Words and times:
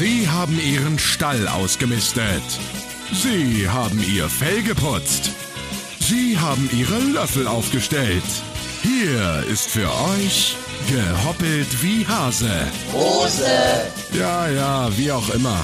Sie 0.00 0.26
haben 0.26 0.58
Ihren 0.58 0.98
Stall 0.98 1.46
ausgemistet. 1.46 2.40
Sie 3.12 3.68
haben 3.68 4.02
Ihr 4.10 4.30
Fell 4.30 4.62
geputzt. 4.62 5.30
Sie 5.98 6.38
haben 6.38 6.70
Ihre 6.72 6.98
Löffel 7.00 7.46
aufgestellt. 7.46 8.24
Hier 8.82 9.44
ist 9.52 9.68
für 9.68 9.90
euch 10.14 10.56
gehoppelt 10.88 11.82
wie 11.82 12.06
Hase. 12.06 12.66
Hose. 12.94 13.44
Ja, 14.18 14.48
ja, 14.48 14.88
wie 14.96 15.12
auch 15.12 15.28
immer. 15.34 15.62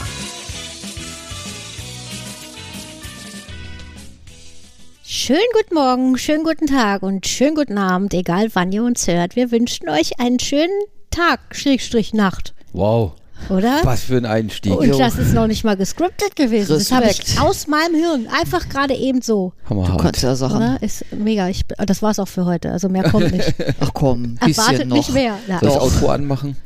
Schönen 5.03 5.49
guten 5.55 5.75
Morgen, 5.75 6.19
schönen 6.19 6.45
guten 6.45 6.67
Tag 6.67 7.03
und 7.03 7.27
schönen 7.27 7.55
guten 7.55 7.79
Abend, 7.79 8.13
egal 8.13 8.51
wann 8.53 8.71
ihr 8.71 8.85
uns 8.85 9.07
hört. 9.07 9.35
Wir 9.35 9.51
wünschen 9.51 9.89
euch 9.89 10.21
einen 10.21 10.41
schönen 10.41 10.79
Tag, 11.11 11.41
Schrägstrich 11.53 12.13
Nacht, 12.13 12.53
Wow, 12.75 13.15
oder? 13.51 13.81
was 13.83 14.05
für 14.05 14.17
ein 14.17 14.27
Einstieg. 14.27 14.73
Und 14.75 14.99
das 14.99 15.17
ist 15.17 15.33
noch 15.35 15.47
nicht 15.47 15.65
mal 15.65 15.77
gescriptet 15.77 16.35
gewesen. 16.37 16.75
Das 16.79 16.91
habe 16.93 17.07
ich 17.07 17.21
Respekt. 17.21 17.41
aus 17.41 17.67
meinem 17.67 17.95
Hirn 17.95 18.29
einfach 18.29 18.69
gerade 18.69 18.95
eben 18.95 19.23
so. 19.23 19.53
Hammerhart. 19.69 20.01
Kannst 20.01 20.23
ja 20.23 20.35
Sachen. 20.35 20.57
Oder? 20.57 20.83
Ist 20.83 21.05
mega. 21.13 21.49
Ich, 21.49 21.63
das 21.67 22.03
war's 22.03 22.19
auch 22.19 22.29
für 22.29 22.45
heute. 22.45 22.71
Also 22.73 22.89
mehr 22.89 23.05
kommt 23.11 23.33
nicht. 23.33 23.55
Ach 23.81 23.91
komm, 23.93 24.37
bisschen 24.37 24.65
Erwartet 24.65 24.89
noch. 24.89 24.97
nicht 24.97 25.13
mehr. 25.13 25.39
Ja, 25.49 25.61
Soll 25.61 25.69
ich 25.69 25.75
das. 25.75 25.83
Outro 25.83 26.09
anmachen? 26.09 26.57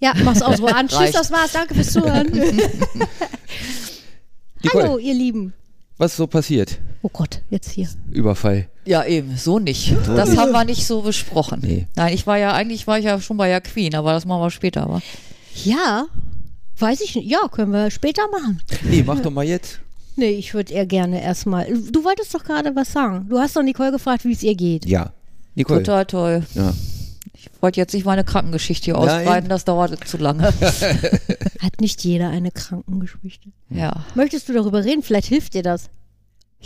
ja 0.00 0.12
mach's 0.22 0.42
auch 0.42 0.56
so 0.56 0.66
an. 0.66 0.88
Tschüss, 0.88 1.12
das 1.12 1.30
war's. 1.30 1.52
Danke 1.52 1.74
fürs 1.74 1.92
Zuhören. 1.92 2.26
Hallo, 4.74 4.98
ihr 4.98 5.14
Lieben. 5.14 5.52
was 5.98 6.12
ist 6.12 6.16
so 6.16 6.26
passiert? 6.26 6.78
Oh 7.02 7.10
Gott, 7.12 7.42
jetzt 7.50 7.70
hier. 7.70 7.88
Überfall. 8.10 8.68
Ja, 8.86 9.04
eben, 9.04 9.36
so 9.36 9.58
nicht. 9.58 9.94
das 10.06 10.36
haben 10.36 10.52
wir 10.52 10.64
nicht 10.64 10.86
so 10.86 11.02
besprochen. 11.02 11.60
Nee. 11.62 11.86
Nein, 11.96 12.14
ich 12.14 12.26
war 12.26 12.38
ja, 12.38 12.52
eigentlich 12.52 12.86
war 12.86 12.98
ich 12.98 13.04
ja 13.04 13.20
schon 13.20 13.36
bei 13.36 13.48
der 13.48 13.60
Queen, 13.60 13.94
aber 13.94 14.12
das 14.12 14.24
machen 14.24 14.40
wir 14.42 14.50
später. 14.50 14.82
Aber. 14.82 15.00
Ja, 15.62 16.06
weiß 16.78 17.00
ich 17.02 17.14
nicht. 17.14 17.30
Ja, 17.30 17.46
können 17.48 17.72
wir 17.72 17.90
später 17.90 18.22
machen. 18.32 18.60
Nee, 18.82 19.02
mach 19.06 19.20
doch 19.20 19.30
mal 19.30 19.44
jetzt. 19.44 19.80
Nee, 20.16 20.30
ich 20.30 20.54
würde 20.54 20.72
eher 20.72 20.86
gerne 20.86 21.22
erstmal. 21.22 21.66
Du 21.90 22.04
wolltest 22.04 22.34
doch 22.34 22.44
gerade 22.44 22.74
was 22.76 22.92
sagen. 22.92 23.26
Du 23.28 23.38
hast 23.38 23.56
doch 23.56 23.62
Nicole 23.62 23.92
gefragt, 23.92 24.24
wie 24.24 24.32
es 24.32 24.42
ihr 24.42 24.54
geht. 24.54 24.86
Ja. 24.86 25.12
Nicole. 25.54 25.82
Total 25.82 26.06
toll. 26.06 26.46
Ja. 26.54 26.72
Ich 27.32 27.50
wollte 27.60 27.80
jetzt 27.80 27.92
nicht 27.94 28.06
meine 28.06 28.24
Krankengeschichte 28.24 28.86
hier 28.86 28.94
Nein. 28.94 29.20
ausbreiten, 29.20 29.48
das 29.48 29.64
dauert 29.64 30.06
zu 30.06 30.16
lange. 30.18 30.44
Hat 31.60 31.80
nicht 31.80 32.02
jeder 32.04 32.28
eine 32.28 32.50
Krankengeschichte. 32.50 33.50
ja. 33.70 34.04
Möchtest 34.14 34.48
du 34.48 34.52
darüber 34.52 34.84
reden? 34.84 35.02
Vielleicht 35.02 35.28
hilft 35.28 35.54
dir 35.54 35.62
das. 35.62 35.90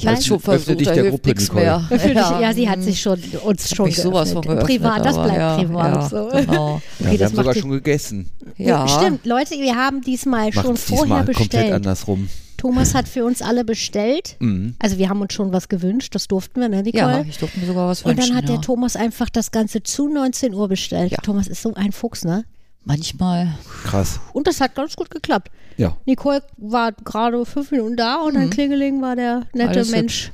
Ich 0.01 0.07
habe 0.07 0.23
schon 0.23 0.39
versucht, 0.39 0.79
dich 0.81 0.89
der 0.89 1.11
Gruppe, 1.11 1.29
nichts 1.31 1.53
mehr. 1.53 1.89
Dich, 1.91 2.05
ja, 2.15 2.53
sie 2.55 2.69
hat 2.71 2.83
sich 2.83 3.01
schon 3.01 3.21
uns 3.45 3.69
schon 3.75 3.91
sowas 3.91 4.33
von 4.33 4.43
geöffnet. 4.43 4.65
Privat, 4.67 5.05
das 5.05 5.15
bleibt 5.17 5.37
ja, 5.37 5.57
privat. 5.57 5.95
Ja, 5.95 6.09
so. 6.09 6.29
genau. 6.33 6.81
Ja, 7.01 7.07
Okay, 7.07 7.19
wir 7.19 7.27
haben 7.27 7.37
sogar 7.37 7.55
schon 7.55 7.71
gegessen. 7.71 8.31
ja. 8.57 8.87
Stimmt, 8.87 9.27
Leute, 9.27 9.55
wir 9.55 9.75
haben 9.75 10.01
diesmal 10.03 10.53
schon 10.53 10.77
vorher 10.77 11.05
diesmal 11.05 11.25
komplett 11.25 11.37
bestellt. 11.51 11.73
andersrum. 11.73 12.29
Thomas 12.57 12.95
hat 12.95 13.09
für 13.09 13.25
uns 13.25 13.41
alle 13.43 13.65
bestellt. 13.65 14.37
Mhm. 14.41 14.75
Also 14.79 14.99
wir 14.99 15.09
haben 15.09 15.21
uns 15.21 15.33
schon 15.33 15.53
was 15.53 15.69
gewünscht, 15.69 16.15
das 16.15 16.27
durften 16.29 16.61
wir, 16.61 16.69
ne, 16.69 16.83
Nicole? 16.83 17.03
Ja, 17.03 17.25
ich 17.29 17.39
durfte 17.39 17.59
mir 17.61 17.67
sogar 17.67 17.89
was 17.89 18.03
Und 18.03 18.17
wünschen. 18.17 18.29
dann 18.31 18.37
hat 18.37 18.49
ja. 18.49 18.57
der 18.57 18.61
Thomas 18.63 18.97
einfach 18.97 19.29
das 19.31 19.51
Ganze 19.53 19.83
zu 19.83 20.09
19 20.09 20.55
Uhr 20.55 20.69
bestellt. 20.69 21.13
Ja. 21.13 21.19
Thomas 21.23 21.47
ist 21.49 21.63
so 21.63 21.75
ein 21.75 21.93
Fuchs, 21.93 22.25
ne? 22.25 22.45
Manchmal. 22.85 23.55
Krass. 23.85 24.21
Und 24.33 24.47
das 24.47 24.61
hat 24.61 24.75
ganz 24.75 24.97
gut 24.97 25.11
geklappt. 25.11 25.51
Ja. 25.77 25.97
Nicole 26.07 26.43
war 26.57 26.93
gerade 26.93 27.45
fünf 27.45 27.71
Minuten 27.71 27.97
da 27.97 28.17
und 28.23 28.35
dann 28.35 28.51
Klingeling 28.51 29.01
war 29.03 29.15
der 29.17 29.47
nette 29.53 29.65
Mhm. 29.65 29.69
Alles 29.69 29.91
Mensch. 29.91 30.33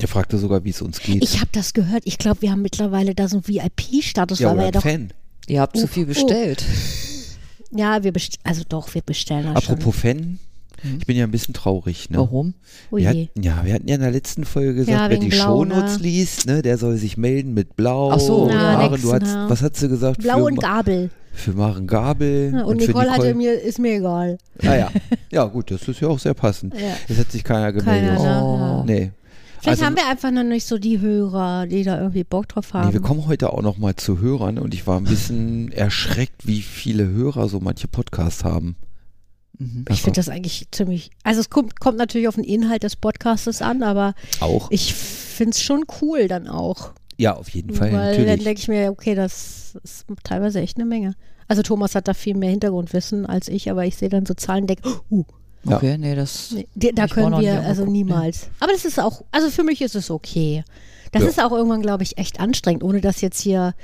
Der 0.00 0.08
fragte 0.08 0.38
sogar, 0.38 0.62
wie 0.64 0.70
es 0.70 0.82
uns 0.82 1.00
geht. 1.00 1.22
Ich 1.24 1.36
habe 1.40 1.50
das 1.52 1.72
gehört. 1.72 2.02
Ich 2.06 2.18
glaube, 2.18 2.42
wir 2.42 2.50
haben 2.52 2.62
mittlerweile 2.62 3.14
da 3.14 3.26
so 3.28 3.36
einen 3.38 3.48
VIP-Status, 3.48 4.38
ja, 4.38 4.48
weil 4.50 4.56
wir 4.56 4.62
ja 4.62 4.66
ein 4.68 4.72
doch. 4.72 4.82
Fan. 4.82 5.12
Ihr 5.48 5.60
habt 5.60 5.76
zu 5.76 5.84
Oh, 5.84 5.88
viel 5.88 6.04
oh. 6.04 6.08
bestellt. 6.08 6.64
Ja, 7.70 8.02
wir 8.04 8.12
bestellen. 8.12 8.40
Also 8.44 8.62
doch, 8.68 8.94
wir 8.94 9.02
bestellen 9.02 9.52
das 9.54 9.68
Apropos 9.68 9.96
Fan, 9.96 10.38
ich 10.98 11.06
bin 11.06 11.16
ja 11.16 11.24
ein 11.24 11.30
bisschen 11.30 11.54
traurig. 11.54 12.08
Ne? 12.10 12.18
Warum? 12.18 12.52
schon. 12.52 12.86
Oh 12.92 12.96
Wir 12.98 13.08
hatten, 13.08 13.42
ja, 13.42 13.64
wir 13.64 13.74
hatten 13.74 13.88
ja 13.88 13.96
in 13.96 14.00
der 14.00 14.10
letzten 14.12 14.44
Folge 14.44 14.74
gesagt, 14.74 14.96
Ja, 14.96 15.10
wer 15.10 15.18
die 15.18 15.28
Blau, 15.28 15.44
Shownotes 15.64 15.96
ne? 15.98 16.02
liest, 16.02 16.46
ne, 16.46 16.62
der 16.62 16.78
soll 16.78 16.96
sich 16.96 17.16
melden 17.16 17.52
mit 17.54 17.74
Blau. 17.76 18.12
Ach 18.12 18.20
so. 18.20 18.42
und 18.44 18.50
Na, 18.54 18.88
nix, 18.88 19.02
du 19.02 19.12
hast, 19.12 19.22
na. 19.22 19.50
was 19.50 19.62
hat 19.62 19.76
sie 19.76 19.88
gesagt? 19.88 20.18
Blau 20.22 20.36
für, 20.38 20.44
und 20.44 20.54
Ma- 20.56 20.62
Gabel. 20.62 21.10
Für 21.38 21.52
Maren 21.52 21.86
Gabel. 21.86 22.52
Ja, 22.52 22.64
und, 22.64 22.80
für 22.82 22.88
Nicole 22.88 23.10
hatte 23.10 23.34
mir, 23.34 23.60
ist 23.60 23.78
mir 23.78 23.94
egal. 23.96 24.38
Naja, 24.60 24.90
ja 25.30 25.44
gut, 25.44 25.70
das 25.70 25.86
ist 25.86 26.00
ja 26.00 26.08
auch 26.08 26.18
sehr 26.18 26.34
passend. 26.34 26.74
Ja. 26.74 26.94
Es 27.08 27.18
hat 27.18 27.30
sich 27.30 27.44
keiner 27.44 27.72
gemeldet. 27.72 28.16
Keiner, 28.16 28.40
ne? 28.40 28.44
Oh. 28.44 28.56
Ja. 28.58 28.84
Nee. 28.84 29.12
Vielleicht 29.60 29.68
Also- 29.68 29.84
haben 29.86 29.96
wir 29.96 30.06
einfach 30.08 30.30
noch 30.30 30.42
nicht 30.44 30.66
so 30.66 30.78
die 30.78 31.00
Hörer, 31.00 31.66
die 31.66 31.82
da 31.84 31.98
irgendwie 31.98 32.24
Bock 32.24 32.48
drauf 32.48 32.74
haben. 32.74 32.88
Nee, 32.88 32.92
wir 32.94 33.00
kommen 33.00 33.26
heute 33.26 33.52
auch 33.52 33.62
noch 33.62 33.78
mal 33.78 33.94
zu 33.96 34.18
Hörern 34.20 34.58
und 34.58 34.74
ich 34.74 34.86
war 34.86 34.98
ein 34.98 35.04
bisschen 35.04 35.70
erschreckt, 35.72 36.46
wie 36.46 36.62
viele 36.62 37.06
Hörer 37.08 37.48
so 37.48 37.60
manche 37.60 37.88
Podcasts 37.88 38.44
haben. 38.44 38.76
ich 39.90 40.02
finde 40.02 40.16
das 40.20 40.28
eigentlich 40.28 40.68
ziemlich. 40.70 41.10
Also 41.24 41.40
es 41.40 41.50
kommt, 41.50 41.80
kommt 41.80 41.98
natürlich 41.98 42.28
auf 42.28 42.36
den 42.36 42.44
Inhalt 42.44 42.82
des 42.84 42.94
Podcastes 42.96 43.62
an, 43.62 43.82
aber 43.82 44.14
Auch? 44.40 44.70
ich 44.70 44.94
finde 44.94 45.50
es 45.52 45.62
schon 45.62 45.84
cool 46.02 46.28
dann 46.28 46.46
auch. 46.48 46.92
Ja, 47.18 47.34
auf 47.34 47.48
jeden 47.50 47.72
Fall, 47.74 47.92
Weil 47.92 48.16
dann 48.16 48.24
natürlich. 48.26 48.44
denke 48.44 48.60
ich 48.60 48.68
mir, 48.68 48.90
okay, 48.90 49.14
das 49.14 49.76
ist 49.82 50.06
teilweise 50.22 50.60
echt 50.60 50.76
eine 50.76 50.86
Menge. 50.86 51.14
Also 51.48 51.62
Thomas 51.62 51.94
hat 51.94 52.06
da 52.08 52.14
viel 52.14 52.36
mehr 52.36 52.50
Hintergrundwissen 52.50 53.26
als 53.26 53.48
ich, 53.48 53.70
aber 53.70 53.84
ich 53.84 53.96
sehe 53.96 54.08
dann 54.08 54.24
so 54.24 54.34
Zahlen 54.34 54.62
und 54.62 54.70
denke, 54.70 54.88
uh, 55.10 55.24
Ja. 55.64 55.76
Okay, 55.76 55.98
nee, 55.98 56.14
das. 56.14 56.52
nee, 56.54 56.92
da 56.94 57.06
können 57.08 57.38
wir 57.40 57.54
also 57.60 57.82
angeguckt, 57.82 57.90
niemals. 57.90 58.48
Aber 58.60 58.72
das 58.72 58.84
ist 58.84 59.00
auch, 59.00 59.24
also 59.32 59.50
für 59.50 59.64
mich 59.64 59.80
ist 59.82 59.96
es 59.96 60.10
okay. 60.10 60.62
Das 61.10 61.22
Ja. 61.22 61.28
ist 61.28 61.42
auch 61.42 61.52
irgendwann, 61.52 61.82
glaube 61.82 62.02
ich, 62.04 62.18
echt 62.18 62.38
anstrengend, 62.38 62.84
ohne 62.84 63.00
dass 63.00 63.20
jetzt 63.22 63.40
hier 63.40 63.74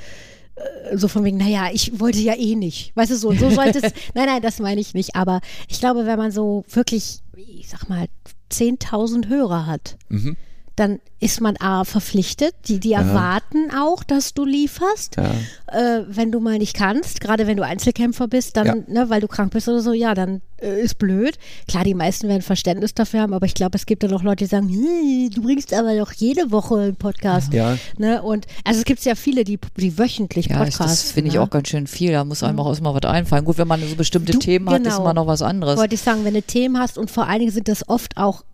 äh, 0.55 0.97
so 0.97 1.09
von 1.09 1.25
wegen, 1.25 1.39
naja, 1.39 1.71
ich 1.73 1.99
wollte 1.99 2.19
ja 2.21 2.34
eh 2.37 2.55
nicht. 2.55 2.94
Weißt 2.94 3.11
du, 3.11 3.17
so, 3.17 3.33
so 3.33 3.50
sollte 3.50 3.78
es, 3.83 3.93
nein, 4.15 4.27
nein, 4.27 4.43
das 4.43 4.61
meine 4.61 4.81
ich 4.81 4.94
nicht. 4.94 5.17
Aber 5.17 5.41
ich 5.69 5.81
glaube, 5.81 6.06
wenn 6.06 6.19
man 6.19 6.31
so 6.31 6.65
wirklich, 6.71 7.21
ich 7.37 7.69
sag 7.69 7.89
mal, 7.89 8.06
10.000 8.53 9.28
Hörer 9.28 9.67
hat, 9.67 9.97
Mhm. 10.09 10.37
Dann 10.77 10.99
ist 11.21 11.41
man 11.41 11.57
A, 11.59 11.85
verpflichtet. 11.85 12.55
Die, 12.69 12.81
die 12.81 12.93
erwarten 12.93 13.71
auch, 13.75 14.03
dass 14.05 14.35
du 14.35 14.45
lieferst. 14.45 15.17
Ja. 15.17 15.31
Äh, 15.73 16.05
wenn 16.09 16.33
du 16.33 16.41
mal 16.41 16.59
nicht 16.59 16.75
kannst, 16.77 17.21
gerade 17.21 17.47
wenn 17.47 17.57
du 17.57 17.65
Einzelkämpfer 17.65 18.29
bist, 18.29 18.57
dann, 18.57 18.67
Ja. 18.67 18.75
ne, 18.89 19.11
weil 19.11 19.21
du 19.21 19.29
krank 19.29 19.53
bist 19.53 19.69
oder 19.69 19.81
so, 19.81 19.93
ja, 19.93 20.15
dann 20.15 20.43
äh, 20.61 20.81
ist 20.83 20.99
blöd. 20.99 21.39
Klar, 21.69 21.85
die 21.85 21.95
meisten 21.95 22.29
werden 22.29 22.43
Verständnis 22.43 22.93
dafür 22.95 23.21
haben, 23.23 23.33
aber 23.35 23.47
ich 23.47 23.55
glaube, 23.55 23.77
es 23.79 23.87
gibt 23.87 24.03
dann 24.03 24.12
auch 24.12 24.23
Leute, 24.23 24.45
die 24.45 24.51
sagen, 24.51 24.69
"Hm, 24.69 25.31
du 25.31 25.43
bringst 25.43 25.73
aber 25.73 25.97
doch 25.97 26.12
jede 26.12 26.51
Woche 26.51 26.77
einen 26.79 26.97
Podcast. 26.97 27.53
Ja. 27.55 27.79
Ne? 27.97 28.23
Und 28.23 28.47
also 28.65 28.79
es 28.81 28.85
gibt 28.85 29.03
ja 29.05 29.15
viele, 29.15 29.45
die, 29.45 29.59
die 29.79 29.97
wöchentlich 29.97 30.47
Ja, 30.47 30.56
ich, 30.65 30.71
Podcasts. 30.77 31.03
das 31.05 31.12
finde 31.12 31.29
ich 31.29 31.35
ne? 31.35 31.41
auch 31.43 31.51
ganz 31.51 31.69
schön 31.69 31.87
viel. 31.87 32.12
Da 32.12 32.25
muss 32.25 32.43
einem 32.43 32.59
auch 32.61 32.69
erstmal 32.69 32.95
was 32.95 33.05
einfallen. 33.11 33.45
Gut, 33.45 33.59
wenn 33.59 33.69
man 33.69 33.81
so 33.87 33.95
bestimmte 33.97 34.33
Du, 34.33 34.39
Themen 34.41 34.69
hat, 34.69 34.81
ist 34.83 34.89
genau. 34.89 35.01
immer 35.03 35.15
noch 35.15 35.27
was 35.27 35.41
anderes. 35.43 35.79
Wollte 35.79 35.95
ich 35.95 36.03
sagen, 36.03 36.25
wenn 36.25 36.35
du 36.35 36.43
Themen 36.43 36.79
hast 36.79 36.99
und 36.99 37.11
vor 37.11 37.27
allen 37.29 37.39
Dingen 37.41 37.53
sind 37.53 37.69
das 37.69 37.89
oft 37.89 38.17
auch 38.17 38.45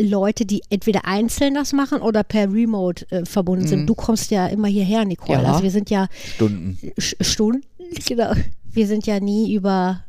Leute, 0.00 0.44
die 0.44 0.62
entweder 0.70 1.04
einzeln 1.06 1.54
das 1.54 1.72
machen 1.72 2.00
oder 2.02 2.22
per 2.22 2.52
Remote 2.52 3.10
äh, 3.10 3.24
verbunden 3.24 3.66
sind. 3.66 3.86
Du 3.86 3.94
kommst 3.94 4.30
ja 4.30 4.46
immer 4.46 4.68
hierher, 4.68 5.04
Nicole. 5.04 5.38
Mhm. 5.38 5.44
Ja. 5.44 5.50
Also 5.52 5.62
wir 5.62 5.70
sind 5.70 5.90
ja 5.90 6.08
Stunden. 6.34 6.78
Stunden, 6.98 7.62
genau. 8.06 8.32
Wir 8.72 8.86
sind 8.86 9.06
ja 9.06 9.20
nie 9.20 9.54
über, 9.54 10.04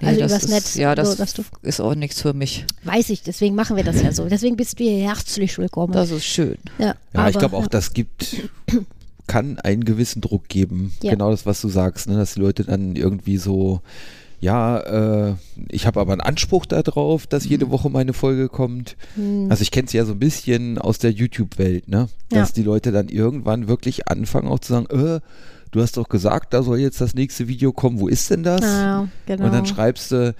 Nee, 0.00 0.08
also 0.08 0.20
das 0.20 0.30
übers 0.32 0.44
ist, 0.44 0.50
Netz. 0.50 0.74
Ja, 0.76 0.94
das 0.94 1.10
so, 1.12 1.16
dass 1.16 1.34
du, 1.34 1.42
ist 1.62 1.80
auch 1.80 1.94
nichts 1.94 2.20
für 2.22 2.32
mich. 2.32 2.64
weiß 2.84 3.10
ich, 3.10 3.22
deswegen 3.22 3.54
machen 3.54 3.76
wir 3.76 3.84
das 3.84 4.00
ja 4.02 4.12
so. 4.12 4.24
Deswegen 4.28 4.56
bist 4.56 4.78
du 4.78 4.84
hier 4.84 4.98
herzlich 5.08 5.56
willkommen. 5.58 5.92
Das 5.92 6.10
ist 6.10 6.24
schön. 6.24 6.56
ja, 6.78 6.86
Ja, 6.86 7.28
ich 7.28 7.36
aber- 7.36 7.38
glaube 7.40 7.56
auch, 7.56 7.66
das 7.66 7.92
gibt, 7.92 8.36
kann 9.26 9.58
einen 9.60 9.84
gewissen 9.84 10.20
Druck 10.20 10.48
geben. 10.48 10.92
Ja. 11.02 11.10
Genau 11.12 11.30
das, 11.30 11.46
was 11.46 11.60
du 11.60 11.68
sagst, 11.68 12.08
ne? 12.08 12.16
dass 12.16 12.34
die 12.34 12.40
Leute 12.40 12.64
dann 12.64 12.94
irgendwie 12.96 13.36
so, 13.38 13.80
ja, 14.44 14.78
äh, 15.30 15.34
ich 15.70 15.86
habe 15.86 16.00
aber 16.00 16.12
einen 16.12 16.20
Anspruch 16.20 16.66
darauf, 16.66 17.26
dass 17.26 17.44
Mhm. 17.44 17.50
jede 17.50 17.70
Woche 17.70 17.88
meine 17.90 18.12
Folge 18.12 18.48
kommt. 18.48 18.96
Also 19.48 19.62
ich 19.62 19.70
kenne 19.70 19.86
es 19.86 19.92
ja 19.92 20.04
so 20.04 20.12
ein 20.12 20.18
bisschen 20.18 20.78
aus 20.78 20.98
der 20.98 21.10
YouTube-Welt, 21.12 21.88
ne? 21.88 22.08
Dass 22.28 22.50
Ja. 22.50 22.54
die 22.56 22.62
Leute 22.62 22.92
dann 22.92 23.08
irgendwann 23.08 23.68
wirklich 23.68 24.08
anfangen 24.08 24.48
auch 24.48 24.58
zu 24.60 24.72
sagen, 24.74 24.86
äh, 24.90 25.20
du 25.70 25.80
hast 25.82 25.96
doch 25.96 26.08
gesagt, 26.08 26.52
da 26.54 26.62
soll 26.62 26.78
jetzt 26.78 27.00
das 27.00 27.14
nächste 27.14 27.48
Video 27.48 27.72
kommen, 27.72 27.98
wo 28.00 28.06
ist 28.08 28.30
denn 28.30 28.42
das? 28.42 28.60
Ja, 28.60 29.08
genau. 29.26 29.46
Und 29.46 29.52
dann 29.52 29.66
schreibst 29.66 30.12
du, 30.12 30.34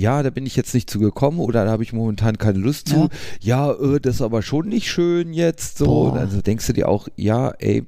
ja, 0.00 0.22
da 0.22 0.30
bin 0.30 0.46
ich 0.46 0.56
jetzt 0.56 0.72
nicht 0.74 0.88
zu 0.88 0.98
gekommen 0.98 1.38
oder 1.40 1.64
da 1.64 1.70
habe 1.70 1.82
ich 1.82 1.92
momentan 1.92 2.38
keine 2.38 2.58
Lust 2.58 2.88
zu. 2.88 3.08
Ja, 3.40 3.72
äh, 3.72 4.00
das 4.00 4.16
ist 4.16 4.22
aber 4.22 4.42
schon 4.42 4.68
nicht 4.68 4.88
schön 4.90 5.32
jetzt. 5.32 5.78
So, 5.78 6.10
also 6.12 6.40
denkst 6.40 6.66
du 6.68 6.72
dir 6.72 6.88
auch, 6.88 7.08
ja, 7.16 7.50
ey, 7.58 7.84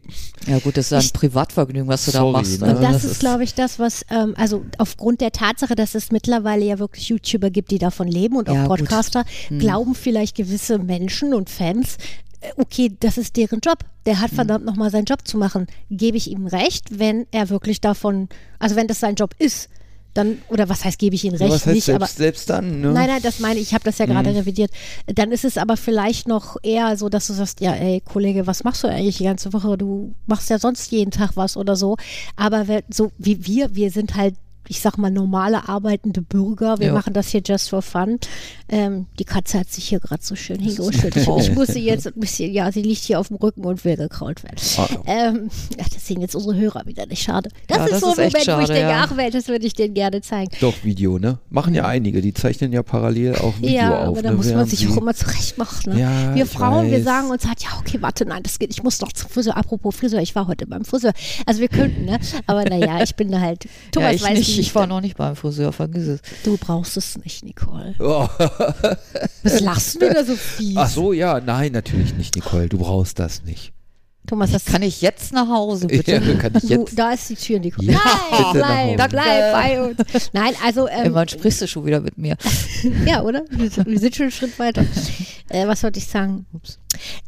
Ja 0.47 0.59
gut, 0.59 0.76
das 0.76 0.87
ist 0.87 0.93
ein 0.93 1.00
Ich- 1.00 1.12
Privatvergnügen, 1.12 1.88
was 1.88 2.05
du 2.05 2.11
Sorry, 2.11 2.32
da 2.32 2.38
machst. 2.38 2.61
ne? 2.61 2.76
Und 2.76 2.82
das, 2.82 3.05
ist, 3.05 3.20
glaube 3.20 3.44
ich, 3.44 3.55
das, 3.55 3.79
was, 3.79 4.05
ähm, 4.11 4.35
also 4.37 4.64
aufgrund 4.79 5.20
der 5.20 5.32
Tatsache, 5.32 5.75
dass 5.75 5.94
es 5.94 6.11
mittlerweile 6.12 6.64
ja 6.64 6.79
wirklich 6.79 7.09
YouTuber 7.09 7.50
gibt, 7.50 7.70
die 7.70 7.79
davon 7.79 8.09
leben 8.09 8.37
und 8.37 8.49
auch 8.50 8.55
Ja, 8.55 8.67
gut. 8.67 8.79
Hm. 8.81 8.87
Podcaster, 8.87 9.25
glauben 9.59 9.94
vielleicht 9.94 10.37
gewisse 10.37 10.79
Menschen 10.79 11.32
und 11.35 11.49
Fans, 11.50 11.97
äh, 12.41 12.49
okay, 12.56 12.93
das 13.00 13.17
ist 13.19 13.37
deren 13.37 13.61
Job. 13.61 13.79
Der 14.05 14.17
Hm. 14.17 14.23
hat 14.23 14.31
verdammt 14.32 14.64
nochmal 14.64 14.91
seinen 14.91 15.05
Job 15.06 15.20
zu 15.26 15.38
machen. 15.38 15.67
Gebe 15.91 16.17
ich 16.17 16.31
ihm 16.31 16.47
recht, 16.47 16.99
wenn 16.99 17.26
er 17.31 17.49
wirklich 17.50 17.81
davon, 17.81 18.29
also 18.59 18.76
wenn 18.76 18.88
das 18.88 19.00
sein 19.00 19.14
Job 19.14 19.35
ist, 19.38 19.69
dann, 20.14 20.38
oder 20.49 20.69
was 20.69 20.85
heißt, 20.85 20.99
gebe 20.99 21.14
ich 21.14 21.23
Ja, 21.23 21.31
recht? 21.32 21.43
was 21.43 21.67
heißt 21.67 21.75
nicht, 21.75 21.85
selbst, 21.85 22.03
aber 22.03 22.06
selbst 22.06 22.50
dann, 22.50 22.81
ne? 22.81 22.93
Nein, 22.93 23.09
nein, 23.09 23.23
das 23.23 23.38
meine 23.38 23.59
ich, 23.59 23.69
ich 23.69 23.75
habe 23.75 23.85
das 23.85 23.99
ja 23.99 24.06
gerade 24.06 24.35
revidiert. 24.35 24.70
Dann 25.06 25.32
ist 25.32 25.44
es 25.44 25.56
aber 25.59 25.76
vielleicht 25.76 26.29
noch 26.29 26.56
eher 26.62 26.97
so, 26.97 27.09
dass 27.09 27.26
du 27.26 27.32
sagst, 27.32 27.61
ja, 27.61 27.73
ey, 27.73 28.00
Kollege, 28.00 28.47
was 28.47 28.64
machst 28.64 28.85
du 28.85 28.88
eigentlich 28.88 29.19
die 29.19 29.25
ganze 29.25 29.53
Woche? 29.53 29.79
Du 29.79 30.14
machst 30.26 30.50
ja 30.50 30.59
sonst 30.59 30.91
jeden 30.93 31.11
Tag 31.11 31.31
was 31.35 31.56
oder 31.56 31.76
so. 31.76 31.97
Aber 32.37 32.64
so 32.91 33.11
wie 33.19 33.47
wir, 33.47 33.75
wir 33.75 33.91
sind 33.91 34.14
halt 34.14 34.35
ich 34.69 34.81
sag 34.81 34.97
mal, 34.97 35.11
normale 35.11 35.69
arbeitende 35.69 36.23
Bürger. 36.23 36.79
Wir 36.79 36.88
Ja. 36.88 36.93
machen 36.93 37.12
das 37.12 37.29
hier 37.29 37.43
just 37.44 37.70
for 37.70 37.82
fun. 37.82 38.19
Ähm, 38.69 39.06
die 39.19 39.25
Katze 39.25 39.59
hat 39.61 39.70
sich 39.70 39.85
hier 39.85 40.00
gerade 40.00 40.23
so 40.23 40.35
schön 40.37 40.59
hingekuschelt. 40.61 41.17
Ich, 41.17 41.29
ich 41.38 41.55
muss 41.55 41.69
sie 41.69 41.85
jetzt 41.85 42.06
ein 42.06 42.12
bisschen, 42.17 42.53
ja, 42.53 42.70
sie 42.73 42.82
liegt 42.82 43.03
hier 43.03 43.20
auf 43.20 43.29
dem 43.29 43.37
Rücken 43.37 43.64
und 43.64 43.85
will 43.85 43.97
gekrault 43.97 44.43
werden. 44.44 44.56
Ah. 44.79 44.88
Ähm, 45.06 45.50
ja, 45.79 45.85
das 45.93 46.06
sehen 46.06 46.20
jetzt 46.20 46.35
unsere 46.35 46.56
Hörer 46.56 46.87
wieder 46.87 47.05
nicht. 47.06 47.23
Schade. 47.23 47.50
Das 47.67 47.79
Ja, 47.79 47.85
ist 47.87 47.93
das 47.93 48.00
so 48.00 48.06
ein 48.06 48.12
ist 48.12 48.17
Moment, 48.19 48.35
wo 48.35 48.38
ich 48.38 48.44
schade, 48.44 48.67
denke, 48.73 48.81
ja. 48.91 49.05
ach 49.09 49.17
Welt, 49.17 49.35
das 49.35 49.49
würde 49.49 49.67
ich 49.67 49.75
denen 49.75 49.94
gerne 49.94 50.20
zeigen. 50.23 50.50
Doch, 50.61 50.75
Video, 50.85 51.19
ne? 51.19 51.38
Machen 51.50 51.75
ja 51.75 51.85
einige, 51.87 52.23
die 52.23 52.32
zeichnen 52.32 52.73
ja 52.73 52.82
parallel 52.82 53.37
auch 53.37 53.59
Video 53.59 53.70
ja, 53.75 53.99
auf. 54.03 54.09
aber 54.09 54.23
da 54.23 54.31
ne? 54.31 54.37
muss 54.37 54.53
man 54.53 54.67
sich 54.67 54.88
auch 54.88 54.97
immer 54.97 55.14
zurecht 55.14 55.59
machen. 55.59 55.93
Ne? 55.94 56.00
Ja, 56.00 56.35
wir 56.35 56.47
Frauen, 56.47 56.91
wir 56.91 56.99
weiß. 56.99 57.05
sagen 57.05 57.31
uns 57.31 57.47
halt, 57.47 57.62
ja, 57.62 57.70
okay, 57.79 57.99
warte, 58.00 58.25
nein, 58.25 58.43
das 58.43 58.59
geht, 58.59 58.70
ich 58.70 58.82
muss 58.82 59.00
noch 59.00 59.12
zum 59.12 59.29
Friseur. 59.29 59.56
Apropos 59.56 59.94
Friseur, 59.97 60.20
ich 60.20 60.35
war 60.35 60.47
heute 60.47 60.67
beim 60.67 60.85
Friseur. 60.85 61.12
Also 61.47 61.61
wir 61.61 61.69
könnten, 61.69 62.05
ne? 62.06 62.19
Aber 62.47 62.64
naja, 62.64 63.03
ich 63.03 63.14
bin 63.17 63.31
da 63.31 63.41
halt, 63.41 63.67
Thomas 63.91 64.11
ja, 64.11 64.14
ich 64.17 64.23
weiß 64.23 64.38
nicht. 64.38 64.51
Wie 64.56 64.60
Ich 64.60 64.75
war 64.75 64.87
noch 64.87 65.00
nicht 65.00 65.16
beim 65.16 65.37
Friseur, 65.37 65.72
vergiss 65.72 66.06
es. 66.06 66.20
Du 66.44 66.56
brauchst 66.56 66.96
es 66.96 67.19
nicht, 67.19 67.44
Nicole. 67.44 67.94
Oh. 67.99 68.28
Was 69.43 69.60
lachst 69.60 70.00
du 70.00 70.12
da 70.12 70.25
so 70.25 70.34
fies? 70.34 70.76
Ach 70.76 70.88
so, 70.88 71.12
ja, 71.12 71.40
nein, 71.40 71.72
natürlich 71.72 72.14
nicht, 72.14 72.34
Nicole. 72.34 72.69
Du 72.69 72.78
brauchst 72.78 73.19
das 73.19 73.43
nicht. 73.44 73.72
Thomas, 74.32 74.50
das 74.50 74.64
Kann 74.64 74.81
ich 74.81 75.02
jetzt 75.02 75.34
nach 75.34 75.46
Hause, 75.46 75.88
bitte? 75.88 76.12
Ja, 76.12 76.34
kann 76.37 76.55
ich 76.56 76.62
du, 76.62 76.69
jetzt. 76.69 76.99
da 76.99 77.12
ist 77.12 77.29
die 77.29 77.34
Tür, 77.34 77.58
Nicole. 77.58 77.93
Ja, 77.93 78.00
Nein, 78.55 78.94
bleib, 78.96 78.99
Hause. 78.99 79.08
bleib 79.11 79.52
bei 79.52 79.82
uns. 79.82 80.31
Nein, 80.32 80.55
also, 80.64 80.88
ähm, 80.88 81.00
Irgendwann 81.00 81.29
sprichst 81.29 81.61
du 81.61 81.69
schon 81.69 81.84
wieder 81.84 82.00
mit 82.00 82.17
mir. 82.17 82.38
ja, 83.06 83.23
oder? 83.25 83.44
Wir 83.50 83.99
sind 83.99 84.17
schon 84.17 84.23
einen 84.23 84.32
Schritt 84.32 84.58
weiter. 84.58 84.87
Äh, 85.50 85.67
was 85.67 85.82
wollte 85.82 85.99
ich 85.99 86.06
sagen? 86.06 86.46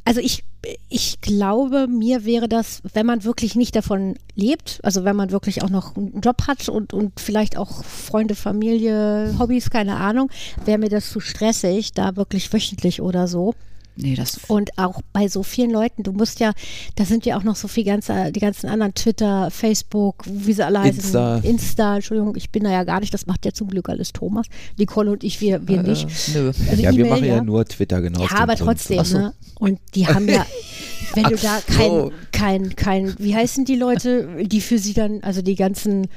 Also 0.06 0.20
ich, 0.22 0.44
ich 0.88 1.20
glaube, 1.20 1.88
mir 1.88 2.24
wäre 2.24 2.48
das, 2.48 2.80
wenn 2.94 3.04
man 3.04 3.22
wirklich 3.22 3.54
nicht 3.54 3.76
davon 3.76 4.14
lebt, 4.34 4.80
also 4.82 5.04
wenn 5.04 5.14
man 5.14 5.30
wirklich 5.30 5.62
auch 5.62 5.68
noch 5.68 5.96
einen 5.96 6.22
Job 6.22 6.46
hat 6.46 6.70
und, 6.70 6.94
und 6.94 7.20
vielleicht 7.20 7.58
auch 7.58 7.84
Freunde, 7.84 8.34
Familie, 8.34 9.34
Hobbys, 9.38 9.68
keine 9.68 9.96
Ahnung, 9.96 10.30
wäre 10.64 10.78
mir 10.78 10.88
das 10.88 11.10
zu 11.10 11.20
stressig, 11.20 11.92
da 11.92 12.16
wirklich 12.16 12.50
wöchentlich 12.50 13.02
oder 13.02 13.28
so. 13.28 13.54
Nee, 13.96 14.14
das. 14.16 14.40
Und 14.48 14.76
auch 14.76 15.00
bei 15.12 15.28
so 15.28 15.42
vielen 15.42 15.70
Leuten, 15.70 16.02
du 16.02 16.12
musst 16.12 16.40
ja, 16.40 16.52
da 16.96 17.04
sind 17.04 17.24
ja 17.26 17.36
auch 17.36 17.44
noch 17.44 17.54
so 17.54 17.68
viel 17.68 17.84
ganze, 17.84 18.32
die 18.32 18.40
ganzen 18.40 18.68
anderen 18.68 18.94
Twitter, 18.94 19.50
Facebook, 19.50 20.24
wie 20.26 20.52
sie 20.52 20.66
alle 20.66 20.80
heißen. 20.80 21.00
Insta. 21.00 21.36
Insta, 21.38 21.94
Entschuldigung, 21.96 22.34
ich 22.36 22.50
bin 22.50 22.64
da 22.64 22.70
ja 22.70 22.82
gar 22.82 23.00
nicht, 23.00 23.14
das 23.14 23.26
macht 23.26 23.44
ja 23.44 23.52
zum 23.52 23.68
Glück 23.68 23.88
alles 23.88 24.12
Thomas. 24.12 24.46
Nicole 24.78 25.12
und 25.12 25.22
ich, 25.22 25.40
wir, 25.40 25.66
wir 25.68 25.82
nicht. 25.82 26.08
Äh, 26.34 26.38
nö. 26.38 26.46
Also 26.48 26.82
Ja, 26.82 26.90
wir 26.90 27.00
E-Mail, 27.00 27.10
machen 27.10 27.24
ja 27.24 27.42
nur 27.42 27.64
Twitter, 27.64 28.00
genau. 28.00 28.22
ja, 28.22 28.30
aber 28.32 28.56
trotzdem, 28.56 29.04
so. 29.04 29.18
ne? 29.18 29.34
Und 29.60 29.78
die 29.94 30.08
haben 30.08 30.28
ja, 30.28 30.44
wenn 31.14 31.24
du 31.24 31.36
da 31.36 31.60
kein, 31.64 32.10
kein, 32.32 32.76
kein, 32.76 33.14
wie 33.18 33.34
heißen 33.34 33.64
die 33.64 33.76
Leute, 33.76 34.44
die 34.44 34.60
für 34.60 34.78
sie 34.78 34.94
dann, 34.94 35.20
also 35.22 35.40
die 35.40 35.54
ganzen, 35.54 36.08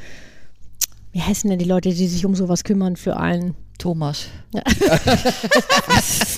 wie 1.18 1.22
heißen 1.24 1.50
denn 1.50 1.58
die 1.58 1.66
Leute, 1.66 1.90
die 1.90 2.08
sich 2.08 2.28
um 2.28 2.36
sowas 2.36 2.64
kümmern 2.64 2.96
für 2.96 3.18
einen? 3.18 3.56
Thomas. 3.80 4.28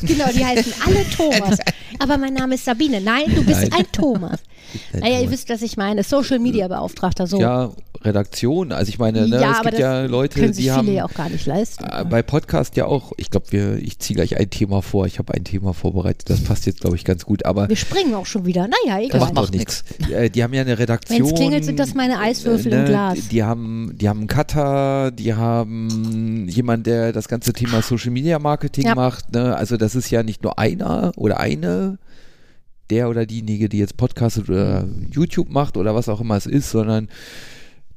Genau, 0.02 0.28
die 0.34 0.46
heißen 0.46 0.74
alle 0.86 1.06
Thomas. 1.10 1.60
Aber 2.00 2.18
mein 2.18 2.34
Name 2.34 2.56
ist 2.56 2.64
Sabine. 2.64 3.02
Nein, 3.02 3.26
du 3.36 3.44
bist 3.44 3.64
Nein. 3.64 3.74
ein 3.74 3.92
Thomas. 3.92 4.40
Ein 4.94 5.00
Naja, 5.02 5.20
ihr 5.20 5.30
wisst, 5.32 5.50
was 5.50 5.62
ich 5.62 5.76
meine. 5.76 6.04
Social 6.04 6.40
Media 6.40 6.70
Beauftragter, 6.70 7.28
so. 7.28 7.40
Ja, 7.42 7.72
Redaktion. 8.04 8.72
Also 8.72 8.90
ich 8.90 9.00
meine, 9.00 9.28
ne, 9.28 9.42
Ja, 9.42 9.52
es 9.52 9.62
gibt 9.62 9.74
das 9.74 9.80
ja 9.80 10.06
Leute, 10.06 10.40
können 10.40 10.54
sich 10.54 10.66
die 10.66 10.70
viele 10.70 10.78
haben 10.78 10.94
ja 10.94 11.06
auch 11.06 11.14
gar 11.14 11.30
nicht 11.30 11.46
leisten. 11.46 11.84
äh, 11.84 12.06
bei 12.06 12.22
Podcast 12.24 12.76
ja 12.78 12.86
auch, 12.86 13.12
ich 13.18 13.30
glaube, 13.30 13.48
wir, 13.52 13.76
ich 13.78 14.00
ziehe 14.00 14.16
gleich 14.16 14.38
ein 14.38 14.50
Thema 14.50 14.82
vor. 14.82 15.06
Ich 15.06 15.20
habe 15.20 15.34
ein 15.34 15.44
Thema 15.44 15.74
vorbereitet, 15.74 16.30
das 16.30 16.42
passt 16.44 16.66
jetzt, 16.66 16.82
glaube 16.82 16.96
ich, 16.96 17.04
ganz 17.06 17.26
gut. 17.26 17.46
Aber 17.46 17.68
Wir 17.70 17.76
springen 17.76 18.14
auch 18.16 18.26
schon 18.26 18.46
wieder. 18.46 18.68
Naja, 18.68 19.00
egal. 19.02 19.20
macht 19.20 19.38
doch 19.38 19.52
nichts. 19.52 19.84
Äh, 20.12 20.30
Die 20.30 20.44
haben 20.44 20.54
ja 20.54 20.62
eine 20.62 20.80
Redaktion. 20.80 21.20
Wenn's 21.28 21.34
klingelt, 21.40 21.66
sind 21.66 21.80
das 21.80 21.94
meine 21.94 22.20
Eiswürfel 22.20 22.72
im 22.74 22.86
Glas. 22.86 23.16
Die, 23.16 23.22
die 23.30 23.44
haben, 23.44 23.94
die 23.96 24.08
haben 24.08 24.20
einen 24.20 24.28
Cutter, 24.28 25.12
die 25.12 25.34
haben 25.34 26.48
jemand, 26.50 26.88
der 26.88 27.12
das 27.12 27.28
ganze 27.28 27.54
Thema 27.54 27.82
Social 27.82 28.12
Media 28.12 28.40
Marketing 28.40 28.86
Ja. 28.86 28.96
macht. 28.96 29.34
Ne? 29.34 29.56
Also 29.56 29.78
das 29.78 29.96
ist 29.96 30.10
ja 30.10 30.24
nicht 30.24 30.44
nur 30.44 30.58
einer 30.58 31.12
oder 31.18 31.40
eine, 31.40 31.98
der 32.90 33.10
oder 33.10 33.26
diejenige, 33.26 33.70
die 33.70 33.78
jetzt 33.78 33.98
Podcast 33.98 34.40
oder 34.40 34.88
YouTube 35.12 35.50
macht 35.50 35.78
oder 35.78 35.94
was 35.94 36.10
auch 36.10 36.22
immer 36.22 36.36
es 36.38 36.46
ist, 36.48 36.72
sondern 36.72 37.08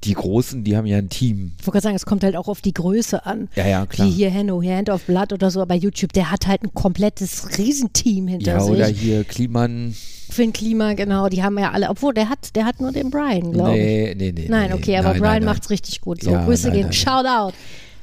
die 0.04 0.14
Großen, 0.14 0.64
die 0.64 0.76
haben 0.76 0.87
ja 0.87 0.99
ein 0.99 1.08
Team. 1.08 1.52
Ich 1.58 1.66
wollte 1.66 1.72
gerade 1.72 1.82
sagen, 1.84 1.96
es 1.96 2.06
kommt 2.06 2.25
halt 2.25 2.37
auch 2.37 2.49
auf 2.49 2.60
die 2.60 2.72
Größe 2.75 3.25
an. 3.25 3.49
Ja, 3.54 3.66
ja, 3.66 3.87
klar. 3.87 4.06
Wie 4.06 4.10
hier 4.10 4.31
Henno, 4.31 4.60
hier 4.62 4.76
Hand 4.76 4.90
of 4.90 5.02
Blood 5.04 5.32
oder 5.32 5.50
so, 5.50 5.60
aber 5.62 5.75
YouTube, 5.75 6.12
der 6.12 6.31
hat 6.31 6.46
halt 6.46 6.62
ein 6.64 6.75
komplettes 6.75 7.58
Riesenteam 7.58 8.28
hinter 8.28 8.58
Ja, 8.58 8.64
oder 8.64 8.87
sich. 8.87 9.00
hier 9.00 9.25
Kliman. 9.25 9.94
Finn 10.31 10.52
Klima, 10.52 10.94
genau, 10.94 11.28
die 11.28 11.43
haben 11.43 11.58
ja 11.58 11.72
alle, 11.72 11.90
obwohl 11.90 12.14
der 12.14 12.28
hat, 12.31 12.56
der 12.56 12.64
hat 12.64 12.81
nur 12.81 12.90
den 12.90 13.10
Brian, 13.10 13.52
glaube 13.52 13.76
ich. 13.76 13.84
Nee, 13.84 14.14
nee, 14.16 14.32
nee. 14.32 14.46
Nein, 14.49 14.70
nee, 14.70 14.75
okay, 14.75 14.96
aber 14.96 15.10
nein, 15.10 15.19
Brian 15.20 15.32
nein, 15.34 15.43
nein. 15.43 15.54
macht's 15.54 15.69
richtig 15.70 16.00
gut. 16.00 16.22
So, 16.22 16.31
Ja, 16.31 16.44
Grüße 16.46 16.70
gehen. 16.70 16.93
Shout 16.93 17.26
out. 17.26 17.52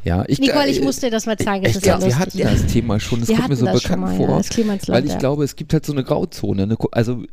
Ja, 0.03 0.23
ich, 0.27 0.39
Nicole, 0.39 0.69
ich 0.69 0.79
äh, 0.79 0.83
muss 0.83 0.99
dir 0.99 1.09
das 1.11 1.25
mal 1.25 1.37
zeigen. 1.37 1.63
Das 1.63 1.71
Ich 1.71 1.77
ist 1.77 1.85
ja 1.85 1.97
glaube, 1.97 2.11
wir 2.11 2.19
hatten 2.19 2.37
das 2.37 2.65
Thema 2.67 2.99
schon, 2.99 3.19
das 3.19 3.29
Wir 3.29 3.35
kommt 3.35 3.49
mir 3.49 3.55
so 3.55 3.65
bekannt 3.65 4.01
mal, 4.01 4.11
ja, 4.11 4.27
vor. 4.27 4.41
Klimansland, 4.43 4.97
weil 4.97 5.05
ich 5.05 5.11
ja. 5.13 5.17
glaube, 5.17 5.43
es 5.43 5.55
gibt 5.55 5.73
halt 5.73 5.85
so 5.85 5.91
eine 5.91 6.03
Grauzone. 6.03 6.63
Eine, 6.63 6.77
also 6.91 7.23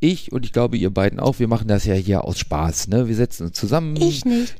ich 0.00 0.32
und 0.32 0.44
ich 0.44 0.52
glaube, 0.52 0.76
ihr 0.76 0.90
beiden 0.90 1.18
auch, 1.20 1.38
wir 1.38 1.48
machen 1.48 1.68
das 1.68 1.84
ja 1.84 1.94
hier 1.94 2.24
aus 2.24 2.38
Spaß. 2.38 2.88
Ne? 2.88 3.08
Wir 3.08 3.16
setzen 3.16 3.46
uns 3.48 3.56
zusammen. 3.56 3.96
Ich 3.96 4.24
nicht. 4.24 4.54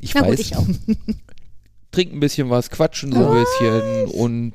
ich 0.00 0.14
Na 0.14 0.22
weiß, 0.22 0.30
gut, 0.30 0.40
ich 0.40 0.56
auch. 0.56 0.66
trinken 1.92 2.16
ein 2.16 2.20
bisschen 2.20 2.50
was, 2.50 2.70
quatschen 2.70 3.12
so 3.12 3.24
ein 3.30 3.44
bisschen 3.44 4.06
und 4.08 4.52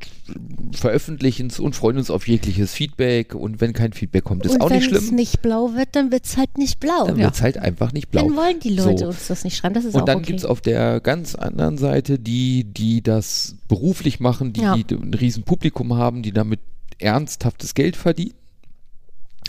veröffentlichen 0.73 1.47
es 1.47 1.57
und 1.59 1.73
freuen 1.73 1.97
uns 1.97 2.09
auf 2.09 2.27
jegliches 2.27 2.73
Feedback. 2.73 3.33
Und 3.33 3.61
wenn 3.61 3.71
kein 3.71 3.93
Feedback 3.93 4.25
kommt, 4.25 4.45
ist 4.45 4.55
Und 4.55 4.61
auch 4.61 4.69
wenn 4.69 4.79
nicht 4.79 4.91
es 4.91 5.03
schlimm. 5.05 5.15
nicht 5.15 5.41
blau 5.41 5.73
wird, 5.73 5.87
dann 5.93 6.11
wird 6.11 6.25
es 6.25 6.35
halt 6.35 6.57
nicht 6.57 6.81
blau. 6.81 7.05
Dann 7.07 7.17
wird 7.17 7.33
es 7.33 7.41
halt 7.41 7.57
einfach 7.57 7.93
nicht 7.93 8.11
blau. 8.11 8.23
Dann 8.27 8.35
wollen 8.35 8.59
die 8.59 8.71
Leute 8.71 8.97
So. 8.97 9.07
uns 9.07 9.27
das 9.27 9.45
nicht 9.45 9.55
schreiben. 9.55 9.73
Das 9.73 9.85
ist 9.85 9.95
auch 9.95 10.01
Und 10.01 10.09
dann 10.09 10.17
okay. 10.17 10.25
gibt 10.27 10.39
es 10.39 10.45
auf 10.45 10.59
der 10.59 10.99
ganz 10.99 11.33
anderen 11.35 11.77
Seite 11.77 12.19
die, 12.19 12.65
die 12.65 13.01
das 13.01 13.55
beruflich 13.69 14.19
machen, 14.19 14.51
die, 14.51 14.59
Ja. 14.61 14.75
die 14.75 14.93
ein 14.93 15.13
riesen 15.13 15.43
Publikum 15.43 15.93
haben, 15.95 16.23
die 16.23 16.33
damit 16.33 16.59
ernsthaftes 16.97 17.73
Geld 17.73 17.95
verdienen. 17.95 18.33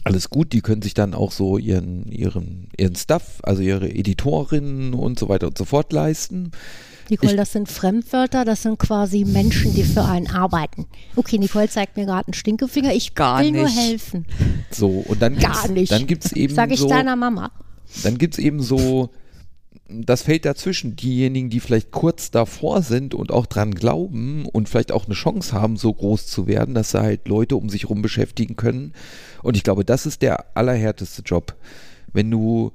Alles 0.05 0.31
gut, 0.31 0.53
die 0.53 0.63
können 0.63 0.81
sich 0.83 0.95
dann 0.95 1.15
auch 1.15 1.31
so 1.31 1.59
ihren, 1.59 2.11
ihren, 2.11 2.69
ihren 2.79 2.97
Stuff, 2.97 3.41
also 3.43 3.61
ihre 3.63 3.91
Editorinnen 3.91 4.95
und 4.95 5.19
so 5.19 5.29
weiter 5.29 5.47
und 5.49 5.59
so 5.59 5.65
fort 5.67 5.93
leisten. 5.93 6.53
Nicole, 7.11 7.33
ich- 7.33 7.37
das 7.37 7.53
sind 7.53 7.69
Fremdwörter, 7.69 8.45
das 8.45 8.63
sind 8.63 8.79
quasi 8.79 9.25
Menschen, 9.25 9.75
die 9.75 9.83
für 9.83 10.05
einen 10.05 10.29
arbeiten. 10.29 10.87
Okay, 11.17 11.39
Nicole 11.39 11.69
zeigt 11.69 11.97
mir 11.97 12.07
gerade 12.07 12.29
einen 12.29 12.35
Stinkefinger. 12.35 12.95
Ich 12.95 13.15
Gar 13.15 13.43
will 13.43 13.51
nur 13.53 13.65
nicht. 13.65 13.77
helfen. 13.79 14.25
So, 14.71 14.89
und 14.89 15.21
dann 15.21 15.37
Gar 15.39 15.53
gibt's, 15.53 15.69
nicht. 15.69 15.93
Dann 15.93 16.07
gibt 16.07 16.25
es 16.25 16.33
eben 16.33 16.55
Sag 16.55 16.71
ich 16.71 16.79
so, 16.81 16.89
deiner 16.89 17.17
Mama. 17.17 17.51
dann 18.05 18.17
gibt's 18.17 18.39
eben 18.39 18.63
so 18.63 19.11
das 19.93 20.23
Feld 20.23 20.45
dazwischen, 20.45 20.97
diejenigen, 20.97 21.51
die 21.51 21.61
vielleicht 21.61 21.91
kurz 21.91 22.31
davor 22.31 22.83
sind 22.83 23.15
und 23.15 23.33
auch 23.33 23.47
dran 23.47 23.75
glauben 23.75 24.47
und 24.47 24.69
vielleicht 24.69 24.93
auch 24.93 25.07
eine 25.07 25.15
Chance 25.15 25.53
haben, 25.53 25.77
so 25.77 25.93
groß 25.93 26.27
zu 26.27 26.47
werden, 26.47 26.75
dass 26.75 26.93
sie 26.93 27.01
halt 27.01 27.29
Leute 27.29 27.57
um 27.57 27.69
sich 27.69 27.89
rum 27.89 28.03
beschäftigen 28.03 28.57
können. 28.57 28.93
Und 29.43 29.57
ich 29.57 29.65
glaube, 29.65 29.85
das 29.85 30.07
ist 30.07 30.23
der 30.23 30.57
allerhärteste 30.57 31.23
Job. 31.23 31.57
Wenn 32.13 32.31
du 32.31 32.73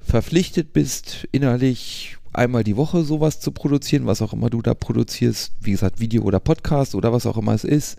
verpflichtet 0.00 0.72
bist, 0.72 1.28
innerlich 1.32 2.16
einmal 2.32 2.64
die 2.64 2.76
Woche 2.76 3.04
sowas 3.04 3.40
zu 3.40 3.52
produzieren, 3.52 4.06
was 4.06 4.22
auch 4.22 4.32
immer 4.32 4.50
du 4.50 4.62
da 4.62 4.74
produzierst, 4.74 5.52
wie 5.60 5.72
gesagt, 5.72 6.00
Video 6.00 6.22
oder 6.22 6.40
Podcast 6.40 6.94
oder 6.94 7.12
was 7.12 7.26
auch 7.26 7.36
immer 7.36 7.54
es 7.54 7.64
ist, 7.64 7.98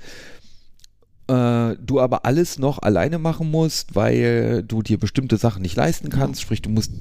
äh, 1.28 1.76
du 1.78 2.00
aber 2.00 2.26
alles 2.26 2.60
noch 2.60 2.80
alleine 2.80 3.20
machen 3.20 3.52
musst, 3.52 3.96
weil 3.96 4.64
du 4.64 4.82
dir 4.82 4.98
bestimmte 4.98 5.38
Sachen 5.38 5.62
nicht 5.62 5.76
leisten 5.76 6.10
kannst, 6.10 6.42
sprich 6.42 6.62
du 6.62 6.70
musst 6.70 6.92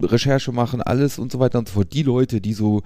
Recherche 0.00 0.52
machen, 0.52 0.82
alles 0.82 1.18
und 1.18 1.32
so 1.32 1.38
weiter 1.38 1.58
und 1.58 1.68
so 1.68 1.74
fort. 1.74 1.92
Die 1.92 2.02
Leute, 2.02 2.40
die 2.40 2.52
so 2.52 2.82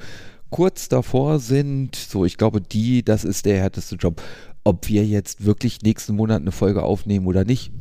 kurz 0.51 0.89
davor 0.89 1.39
sind, 1.39 1.97
so 1.97 2.25
ich 2.25 2.37
glaube, 2.37 2.61
die, 2.61 3.05
das 3.05 3.25
ist 3.25 3.47
der 3.47 3.59
härteste 3.59 3.97
Job. 3.97 4.23
Ob 4.65 4.89
wir 4.89 5.07
jetzt 5.07 5.45
wirklich 5.45 5.83
nächsten 5.83 6.17
Monat 6.17 6.43
eine 6.43 6.53
Folge 6.53 6.83
aufnehmen 6.83 7.27
oder 7.27 7.45
nicht, 7.45 7.73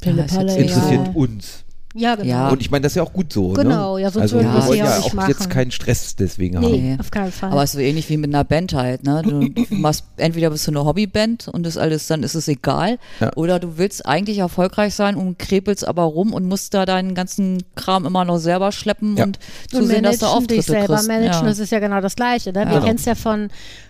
Palle, 0.00 0.56
interessiert 0.56 1.06
ja. 1.06 1.12
uns. 1.14 1.65
Ja, 1.96 2.14
genau. 2.14 2.28
Ja. 2.28 2.48
Und 2.50 2.60
ich 2.60 2.70
meine, 2.70 2.82
das 2.82 2.92
ist 2.92 2.96
ja 2.96 3.02
auch 3.02 3.12
gut 3.12 3.32
so. 3.32 3.50
Genau, 3.50 3.96
ne? 3.96 4.02
ja, 4.02 4.10
sonst 4.10 4.22
also 4.22 4.36
würden 4.36 4.52
wir 4.52 4.58
es 4.60 4.66
wollen 4.66 4.78
ja 4.78 4.84
ja 4.84 4.98
auch 4.98 5.14
auch 5.16 5.28
jetzt 5.28 5.48
keinen 5.50 5.70
Stress 5.70 6.14
deswegen 6.16 6.56
haben. 6.56 6.70
Nee, 6.70 6.78
Nee. 6.92 6.96
auf 7.00 7.10
keinen 7.10 7.32
Fall. 7.32 7.50
Aber 7.52 7.62
es 7.62 7.70
ist 7.70 7.74
so 7.76 7.80
ähnlich 7.80 8.08
wie 8.10 8.16
mit 8.16 8.32
einer 8.34 8.44
Band 8.44 8.74
halt, 8.74 9.02
ne? 9.04 9.22
Du 9.22 9.50
machst, 9.74 10.04
entweder 10.16 10.50
bist 10.50 10.66
du 10.66 10.70
eine 10.72 10.84
Hobbyband 10.84 11.48
und 11.48 11.64
das 11.64 11.76
alles, 11.76 12.06
dann 12.06 12.22
ist 12.22 12.34
es 12.34 12.48
egal. 12.48 12.98
Ja. 13.20 13.30
Oder 13.36 13.58
du 13.58 13.78
willst 13.78 14.04
eigentlich 14.06 14.38
erfolgreich 14.38 14.94
sein 14.94 15.16
und 15.16 15.38
krepelst 15.38 15.86
aber 15.86 16.02
rum 16.04 16.32
und 16.34 16.44
musst 16.46 16.74
da 16.74 16.84
deinen 16.86 17.14
ganzen 17.14 17.62
Kram 17.74 18.04
immer 18.06 18.24
noch 18.24 18.38
selber 18.38 18.72
schleppen 18.72 19.16
Ja. 19.16 19.24
und 19.24 19.38
zusehen, 19.70 20.02
dass 20.02 20.18
du 20.18 20.24
managen, 20.26 20.28
Auftritte 20.28 20.54
dich 20.56 20.66
selber 20.66 20.94
kriegst. 20.96 21.08
managen, 21.08 21.32
ja. 21.32 21.42
das 21.48 21.58
ist 21.58 21.72
ja 21.72 21.78
genau 21.78 22.00
das 22.00 22.16
Gleiche. 22.16 22.52
Ne? 22.52 22.66
Wir 22.66 22.74
Ja. 22.74 22.80
kennen 22.80 22.96
es 22.96 23.04
ja 23.04 23.14
von, 23.14 23.48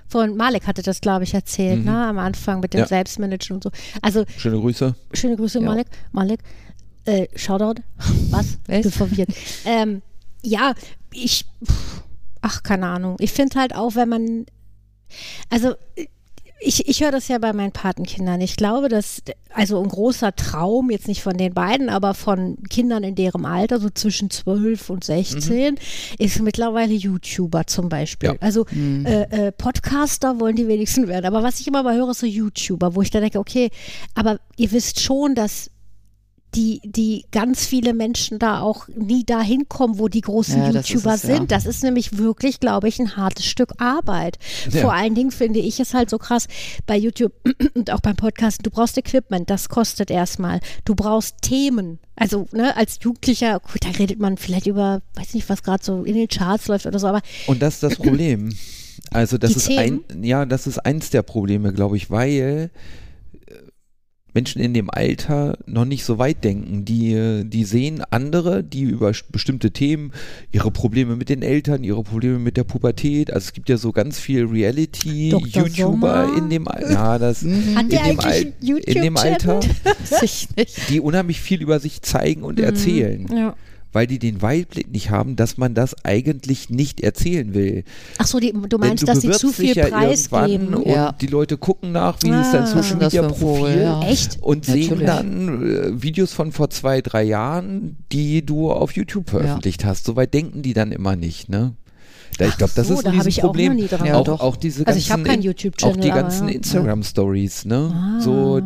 von 0.09 0.37
Malek 0.37 0.67
hatte 0.69 0.83
das, 0.83 1.01
glaube 1.01 1.25
ich, 1.25 1.35
erzählt, 1.35 1.85
ne? 1.85 2.07
am 2.07 2.19
Anfang 2.19 2.61
mit 2.61 2.73
dem 2.75 2.79
Mhm. 2.79 2.83
Ja. 2.83 2.87
Selbstmanagen 2.89 3.55
und 3.57 3.65
so. 3.65 3.71
Also 4.03 4.25
Schöne 4.37 4.61
Grüße. 4.61 4.95
Schöne 5.13 5.37
Grüße, 5.37 5.59
Ja. 5.59 5.65
Malek. 5.65 5.87
Malek. 6.13 6.41
Äh, 7.07 7.29
Shoutout. 7.35 7.81
Was? 8.31 8.57
Bin 8.67 8.91
verwirrt. 8.91 9.31
ähm, 9.65 10.03
ja, 10.43 10.75
ich. 11.13 11.47
Ach, 12.43 12.63
keine 12.63 12.87
Ahnung. 12.87 13.17
Ich 13.19 13.33
finde 13.33 13.59
halt 13.59 13.75
auch, 13.75 13.95
wenn 13.95 14.09
man. 14.09 14.47
Also, 15.51 15.75
ich, 16.59 16.89
ich 16.89 17.03
höre 17.03 17.13
das 17.13 17.29
ja 17.29 17.39
bei 17.39 17.53
meinen 17.53 17.73
Patenkindern. 17.73 18.41
Ich 18.41 18.57
glaube, 18.57 18.89
dass, 18.89 19.23
also 19.53 19.81
ein 19.81 19.89
großer 19.89 20.35
Traum, 20.35 20.91
jetzt 20.91 21.07
nicht 21.07 21.23
von 21.23 21.37
den 21.37 21.53
beiden, 21.53 21.91
aber 21.91 22.15
von 22.15 22.57
Kindern 22.71 23.05
in 23.05 23.15
deren 23.15 23.45
Alter, 23.45 23.79
so 23.79 23.91
zwischen 23.91 24.31
12 24.31 24.89
und 24.91 25.05
16, 25.05 25.75
mhm. 25.75 25.79
ist 26.19 26.41
mittlerweile 26.41 26.95
YouTuber 26.95 27.67
zum 27.67 27.89
Beispiel. 27.89 28.31
Ja. 28.31 28.37
Also 28.41 28.65
mhm. 28.71 29.05
äh, 29.05 29.49
äh, 29.49 29.53
Podcaster 29.53 30.41
wollen 30.41 30.57
die 30.57 30.67
wenigsten 30.67 31.09
werden. 31.09 31.27
Aber 31.27 31.43
was 31.43 31.61
ich 31.61 31.69
immer 31.69 31.83
mal 31.83 31.95
höre, 31.95 32.11
ist 32.11 32.21
so 32.21 32.27
YouTuber, 32.27 32.95
wo 32.95 33.03
ich 33.03 33.11
dann 33.11 33.23
denke, 33.23 33.39
okay, 33.39 33.71
aber 34.15 34.41
ihr 34.57 34.73
wisst 34.73 35.01
schon, 35.01 35.35
dass 35.35 35.71
die, 36.55 36.81
die 36.85 37.26
ganz 37.33 37.67
viele 37.67 37.93
Menschen 37.93 38.38
da 38.38 38.61
auch 38.61 38.88
nie 38.88 39.25
dahin 39.25 39.69
kommen, 39.69 39.99
wo 39.99 40.09
die 40.09 40.23
großen 40.23 40.59
ja, 40.59 40.71
YouTuber 40.71 41.11
das 41.11 41.25
es, 41.25 41.31
sind. 41.31 41.50
Ja. 41.50 41.59
Das 41.59 41.67
ist 41.67 41.83
nämlich 41.83 42.19
wirklich, 42.19 42.61
glaube 42.61 42.88
ich, 42.88 42.99
ein 42.99 43.17
hartes 43.17 43.45
Stück 43.45 43.73
Arbeit. 43.79 44.38
Ja. 44.71 44.81
Vor 44.81 44.93
allen 44.93 45.15
Dingen 45.15 45.31
finde 45.31 45.59
ich 45.59 45.81
es 45.81 45.93
halt 45.93 46.09
so 46.09 46.19
krass 46.19 46.47
bei 46.87 46.97
YouTube 46.97 47.33
und 47.75 47.91
auch 47.91 48.00
beim 48.00 48.17
Podcast. 48.17 48.65
Du 48.65 48.71
brauchst 48.71 48.97
Equipment, 48.97 49.50
das 49.50 49.69
kostet 49.69 50.11
erstmal. 50.11 50.61
Du 50.85 50.95
brauchst 50.95 51.43
Themen. 51.43 51.99
Also, 52.15 52.47
ne, 52.53 52.75
als 52.76 52.99
Jugendlicher, 53.03 53.61
gut, 53.61 53.85
da 53.85 53.91
redet 53.91 54.19
man 54.19 54.38
vielleicht 54.38 54.67
über, 54.67 55.03
weiß 55.15 55.35
nicht, 55.35 55.49
was 55.50 55.62
gerade 55.62 55.85
so 55.85 56.05
in 56.05 56.15
den 56.15 56.29
Charts 56.29 56.69
läuft 56.69 56.87
oder 56.87 56.99
so, 56.99 57.07
aber. 57.07 57.21
Und 57.47 57.61
das 57.61 57.75
ist 57.75 57.83
das 57.83 57.97
Problem. 57.97 58.57
Also, 59.11 59.37
das 59.37 59.55
ist 59.55 59.67
Themen? 59.67 60.05
ein, 60.11 60.25
ja, 60.25 60.47
das 60.47 60.67
ist 60.67 60.79
eins 60.79 61.11
der 61.11 61.23
Probleme, 61.23 61.75
glaube 61.75 61.99
ich, 61.99 62.11
weil 62.11 62.71
Menschen 64.37 64.61
in 64.61 64.75
dem 64.75 64.90
Alter 64.90 65.57
noch 65.64 65.87
nicht 65.87 66.05
so 66.05 66.19
weit 66.19 66.45
denken. 66.45 66.85
Die, 66.85 67.43
die 67.47 67.64
sehen 67.64 68.02
andere, 68.11 68.62
die 68.62 68.83
über 68.83 69.12
bestimmte 69.33 69.71
Themen, 69.71 70.12
ihre 70.52 70.71
Probleme 70.71 71.16
mit 71.16 71.31
den 71.31 71.40
Eltern, 71.40 71.83
ihre 71.83 72.02
Probleme 72.02 72.38
mit 72.38 72.59
der 72.59 72.64
Pubertät, 72.64 73.33
also 73.33 73.47
es 73.47 73.55
gibt 73.55 73.71
ja 73.71 73.78
so 73.78 73.93
ganz 73.93 74.19
viel 74.21 74.45
Reality-YouTuber 74.45 76.35
in 76.37 76.50
dem 76.50 76.69
Alter. 76.69 76.93
Ja, 76.93 77.19
das 77.19 77.40
mhm. 77.40 77.78
in, 77.81 77.88
dem 77.88 78.21
Al 78.21 78.52
in 78.61 79.02
dem 79.02 79.16
Alter, 79.16 79.61
die 80.90 81.00
unheimlich 81.00 81.40
viel 81.40 81.62
über 81.62 81.81
sich 81.81 82.02
zeigen 82.02 82.43
und 82.43 82.59
mhm. 82.59 82.64
erzählen. 82.64 83.26
Ja 83.35 83.57
weil 83.97 84.07
die 84.07 84.19
den 84.19 84.43
Weitblick 84.43 84.93
nicht 84.93 85.09
haben, 85.09 85.37
dass 85.37 85.57
man 85.57 85.73
das 85.73 86.05
eigentlich 86.05 86.69
nicht 86.69 87.00
erzählen 87.00 87.55
will. 87.55 87.83
Ach 88.19 88.26
so, 88.26 88.38
die, 88.38 88.53
du 88.53 88.76
meinst, 88.76 89.03
du 89.03 89.07
dass 89.07 89.23
sie 89.23 89.31
zu 89.31 89.49
viel 89.49 89.75
ja 89.75 89.87
preisgeben. 89.87 90.75
Und 90.75 90.87
ja. 90.87 91.12
die 91.12 91.29
Leute 91.29 91.57
gucken 91.57 91.93
nach, 91.93 92.19
wie 92.23 92.31
ah, 92.31 92.43
ist 92.43 92.53
dein 92.53 92.67
Social 92.67 92.97
Media 92.97 93.23
Profil 93.23 93.81
ja. 93.81 94.03
Echt? 94.03 94.37
und 94.43 94.69
Natürlich. 94.69 94.88
sehen 94.88 95.07
dann 95.07 95.67
äh, 95.67 96.03
Videos 96.03 96.35
von 96.35 96.53
vor 96.53 96.69
zwei, 96.69 97.00
drei 97.00 97.23
Jahren, 97.23 97.97
die 98.12 98.45
du 98.45 98.71
auf 98.71 98.93
YouTube 98.93 99.31
veröffentlicht 99.31 99.83
ja. 99.83 99.88
hast. 99.88 100.05
Soweit 100.05 100.35
denken 100.35 100.61
die 100.61 100.75
dann 100.75 100.93
immer 100.93 101.17
nicht, 101.17 101.49
ne? 101.49 101.73
Da, 102.37 102.49
ich 102.49 102.59
glaube, 102.59 102.75
das 102.76 102.88
so, 102.88 102.95
ist 102.99 103.07
ein 103.07 103.19
da 103.19 103.41
Problem. 103.41 103.73
Auch, 103.73 104.05
ja, 104.05 104.17
auch, 104.17 104.29
auch, 104.29 104.57
diese 104.57 104.85
ganzen, 104.85 105.00
also 105.11 105.17
ich 105.17 105.25
keinen 105.25 105.41
YouTube-Channel. 105.41 105.97
Auch 105.97 106.00
die 106.03 106.11
ganzen 106.11 106.49
Instagram-Stories, 106.50 107.65
ne? 107.65 107.95
Ah. 107.95 108.21
So, 108.21 108.61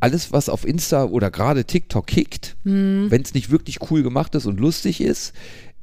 alles, 0.00 0.32
was 0.32 0.48
auf 0.48 0.66
Insta 0.66 1.04
oder 1.04 1.30
gerade 1.30 1.64
TikTok 1.64 2.06
kickt, 2.06 2.56
mhm. 2.64 3.06
wenn 3.10 3.22
es 3.22 3.34
nicht 3.34 3.50
wirklich 3.50 3.78
cool 3.90 4.02
gemacht 4.02 4.34
ist 4.34 4.46
und 4.46 4.58
lustig 4.58 5.00
ist, 5.00 5.34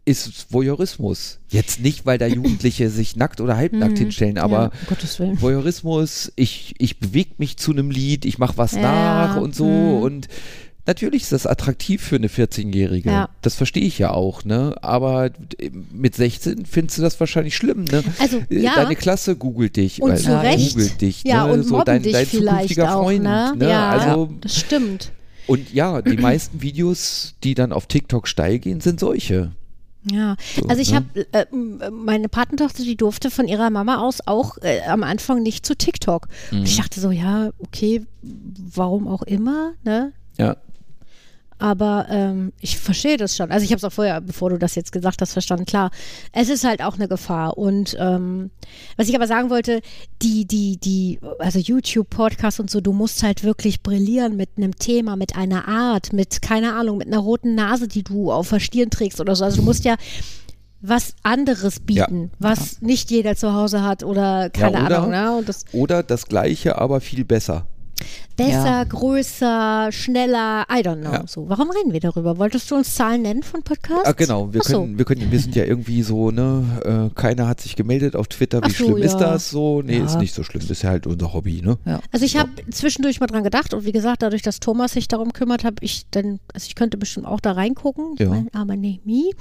ist 0.05 0.53
Voyeurismus. 0.53 1.39
Jetzt 1.49 1.81
nicht, 1.81 2.05
weil 2.05 2.17
da 2.17 2.27
Jugendliche 2.27 2.89
sich 2.91 3.15
nackt 3.15 3.41
oder 3.41 3.57
halbnackt 3.57 3.93
mhm. 3.93 3.97
hinstellen, 3.97 4.37
aber 4.37 4.71
ja, 4.89 5.41
Voyeurismus, 5.41 6.31
ich, 6.35 6.75
ich 6.79 6.99
bewege 6.99 7.31
mich 7.37 7.57
zu 7.57 7.71
einem 7.71 7.91
Lied, 7.91 8.25
ich 8.25 8.37
mache 8.37 8.57
was 8.57 8.71
ja. 8.71 8.81
nach 8.81 9.37
und 9.37 9.53
so 9.53 9.65
mhm. 9.65 10.01
und 10.01 10.27
Natürlich 10.87 11.23
ist 11.23 11.33
das 11.33 11.45
attraktiv 11.45 12.01
für 12.01 12.15
eine 12.15 12.29
14-Jährige. 12.29 13.09
Ja. 13.09 13.29
Das 13.41 13.55
verstehe 13.55 13.83
ich 13.83 13.99
ja 13.99 14.11
auch, 14.11 14.45
ne? 14.45 14.73
Aber 14.81 15.31
mit 15.91 16.15
16 16.15 16.65
findest 16.65 16.97
du 16.97 17.01
das 17.01 17.19
wahrscheinlich 17.19 17.57
schlimm, 17.57 17.83
ne? 17.83 18.03
Also, 18.19 18.37
äh, 18.49 18.61
ja. 18.61 18.75
Deine 18.75 18.95
Klasse 18.95 19.35
googelt 19.35 19.75
dich. 19.75 20.01
Und 20.01 20.17
zu 20.17 20.41
Recht. 20.41 20.75
Googelt 20.75 21.01
dich, 21.01 21.23
ja, 21.25 21.45
ne? 21.45 21.53
und 21.53 21.63
so 21.63 21.83
dein, 21.83 22.01
dein 22.03 22.25
zukünftiger 22.25 22.95
auch, 22.95 23.03
Freund. 23.03 23.23
Ne? 23.23 23.53
Ne? 23.57 23.69
Ja, 23.69 23.89
also, 23.89 24.29
das 24.39 24.57
stimmt. 24.57 25.11
Und 25.45 25.73
ja, 25.73 26.01
die 26.01 26.17
meisten 26.17 26.61
Videos, 26.61 27.35
die 27.43 27.53
dann 27.53 27.73
auf 27.73 27.87
TikTok 27.87 28.27
steil 28.27 28.59
gehen, 28.59 28.79
sind 28.79 29.01
solche. 29.01 29.51
Ja, 30.09 30.37
so, 30.55 30.67
also 30.67 30.81
ich 30.81 30.91
ne? 30.91 30.97
habe 30.97 31.33
äh, 31.33 31.45
meine 31.91 32.29
Patentochter, 32.29 32.83
die 32.83 32.95
durfte 32.95 33.29
von 33.29 33.47
ihrer 33.47 33.69
Mama 33.69 33.97
aus 33.97 34.19
auch 34.25 34.57
äh, 34.61 34.81
am 34.87 35.03
Anfang 35.03 35.43
nicht 35.43 35.65
zu 35.65 35.75
TikTok. 35.75 36.29
Mhm. 36.51 36.59
Und 36.59 36.65
ich 36.65 36.77
dachte 36.77 37.01
so, 37.01 37.11
ja, 37.11 37.49
okay, 37.59 38.05
warum 38.21 39.07
auch 39.07 39.23
immer, 39.23 39.73
ne? 39.83 40.13
Ja. 40.37 40.55
Aber 41.59 42.05
ähm, 42.09 42.53
ich 42.59 42.77
verstehe 42.77 43.17
das 43.17 43.35
schon. 43.35 43.51
Also 43.51 43.63
ich 43.63 43.71
habe 43.71 43.77
es 43.77 43.83
auch 43.83 43.91
vorher, 43.91 44.21
bevor 44.21 44.49
du 44.49 44.59
das 44.59 44.75
jetzt 44.75 44.91
gesagt 44.91 45.21
hast, 45.21 45.33
verstanden. 45.33 45.65
Klar, 45.65 45.91
es 46.31 46.49
ist 46.49 46.63
halt 46.63 46.83
auch 46.83 46.95
eine 46.95 47.07
Gefahr. 47.07 47.57
Und 47.57 47.95
ähm, 47.99 48.51
was 48.95 49.09
ich 49.09 49.15
aber 49.15 49.27
sagen 49.27 49.49
wollte, 49.49 49.81
die, 50.21 50.45
die, 50.45 50.77
die, 50.77 51.19
also 51.39 51.59
YouTube, 51.59 52.09
Podcast 52.09 52.59
und 52.59 52.69
so, 52.69 52.79
du 52.79 52.93
musst 52.93 53.23
halt 53.23 53.43
wirklich 53.43 53.81
brillieren 53.81 54.35
mit 54.35 54.49
einem 54.57 54.75
Thema, 54.75 55.15
mit 55.15 55.35
einer 55.35 55.67
Art, 55.67 56.13
mit, 56.13 56.41
keine 56.41 56.73
Ahnung, 56.73 56.97
mit 56.99 57.07
einer 57.07 57.19
roten 57.19 57.55
Nase, 57.55 57.87
die 57.87 58.03
du 58.03 58.31
auf 58.31 58.49
der 58.49 58.59
Stirn 58.59 58.89
trägst 58.89 59.19
oder 59.19 59.35
so. 59.35 59.43
Also 59.43 59.57
du 59.57 59.63
musst 59.63 59.83
ja 59.83 59.95
was 60.81 61.15
anderes 61.23 61.79
bieten, 61.79 62.23
ja. 62.23 62.29
was 62.39 62.73
ja. 62.73 62.87
nicht 62.87 63.09
jeder 63.09 63.35
zu 63.35 63.53
Hause 63.53 63.81
hat 63.83 64.03
oder 64.03 64.49
keine 64.49 64.77
ja, 64.77 64.85
oder, 64.85 64.97
Ahnung. 64.97 65.09
Ne? 65.09 65.43
Das 65.45 65.65
oder 65.73 66.03
das 66.03 66.27
gleiche, 66.27 66.77
aber 66.77 67.01
viel 67.01 67.25
besser. 67.25 67.67
Besser, 68.35 68.65
ja. 68.65 68.83
größer, 68.83 69.89
schneller, 69.91 70.65
I 70.71 70.81
don't 70.81 71.01
know. 71.01 71.11
Ja. 71.11 71.23
So, 71.25 71.49
warum 71.49 71.71
reden 71.71 71.91
wir 71.91 71.99
darüber? 71.99 72.37
Wolltest 72.37 72.69
du 72.69 72.75
uns 72.75 72.93
Zahlen 72.93 73.23
nennen 73.23 73.41
von 73.41 73.63
Podcasts? 73.63 74.05
Ah, 74.05 74.11
genau, 74.11 74.53
wir 74.53 74.61
können, 74.61 74.91
so. 74.91 74.97
wir 74.97 75.05
können, 75.05 75.31
wir 75.31 75.39
sind 75.39 75.55
ja 75.55 75.65
irgendwie 75.65 76.03
so, 76.03 76.29
ne, 76.29 77.09
äh, 77.11 77.19
keiner 77.19 77.47
hat 77.47 77.61
sich 77.61 77.75
gemeldet 77.75 78.15
auf 78.15 78.27
Twitter, 78.27 78.61
wie 78.63 78.69
so, 78.69 78.85
schlimm 78.85 78.97
ja. 78.99 79.05
ist 79.05 79.17
das 79.17 79.49
so? 79.49 79.81
Nee, 79.81 79.97
ist 79.97 80.19
nicht 80.19 80.35
so 80.35 80.43
schlimm, 80.43 80.61
ist 80.69 80.83
ja 80.83 80.89
halt 80.89 81.07
unser 81.07 81.33
Hobby, 81.33 81.63
ne? 81.63 81.77
Also 82.11 82.25
ich 82.25 82.37
habe 82.37 82.51
zwischendurch 82.69 83.19
mal 83.19 83.27
dran 83.27 83.43
gedacht 83.43 83.73
und 83.73 83.85
wie 83.85 83.91
gesagt, 83.91 84.21
dadurch, 84.21 84.43
dass 84.43 84.59
Thomas 84.59 84.91
sich 84.91 85.07
darum 85.07 85.33
kümmert, 85.33 85.63
habe 85.63 85.77
ich 85.81 86.05
dann, 86.11 86.39
also 86.53 86.65
ich 86.67 86.75
könnte 86.75 86.97
bestimmt 86.97 87.25
auch 87.25 87.39
da 87.39 87.53
reingucken, 87.53 88.15
ja. 88.19 88.29
Mein, 88.29 88.49
aber 88.53 88.75
nee, 88.75 88.99
me. 89.03 89.31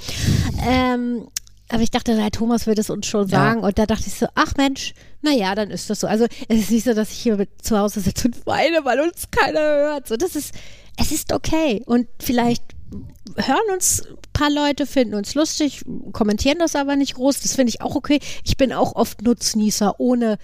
Ähm, 0.66 1.28
aber 1.68 1.82
ich 1.82 1.90
dachte, 1.90 2.14
der 2.14 2.30
Thomas 2.30 2.66
wird 2.66 2.78
es 2.78 2.90
uns 2.90 3.06
schon 3.06 3.28
sagen. 3.28 3.60
Ja. 3.60 3.66
Und 3.66 3.78
da 3.78 3.86
dachte 3.86 4.04
ich 4.06 4.14
so, 4.14 4.26
ach 4.34 4.54
Mensch, 4.56 4.94
naja, 5.22 5.54
dann 5.54 5.70
ist 5.70 5.90
das 5.90 6.00
so. 6.00 6.06
Also 6.06 6.26
es 6.48 6.60
ist 6.60 6.70
nicht 6.70 6.84
so, 6.84 6.94
dass 6.94 7.10
ich 7.10 7.18
hier 7.18 7.36
mit 7.36 7.50
zu 7.62 7.78
Hause 7.78 8.00
sitze 8.00 8.28
und 8.28 8.46
weine, 8.46 8.84
weil 8.84 9.00
uns 9.00 9.30
keiner 9.30 9.60
hört. 9.60 10.08
So, 10.08 10.16
das 10.16 10.36
ist, 10.36 10.54
es 10.96 11.10
ist 11.10 11.32
okay. 11.32 11.82
Und 11.86 12.06
vielleicht 12.20 12.62
hören 13.36 13.74
uns 13.74 14.02
ein 14.06 14.16
paar 14.32 14.50
Leute, 14.50 14.86
finden 14.86 15.14
uns 15.14 15.34
lustig, 15.34 15.84
kommentieren 16.12 16.58
das 16.58 16.76
aber 16.76 16.94
nicht 16.94 17.14
groß. 17.14 17.40
Das 17.40 17.56
finde 17.56 17.70
ich 17.70 17.80
auch 17.80 17.96
okay. 17.96 18.20
Ich 18.44 18.56
bin 18.56 18.72
auch 18.72 18.94
oft 18.94 19.22
Nutznießer, 19.22 19.98
ohne 19.98 20.38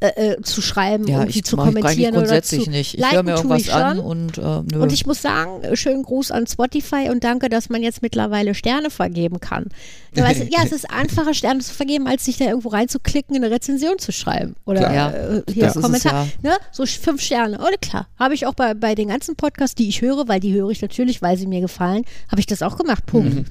äh, 0.00 0.34
äh, 0.34 0.42
zu 0.42 0.62
schreiben, 0.62 1.08
ja, 1.08 1.18
irgendwie 1.18 1.42
zu 1.42 1.56
kommentieren 1.56 2.14
ich 2.14 2.14
grundsätzlich 2.14 2.60
oder 2.60 2.64
zu 2.66 2.70
nicht. 2.70 2.98
Ich 2.98 3.12
höre 3.12 3.24
mir 3.24 3.34
irgendwas 3.34 3.68
an 3.68 3.98
und 3.98 4.38
äh, 4.38 4.40
nö. 4.40 4.80
Und 4.80 4.92
ich 4.92 5.06
muss 5.06 5.20
sagen, 5.20 5.74
schönen 5.74 6.04
Gruß 6.04 6.30
an 6.30 6.46
Spotify 6.46 7.08
und 7.10 7.24
danke, 7.24 7.48
dass 7.48 7.68
man 7.68 7.82
jetzt 7.82 8.00
mittlerweile 8.00 8.54
Sterne 8.54 8.90
vergeben 8.90 9.40
kann. 9.40 9.66
Weißt, 10.14 10.44
ja, 10.50 10.60
es 10.64 10.70
ist 10.72 10.88
einfacher, 10.88 11.34
Sterne 11.34 11.60
zu 11.60 11.74
vergeben, 11.74 12.06
als 12.06 12.24
sich 12.24 12.36
da 12.36 12.44
irgendwo 12.44 12.68
reinzuklicken, 12.68 13.34
eine 13.34 13.50
Rezension 13.50 13.98
zu 13.98 14.12
schreiben. 14.12 14.54
Oder 14.66 14.92
ja, 14.94 15.10
äh, 15.10 15.42
hier 15.52 15.64
das 15.64 15.74
Kommentar. 15.74 16.26
Es, 16.26 16.44
ja. 16.44 16.50
ne? 16.50 16.56
So 16.70 16.86
fünf 16.86 17.20
Sterne. 17.20 17.58
Oder 17.58 17.76
klar. 17.80 18.06
Habe 18.20 18.34
ich 18.34 18.46
auch 18.46 18.54
bei, 18.54 18.74
bei 18.74 18.94
den 18.94 19.08
ganzen 19.08 19.34
Podcasts, 19.34 19.74
die 19.74 19.88
ich 19.88 20.00
höre, 20.00 20.28
weil 20.28 20.38
die 20.38 20.54
höre 20.54 20.70
ich 20.70 20.80
natürlich, 20.80 21.22
weil 21.22 21.36
sie 21.36 21.48
mir 21.48 21.60
gefallen, 21.60 22.04
habe 22.30 22.40
ich 22.40 22.46
das 22.46 22.62
auch 22.62 22.76
gemacht. 22.76 23.04
Punkt. 23.06 23.34
Mhm. 23.34 23.44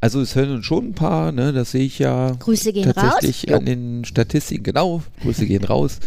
Also 0.00 0.20
es 0.20 0.34
hören 0.34 0.62
schon 0.62 0.88
ein 0.90 0.94
paar, 0.94 1.32
ne? 1.32 1.52
das 1.52 1.72
sehe 1.72 1.84
ich 1.84 1.98
ja 1.98 2.32
Grüße 2.32 2.72
gehen 2.72 2.92
tatsächlich 2.92 3.50
raus. 3.50 3.58
an 3.58 3.66
den 3.66 4.04
Statistiken. 4.04 4.62
Genau, 4.64 5.02
Grüße 5.22 5.46
gehen 5.46 5.64
raus. 5.64 5.98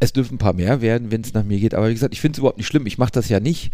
Es 0.00 0.12
dürfen 0.12 0.34
ein 0.34 0.38
paar 0.38 0.52
mehr 0.52 0.80
werden, 0.80 1.10
wenn 1.10 1.22
es 1.22 1.34
nach 1.34 1.44
mir 1.44 1.58
geht. 1.58 1.74
Aber 1.74 1.88
wie 1.88 1.94
gesagt, 1.94 2.14
ich 2.14 2.20
finde 2.20 2.36
es 2.36 2.38
überhaupt 2.38 2.58
nicht 2.58 2.66
schlimm. 2.66 2.86
Ich 2.86 2.98
mache 2.98 3.12
das 3.12 3.28
ja 3.28 3.40
nicht, 3.40 3.72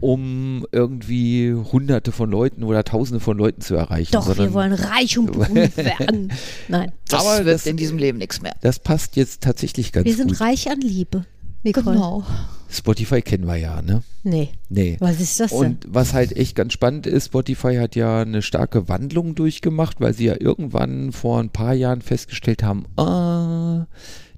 um 0.00 0.66
irgendwie 0.72 1.52
hunderte 1.52 2.12
von 2.12 2.30
Leuten 2.30 2.62
oder 2.62 2.84
tausende 2.84 3.20
von 3.20 3.36
Leuten 3.36 3.60
zu 3.60 3.74
erreichen. 3.74 4.12
Doch, 4.12 4.36
wir 4.36 4.52
wollen 4.52 4.72
reich 4.72 5.18
und 5.18 5.26
berühmt 5.32 5.76
werden. 5.76 6.32
Nein. 6.68 6.92
Das 7.08 7.20
Aber 7.20 7.44
wird 7.44 7.54
das, 7.54 7.66
in 7.66 7.76
diesem 7.76 7.98
Leben 7.98 8.18
nichts 8.18 8.40
mehr. 8.40 8.54
Das 8.62 8.78
passt 8.78 9.16
jetzt 9.16 9.42
tatsächlich 9.42 9.92
ganz 9.92 10.04
gut. 10.04 10.10
Wir 10.10 10.16
sind 10.16 10.28
gut. 10.28 10.40
reich 10.40 10.70
an 10.70 10.80
Liebe. 10.80 11.24
Nicole. 11.62 11.84
Genau. 11.84 12.24
Spotify 12.70 13.20
kennen 13.20 13.46
wir 13.46 13.56
ja, 13.56 13.82
ne? 13.82 14.02
Nee. 14.22 14.50
Nee. 14.68 14.96
Was 15.00 15.20
ist 15.20 15.40
das 15.40 15.50
denn? 15.50 15.58
Und 15.58 15.86
was 15.88 16.14
halt 16.14 16.36
echt 16.36 16.54
ganz 16.54 16.72
spannend 16.72 17.06
ist, 17.06 17.26
Spotify 17.26 17.76
hat 17.76 17.96
ja 17.96 18.22
eine 18.22 18.42
starke 18.42 18.88
Wandlung 18.88 19.34
durchgemacht, 19.34 20.00
weil 20.00 20.14
sie 20.14 20.26
ja 20.26 20.36
irgendwann 20.38 21.10
vor 21.10 21.40
ein 21.40 21.50
paar 21.50 21.74
Jahren 21.74 22.00
festgestellt 22.00 22.62
haben, 22.62 22.84
ah, 22.96 23.86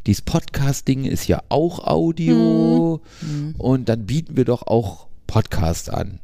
dieses 0.07 0.23
Podcast-Ding 0.23 1.05
ist 1.05 1.29
ja 1.29 1.43
auch 1.49 1.87
Audio 1.87 3.01
mhm. 3.21 3.55
und 3.59 3.89
dann 3.89 4.07
bieten 4.07 4.37
wir 4.37 4.47
doch 4.47 4.63
auch 4.67 5.07
Podcast 5.27 5.91
an. 5.91 6.19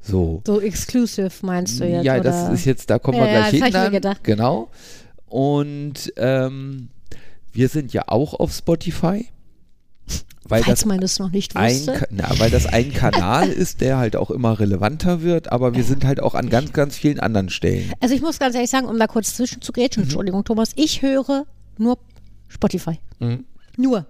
So. 0.00 0.42
So 0.46 0.60
exclusive 0.60 1.30
meinst 1.42 1.80
du 1.80 1.84
jetzt? 1.84 2.04
Ja, 2.04 2.14
oder? 2.14 2.24
das 2.24 2.52
ist 2.52 2.64
jetzt, 2.64 2.90
da 2.90 2.98
kommen 2.98 3.18
wir 3.18 3.26
ja, 3.26 3.48
gleich 3.48 3.72
ja, 3.72 3.90
hin. 3.90 4.02
Dann. 4.02 4.16
Genau. 4.22 4.70
Und 5.26 6.12
ähm, 6.16 6.88
wir 7.52 7.68
sind 7.68 7.92
ja 7.92 8.04
auch 8.06 8.34
auf 8.34 8.52
Spotify. 8.52 9.26
Weil 10.44 10.62
Falls 10.62 10.80
das 10.80 10.86
man 10.86 10.98
das 11.00 11.18
noch 11.18 11.30
nicht 11.30 11.54
wusste. 11.54 11.92
Ein, 11.92 12.06
na, 12.10 12.30
weil 12.38 12.50
das 12.50 12.66
ein 12.66 12.92
Kanal 12.92 13.48
ist, 13.50 13.82
der 13.82 13.98
halt 13.98 14.16
auch 14.16 14.30
immer 14.30 14.58
relevanter 14.58 15.20
wird, 15.20 15.52
aber 15.52 15.74
wir 15.74 15.84
sind 15.84 16.04
halt 16.04 16.20
auch 16.20 16.34
an 16.34 16.48
ganz, 16.48 16.72
ganz 16.72 16.96
vielen 16.96 17.20
anderen 17.20 17.50
Stellen. 17.50 17.92
Also 18.00 18.14
ich 18.14 18.22
muss 18.22 18.38
ganz 18.38 18.54
ehrlich 18.54 18.70
sagen, 18.70 18.86
um 18.86 18.98
da 18.98 19.06
kurz 19.06 19.34
zwischenzugrätschen, 19.34 20.02
mhm. 20.02 20.06
Entschuldigung 20.06 20.44
Thomas, 20.44 20.70
ich 20.76 21.02
höre 21.02 21.44
nur 21.76 21.98
Spotify. 22.48 22.98
Mhm. 23.18 23.44
Nur. 23.76 24.06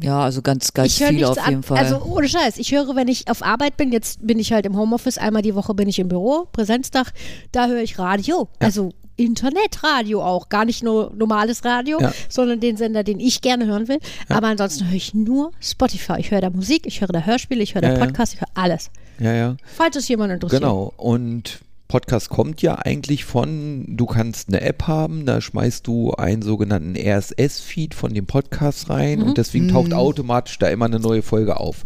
Ja, 0.00 0.20
also 0.20 0.42
ganz, 0.42 0.74
ganz 0.74 0.92
ich 0.92 1.00
höre 1.00 1.08
viel 1.08 1.16
nichts 1.16 1.38
auf 1.38 1.48
jeden 1.48 1.62
Fall. 1.62 1.78
Also 1.78 2.02
ohne 2.02 2.28
Scheiß. 2.28 2.58
Ich 2.58 2.72
höre, 2.72 2.94
wenn 2.94 3.08
ich 3.08 3.30
auf 3.30 3.42
Arbeit 3.42 3.78
bin, 3.78 3.90
jetzt 3.90 4.24
bin 4.26 4.38
ich 4.38 4.52
halt 4.52 4.66
im 4.66 4.76
Homeoffice, 4.76 5.16
einmal 5.16 5.42
die 5.42 5.54
Woche 5.54 5.74
bin 5.74 5.88
ich 5.88 5.98
im 5.98 6.08
Büro, 6.08 6.46
Präsenztag, 6.52 7.12
da 7.52 7.66
höre 7.66 7.82
ich 7.82 7.98
Radio. 7.98 8.48
Also 8.58 8.92
Internetradio 9.18 10.22
auch, 10.22 10.48
gar 10.48 10.64
nicht 10.64 10.82
nur 10.82 11.12
normales 11.16 11.64
Radio, 11.64 12.00
Ja. 12.00 12.12
sondern 12.28 12.60
den 12.60 12.76
Sender, 12.76 13.02
den 13.04 13.20
ich 13.20 13.40
gerne 13.40 13.66
hören 13.66 13.88
will. 13.88 13.98
Aber 14.28 14.46
ansonsten 14.48 14.86
höre 14.86 14.94
ich 14.96 15.12
nur 15.14 15.52
Spotify. 15.60 16.14
Ich 16.18 16.30
höre 16.30 16.40
da 16.40 16.50
Musik, 16.50 16.82
ich 16.86 17.00
höre 17.00 17.08
da 17.08 17.20
Hörspiele, 17.20 17.62
ich 17.62 17.74
höre 17.74 17.82
da 17.82 17.88
Ja, 17.92 17.98
ja. 17.98 18.04
Podcasts, 18.04 18.34
ich 18.34 18.40
höre 18.40 18.48
alles. 18.54 18.90
Ja, 19.20 19.32
ja. 19.34 19.56
Falls 19.76 19.96
es 19.96 20.08
jemand 20.08 20.32
interessiert. 20.32 20.62
Genau. 20.62 20.92
Und 20.96 21.60
Podcast 21.88 22.28
kommt 22.28 22.60
ja 22.60 22.74
eigentlich 22.76 23.24
von, 23.24 23.84
du 23.88 24.04
kannst 24.06 24.48
eine 24.48 24.60
App 24.60 24.86
haben, 24.86 25.24
da 25.24 25.40
schmeißt 25.40 25.86
du 25.86 26.12
einen 26.12 26.42
sogenannten 26.42 26.94
RSS-Feed 26.96 27.94
von 27.94 28.12
dem 28.12 28.26
Podcast 28.26 28.90
rein 28.90 29.20
Mhm. 29.20 29.24
und 29.24 29.38
deswegen 29.38 29.68
taucht 29.68 29.94
automatisch 29.94 30.58
da 30.58 30.68
immer 30.68 30.84
eine 30.84 31.00
neue 31.00 31.22
Folge 31.22 31.58
auf. 31.58 31.84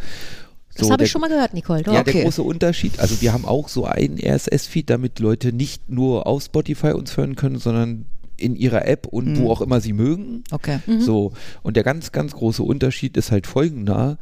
Das 0.74 0.86
So, 0.86 0.92
habe 0.92 0.98
der- 0.98 1.06
ich 1.06 1.10
schon 1.12 1.20
mal 1.20 1.28
gehört, 1.28 1.54
Nicole. 1.54 1.80
Ja, 1.80 1.84
Doch. 1.84 1.92
der 1.92 2.00
Okay. 2.14 2.22
große 2.24 2.42
Unterschied, 2.42 2.98
also 2.98 3.20
wir 3.20 3.32
haben 3.32 3.44
auch 3.44 3.68
so 3.68 3.84
einen 3.84 4.18
RSS-Feed, 4.18 4.88
damit 4.90 5.18
Leute 5.18 5.52
nicht 5.52 5.88
nur 5.90 6.26
auf 6.26 6.42
Spotify 6.44 6.92
uns 6.92 7.16
hören 7.16 7.36
können, 7.36 7.58
sondern 7.58 8.06
in 8.38 8.56
ihrer 8.56 8.86
App 8.88 9.06
und 9.06 9.38
wo 9.38 9.50
auch 9.50 9.60
immer 9.60 9.80
sie 9.80 9.92
mögen. 9.92 10.42
okay. 10.50 10.78
So, 10.98 11.32
und 11.62 11.76
der 11.76 11.84
ganz, 11.84 12.10
ganz 12.12 12.32
große 12.32 12.62
Unterschied 12.62 13.16
ist 13.16 13.30
halt 13.30 13.46
folgender. 13.46 14.18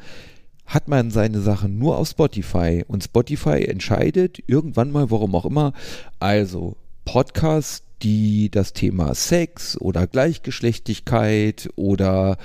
Hat 0.66 0.88
man 0.88 1.10
seine 1.10 1.40
Sachen 1.40 1.78
nur 1.78 1.96
auf 1.98 2.08
Spotify 2.08 2.84
und 2.86 3.02
Spotify 3.02 3.64
entscheidet 3.64 4.38
irgendwann 4.46 4.92
mal, 4.92 5.10
warum 5.10 5.34
auch 5.34 5.44
immer, 5.46 5.72
also 6.18 6.76
Podcasts, 7.04 7.82
die 8.02 8.50
das 8.50 8.72
Thema 8.72 9.14
Sex 9.14 9.76
oder 9.80 10.06
Gleichgeschlechtlichkeit 10.06 11.70
oder 11.76 12.36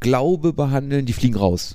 Glaube 0.00 0.52
behandeln, 0.52 1.06
die 1.06 1.12
fliegen 1.14 1.36
raus. 1.36 1.74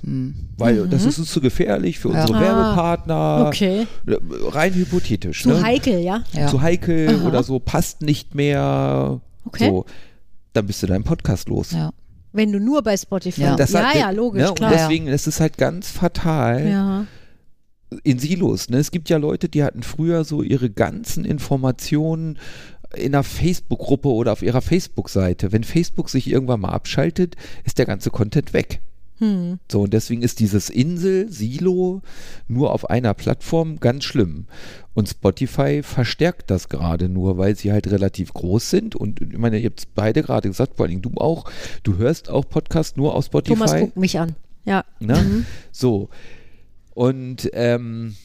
Weil 0.56 0.86
das 0.88 1.04
ist 1.04 1.18
uns 1.18 1.32
zu 1.32 1.40
gefährlich 1.40 1.98
für 1.98 2.08
unsere 2.08 2.36
Ah, 2.36 2.40
Werbepartner. 2.40 3.44
okay. 3.48 3.86
Äh, 4.06 4.16
Rein 4.48 4.72
hypothetisch. 4.74 5.42
Zu 5.42 5.48
ne? 5.48 5.62
heikel, 5.62 5.98
ja? 6.00 6.22
Ja. 6.32 6.46
zu 6.46 6.60
heikel 6.62 7.22
oder 7.26 7.42
so, 7.42 7.58
passt 7.58 8.02
nicht 8.02 8.34
mehr. 8.36 9.20
Okay. 9.46 9.68
So, 9.70 9.84
dann 10.52 10.66
bist 10.66 10.82
du 10.82 10.86
deinen 10.86 11.02
Podcast 11.04 11.48
los. 11.48 11.72
Ja. 11.72 11.90
Wenn 12.32 12.52
du 12.52 12.60
nur 12.60 12.82
bei 12.82 12.96
Spotify 12.96 13.40
Ja. 13.42 13.56
Das 13.56 13.72
Ja, 13.72 13.82
hat- 13.82 13.96
ja, 13.96 14.10
logisch, 14.10 14.46
ne, 14.46 14.54
klar. 14.54 14.70
Und 14.70 14.78
deswegen 14.78 15.06
ist 15.08 15.26
es 15.26 15.40
halt 15.40 15.58
ganz 15.58 15.90
fatal 15.90 16.68
ja. 16.68 17.06
in 18.04 18.20
Silos. 18.20 18.68
Ne? 18.68 18.76
Es 18.78 18.92
gibt 18.92 19.08
ja 19.08 19.16
Leute, 19.16 19.48
die 19.48 19.64
hatten 19.64 19.82
früher 19.82 20.22
so 20.22 20.42
ihre 20.42 20.70
ganzen 20.70 21.24
Informationen 21.24 22.38
in 22.94 23.14
einer 23.14 23.24
Facebook-Gruppe 23.24 24.08
oder 24.08 24.32
auf 24.32 24.42
ihrer 24.42 24.60
Facebook-Seite. 24.60 25.52
Wenn 25.52 25.64
Facebook 25.64 26.10
sich 26.10 26.30
irgendwann 26.30 26.60
mal 26.60 26.70
abschaltet, 26.70 27.36
ist 27.64 27.78
der 27.78 27.86
ganze 27.86 28.10
Content 28.10 28.52
weg. 28.52 28.80
Hm. 29.20 29.58
So, 29.70 29.82
und 29.82 29.92
deswegen 29.92 30.22
ist 30.22 30.40
dieses 30.40 30.70
Insel, 30.70 31.30
Silo 31.30 32.00
nur 32.48 32.72
auf 32.72 32.88
einer 32.88 33.12
Plattform 33.12 33.78
ganz 33.78 34.04
schlimm. 34.04 34.46
Und 34.94 35.10
Spotify 35.10 35.82
verstärkt 35.82 36.50
das 36.50 36.70
gerade 36.70 37.10
nur, 37.10 37.36
weil 37.36 37.54
sie 37.54 37.70
halt 37.70 37.90
relativ 37.90 38.32
groß 38.32 38.70
sind. 38.70 38.96
Und 38.96 39.20
ich 39.20 39.36
meine, 39.36 39.58
ihr 39.58 39.68
habt 39.68 39.80
es 39.80 39.86
beide 39.86 40.22
gerade 40.22 40.48
gesagt, 40.48 40.76
vor 40.76 40.86
allem 40.86 41.02
du 41.02 41.12
auch, 41.16 41.50
du 41.82 41.98
hörst 41.98 42.30
auch 42.30 42.48
Podcast 42.48 42.96
nur 42.96 43.14
auf 43.14 43.26
Spotify. 43.26 43.54
Thomas 43.54 43.76
guckt 43.76 43.96
mich 43.98 44.18
an. 44.18 44.36
Ja. 44.64 44.84
Ne? 45.00 45.44
So. 45.70 46.08
Und 46.94 47.50
ähm, 47.52 48.16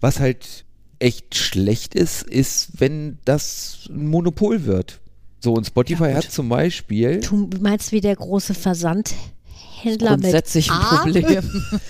was 0.00 0.20
halt 0.20 0.64
echt 1.00 1.34
schlecht 1.34 1.94
ist, 1.94 2.22
ist, 2.22 2.80
wenn 2.80 3.18
das 3.24 3.88
ein 3.90 4.06
Monopol 4.08 4.64
wird. 4.66 5.00
So, 5.42 5.54
und 5.54 5.66
Spotify 5.66 6.12
hat 6.12 6.30
zum 6.30 6.48
Beispiel. 6.48 7.20
Du 7.20 7.48
meinst 7.60 7.92
wie 7.92 8.00
der 8.02 8.14
große 8.14 8.54
Versandhändler 8.54 10.12
mit 10.12 10.22
Grundsätzlich 10.22 10.70
ein 10.70 10.76
A? 10.76 10.96
Problem. 11.02 11.50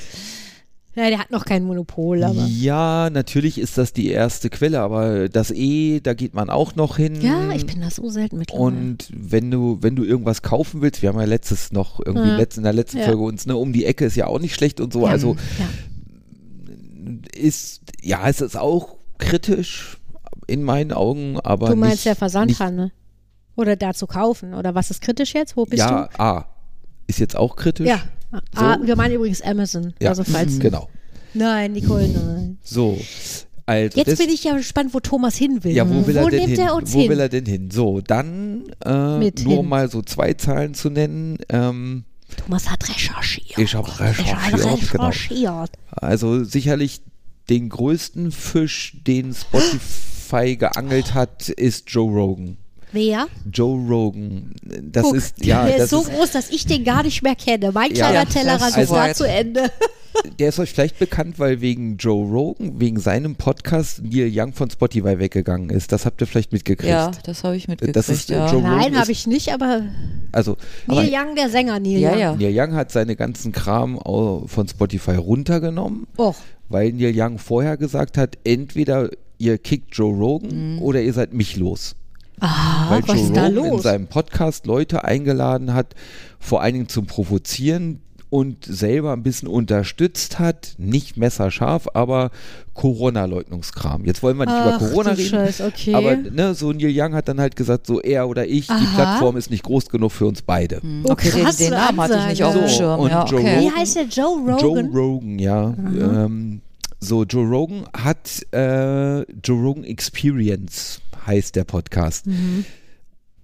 Ja, 0.96 1.08
der 1.08 1.20
hat 1.20 1.30
noch 1.30 1.44
kein 1.44 1.62
Monopol, 1.62 2.24
aber. 2.24 2.44
Ja, 2.46 3.10
natürlich 3.10 3.58
ist 3.58 3.78
das 3.78 3.92
die 3.92 4.08
erste 4.08 4.50
Quelle, 4.50 4.80
aber 4.80 5.28
das 5.28 5.52
E, 5.52 6.00
da 6.00 6.14
geht 6.14 6.34
man 6.34 6.50
auch 6.50 6.74
noch 6.74 6.96
hin. 6.96 7.20
Ja, 7.22 7.52
ich 7.52 7.64
bin 7.64 7.80
da 7.80 7.90
so 7.90 8.10
selten 8.10 8.38
mittlerweile. 8.38 8.64
Und 8.66 9.08
wenn 9.14 9.52
du, 9.52 9.78
wenn 9.82 9.94
du 9.94 10.02
irgendwas 10.02 10.42
kaufen 10.42 10.82
willst, 10.82 11.00
wir 11.00 11.10
haben 11.10 11.18
ja 11.20 11.26
letztes 11.26 11.70
noch 11.70 12.00
irgendwie 12.04 12.28
Ja. 12.30 12.38
in 12.38 12.62
der 12.64 12.72
letzten 12.72 12.98
Ja. 12.98 13.04
Folge 13.04 13.22
uns, 13.22 13.46
ne, 13.46 13.56
um 13.56 13.72
die 13.72 13.84
Ecke 13.84 14.04
ist 14.04 14.16
ja 14.16 14.26
auch 14.26 14.40
nicht 14.40 14.52
schlecht 14.56 14.80
und 14.80 14.92
so. 14.92 15.02
ja. 15.06 15.12
Also 15.12 15.36
ja. 15.60 15.68
ist, 17.40 17.82
ja, 18.02 18.28
es 18.28 18.40
ist 18.40 18.56
auch 18.56 18.96
kritisch 19.20 19.98
in 20.46 20.62
meinen 20.64 20.92
Augen, 20.92 21.38
aber. 21.40 21.68
Du 21.68 21.76
meinst 21.76 21.96
nicht, 21.96 22.06
der 22.06 22.16
Versandhandel. 22.16 22.92
Oder 23.56 23.76
da 23.76 23.92
zu 23.94 24.06
kaufen. 24.06 24.54
Oder 24.54 24.74
was 24.74 24.90
ist 24.90 25.02
kritisch 25.02 25.34
jetzt? 25.34 25.56
Wo 25.56 25.64
bist 25.66 25.80
Ja, 25.80 26.08
A. 26.18 26.46
Ist 27.06 27.18
jetzt 27.18 27.36
auch 27.36 27.56
kritisch. 27.56 27.84
du? 27.86 27.90
Ja. 27.90 28.00
Ah, 28.54 28.78
wir 28.82 28.96
meinen 28.96 29.14
übrigens 29.16 29.42
Amazon. 29.42 29.92
Ja, 30.00 30.10
Also 30.10 30.24
falls. 30.24 30.58
genau. 30.58 30.88
Nein, 31.34 31.72
Nicole, 31.72 32.08
nein. 32.08 32.58
So. 32.62 32.98
Also 33.66 33.98
Jetzt 33.98 34.18
bin 34.18 34.30
ich 34.30 34.42
ja 34.44 34.56
gespannt, 34.56 34.94
wo 34.94 35.00
Thomas 35.00 35.36
hin 35.36 35.62
will. 35.62 35.72
Ja, 35.72 35.88
wo 35.88 36.06
will 36.06 36.16
er 36.16 36.26
denn 36.28 36.38
nimmt 36.40 36.50
hin? 36.58 36.60
er 36.66 36.74
uns 36.74 36.92
wo 36.94 37.00
hin? 37.00 37.10
will 37.10 37.20
er 37.20 37.28
denn 37.28 37.44
hin? 37.46 37.70
So, 37.70 38.00
dann 38.00 38.64
äh, 38.84 39.18
Mit 39.18 39.44
nur 39.44 39.58
hin. 39.58 39.68
mal 39.68 39.90
so 39.90 40.02
zwei 40.02 40.32
Zahlen 40.34 40.74
zu 40.74 40.90
nennen. 40.90 41.38
Ähm, 41.48 42.04
Thomas 42.36 42.68
hat 42.70 42.88
recherchiert. 42.88 43.58
Ich 43.58 43.74
hab 43.74 43.86
recherchiert, 44.00 44.28
Er 44.28 44.42
hat 44.42 44.52
genau. 44.90 45.06
recherchiert. 45.06 45.70
also 45.90 46.42
sicherlich 46.44 47.02
den 47.50 47.68
größten 47.68 48.32
Fisch, 48.32 48.96
den 49.06 49.34
Spotify 49.34 50.56
geangelt 50.56 51.14
hat, 51.14 51.48
ist 51.48 51.90
Joe 51.90 52.10
Rogan. 52.10 52.56
Wer? 52.92 53.28
Joe 53.52 53.78
Rogan. 53.88 54.52
Das 54.90 55.04
Guck, 55.04 55.14
ist 55.16 55.44
ja, 55.44 55.64
der 55.64 55.74
das 55.76 55.84
ist 55.84 55.90
so 55.90 56.00
ist, 56.02 56.10
groß, 56.10 56.30
dass 56.32 56.50
ich 56.50 56.66
den 56.66 56.82
gar 56.82 57.04
nicht 57.04 57.22
mehr 57.22 57.36
kenne. 57.36 57.70
Mein 57.72 57.90
Ja, 57.94 58.08
kleiner 58.10 58.14
ja, 58.14 58.24
Tellerrand 58.24 58.76
ist 58.76 58.76
da 58.78 58.84
soweit. 58.86 59.16
zu 59.16 59.28
Ende. 59.28 59.70
der 60.40 60.48
ist 60.48 60.58
euch 60.58 60.72
vielleicht 60.72 60.98
bekannt, 60.98 61.38
weil 61.38 61.60
wegen 61.60 61.98
Joe 61.98 62.26
Rogan, 62.28 62.80
wegen 62.80 62.98
seinem 62.98 63.36
Podcast 63.36 64.02
Neil 64.02 64.28
Young 64.34 64.54
von 64.54 64.68
Spotify 64.70 65.20
weggegangen 65.20 65.70
ist. 65.70 65.92
Das 65.92 66.04
habt 66.04 66.20
ihr 66.20 66.26
vielleicht 66.26 66.50
mitgekriegt. 66.52 66.90
ja, 66.90 67.12
das 67.22 67.44
habe 67.44 67.56
ich 67.56 67.68
mitgekriegt. 67.68 67.94
Das 67.94 68.08
ist, 68.08 68.28
ja. 68.28 68.50
Joe 68.50 68.60
Nein, 68.60 68.98
habe 68.98 69.12
ich 69.12 69.24
nicht, 69.28 69.52
aber 69.52 69.82
Also, 70.32 70.56
aber 70.88 71.02
Neil 71.04 71.12
Young, 71.14 71.36
der 71.36 71.48
Sänger 71.48 71.78
Neil 71.78 71.98
Ja, 72.00 72.10
Young. 72.10 72.18
ja. 72.18 72.34
Neil 72.34 72.52
Young 72.60 72.74
hat 72.74 72.90
seine 72.90 73.14
ganzen 73.14 73.52
Kram 73.52 74.00
von 74.46 74.66
Spotify 74.68 75.12
runtergenommen. 75.14 76.08
Och, 76.18 76.34
weil 76.70 76.92
Neil 76.92 77.12
Young 77.14 77.36
vorher 77.38 77.76
gesagt 77.76 78.16
hat, 78.16 78.38
entweder 78.44 79.10
ihr 79.36 79.58
kickt 79.58 79.94
Joe 79.94 80.14
Rogan 80.16 80.76
Mhm. 80.76 80.82
oder 80.82 81.02
ihr 81.02 81.12
seid 81.12 81.34
mich 81.34 81.56
los. 81.56 81.94
ah, 82.40 82.88
weil 82.90 83.02
was 83.02 83.16
Joe 83.16 83.24
ist 83.26 83.36
da 83.36 83.46
Rogan 83.48 83.64
in 83.64 83.70
los? 83.72 83.82
seinem 83.82 84.06
Podcast 84.06 84.66
Leute 84.66 85.04
eingeladen 85.04 85.74
hat, 85.74 85.94
vor 86.38 86.62
allen 86.62 86.72
Dingen 86.72 86.88
zum 86.88 87.04
Provozieren 87.06 88.00
und 88.30 88.64
selber 88.64 89.12
ein 89.12 89.22
bisschen 89.24 89.48
unterstützt 89.48 90.38
hat, 90.38 90.74
nicht 90.78 91.16
messerscharf, 91.16 91.88
aber 91.94 92.30
Corona-Leugnungskram. 92.74 94.04
Jetzt 94.04 94.22
wollen 94.22 94.36
wir 94.38 94.46
nicht 94.46 94.54
Ach, 94.56 94.80
über 94.80 94.88
Corona 94.88 95.10
reden, 95.10 95.28
Scheiß, 95.28 95.60
okay. 95.62 95.94
aber 95.94 96.16
ne, 96.16 96.54
so 96.54 96.72
Neil 96.72 96.92
Young 96.94 97.14
hat 97.14 97.28
dann 97.28 97.40
halt 97.40 97.56
gesagt, 97.56 97.86
so 97.86 98.00
er 98.00 98.28
oder 98.28 98.46
ich, 98.46 98.66
die 98.68 98.72
Aha. 98.72 98.94
Plattform 98.94 99.36
ist 99.36 99.50
nicht 99.50 99.64
groß 99.64 99.88
genug 99.88 100.12
für 100.12 100.26
uns 100.26 100.42
beide. 100.42 100.80
Oh, 101.04 101.10
Okay, 101.12 101.30
den, 101.30 101.42
krasse 101.44 101.64
den 101.64 101.70
Namen 101.72 102.00
hatte 102.00 102.18
ich 102.20 102.26
nicht 102.26 102.44
auf 102.44 102.54
dem 102.54 102.68
So, 102.68 102.74
Schirm. 102.76 103.00
und 103.00 103.10
ja, 103.10 103.24
Joe 103.26 103.40
okay. 103.40 103.60
Wie 103.60 103.64
Rogan- 103.66 103.78
heißt 103.80 103.96
der 103.96 104.04
Joe 104.04 104.38
Joe 104.46 104.56
Rogan? 104.62 104.86
Rogan, 104.92 105.38
ja. 105.38 105.74
Ähm, 106.00 106.60
so, 107.00 107.24
Joe 107.24 107.46
Rogan 107.48 107.84
hat 107.96 108.46
äh, 108.52 109.20
Joe 109.44 109.60
Rogan 109.60 109.84
Experience, 109.84 111.00
heißt 111.26 111.56
der 111.56 111.64
Podcast. 111.64 112.26
Mhm. 112.26 112.64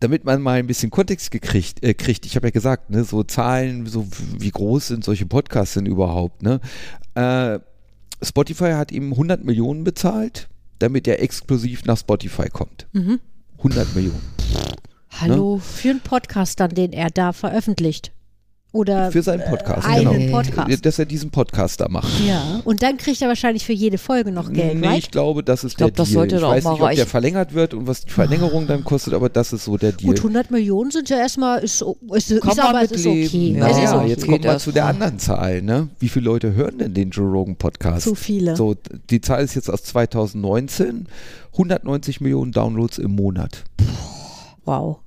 Damit 0.01 0.25
man 0.25 0.43
mal 0.43 0.59
ein 0.59 0.67
bisschen 0.67 0.91
Kontext 0.91 1.31
gekriegt, 1.31 1.83
äh, 1.83 1.95
kriegt, 1.95 2.27
ich 2.27 2.37
habe 2.37 2.49
ja 2.49 2.51
gesagt, 2.51 2.91
ne, 2.91 3.05
so 3.05 3.23
Zahlen, 3.23 3.87
so 3.87 4.07
wie 4.39 4.51
groß 4.51 4.89
sind 4.89 5.05
solche 5.05 5.27
Podcasts 5.27 5.75
denn 5.75 5.87
überhaupt, 5.87 6.43
ne? 6.43 6.61
Äh, 7.15 7.61
Spotify 8.23 8.73
hat 8.73 8.93
ihm 8.93 9.13
100 9.13 9.45
Millionen 9.45 9.85
bezahlt, 9.85 10.49
damit 10.79 11.09
er 11.09 11.23
exklusiv 11.23 11.85
nach 11.85 11.99
Spotify 11.99 12.49
kommt. 12.49 12.87
Mhm. 12.93 13.21
100 13.59 13.95
Millionen. 13.95 14.23
Hallo, 15.11 15.59
für 15.59 15.91
einen 15.91 16.01
Podcast 16.01 16.61
dann, 16.61 16.71
den 16.71 16.93
er 16.93 17.09
da 17.11 17.33
veröffentlicht. 17.33 18.13
Oder 18.77 19.11
Für 19.11 19.23
seinen 19.23 19.43
Podcast, 19.45 19.87
einen 19.87 20.27
genau. 20.27 20.37
Podcast. 20.37 20.85
Dass 20.85 20.99
er 20.99 21.07
diesen 21.07 21.31
Podcast 21.31 21.81
da 21.81 21.89
macht. 21.89 22.21
ja. 22.27 22.61
Und 22.65 22.83
dann 22.83 22.99
kriegt 22.99 23.23
er 23.23 23.29
wahrscheinlich 23.29 23.65
für 23.65 23.73
jede 23.73 23.97
Folge 23.97 24.33
noch 24.33 24.53
Geld, 24.53 24.79
nee, 24.79 24.87
right? 24.87 24.99
ich 24.99 25.11
glaube, 25.11 25.43
das 25.43 25.65
ist 25.65 25.79
glaub, 25.79 25.95
der 25.95 26.05
das 26.05 26.09
Deal. 26.09 26.21
sollte 26.21 26.37
ich 26.37 26.43
weiß 26.43 26.65
mal 26.65 26.73
nicht, 26.73 26.83
ob 26.83 26.95
der 26.95 27.07
verlängert 27.07 27.55
wird 27.55 27.75
und 27.75 27.87
was 27.87 28.05
die 28.05 28.11
Verlängerung 28.11 28.67
dann 28.67 28.85
kostet, 28.85 29.15
aber 29.15 29.29
das 29.29 29.53
ist 29.53 29.65
so 29.65 29.77
der 29.77 29.93
Deal. 29.93 30.11
Gut, 30.13 30.19
100 30.19 30.51
Millionen 30.51 30.91
sind 30.91 31.09
ja 31.09 31.17
erstmal, 31.17 31.61
ist, 31.61 31.83
ist, 32.13 32.31
ist, 32.31 32.45
man 32.45 32.59
aber 32.59 32.83
es 32.83 32.93
ist 32.93 33.07
okay. 33.07 33.55
Ja, 33.57 33.69
es 33.69 33.79
ist 33.79 33.93
okay. 33.93 34.09
jetzt 34.09 34.27
kommen 34.27 34.43
wir 34.43 34.51
erst 34.51 34.65
zu 34.65 34.73
der 34.73 34.87
anderen 34.87 35.19
Zahl, 35.19 35.63
ne? 35.63 35.89
Wie 35.99 36.09
viele 36.09 36.27
Leute 36.27 36.55
hören 36.55 36.79
denn 36.79 36.93
den 36.93 37.11
Joe 37.11 37.31
Rogan 37.31 37.57
Podcast? 37.57 38.05
Zu 38.05 38.15
viele. 38.15 38.57
So, 38.57 38.75
die 39.11 39.21
Zahl 39.21 39.43
ist 39.43 39.55
jetzt 39.55 39.71
aus 39.71 39.83
2019, 39.85 41.07
190 41.53 42.21
Millionen 42.21 42.53
Downloads 42.53 42.99
im 42.99 43.13
Monat. 43.13 43.65
Wow. 44.65 44.99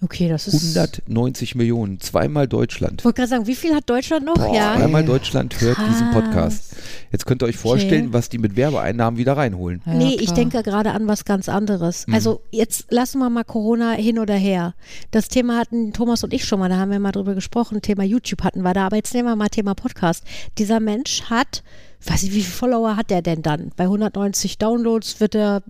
Okay, 0.00 0.28
das 0.28 0.46
ist. 0.46 0.76
190 0.76 1.56
Millionen, 1.56 1.98
zweimal 2.00 2.46
Deutschland. 2.46 3.00
Ich 3.00 3.04
wollte 3.04 3.16
gerade 3.16 3.30
sagen, 3.30 3.46
wie 3.46 3.56
viel 3.56 3.74
hat 3.74 3.90
Deutschland 3.90 4.24
noch? 4.24 4.34
Boah, 4.34 4.54
ja. 4.54 4.76
Zweimal 4.76 5.04
Deutschland 5.04 5.60
hört 5.60 5.78
diesen 5.78 6.10
Krass. 6.10 6.14
Podcast. 6.14 6.76
Jetzt 7.10 7.26
könnt 7.26 7.42
ihr 7.42 7.46
euch 7.46 7.56
vorstellen, 7.56 8.12
was 8.12 8.28
die 8.28 8.38
mit 8.38 8.54
Werbeeinnahmen 8.54 9.18
wieder 9.18 9.36
reinholen. 9.36 9.82
Ja, 9.86 9.94
nee, 9.94 10.14
ich 10.14 10.26
klar. 10.26 10.36
denke 10.36 10.62
gerade 10.62 10.92
an 10.92 11.08
was 11.08 11.24
ganz 11.24 11.48
anderes. 11.48 12.06
Mhm. 12.06 12.14
Also 12.14 12.42
jetzt 12.52 12.92
lassen 12.92 13.18
wir 13.18 13.28
mal 13.28 13.44
Corona 13.44 13.92
hin 13.92 14.18
oder 14.20 14.34
her. 14.34 14.74
Das 15.10 15.28
Thema 15.28 15.56
hatten 15.58 15.92
Thomas 15.92 16.22
und 16.22 16.32
ich 16.32 16.44
schon 16.44 16.60
mal, 16.60 16.68
da 16.68 16.76
haben 16.76 16.92
wir 16.92 17.00
mal 17.00 17.12
drüber 17.12 17.34
gesprochen. 17.34 17.82
Thema 17.82 18.04
YouTube 18.04 18.44
hatten 18.44 18.62
wir 18.62 18.74
da, 18.74 18.86
aber 18.86 18.96
jetzt 18.96 19.14
nehmen 19.14 19.28
wir 19.28 19.36
mal 19.36 19.48
Thema 19.48 19.74
Podcast. 19.74 20.22
Dieser 20.58 20.78
Mensch 20.78 21.22
hat, 21.24 21.64
weiß 22.04 22.22
ich, 22.24 22.30
wie 22.30 22.42
viele 22.42 22.54
Follower 22.54 22.96
hat 22.96 23.10
der 23.10 23.22
denn 23.22 23.42
dann? 23.42 23.70
Bei 23.76 23.84
190 23.84 24.58
Downloads 24.58 25.20
wird 25.20 25.34
er 25.34 25.62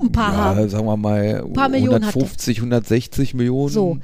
ein 0.00 0.12
paar 0.12 0.36
haben. 0.36 0.60
Ja, 0.60 0.68
sagen 0.68 0.86
wir 0.86 0.96
mal 0.96 1.44
paar 1.52 1.68
Millionen 1.68 2.06
hat 2.06 2.14
der. 2.14 2.22
150, 2.22 2.58
160 2.58 3.34
Millionen. 3.34 3.68
So. 3.72 3.98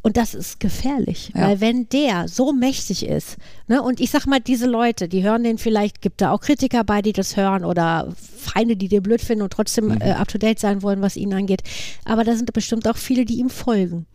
Und 0.00 0.16
das 0.16 0.32
ist 0.34 0.60
gefährlich, 0.60 1.32
Ja. 1.34 1.48
weil 1.48 1.60
wenn 1.60 1.88
der 1.88 2.28
so 2.28 2.52
mächtig 2.52 3.04
ist, 3.04 3.36
ne, 3.66 3.82
und 3.82 3.98
ich 4.00 4.10
sag 4.10 4.26
mal, 4.26 4.38
diese 4.40 4.66
Leute, 4.66 5.08
die 5.08 5.24
hören 5.24 5.42
den 5.42 5.58
vielleicht, 5.58 6.00
gibt 6.00 6.20
da 6.20 6.30
auch 6.30 6.40
Kritiker 6.40 6.84
bei, 6.84 7.02
die 7.02 7.12
das 7.12 7.36
hören 7.36 7.64
oder 7.64 8.12
Feinde, 8.16 8.76
die 8.76 8.88
den 8.88 9.02
blöd 9.02 9.20
finden 9.20 9.42
und 9.42 9.52
trotzdem 9.52 9.86
Mhm. 9.86 10.00
äh, 10.00 10.12
up 10.12 10.28
to 10.28 10.38
date 10.38 10.60
sein 10.60 10.82
wollen, 10.82 11.02
was 11.02 11.16
ihn 11.16 11.34
angeht. 11.34 11.62
Aber 12.04 12.22
da 12.24 12.36
sind 12.36 12.52
bestimmt 12.52 12.86
auch 12.88 12.96
viele, 12.96 13.24
die 13.24 13.38
ihm 13.38 13.50
folgen. 13.50 14.06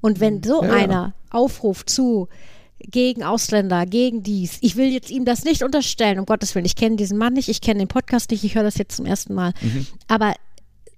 Und 0.00 0.20
wenn 0.20 0.42
so 0.42 0.62
ja. 0.62 0.70
einer 0.72 1.14
aufruft 1.30 1.90
zu 1.90 2.28
gegen 2.78 3.22
Ausländer, 3.24 3.86
gegen 3.86 4.22
dies, 4.22 4.58
ich 4.60 4.76
will 4.76 4.92
jetzt 4.92 5.10
ihm 5.10 5.24
das 5.24 5.44
nicht 5.44 5.62
unterstellen, 5.62 6.18
um 6.18 6.26
Gottes 6.26 6.54
Willen, 6.54 6.66
ich 6.66 6.76
kenne 6.76 6.96
diesen 6.96 7.18
Mann 7.18 7.32
nicht, 7.32 7.48
ich 7.48 7.60
kenne 7.60 7.78
den 7.78 7.88
Podcast 7.88 8.30
nicht, 8.30 8.44
ich 8.44 8.54
höre 8.54 8.62
das 8.64 8.76
jetzt 8.78 8.96
zum 8.96 9.06
ersten 9.06 9.34
Mal. 9.34 9.52
Mhm. 9.62 9.86
Aber 10.08 10.34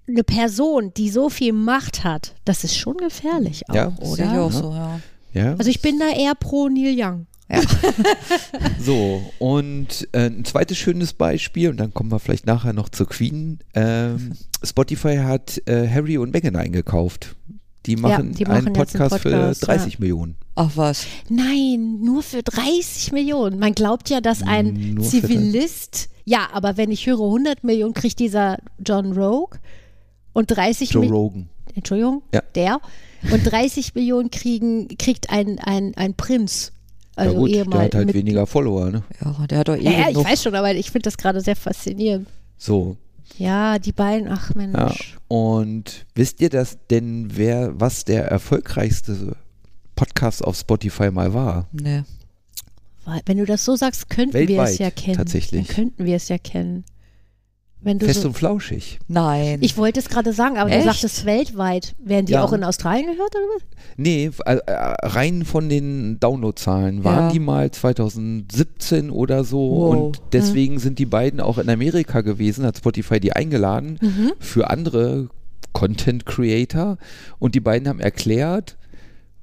eine 0.08 0.24
Person, 0.24 0.92
die 0.96 1.10
so 1.10 1.28
viel 1.28 1.52
Macht 1.52 2.02
hat, 2.04 2.34
das 2.44 2.64
ist 2.64 2.76
schon 2.76 2.96
gefährlich 2.96 3.68
auch, 3.68 3.74
Ja, 3.74 3.92
Sehe 4.02 4.24
ich 4.24 4.30
oder? 4.30 4.42
auch 4.42 4.52
so, 4.52 4.72
ja. 4.72 5.00
Ja, 5.34 5.54
Also 5.58 5.70
ich 5.70 5.82
bin 5.82 5.98
da 5.98 6.08
eher 6.08 6.34
pro 6.34 6.68
Neil 6.68 6.94
Young. 6.98 7.26
so. 8.78 9.22
Und 9.38 10.08
äh, 10.12 10.26
ein 10.26 10.44
zweites 10.44 10.76
schönes 10.78 11.12
Beispiel, 11.12 11.70
und 11.70 11.78
dann 11.78 11.94
kommen 11.94 12.10
wir 12.10 12.18
vielleicht 12.18 12.46
nachher 12.46 12.72
noch 12.72 12.88
zur 12.88 13.08
Queen. 13.08 13.60
Ähm, 13.74 14.32
Spotify 14.62 15.16
hat 15.16 15.62
äh, 15.66 15.88
Harry 15.88 16.18
und 16.18 16.32
Meghan 16.32 16.56
eingekauft. 16.56 17.36
Die 17.86 17.96
machen, 17.96 18.34
die 18.34 18.44
machen 18.44 18.66
einen 18.66 18.74
jetzt 18.74 18.94
einen 18.96 19.08
Podcast, 19.08 19.22
Podcast, 19.22 19.60
für 19.60 19.66
30 19.66 19.98
Millionen. 19.98 20.36
Ach 20.56 20.70
was. 20.74 21.06
Nein, 21.28 22.00
nur 22.00 22.22
für 22.22 22.42
30 22.42 23.12
Millionen. 23.12 23.58
Man 23.58 23.74
glaubt 23.74 24.10
ja, 24.10 24.20
dass 24.20 24.42
ein 24.42 24.94
Nur 24.94 25.04
Zivilist, 25.04 26.08
ja, 26.24 26.48
aber 26.52 26.76
wenn 26.76 26.90
ich 26.90 27.06
höre 27.06 27.20
100 27.24 27.64
Millionen, 27.64 27.94
kriegt 27.94 28.18
dieser 28.18 28.58
John 28.84 29.12
Rogue 29.12 29.58
und 30.32 30.50
30 30.50 30.90
Joe 30.90 31.00
Millionen, 31.00 31.22
Rogan. 31.22 31.48
Entschuldigung, 31.74 32.22
Ja. 32.34 32.42
der, 32.54 32.80
und 33.30 33.44
30 33.44 33.94
Millionen 33.94 34.30
kriegen, 34.30 34.88
kriegt 34.98 35.30
ein, 35.30 35.58
ein, 35.60 35.94
ein 35.96 36.14
Prinz. 36.14 36.72
Also 37.16 37.46
ja 37.46 37.64
gut, 37.64 37.72
der 37.74 37.80
hat 37.82 37.94
halt 37.94 38.06
mit, 38.06 38.14
weniger 38.14 38.46
Follower. 38.46 38.90
Ne? 38.90 39.02
Ja, 39.24 39.46
der 39.46 39.58
hat 39.58 39.68
doch 39.68 39.76
eh 39.76 39.82
Ja, 39.82 39.90
ja, 39.90 40.08
ich 40.10 40.16
weiß 40.16 40.42
schon, 40.42 40.54
aber 40.54 40.72
ich 40.74 40.90
finde 40.90 41.04
das 41.04 41.16
gerade 41.16 41.40
sehr 41.40 41.56
faszinierend. 41.56 42.28
So, 42.56 42.96
Ja, 43.38 43.78
die 43.78 43.92
beiden, 43.92 44.28
ach 44.28 44.54
Mensch. 44.54 44.74
ja. 44.76 44.94
Und 45.28 46.06
wisst 46.14 46.40
ihr 46.40 46.50
das 46.50 46.78
denn, 46.90 47.36
wer, 47.36 47.78
was 47.80 48.04
der 48.04 48.26
erfolgreichste 48.26 49.36
Podcast 49.94 50.42
auf 50.44 50.56
Spotify 50.56 51.10
mal 51.10 51.32
war? 51.34 51.68
Nee. 51.72 52.02
Wenn 53.24 53.38
du 53.38 53.46
das 53.46 53.64
so 53.64 53.74
sagst, 53.74 54.10
könnten 54.10 54.34
wir 54.34 54.42
es 54.42 54.48
Weltweit, 54.48 54.78
ja 54.78 54.90
kennen. 54.90 55.16
tatsächlich. 55.16 55.66
Dann 55.66 55.74
könnten 55.74 56.04
wir 56.04 56.16
es 56.16 56.28
ja 56.28 56.36
kennen. 56.36 56.84
Wenn 57.80 57.98
du 58.00 58.06
Fest 58.06 58.22
so, 58.22 58.28
und 58.28 58.34
flauschig. 58.34 58.98
Nein. 59.06 59.58
ich 59.62 59.76
wollte 59.76 60.00
es 60.00 60.08
gerade 60.08 60.32
sagen, 60.32 60.58
aber 60.58 60.68
Echt? 60.70 60.80
du 60.80 60.84
sagtest 60.90 61.24
weltweit. 61.24 61.94
Werden 61.98 62.26
die 62.26 62.32
Ja. 62.32 62.42
auch 62.44 62.52
in 62.52 62.64
Australien 62.64 63.06
gehört 63.12 63.30
oder 63.34 63.44
was? 63.56 63.62
Nee, 63.96 64.30
äh, 64.46 64.54
äh, 64.66 64.72
rein 65.06 65.44
von 65.44 65.68
den 65.68 66.18
Downloadzahlen 66.18 67.04
waren 67.04 67.26
Ja. 67.26 67.32
die 67.32 67.38
mal 67.38 67.70
2017 67.70 69.10
oder 69.10 69.44
so 69.44 69.58
Wow. 69.58 69.94
und 69.96 70.20
deswegen 70.32 70.78
sind 70.78 70.98
die 70.98 71.06
beiden 71.06 71.40
auch 71.40 71.58
in 71.58 71.68
Amerika 71.70 72.20
gewesen, 72.20 72.64
hat 72.66 72.76
Spotify 72.78 73.20
die 73.20 73.32
eingeladen 73.32 73.98
Mhm. 74.02 74.32
für 74.38 74.70
andere 74.70 75.28
Content 75.72 76.26
Creator 76.26 76.98
und 77.38 77.54
die 77.54 77.60
beiden 77.60 77.88
haben 77.88 78.00
erklärt, 78.00 78.76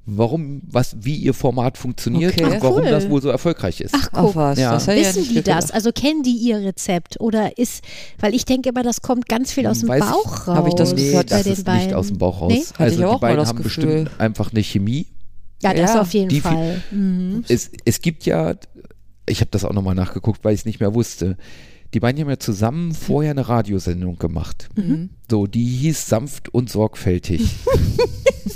warum, 0.06 0.62
was, 0.66 0.96
wie 1.00 1.16
ihr 1.16 1.34
Format 1.34 1.76
funktioniert 1.76 2.34
Okay. 2.34 2.44
und 2.44 2.52
Ach, 2.54 2.62
warum 2.62 2.82
cool. 2.84 2.90
das 2.90 3.10
wohl 3.10 3.20
so 3.20 3.28
erfolgreich 3.28 3.80
ist. 3.80 3.92
Ach, 3.94 4.08
Ach 4.12 4.22
guck. 4.22 4.36
was. 4.36 4.58
Ja. 4.58 4.72
Das 4.72 4.86
ja 4.86 4.94
Wissen 4.94 5.18
nicht 5.20 5.30
die 5.32 5.34
das? 5.42 5.44
gedacht. 5.66 5.74
Also 5.74 5.90
kennen 5.92 6.22
die 6.22 6.36
ihr 6.36 6.58
Rezept? 6.58 7.20
Oder 7.20 7.58
ist, 7.58 7.82
weil 8.20 8.34
ich 8.34 8.44
denke 8.44 8.68
immer, 8.68 8.82
das 8.82 9.02
kommt 9.02 9.28
ganz 9.28 9.52
viel 9.52 9.66
aus 9.66 9.80
dem 9.80 9.88
Weiß 9.88 10.04
ich- 10.04 10.10
Bauch 10.10 10.46
raus. 10.48 10.56
Hab 10.56 10.68
ich 10.68 10.74
das 10.74 10.94
nee, 10.94 11.10
gehört 11.10 11.30
bei 11.30 11.36
das 11.36 11.44
den 11.44 11.52
ist 11.52 11.64
beiden. 11.64 11.84
nicht 11.86 11.94
aus 11.94 12.06
dem 12.08 12.18
Bauch 12.18 12.40
raus. 12.40 12.52
Nee? 12.52 12.60
Hatte 12.60 12.82
Also 12.84 12.98
ich 12.98 13.04
auch 13.04 13.14
die 13.16 13.20
beiden 13.20 13.46
haben 13.46 13.56
Gefühl. 13.62 13.84
bestimmt 13.86 14.10
einfach 14.20 14.52
eine 14.52 14.62
Chemie. 14.62 15.06
Ja, 15.62 15.74
das 15.74 15.94
Ja, 15.94 16.00
auf 16.02 16.12
jeden 16.14 16.28
die 16.28 16.40
Fall. 16.40 16.82
Mhm. 16.90 17.44
Es, 17.48 17.70
es 17.84 18.00
gibt 18.00 18.26
ja, 18.26 18.54
ich 19.28 19.40
habe 19.40 19.50
das 19.50 19.64
auch 19.64 19.72
nochmal 19.72 19.94
nachgeguckt, 19.94 20.44
weil 20.44 20.54
ich 20.54 20.60
es 20.60 20.66
nicht 20.66 20.80
mehr 20.80 20.94
wusste. 20.94 21.36
Die 21.96 22.00
beiden 22.00 22.20
haben 22.20 22.28
ja 22.28 22.38
zusammen 22.38 22.92
vorher 22.92 23.30
eine 23.30 23.48
Radiosendung 23.48 24.18
gemacht. 24.18 24.68
Mhm. 24.76 25.08
So, 25.30 25.46
die 25.46 25.64
hieß 25.64 26.06
Sanft 26.06 26.52
und 26.52 26.68
Sorgfältig. 26.68 27.40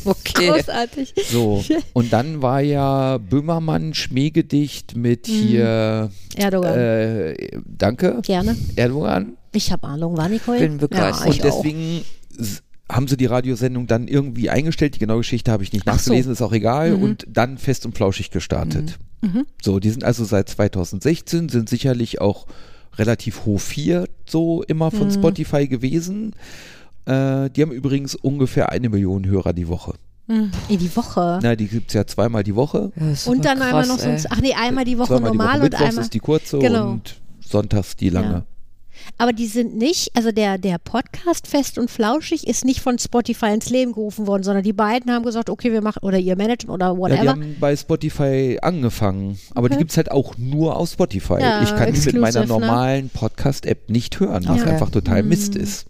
Okay. 0.04 0.48
Großartig. 0.48 1.12
So, 1.30 1.62
und 1.92 2.12
dann 2.12 2.40
war 2.40 2.60
ja 2.60 3.18
Böhmermann 3.18 3.92
Schmähgedicht 3.92 4.96
mit 4.96 5.26
hier, 5.26 6.10
Erdogan. 6.36 6.78
äh, 6.78 7.60
danke, 7.66 8.20
Gerne. 8.22 8.56
Erdogan. 8.76 9.36
Ich 9.52 9.70
habe 9.72 9.88
Ahnung, 9.88 10.16
war 10.16 10.28
Nicole? 10.28 10.60
Bin 10.60 10.78
begeistert. 10.78 11.26
Ja, 11.26 11.32
und 11.32 11.44
deswegen 11.44 12.02
haben 12.88 13.08
sie 13.08 13.16
die 13.16 13.26
Radiosendung 13.26 13.88
dann 13.88 14.06
irgendwie 14.08 14.48
eingestellt. 14.48 14.94
Die 14.94 15.00
genaue 15.00 15.18
Geschichte 15.18 15.50
habe 15.50 15.64
ich 15.64 15.72
nicht 15.72 15.86
Ach 15.86 15.98
so. 15.98 16.10
nachgelesen, 16.10 16.32
ist 16.32 16.40
auch 16.40 16.52
egal. 16.52 16.96
Mhm. 16.96 17.02
Und 17.02 17.26
dann 17.28 17.58
fest 17.58 17.84
und 17.84 17.94
flauschig 17.94 18.30
gestartet. 18.30 18.98
Mhm. 19.20 19.44
So, 19.60 19.80
die 19.80 19.90
sind 19.90 20.04
also 20.04 20.24
seit 20.24 20.48
2016, 20.48 21.48
sind 21.50 21.68
sicherlich 21.68 22.20
auch 22.20 22.46
relativ 23.00 23.46
hofiert 23.46 24.10
so 24.28 24.62
immer 24.64 24.90
von 24.90 25.08
Mhm. 25.08 25.12
Spotify 25.12 25.66
gewesen. 25.66 26.34
Äh, 27.06 27.48
die 27.50 27.62
haben 27.62 27.72
übrigens 27.72 28.14
ungefähr 28.14 28.70
eine 28.70 28.88
Million 28.90 29.24
Hörer 29.26 29.52
die 29.52 29.66
Woche. 29.68 29.94
Mhm. 30.28 30.50
In 30.68 30.78
die 30.78 30.94
Woche. 30.94 31.40
Na, 31.42 31.56
die 31.56 31.66
gibt 31.66 31.88
es 31.88 31.94
ja 31.94 32.06
zweimal 32.06 32.44
die 32.44 32.54
Woche. 32.54 32.92
Und 33.26 33.44
dann 33.44 33.60
einmal 33.62 33.70
krass, 33.84 33.88
noch 33.88 33.98
so, 33.98 34.08
ein- 34.08 34.24
ach 34.30 34.40
nee, 34.40 34.52
einmal 34.54 34.84
die 34.84 34.98
Woche 34.98 35.08
zweimal 35.08 35.30
normal 35.30 35.46
die 35.46 35.50
Woche. 35.52 35.56
und 35.56 35.62
Mittwochs 35.72 35.88
einmal. 35.88 36.04
ist 36.04 36.14
die 36.14 36.20
kurze 36.20 36.58
Genau. 36.58 36.90
und 36.90 37.16
sonntags 37.40 37.96
die 37.96 38.10
lange. 38.10 38.44
Aber 39.18 39.32
die 39.32 39.46
sind 39.46 39.76
nicht, 39.76 40.10
also 40.14 40.32
der, 40.32 40.58
der 40.58 40.78
Podcast 40.78 41.46
Fest 41.46 41.78
und 41.78 41.90
Flauschig 41.90 42.46
ist 42.46 42.64
nicht 42.64 42.80
von 42.80 42.98
Spotify 42.98 43.52
ins 43.52 43.70
Leben 43.70 43.92
gerufen 43.92 44.26
worden, 44.26 44.42
sondern 44.42 44.64
die 44.64 44.72
beiden 44.72 45.10
haben 45.12 45.24
gesagt, 45.24 45.50
okay, 45.50 45.72
wir 45.72 45.82
machen, 45.82 46.00
oder 46.02 46.18
ihr 46.18 46.36
managen 46.36 46.70
oder 46.70 46.86
Ja, 46.86 46.92
die 46.94 46.98
whatever. 47.00 47.30
haben 47.30 47.56
bei 47.60 47.76
Spotify 47.76 48.58
angefangen, 48.62 49.38
aber 49.54 49.68
die 49.68 49.74
Okay. 49.74 49.80
gibt 49.82 49.90
es 49.90 49.96
halt 49.96 50.10
auch 50.10 50.36
nur 50.38 50.76
auf 50.76 50.88
Spotify. 50.90 51.40
Ja, 51.40 51.62
ich 51.62 51.74
kann 51.74 51.92
die 51.92 52.00
mit 52.00 52.20
meiner 52.20 52.40
ne? 52.40 52.46
normalen 52.46 53.10
Podcast-App 53.10 53.88
nicht 53.90 54.18
hören, 54.20 54.44
was 54.46 54.60
Okay. 54.62 54.70
einfach 54.70 54.90
total 54.90 55.22
Mhm. 55.22 55.28
Mist 55.28 55.56
ist. 55.56 55.86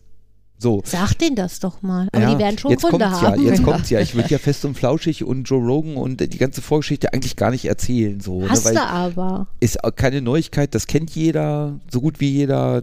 So. 0.62 0.82
Sag 0.84 1.14
denen 1.14 1.36
das 1.36 1.58
doch 1.58 1.80
mal. 1.80 2.08
Aber 2.12 2.22
ja, 2.22 2.34
die 2.34 2.38
werden 2.38 2.58
schon 2.58 2.70
jetzt 2.70 2.82
Gründe 2.82 3.06
kommt's 3.06 3.22
haben. 3.22 3.42
Ja, 3.42 3.50
jetzt 3.50 3.62
kommt's 3.64 3.88
ja. 3.90 4.00
Ich 4.00 4.14
würde 4.14 4.28
ja 4.28 4.36
fest 4.38 4.64
und 4.66 4.74
flauschig 4.74 5.24
und 5.24 5.44
Joe 5.44 5.58
Rogan 5.64 5.96
und 5.96 6.20
die 6.20 6.38
ganze 6.38 6.60
Vorgeschichte 6.60 7.12
eigentlich 7.14 7.36
gar 7.36 7.50
nicht 7.50 7.64
erzählen. 7.64 8.20
So, 8.20 8.46
Hast 8.46 8.66
ne, 8.66 8.72
du 8.72 8.76
weil 8.76 8.84
aber. 8.84 9.46
ist 9.60 9.78
keine 9.96 10.20
Neuigkeit, 10.20 10.74
das 10.74 10.86
kennt 10.86 11.10
jeder, 11.12 11.80
so 11.90 12.02
gut 12.02 12.20
wie 12.20 12.28
jeder. 12.28 12.82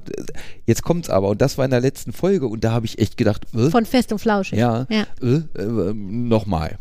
Jetzt 0.66 0.82
kommt's 0.82 1.10
aber 1.10 1.30
und 1.30 1.40
das 1.42 1.58
war 1.60 1.66
in 1.66 1.72
der 1.72 1.82
letzten 1.82 2.14
Folge 2.14 2.48
und 2.48 2.64
da 2.64 2.72
habe 2.72 2.88
ich 2.88 2.98
echt 2.98 3.16
gedacht, 3.16 3.46
äh, 3.54 3.70
Von 3.70 3.86
Fest 3.86 4.12
und 4.12 4.18
Flauschig. 4.20 4.58
ja, 4.58 4.88
Ja. 4.90 5.06
Äh, 5.22 5.36
äh, 5.62 5.94
nochmal. 5.94 6.80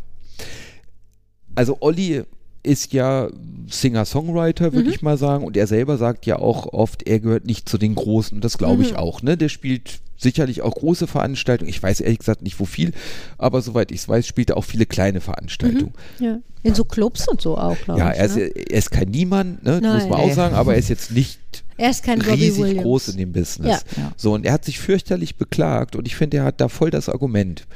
Also 1.53 1.77
Olli 1.79 2.23
ist 2.67 2.93
ja 2.93 3.29
Singer-Songwriter, 3.69 4.73
würde 4.73 4.87
Mhm. 4.89 4.93
ich 4.93 5.01
mal 5.01 5.17
sagen, 5.17 5.43
und 5.45 5.57
er 5.57 5.67
selber 5.67 5.97
sagt 5.97 6.25
ja 6.25 6.37
auch 6.39 6.67
oft, 6.73 7.07
er 7.07 7.19
gehört 7.19 7.45
nicht 7.45 7.67
zu 7.67 7.77
den 7.77 7.95
Großen, 7.95 8.37
und 8.37 8.43
das 8.43 8.57
glaube 8.57 8.83
ich 8.83 8.91
Mhm. 8.91 8.97
auch. 8.97 9.21
Ne? 9.21 9.37
Der 9.37 9.49
spielt 9.49 9.99
sicherlich 10.19 10.61
auch 10.63 10.73
große 10.73 11.05
Veranstaltungen. 11.05 11.69
Ich 11.69 11.81
weiß 11.81 11.99
ehrlich 12.01 12.19
gesagt 12.19 12.41
nicht, 12.41 12.59
wo 12.59 12.65
viel, 12.65 12.91
aber 13.37 13.61
soweit 13.61 13.91
ich 13.91 13.97
es 14.01 14.09
weiß, 14.09 14.25
spielt 14.25 14.49
er 14.49 14.57
auch 14.57 14.63
viele 14.63 14.85
kleine 14.85 15.21
Veranstaltungen. 15.21 15.93
ja. 16.19 16.39
In 16.63 16.73
so 16.75 16.83
Clubs 16.83 17.27
und 17.29 17.39
so 17.39 17.57
auch, 17.57 17.77
glaube 17.85 17.99
Ja, 18.01 18.11
ich. 18.11 18.17
er 18.17 18.25
ist, 18.25 18.35
ne? 18.35 18.41
er 18.47 18.77
ist 18.77 18.91
kein 18.91 19.09
Niemand, 19.09 19.63
ne? 19.63 19.73
muss 19.73 19.81
Nein. 19.81 20.09
man 20.09 20.19
auch 20.19 20.33
sagen, 20.33 20.55
aber 20.55 20.73
er 20.73 20.79
ist 20.79 20.89
jetzt 20.89 21.11
nicht 21.11 21.39
Er 21.77 21.91
ist 21.91 22.03
kein 22.03 22.19
riesig 22.19 22.57
Williams. 22.61 22.81
groß 22.83 23.07
in 23.09 23.17
dem 23.17 23.31
Business. 23.31 23.85
Ja. 23.95 24.01
Ja. 24.03 24.11
So, 24.17 24.33
und 24.33 24.45
er 24.45 24.51
hat 24.53 24.65
sich 24.65 24.79
fürchterlich 24.79 25.35
beklagt 25.37 25.95
und 25.95 26.07
ich 26.07 26.15
finde, 26.17 26.37
er 26.37 26.43
hat 26.43 26.59
da 26.59 26.67
voll 26.67 26.89
das 26.89 27.07
Argument 27.09 27.67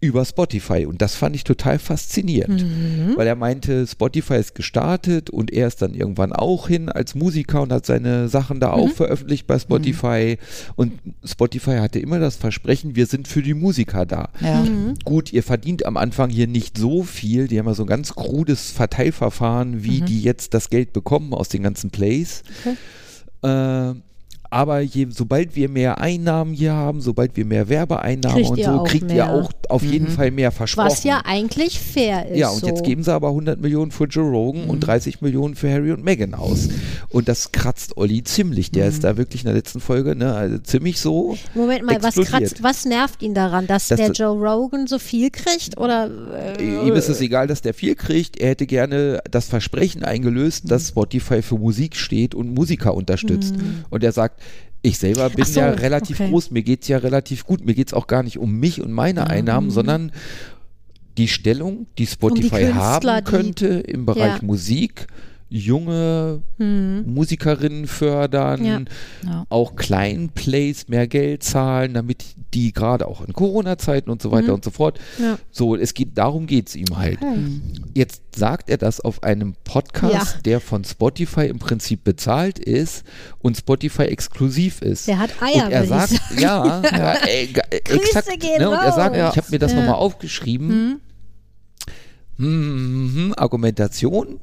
über 0.00 0.24
Spotify 0.24 0.86
und 0.86 1.02
das 1.02 1.16
fand 1.16 1.34
ich 1.34 1.42
total 1.42 1.80
faszinierend, 1.80 2.62
Mhm. 2.62 3.16
weil 3.16 3.26
er 3.26 3.34
meinte, 3.34 3.84
Spotify 3.86 4.34
ist 4.36 4.54
gestartet 4.54 5.28
und 5.28 5.52
er 5.52 5.66
ist 5.66 5.82
dann 5.82 5.92
irgendwann 5.94 6.32
auch 6.32 6.68
hin 6.68 6.88
als 6.88 7.16
Musiker 7.16 7.62
und 7.62 7.72
hat 7.72 7.84
seine 7.84 8.28
Sachen 8.28 8.60
da 8.60 8.68
Mhm. 8.68 8.82
auch 8.82 8.90
veröffentlicht 8.90 9.48
bei 9.48 9.58
Spotify 9.58 10.38
und 10.76 10.92
Spotify 11.24 11.78
hatte 11.78 11.98
immer 11.98 12.20
das 12.20 12.36
Versprechen, 12.36 12.94
wir 12.94 13.06
sind 13.06 13.26
für 13.26 13.42
die 13.42 13.54
Musiker 13.54 14.06
da. 14.06 14.28
Ja. 14.40 14.62
Mhm. 14.62 14.94
Gut, 15.04 15.32
ihr 15.32 15.42
verdient 15.42 15.84
am 15.84 15.96
Anfang 15.96 16.30
hier 16.30 16.46
nicht 16.46 16.78
so 16.78 17.02
viel. 17.02 17.48
Die 17.48 17.58
haben 17.58 17.66
ja 17.66 17.74
so 17.74 17.82
ein 17.82 17.88
ganz 17.88 18.14
krudes 18.14 18.70
Verteilverfahren, 18.70 19.82
wie 19.82 20.00
die 20.02 20.22
jetzt 20.22 20.54
das 20.54 20.70
Geld 20.70 20.92
bekommen 20.92 21.34
aus 21.34 21.48
den 21.48 21.64
ganzen 21.64 21.90
Plays. 21.90 22.42
Äh, 23.42 23.94
aber 24.50 24.80
je, 24.80 25.06
sobald 25.10 25.56
wir 25.56 25.68
mehr 25.68 26.00
Einnahmen 26.00 26.52
hier 26.54 26.72
haben, 26.72 27.00
sobald 27.00 27.36
wir 27.36 27.44
mehr 27.44 27.68
Werbeeinnahmen 27.68 28.36
Kriegt 28.44 28.50
und 28.50 28.62
so, 28.62 28.82
kriegt 28.84 29.06
mehr. 29.08 29.16
ihr 29.16 29.30
auch 29.32 29.50
auf 29.68 29.82
jeden 29.82 30.08
Fall 30.08 30.30
mehr 30.30 30.50
versprochen. 30.52 30.86
Was 30.86 31.04
ja 31.04 31.20
eigentlich 31.24 31.78
fair 31.80 32.28
ist. 32.30 32.38
Ja, 32.38 32.48
und 32.48 32.60
so. 32.60 32.66
jetzt 32.66 32.82
geben 32.84 33.02
sie 33.02 33.12
aber 33.12 33.28
100 33.28 33.60
Millionen 33.60 33.90
für 33.90 34.04
Joe 34.04 34.28
Rogan 34.30 34.64
Mhm. 34.64 34.70
und 34.70 34.80
30 34.80 35.20
Millionen 35.20 35.54
für 35.54 35.70
Harry 35.70 35.92
und 35.92 36.02
Meghan 36.02 36.34
aus. 36.34 36.68
Und 37.10 37.28
das 37.28 37.52
kratzt 37.52 37.96
Olli 37.98 38.22
ziemlich. 38.24 38.70
Der 38.70 38.84
Mhm. 38.86 38.90
ist 38.90 39.04
da 39.04 39.16
wirklich 39.16 39.42
in 39.42 39.46
der 39.46 39.54
letzten 39.54 39.80
Folge 39.80 40.14
ne, 40.16 40.34
also 40.34 40.58
ziemlich 40.58 40.98
so. 41.00 41.36
Moment 41.54 41.84
mal, 41.84 41.96
was 42.02 42.16
explodiert. 42.16 42.50
kratzt, 42.52 42.62
was 42.62 42.84
nervt 42.86 43.22
ihn 43.22 43.34
daran, 43.34 43.66
dass 43.66 43.88
Dass 43.88 43.98
der 43.98 44.08
das- 44.08 44.18
Joe 44.18 44.36
Rogan 44.38 44.86
so 44.86 44.98
viel 44.98 45.30
kriegt? 45.30 45.76
Oder 45.78 46.10
äh, 46.58 46.86
Ihm 46.88 46.94
ist 46.94 47.08
es 47.08 47.20
egal, 47.20 47.46
dass 47.46 47.60
der 47.60 47.74
viel 47.74 47.94
kriegt. 47.94 48.38
Er 48.38 48.48
hätte 48.50 48.66
gerne 48.66 49.20
das 49.30 49.46
Versprechen 49.48 50.02
eingelöst, 50.04 50.70
dass 50.70 50.88
Spotify 50.88 51.42
für 51.42 51.58
Musik 51.58 51.96
steht 51.96 52.34
und 52.34 52.54
Musiker 52.54 52.94
unterstützt. 52.94 53.54
Und 53.90 54.02
er 54.02 54.12
sagt, 54.12 54.37
ich 54.82 54.98
selber 54.98 55.28
bin 55.30 55.44
so, 55.44 55.60
ja 55.60 55.70
relativ 55.70 56.20
okay. 56.20 56.30
groß, 56.30 56.50
mir 56.50 56.62
geht 56.62 56.82
es 56.82 56.88
ja 56.88 56.98
relativ 56.98 57.44
gut. 57.44 57.64
Mir 57.64 57.74
geht 57.74 57.88
es 57.88 57.94
auch 57.94 58.06
gar 58.06 58.22
nicht 58.22 58.38
um 58.38 58.52
mich 58.58 58.80
und 58.80 58.92
meine 58.92 59.28
Einnahmen, 59.28 59.70
sondern 59.70 60.12
die 61.16 61.28
Stellung, 61.28 61.86
die 61.98 62.06
Spotify 62.06 62.70
haben 62.72 63.24
die- 63.24 63.24
könnte 63.30 63.66
im 63.66 64.06
Bereich 64.06 64.36
Ja. 64.36 64.42
Musik, 64.42 65.08
junge 65.50 66.42
Musikerinnen 66.58 67.86
fördern, 67.86 68.64
Ja. 68.64 68.80
Ja. 69.24 69.46
auch 69.48 69.76
kleinen 69.76 70.28
Plays 70.30 70.88
mehr 70.88 71.06
Geld 71.06 71.42
zahlen, 71.42 71.94
damit 71.94 72.24
die 72.54 72.72
gerade 72.72 73.06
auch 73.08 73.22
in 73.24 73.32
Corona-Zeiten 73.32 74.10
und 74.10 74.20
so 74.20 74.30
weiter 74.30 74.52
und 74.54 74.62
so 74.64 74.70
fort. 74.70 74.98
Ja. 75.18 75.38
So, 75.50 75.74
es 75.76 75.94
geht, 75.94 76.18
darum 76.18 76.46
geht 76.46 76.68
es 76.68 76.76
ihm 76.76 76.96
halt. 76.96 77.18
Jetzt 77.94 78.22
sagt 78.36 78.68
er 78.70 78.76
das 78.78 79.00
auf 79.00 79.22
einem 79.22 79.54
Podcast, 79.64 80.44
der 80.44 80.60
von 80.60 80.84
Spotify 80.84 81.46
im 81.46 81.58
Prinzip 81.58 82.04
bezahlt 82.04 82.58
ist 82.58 83.04
und 83.38 83.56
Spotify 83.56 84.02
exklusiv 84.04 84.82
ist. 84.82 85.08
Der 85.08 85.18
hat 85.18 85.30
Eier, 85.42 85.66
Und 85.66 85.72
er 85.72 85.86
sagt, 85.86 86.08
sagen. 86.10 86.40
ja, 86.40 86.82
ja 86.92 87.12
äh, 87.26 87.44
äh, 87.44 87.80
Grüße 87.84 88.00
exakt. 88.18 88.40
gehen 88.40 88.58
Ne, 88.58 88.68
und 88.68 88.76
er 88.76 88.92
sagt, 88.92 89.16
ich 89.16 89.22
habe 89.22 89.46
mir 89.50 89.58
das 89.58 89.72
Ja. 89.72 89.78
nochmal 89.80 89.94
aufgeschrieben. 89.96 91.00
Hm, 92.36 92.44
hm, 92.46 93.12
hm, 93.14 93.34
Argumentation, 93.36 94.38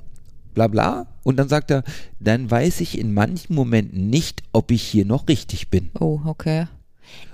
bla 0.55 0.67
bla. 0.67 1.05
Und 1.23 1.37
dann 1.37 1.47
sagt 1.49 1.69
er, 1.69 1.83
dann 2.19 2.49
weiß 2.49 2.81
ich 2.81 2.97
in 2.97 3.13
manchen 3.13 3.53
Momenten 3.53 4.09
nicht, 4.09 4.41
ob 4.53 4.71
ich 4.71 4.81
hier 4.81 5.05
noch 5.05 5.27
richtig 5.27 5.69
bin. 5.69 5.91
Oh, 5.99 6.19
okay. 6.25 6.65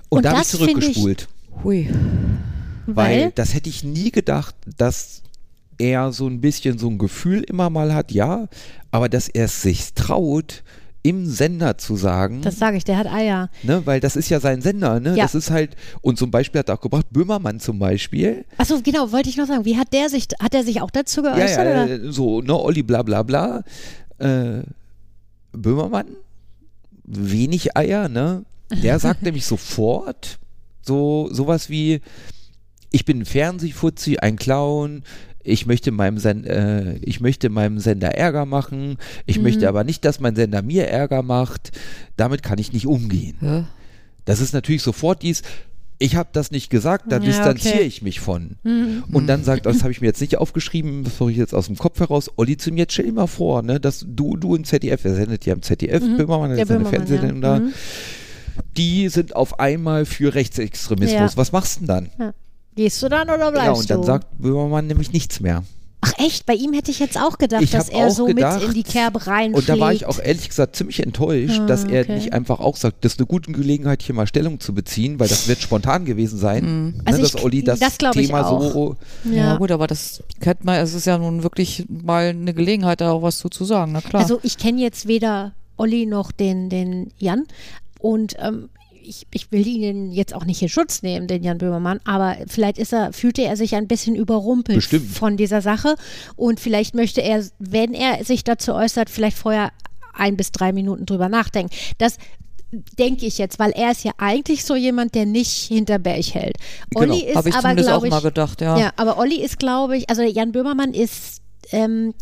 Und, 0.09 0.17
Und 0.17 0.25
da 0.25 0.31
habe 0.31 0.41
ich 0.41 0.47
find 0.49 0.61
ich- 0.61 0.93
zurückgespult. 0.95 1.29
Hui. 1.63 1.89
Weil 2.87 3.21
Weil? 3.21 3.31
das 3.35 3.53
hätte 3.53 3.69
ich 3.69 3.83
nie 3.83 4.11
gedacht, 4.11 4.55
dass 4.77 5.21
er 5.77 6.11
so 6.11 6.27
ein 6.27 6.41
bisschen 6.41 6.77
so 6.77 6.89
ein 6.89 6.97
Gefühl 6.97 7.43
immer 7.43 7.69
mal 7.69 7.93
hat, 7.93 8.11
ja, 8.11 8.47
aber 8.91 9.07
dass 9.09 9.29
er 9.29 9.45
es 9.45 9.61
sich 9.61 9.93
traut, 9.93 10.63
im 11.03 11.25
Sender 11.25 11.77
zu 11.77 11.95
sagen, 11.95 12.41
Das 12.41 12.59
sage 12.59 12.77
ich, 12.77 12.83
der 12.83 12.97
hat 12.97 13.07
Eier. 13.07 13.49
ne, 13.63 13.85
weil 13.85 13.99
das 13.99 14.15
ist 14.15 14.29
ja 14.29 14.39
sein 14.39 14.61
Sender, 14.61 14.99
ne? 14.99 15.15
Ja. 15.15 15.23
Das 15.23 15.35
ist 15.35 15.49
halt, 15.49 15.75
und 16.01 16.17
zum 16.17 16.29
Beispiel 16.31 16.59
hat 16.59 16.69
er 16.69 16.75
auch 16.75 16.81
gebracht, 16.81 17.07
Böhmermann 17.09 17.59
zum 17.59 17.79
Beispiel, 17.79 18.45
Achso, 18.57 18.79
genau, 18.83 19.11
wollte 19.11 19.29
ich 19.29 19.37
noch 19.37 19.47
sagen. 19.47 19.65
Wie 19.65 19.77
hat 19.77 19.93
der 19.93 20.09
sich, 20.09 20.27
hat 20.39 20.53
er 20.53 20.63
sich 20.63 20.81
auch 20.81 20.91
dazu 20.91 21.23
ja, 21.23 21.35
geäußert? 21.35 21.65
ja, 21.65 21.83
oder? 21.83 21.89
äh, 21.89 22.11
so, 22.11 22.41
ne, 22.41 22.55
Olli 22.55 22.83
bla 22.83 23.01
bla 23.01 23.23
bla, 23.23 23.63
äh, 24.19 24.61
Böhmermann, 25.53 26.07
wenig 27.03 27.75
Eier, 27.75 28.07
ne? 28.07 28.45
Der 28.71 28.99
sagt 28.99 29.23
nämlich 29.23 29.45
sofort 29.45 30.39
so 30.81 31.29
sowas 31.31 31.69
wie, 31.69 32.01
ich 32.91 33.05
bin 33.05 33.19
ein 33.19 33.25
Fernsehfuzzi, 33.25 34.17
ein 34.17 34.35
Clown, 34.35 35.03
ich 35.43 35.65
möchte 35.65 35.91
meinem 35.91 36.17
Sen 36.17 36.43
äh, 36.45 36.97
ich 37.01 37.19
möchte 37.19 37.49
meinem 37.49 37.79
Sender 37.79 38.09
Ärger 38.15 38.45
machen, 38.45 38.97
ich 39.25 39.37
Mhm. 39.37 39.43
möchte 39.43 39.67
aber 39.69 39.83
nicht, 39.83 40.05
dass 40.05 40.19
mein 40.19 40.35
Sender 40.35 40.61
mir 40.61 40.87
Ärger 40.87 41.23
macht. 41.23 41.71
Damit 42.17 42.43
kann 42.43 42.59
ich 42.59 42.73
nicht 42.73 42.87
umgehen. 42.87 43.35
Ja. 43.41 43.67
Das 44.25 44.39
ist 44.39 44.53
natürlich 44.53 44.81
sofort 44.83 45.23
dies, 45.23 45.41
ich 45.97 46.15
habe 46.15 46.29
das 46.33 46.49
nicht 46.51 46.69
gesagt, 46.71 47.11
da 47.11 47.17
Ja, 47.17 47.23
distanziere 47.23 47.75
okay. 47.75 47.83
ich 47.83 48.01
mich 48.01 48.19
von. 48.19 48.57
Mhm. 48.63 49.03
Und 49.11 49.27
dann 49.27 49.43
sagt, 49.43 49.65
das 49.67 49.81
habe 49.83 49.91
ich 49.91 50.01
mir 50.01 50.07
jetzt 50.07 50.21
nicht 50.21 50.37
aufgeschrieben, 50.37 51.03
das 51.03 51.19
mache 51.19 51.31
ich 51.31 51.37
jetzt 51.37 51.53
aus 51.53 51.67
dem 51.67 51.77
Kopf 51.77 51.99
heraus, 51.99 52.31
Olli 52.37 52.57
zu 52.57 52.71
mir, 52.71 52.87
dir 52.87 53.11
mal 53.13 53.27
vor, 53.27 53.61
ne, 53.61 53.79
dass 53.79 54.03
du, 54.07 54.35
du 54.35 54.55
im 54.55 54.63
ZDF, 54.63 55.05
er 55.05 55.13
sendet 55.15 55.45
ja 55.45 55.53
im 55.53 55.61
ZDF, 55.61 55.99
Böhmermann, 56.17 56.51
Mhm. 56.51 56.55
Der 56.55 56.65
der 56.65 56.65
seine 56.65 56.79
Böhmermann, 56.79 57.07
Fernsehsendung 57.07 57.41
ja. 57.43 57.59
da, 57.59 57.63
Mhm. 57.65 57.73
die 58.77 59.09
sind 59.09 59.35
auf 59.35 59.59
einmal 59.59 60.05
für 60.05 60.33
Rechtsextremismus. 60.33 61.13
Ja. 61.33 61.37
Was 61.37 61.51
machst 61.51 61.81
du 61.81 61.85
denn 61.85 62.09
dann? 62.17 62.33
Gehst 62.75 63.01
du 63.03 63.09
dann 63.09 63.29
oder 63.29 63.51
bleibst 63.51 63.65
Ja, 63.65 63.71
und 63.73 63.89
dann 63.89 64.01
du? 64.01 64.07
sagt 64.07 64.27
Böhmermann 64.39 64.87
nämlich 64.87 65.11
nichts 65.11 65.39
mehr. 65.39 65.63
Ach 66.03 66.13
echt, 66.17 66.47
bei 66.47 66.55
ihm 66.55 66.73
hätte 66.73 66.89
ich 66.89 66.97
jetzt 66.97 67.15
auch 67.15 67.37
gedacht, 67.37 67.61
Ich 67.61 67.69
dass 67.69 67.87
er 67.87 68.09
so 68.09 68.25
gedacht, 68.25 68.59
mit 68.61 68.69
in 68.69 68.73
die 68.73 68.81
Kerbe 68.81 69.27
reinschlägt. 69.27 69.69
Und 69.69 69.69
da 69.69 69.79
war 69.79 69.93
ich 69.93 70.07
auch 70.07 70.17
ehrlich 70.17 70.49
gesagt 70.49 70.75
ziemlich 70.75 70.99
enttäuscht, 71.03 71.59
Ah, 71.61 71.65
dass 71.67 71.83
er 71.83 72.01
okay. 72.01 72.15
nicht 72.15 72.33
einfach 72.33 72.59
auch 72.59 72.75
sagt, 72.75 73.05
das 73.05 73.13
ist 73.13 73.19
eine 73.19 73.27
gute 73.27 73.51
Gelegenheit, 73.51 74.01
hier 74.01 74.15
mal 74.15 74.25
Stellung 74.25 74.59
zu 74.59 74.73
beziehen, 74.73 75.19
weil 75.19 75.27
das 75.27 75.47
wird 75.47 75.61
spontan 75.61 76.05
gewesen 76.05 76.39
sein, 76.39 76.93
ne, 76.95 77.01
Also 77.05 77.21
dass 77.21 77.35
ich- 77.35 77.43
Olli 77.43 77.63
das, 77.63 77.77
das 77.79 77.99
Thema 77.99 78.49
so 78.49 78.95
Ja. 79.25 79.31
Ja. 79.31 79.57
gut, 79.57 79.69
aber 79.69 79.85
das 79.85 80.23
könnte 80.39 80.65
man, 80.65 80.79
es 80.79 80.95
ist 80.95 81.05
ja 81.05 81.19
nun 81.19 81.43
wirklich 81.43 81.85
mal 81.87 82.29
eine 82.29 82.55
Gelegenheit, 82.55 82.99
da 82.99 83.11
auch 83.11 83.21
was 83.21 83.37
zu, 83.37 83.49
zu 83.49 83.63
sagen, 83.63 83.91
na 83.91 84.01
klar. 84.01 84.23
Also 84.23 84.39
ich 84.41 84.57
kenne 84.57 84.81
jetzt 84.81 85.07
weder 85.07 85.51
Olli 85.77 86.07
noch 86.07 86.31
den, 86.31 86.69
den 86.69 87.11
Jan 87.19 87.43
und 87.99 88.35
ähm, 88.39 88.69
ich, 89.11 89.27
ich 89.31 89.51
will 89.51 89.67
ihn 89.67 90.11
jetzt 90.11 90.33
auch 90.33 90.45
nicht 90.45 90.61
in 90.61 90.69
Schutz 90.69 91.03
nehmen, 91.03 91.27
den 91.27 91.43
Jan 91.43 91.57
Böhmermann, 91.57 91.99
aber 92.05 92.37
vielleicht 92.47 92.77
ist 92.77 92.93
er, 92.93 93.11
fühlte 93.11 93.43
er 93.43 93.57
sich 93.57 93.75
ein 93.75 93.87
bisschen 93.87 94.15
überrumpelt 94.15 94.77
Bestimmt. 94.77 95.11
von 95.11 95.35
dieser 95.35 95.61
Sache 95.61 95.95
und 96.37 96.59
vielleicht 96.59 96.95
möchte 96.95 97.21
er, 97.21 97.45
wenn 97.59 97.93
er 97.93 98.23
sich 98.23 98.43
dazu 98.43 98.73
äußert, 98.73 99.09
vielleicht 99.09 99.37
vorher 99.37 99.71
ein 100.13 100.37
bis 100.37 100.51
drei 100.51 100.71
Minuten 100.71 101.05
drüber 101.05 101.29
nachdenken. 101.29 101.73
Das 101.97 102.17
denke 102.71 103.25
ich 103.25 103.37
jetzt, 103.37 103.59
weil 103.59 103.71
er 103.71 103.91
ist 103.91 104.05
ja 104.05 104.13
eigentlich 104.17 104.63
so 104.63 104.75
jemand, 104.75 105.13
der 105.13 105.25
nicht 105.25 105.51
hinter 105.51 105.99
Berg 105.99 106.33
hält. 106.33 106.55
Genau. 106.89 107.01
Olli 107.01 107.25
ist 107.25 107.35
Habe 107.35 107.49
ich 107.49 107.55
aber, 107.55 107.61
zumindest 107.63 107.89
auch 107.89 107.93
glaube 107.93 108.07
ich, 108.07 108.11
mal 108.13 108.21
gedacht, 108.21 108.61
ja. 108.61 108.77
ja, 108.77 108.91
aber 108.95 109.17
Olli 109.17 109.41
ist, 109.41 109.59
glaube 109.59 109.97
ich, 109.97 110.09
also 110.09 110.21
Jan 110.21 110.53
Böhmermann 110.53 110.93
ist 110.93 111.41
ähm, 111.71 112.13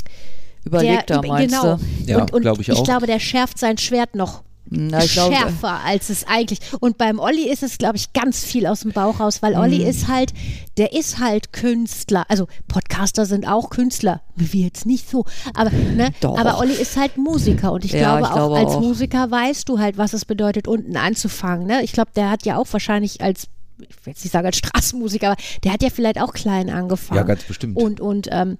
Überlegt 0.66 1.12
da, 1.12 1.20
der, 1.20 1.32
meinst 1.32 1.56
genau. 1.56 1.76
du? 1.76 2.12
Ja, 2.12 2.22
und 2.22 2.34
und 2.34 2.42
glaub 2.42 2.60
ich 2.60 2.70
ich 2.70 2.84
glaube, 2.84 3.06
der 3.06 3.20
schärft 3.20 3.60
sein 3.60 3.78
Schwert 3.78 4.16
noch 4.16 4.44
Na, 4.72 5.04
ich 5.04 5.14
glaube, 5.14 5.36
schärfer, 5.36 5.80
als 5.84 6.10
es 6.10 6.28
eigentlich. 6.28 6.60
Und 6.80 6.98
beim 6.98 7.18
Olli 7.20 7.50
ist 7.50 7.64
es, 7.64 7.78
glaube 7.80 7.98
ich, 7.98 8.14
ganz 8.14 8.44
viel 8.44 8.68
aus 8.68 8.82
dem 8.82 8.92
Bauch 8.92 9.20
raus, 9.20 9.42
weil 9.42 9.56
Olli 9.56 9.80
Mhm. 9.80 9.86
ist 9.88 10.08
halt, 10.08 10.32
der 10.78 10.94
ist 10.94 11.20
halt 11.20 11.52
Künstler. 11.54 12.26
Also 12.30 12.48
Podcaster 12.68 13.26
sind 13.26 13.48
auch 13.48 13.70
Künstler. 13.72 14.22
Wir 14.36 14.66
jetzt 14.66 14.86
nicht 14.86 15.10
so. 15.10 15.26
Aber, 15.56 15.72
ne? 15.72 16.12
Doch. 16.22 16.38
aber 16.38 16.60
Olli 16.60 16.74
ist 16.74 16.98
halt 16.98 17.18
Musiker. 17.18 17.72
Und 17.72 17.84
ich 17.84 17.92
Ja, 17.94 18.18
glaube 18.18 18.22
ich 18.22 18.28
auch, 18.28 18.34
glaube 18.36 18.58
als 18.58 18.72
auch. 18.76 18.82
Musiker 18.82 19.32
weißt 19.32 19.68
du 19.68 19.80
halt, 19.80 19.98
was 19.98 20.14
es 20.14 20.26
bedeutet, 20.26 20.68
unten 20.68 20.96
anzufangen. 20.98 21.66
Ne? 21.66 21.84
Ich 21.84 21.92
glaube, 21.92 22.12
der 22.16 22.30
hat 22.30 22.46
ja 22.46 22.58
auch 22.58 22.68
wahrscheinlich 22.72 23.22
als 23.22 23.48
ich 23.82 23.96
will 24.06 24.12
jetzt 24.12 24.26
nicht 24.26 24.34
sagen 24.34 24.46
als 24.46 24.58
Straßenmusiker, 24.58 25.28
aber 25.32 25.42
der 25.64 25.72
hat 25.72 25.82
ja 25.82 25.90
vielleicht 25.90 26.20
auch 26.20 26.34
klein 26.34 26.70
angefangen. 26.70 27.16
Ja, 27.18 27.24
ganz 27.24 27.44
bestimmt. 27.44 27.78
Und, 27.78 28.02
und 28.02 28.28
ähm, 28.30 28.58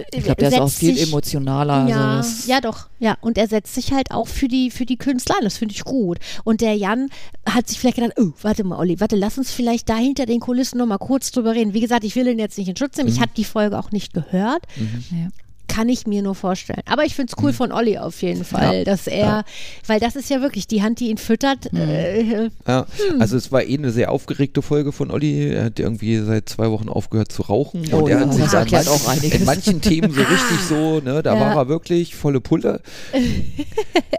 äh, 0.00 0.04
ich 0.12 0.24
glaube, 0.24 0.36
der 0.40 0.48
ist 0.50 0.58
auch 0.60 0.70
viel 0.70 0.94
sich- 0.94 1.08
emotionaler. 1.08 1.86
ja, 1.88 2.16
also 2.18 2.50
ja, 2.50 2.60
doch. 2.60 2.88
Ja, 2.98 3.16
und 3.20 3.38
er 3.38 3.48
setzt 3.48 3.74
sich 3.74 3.92
halt 3.92 4.10
auch 4.10 4.28
für 4.28 4.48
die, 4.48 4.70
für 4.70 4.86
die 4.86 4.96
Künstler 4.96 5.36
ein. 5.38 5.44
Das 5.44 5.56
finde 5.58 5.74
ich 5.74 5.84
gut. 5.84 6.18
Und 6.44 6.60
der 6.60 6.74
Jan 6.76 7.08
hat 7.48 7.68
sich 7.68 7.78
vielleicht 7.80 7.96
gedacht, 7.96 8.14
oh, 8.18 8.32
warte 8.42 8.64
mal, 8.64 8.78
Olli, 8.78 9.00
warte, 9.00 9.16
lass 9.16 9.38
uns 9.38 9.50
vielleicht 9.52 9.88
da 9.88 9.96
hinter 9.96 10.26
den 10.26 10.40
Kulissen 10.40 10.78
noch 10.78 10.86
mal 10.86 10.98
kurz 10.98 11.30
drüber 11.32 11.54
reden. 11.54 11.74
Wie 11.74 11.80
gesagt, 11.80 12.04
ich 12.04 12.14
will 12.16 12.26
ihn 12.28 12.38
jetzt 12.38 12.58
nicht 12.58 12.68
in 12.68 12.76
Schutz 12.76 12.96
nehmen. 12.96 13.08
Mhm. 13.08 13.14
Ich 13.16 13.20
habe 13.20 13.32
die 13.36 13.44
Folge 13.44 13.78
auch 13.78 13.90
nicht 13.90 14.12
gehört. 14.14 14.62
ja. 15.10 15.28
Kann 15.72 15.88
ich 15.88 16.06
mir 16.06 16.22
nur 16.22 16.34
vorstellen. 16.34 16.82
Aber 16.86 17.04
ich 17.04 17.14
finde 17.14 17.32
es 17.32 17.40
Mhm. 17.40 17.44
cool 17.46 17.52
von 17.54 17.72
Olli 17.72 17.96
auf 17.98 18.20
jeden 18.22 18.44
Fall, 18.44 18.84
dass 18.84 19.06
er, 19.06 19.44
weil 19.86 20.00
das 20.00 20.16
ist 20.16 20.28
ja 20.28 20.40
wirklich 20.42 20.66
die 20.66 20.82
Hand, 20.82 21.00
die 21.00 21.08
ihn 21.08 21.16
füttert. 21.18 21.72
Mhm. 21.72 21.78
Äh, 21.80 22.50
Ja, 22.68 22.86
Hm. 23.10 23.20
also 23.20 23.36
es 23.36 23.50
war 23.50 23.62
eh 23.64 23.76
eine 23.78 23.90
sehr 23.90 24.10
aufgeregte 24.10 24.60
Folge 24.62 24.92
von 24.92 25.10
Olli. 25.10 25.48
Er 25.50 25.64
hat 25.64 25.78
irgendwie 25.78 26.18
seit 26.18 26.48
zwei 26.48 26.70
Wochen 26.70 26.88
aufgehört 26.88 27.32
zu 27.32 27.42
rauchen. 27.42 27.82
Oh 27.92 27.96
und 27.98 28.08
er 28.10 28.18
ja, 28.20 28.26
hat 28.26 28.34
sich 28.34 28.42
das 28.42 28.52
da 28.52 28.58
in 28.58 28.72
erklärt 28.72 28.86
manchen, 29.06 29.32
auch 29.32 29.34
in 29.40 29.44
manchen 29.46 29.80
Themen 29.80 30.12
so 30.12 30.20
richtig 30.20 30.60
so, 30.68 31.00
ne, 31.00 31.22
da 31.22 31.34
Ja. 31.34 31.40
war 31.40 31.56
er 31.56 31.68
wirklich 31.68 32.14
volle 32.14 32.40
Pulle. 32.40 32.80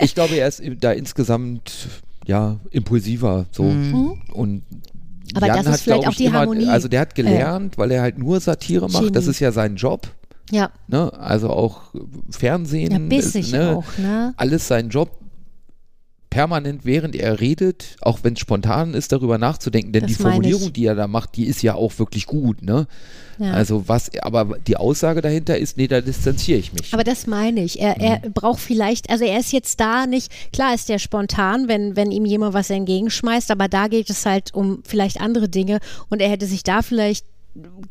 Ich 0.02 0.16
glaube, 0.16 0.36
er 0.36 0.48
ist 0.48 0.62
da 0.82 0.92
insgesamt 0.92 1.88
ja 2.26 2.60
impulsiver 2.72 3.46
so 3.52 3.63
Mhm. 3.63 4.22
und 4.34 4.63
Aber 5.36 5.48
Jan 5.48 5.58
das 5.58 5.66
ist 5.68 5.72
hat, 5.74 5.80
vielleicht 5.82 6.08
auch 6.08 6.13
die 6.13 6.26
immer, 6.26 6.39
Harmonie. 6.39 6.68
Also 6.68 6.88
der 6.88 7.02
hat 7.02 7.16
gelernt, 7.16 7.78
weil 7.78 7.92
er 7.92 8.02
halt 8.02 8.18
nur 8.18 8.39
Satire 8.39 8.89
macht. 8.89 9.16
Das 9.16 9.24
Genie. 9.26 9.30
ist 9.32 9.39
ja 9.39 9.52
sein 9.52 9.76
Job. 9.76 10.08
Ja, 10.51 10.71
Ne? 10.88 11.12
Also 11.13 11.49
auch 11.49 11.82
Fernsehen. 12.29 12.91
ja, 12.91 12.99
bissig 12.99 13.51
ne? 13.51 13.77
auch, 13.77 13.97
ne? 13.97 14.34
alles 14.38 14.67
sein 14.67 14.89
Job 14.89 15.10
permanent, 16.29 16.84
während 16.84 17.15
er 17.15 17.39
redet, 17.39 17.95
auch 18.01 18.19
wenn 18.23 18.34
es 18.34 18.39
spontan 18.39 18.95
ist, 18.95 19.12
darüber 19.12 19.38
nachzudenken. 19.38 19.91
Denn 19.93 20.01
Das 20.01 20.10
die. 20.13 20.15
Formulierung, 20.15 20.73
die 20.73 20.86
er 20.86 20.95
da 20.95 21.08
macht, 21.08 21.36
die 21.38 21.45
ist 21.45 21.62
ja 21.62 21.75
auch 21.75 21.99
wirklich 21.99 22.25
gut. 22.25 22.63
Ne? 22.63 22.88
Ja. 23.38 23.51
Also 23.51 23.88
was, 23.88 24.10
aber 24.19 24.58
die 24.58 24.75
Aussage 24.77 25.21
dahinter 25.21 25.60
ist, 25.60 25.77
nee, 25.77 25.88
da 25.88 26.01
distanziere 26.01 26.58
ich 26.58 26.73
mich. 26.73 26.91
Aber 26.91 27.03
das 27.03 27.27
meine 27.27 27.63
ich. 27.63 27.79
Er, 27.79 27.97
er 28.01 28.27
Mhm. 28.27 28.34
braucht 28.34 28.60
vielleicht, 28.62 29.12
also 29.12 29.23
er 29.25 29.39
ist 29.39 29.51
jetzt 29.53 29.79
da 29.79 30.08
nicht, 30.08 30.32
klar 30.51 30.73
ist 30.73 30.89
der 30.89 30.97
spontan, 30.97 31.67
wenn, 31.67 31.95
wenn 31.95 32.10
ihm 32.10 32.25
jemand 32.25 32.56
was 32.56 32.71
entgegenschmeißt, 32.71 33.51
aber 33.51 33.67
da 33.67 33.88
geht 33.88 34.10
es 34.10 34.25
halt 34.25 34.56
um 34.56 34.82
vielleicht 34.88 35.21
andere 35.21 35.49
Dinge 35.49 35.79
und 36.10 36.19
er 36.19 36.29
hätte 36.29 36.47
sich 36.47 36.63
da 36.63 36.82
vielleicht 36.82 37.27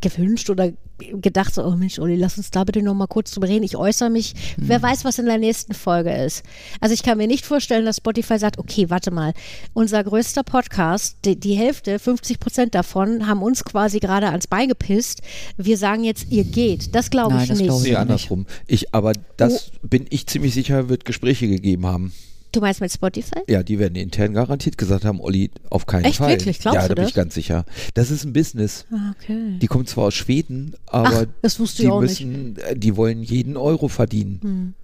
gewünscht 0.00 0.50
oder 0.50 0.72
gedacht, 0.98 1.54
so, 1.54 1.64
oh 1.64 1.72
Mensch, 1.72 1.98
Olli, 1.98 2.16
lass 2.16 2.36
uns 2.36 2.50
da 2.50 2.64
bitte 2.64 2.82
noch 2.82 2.94
mal 2.94 3.06
kurz 3.06 3.30
drüber 3.30 3.48
reden. 3.48 3.64
Ich 3.64 3.76
äußere 3.76 4.10
mich. 4.10 4.34
Wer 4.56 4.82
weiß, 4.82 5.04
was 5.04 5.18
in 5.18 5.26
der 5.26 5.38
nächsten 5.38 5.74
Folge 5.74 6.12
ist. 6.12 6.42
Also 6.80 6.94
ich 6.94 7.02
kann 7.02 7.18
mir 7.18 7.26
nicht 7.26 7.44
vorstellen, 7.44 7.84
dass 7.84 7.98
Spotify 7.98 8.38
sagt, 8.38 8.58
okay, 8.58 8.90
warte 8.90 9.10
mal, 9.10 9.32
unser 9.72 10.02
größter 10.02 10.42
Podcast, 10.42 11.16
die, 11.24 11.38
die 11.38 11.54
Hälfte, 11.54 11.98
50 11.98 12.40
Prozent 12.40 12.74
davon, 12.74 13.26
haben 13.26 13.42
uns 13.42 13.64
quasi 13.64 14.00
gerade 14.00 14.28
ans 14.28 14.46
Bein 14.46 14.68
gepisst. 14.68 15.22
Wir 15.56 15.76
sagen 15.76 16.04
jetzt, 16.04 16.30
ihr 16.30 16.44
geht. 16.44 16.94
Das 16.94 17.10
glaube 17.10 17.36
ich 17.40 17.48
das 17.48 17.58
nicht. 17.58 17.68
glaub 17.68 17.82
ich 17.82 17.90
Nee, 17.90 17.96
andersrum. 17.96 18.46
Ich, 18.66 18.94
aber 18.94 19.12
das 19.36 19.72
bin 19.82 20.06
ich 20.10 20.26
ziemlich 20.26 20.54
sicher, 20.54 20.88
wird 20.88 21.04
Gespräche 21.04 21.48
gegeben 21.48 21.86
haben. 21.86 22.12
Du 22.52 22.60
meinst 22.60 22.80
mit 22.82 22.92
Spotify? 22.92 23.40
Ja, 23.48 23.62
die 23.62 23.78
werden 23.78 23.96
intern 23.96 24.34
garantiert 24.34 24.76
gesagt 24.76 25.04
haben, 25.06 25.20
Olli, 25.20 25.50
auf 25.70 25.86
keinen 25.86 26.04
Echt, 26.04 26.18
Fall. 26.18 26.30
wirklich? 26.32 26.58
Glaubst 26.60 26.76
ja, 26.76 26.82
du 26.82 26.88
da 26.88 26.94
bin 26.94 27.02
das? 27.04 27.08
ich 27.10 27.14
ganz 27.14 27.34
sicher. 27.34 27.64
Das 27.94 28.10
ist 28.10 28.24
ein 28.24 28.32
Business. 28.34 28.84
Ah, 28.92 29.12
Okay. 29.22 29.58
Die 29.60 29.66
kommen 29.66 29.86
zwar 29.86 30.04
aus 30.04 30.14
Schweden, 30.14 30.74
aber 30.86 31.26
Ach, 31.28 31.32
das 31.40 31.58
wusste 31.58 31.82
die 31.82 31.88
auch 31.88 32.00
nicht. 32.02 32.20
müssen, 32.20 32.56
äh, 32.58 32.76
die 32.76 32.96
wollen 32.96 33.22
jeden 33.22 33.56
Euro 33.56 33.88
verdienen. 33.88 34.74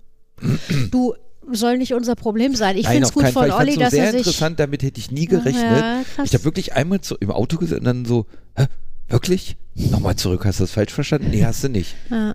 Du 0.91 1.15
soll 1.53 1.79
nicht 1.79 1.93
unser 1.95 2.15
Problem 2.15 2.55
sein. 2.55 2.77
Ich 2.77 2.87
finde 2.87 3.05
es 3.07 3.13
gut 3.13 3.25
von 3.25 3.33
Fall. 3.33 3.51
Olli, 3.53 3.75
so 3.75 3.81
dass 3.81 3.91
sehr 3.93 4.05
er 4.05 4.11
sich. 4.13 4.19
interessant, 4.21 4.59
damit 4.61 4.83
hätte 4.83 4.99
ich 5.01 5.11
nie 5.11 5.27
gerechnet. 5.27 5.63
Ja, 5.65 6.03
ich 6.25 6.33
habe 6.35 6.45
wirklich 6.45 6.75
einmal 6.75 7.01
zu, 7.01 7.17
im 7.17 7.31
Auto 7.31 7.59
gesessen 7.59 7.81
und 7.81 7.85
dann 7.85 8.05
so, 8.05 8.27
hä, 8.57 8.67
wirklich? 9.09 9.57
Nochmal 9.75 10.17
zurück, 10.17 10.45
hast 10.45 10.61
du 10.61 10.65
das 10.65 10.73
falsch 10.73 10.93
verstanden? 10.93 11.31
Nee, 11.31 11.45
hast 11.45 11.65
du 11.65 11.69
nicht. 11.69 11.97
Ja. 12.11 12.35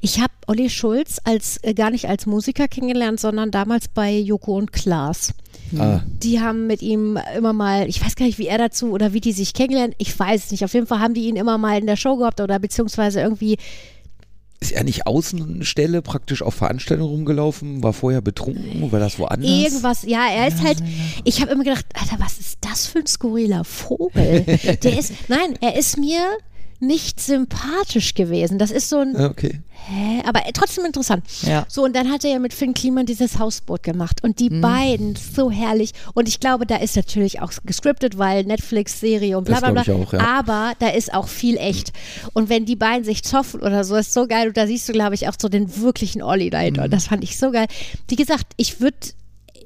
Ich 0.00 0.20
habe 0.20 0.32
Olli 0.46 0.70
Schulz 0.70 1.18
als 1.24 1.58
äh, 1.62 1.74
gar 1.74 1.90
nicht 1.90 2.08
als 2.08 2.26
Musiker 2.26 2.68
kennengelernt, 2.68 3.20
sondern 3.20 3.50
damals 3.50 3.88
bei 3.88 4.12
Joko 4.16 4.56
und 4.56 4.72
Klaas. 4.72 5.32
Ah, 5.78 6.00
Die 6.22 6.40
haben 6.40 6.66
mit 6.66 6.82
ihm 6.82 7.18
immer 7.36 7.52
mal, 7.52 7.88
ich 7.88 8.04
weiß 8.04 8.14
gar 8.16 8.26
nicht, 8.26 8.38
wie 8.38 8.46
er 8.46 8.58
dazu 8.58 8.90
oder 8.90 9.12
wie 9.14 9.20
die 9.20 9.32
sich 9.32 9.54
kennengelernt, 9.54 9.94
ich 9.98 10.18
weiß 10.18 10.44
es 10.46 10.50
nicht. 10.50 10.64
Auf 10.64 10.74
jeden 10.74 10.86
Fall 10.86 11.00
haben 11.00 11.14
die 11.14 11.28
ihn 11.28 11.36
immer 11.36 11.56
mal 11.58 11.78
in 11.78 11.86
der 11.86 11.96
Show 11.96 12.16
gehabt 12.16 12.40
oder 12.40 12.58
beziehungsweise 12.58 13.20
irgendwie, 13.20 13.56
ist 14.60 14.72
er 14.72 14.84
nicht 14.84 15.06
Außenstelle 15.08 16.02
praktisch 16.02 16.40
auf 16.42 16.54
Veranstaltungen 16.54 17.10
rumgelaufen? 17.10 17.82
War 17.82 17.92
vorher 17.92 18.20
betrunken? 18.20 18.92
War 18.92 19.00
das 19.00 19.18
woanders? 19.18 19.50
Irgendwas, 19.50 20.02
ja, 20.04 20.26
er 20.30 20.46
ist 20.46 20.62
halt, 20.62 20.78
ich 21.24 21.40
habe 21.40 21.50
immer 21.50 21.64
gedacht, 21.64 21.86
Alter, 21.94 22.22
was 22.22 22.38
ist 22.38 22.58
das 22.60 22.86
für 22.86 23.00
ein 23.00 23.06
skurriler 23.06 23.64
Vogel? 23.64 24.44
Der 24.82 24.98
ist, 24.98 25.12
nein, 25.28 25.54
er 25.60 25.74
ist 25.76 25.98
mir 25.98 26.20
nicht 26.82 27.20
sympathisch 27.20 28.14
gewesen. 28.14 28.58
Das 28.58 28.70
ist 28.70 28.88
so 28.88 28.98
ein, 28.98 29.14
Ja, 29.16 29.30
okay. 29.30 29.60
hä, 29.70 30.20
aber 30.26 30.40
trotzdem 30.52 30.84
interessant. 30.84 31.24
Ja. 31.42 31.64
So, 31.68 31.84
und 31.84 31.94
dann 31.94 32.10
hat 32.10 32.24
er 32.24 32.32
ja 32.32 32.38
mit 32.40 32.52
Finn 32.52 32.74
Kliman 32.74 33.06
dieses 33.06 33.38
Hausboot 33.38 33.82
gemacht. 33.84 34.22
Und 34.24 34.40
die 34.40 34.50
beiden, 34.50 35.14
so 35.16 35.50
herrlich. 35.50 35.92
Und 36.14 36.28
ich 36.28 36.40
glaube, 36.40 36.66
da 36.66 36.76
ist 36.76 36.96
natürlich 36.96 37.40
auch 37.40 37.52
gescriptet, 37.64 38.18
weil 38.18 38.44
Netflix-Serie 38.44 39.38
und 39.38 39.44
bla 39.44 39.60
bla 39.60 39.70
bla. 39.70 39.82
ich 39.82 39.90
auch, 39.92 40.12
ja. 40.12 40.18
Aber 40.20 40.72
da 40.80 40.88
ist 40.88 41.14
auch 41.14 41.28
viel 41.28 41.56
echt. 41.56 41.92
Und 42.32 42.48
wenn 42.48 42.66
die 42.66 42.76
beiden 42.76 43.04
sich 43.04 43.22
zoffen 43.22 43.60
oder 43.60 43.84
so, 43.84 43.94
ist 43.94 44.12
so 44.12 44.26
geil. 44.26 44.48
Und 44.48 44.56
da 44.56 44.66
siehst 44.66 44.88
du, 44.88 44.92
glaube 44.92 45.14
ich, 45.14 45.28
auch 45.28 45.34
so 45.40 45.48
den 45.48 45.76
wirklichen 45.80 46.20
Olli 46.20 46.50
dahinter. 46.50 46.84
Und 46.84 46.92
das 46.92 47.06
fand 47.06 47.22
ich 47.22 47.38
so 47.38 47.52
geil. 47.52 47.66
Wie 48.08 48.16
gesagt, 48.16 48.46
ich 48.56 48.80
würde, 48.80 48.96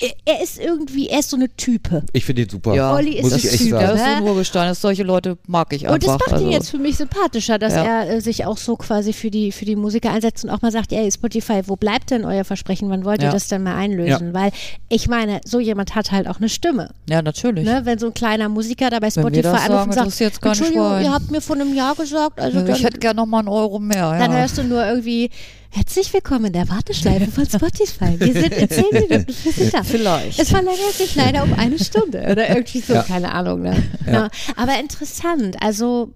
er, 0.00 0.10
er 0.24 0.42
ist 0.42 0.58
irgendwie, 0.58 1.08
er 1.08 1.20
ist 1.20 1.30
so 1.30 1.36
eine 1.36 1.48
Type. 1.56 2.02
Ich 2.12 2.24
finde 2.24 2.42
ihn 2.42 2.48
super. 2.48 2.74
Ja, 2.74 2.94
Olli 2.94 3.16
ist 3.16 3.22
muss 3.24 3.32
ein 3.34 3.38
ich 3.38 3.52
echt 3.52 3.58
Typ, 3.58 3.78
Der 3.78 3.80
sagen. 3.80 3.94
ist 3.96 4.00
so 4.04 4.10
ein 4.10 4.24
ne? 4.24 4.30
Urgestein. 4.30 4.68
Das- 4.68 4.80
Solche 4.80 5.02
Leute 5.02 5.38
mag 5.46 5.72
ich 5.72 5.82
einfach. 5.84 5.94
Und 5.94 6.02
das 6.06 6.10
macht 6.18 6.32
also, 6.32 6.44
ihn 6.44 6.52
jetzt 6.52 6.70
für 6.70 6.78
mich 6.78 6.96
sympathischer, 6.96 7.58
dass 7.58 7.74
Ja. 7.74 7.84
er 7.84 8.10
äh, 8.10 8.20
sich 8.20 8.44
auch 8.44 8.56
so 8.58 8.76
quasi 8.76 9.12
für 9.12 9.30
die, 9.30 9.52
für 9.52 9.64
die 9.64 9.76
Musiker 9.76 10.10
einsetzt 10.12 10.44
und 10.44 10.50
auch 10.50 10.62
mal 10.62 10.70
sagt, 10.72 10.92
ey, 10.92 11.10
Spotify, 11.10 11.62
wo 11.66 11.76
bleibt 11.76 12.10
denn 12.10 12.24
euer 12.24 12.44
Versprechen? 12.44 12.88
Wann 12.90 13.04
wollt 13.04 13.20
ihr 13.20 13.26
Ja. 13.28 13.32
das 13.32 13.48
denn 13.48 13.62
mal 13.62 13.76
einlösen? 13.76 14.34
Weil 14.34 14.50
ich 14.88 15.08
meine, 15.08 15.40
so 15.44 15.60
jemand 15.60 15.94
hat 15.94 16.12
halt 16.12 16.28
auch 16.28 16.36
eine 16.38 16.48
Stimme. 16.48 16.90
Ja, 17.08 17.22
natürlich. 17.22 17.64
Ne? 17.64 17.80
Wenn 17.84 17.98
so 17.98 18.06
ein 18.06 18.14
kleiner 18.14 18.48
Musiker 18.48 18.90
da 18.90 18.98
bei 19.00 19.10
Spotify 19.10 19.46
anruft 19.46 19.62
sagen, 19.66 19.74
und 19.74 19.92
sagt, 19.92 19.96
interessiert's 20.06 20.40
gar 20.40 20.50
nicht 20.50 20.60
Entschuldigung, 20.60 21.00
ihr 21.02 21.12
habt 21.12 21.30
mir 21.30 21.40
vor 21.40 21.56
einem 21.56 21.74
Jahr 21.74 21.94
gesagt, 21.94 22.40
also 22.40 22.60
dann, 22.60 22.74
ich 22.74 22.84
hätte 22.84 22.98
gerne 22.98 23.16
noch 23.16 23.26
mal 23.26 23.40
einen 23.40 23.48
Euro 23.48 23.78
mehr. 23.78 24.18
dann 24.18 24.30
ja. 24.32 24.38
hörst 24.38 24.58
du 24.58 24.64
nur 24.64 24.84
irgendwie, 24.84 25.30
herzlich 25.70 26.12
willkommen 26.12 26.46
in 26.46 26.52
der 26.52 26.68
Warteschleife 26.68 27.30
von 27.30 27.46
Spotify. 27.46 28.18
Wir 28.18 28.32
sind 28.32 28.52
in 28.52 28.68
zehn 28.68 28.84
Minuten 28.92 29.32
für 29.32 29.50
Sie 29.52 29.70
da. 29.70 29.82
Vielleicht. 29.82 30.38
Es 30.38 30.48
verlängert 30.50 30.92
sich 30.94 31.14
leider 31.14 31.42
um 31.42 31.52
eine 31.54 31.78
Stunde 31.78 32.20
oder 32.30 32.48
irgendwie 32.48 32.80
so, 32.80 32.94
Ja. 32.94 33.02
keine 33.02 33.32
Ahnung. 33.32 33.62
Ne? 33.62 33.82
Ja. 34.06 34.30
Aber 34.56 34.78
interessant, 34.80 35.56
also 35.62 36.12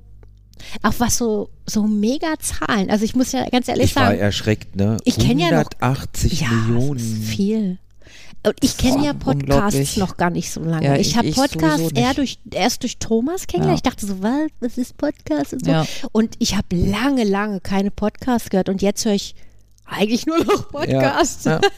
auch 0.82 0.94
was 0.98 1.16
so, 1.16 1.50
so 1.66 1.84
mega 1.86 2.34
Zahlen. 2.38 2.90
Also 2.90 3.04
ich 3.04 3.14
muss 3.14 3.32
ja 3.32 3.48
ganz 3.48 3.68
ehrlich 3.68 3.86
Ich 3.86 3.96
war 3.96 4.06
sagen, 4.06 4.18
erschreckt, 4.18 4.76
ne? 4.76 4.98
Ich 5.04 5.18
kenn 5.18 5.38
ja 5.38 5.46
noch- 5.50 5.70
180 5.80 6.40
ja, 6.42 6.48
Millionen. 6.48 6.98
das 6.98 7.02
ist 7.06 7.24
viel. 7.24 7.78
Und 8.46 8.54
ich 8.60 8.76
kenne 8.76 9.04
ja 9.04 9.12
Podcasts 9.12 9.96
noch 9.96 10.16
gar 10.16 10.30
nicht 10.30 10.50
so 10.50 10.60
lange. 10.62 10.84
Ja, 10.86 10.94
ich 10.96 11.10
ich- 11.10 11.16
habe 11.16 11.30
Podcasts 11.30 11.92
eher 11.92 12.14
durch, 12.14 12.38
erst 12.52 12.82
durch 12.82 12.98
Thomas 12.98 13.46
kennengelernt. 13.46 13.84
Ja. 13.84 13.90
Ich 13.90 13.94
dachte 13.94 14.06
so, 14.06 14.22
was, 14.22 14.48
was 14.60 14.78
ist 14.78 14.96
Podcast 14.96 15.52
und 15.52 15.64
so. 15.64 15.70
Ja. 15.70 15.86
Und 16.12 16.36
ich 16.38 16.56
habe 16.56 16.74
lange, 16.74 17.24
lange 17.24 17.60
keine 17.60 17.90
Podcasts 17.90 18.50
gehört 18.50 18.68
und 18.68 18.82
jetzt 18.82 19.04
höre 19.04 19.14
ich 19.14 19.34
eigentlich 19.90 20.26
nur 20.26 20.38
noch 20.44 20.68
Podcasts. 20.68 21.44
Ja. 21.44 21.61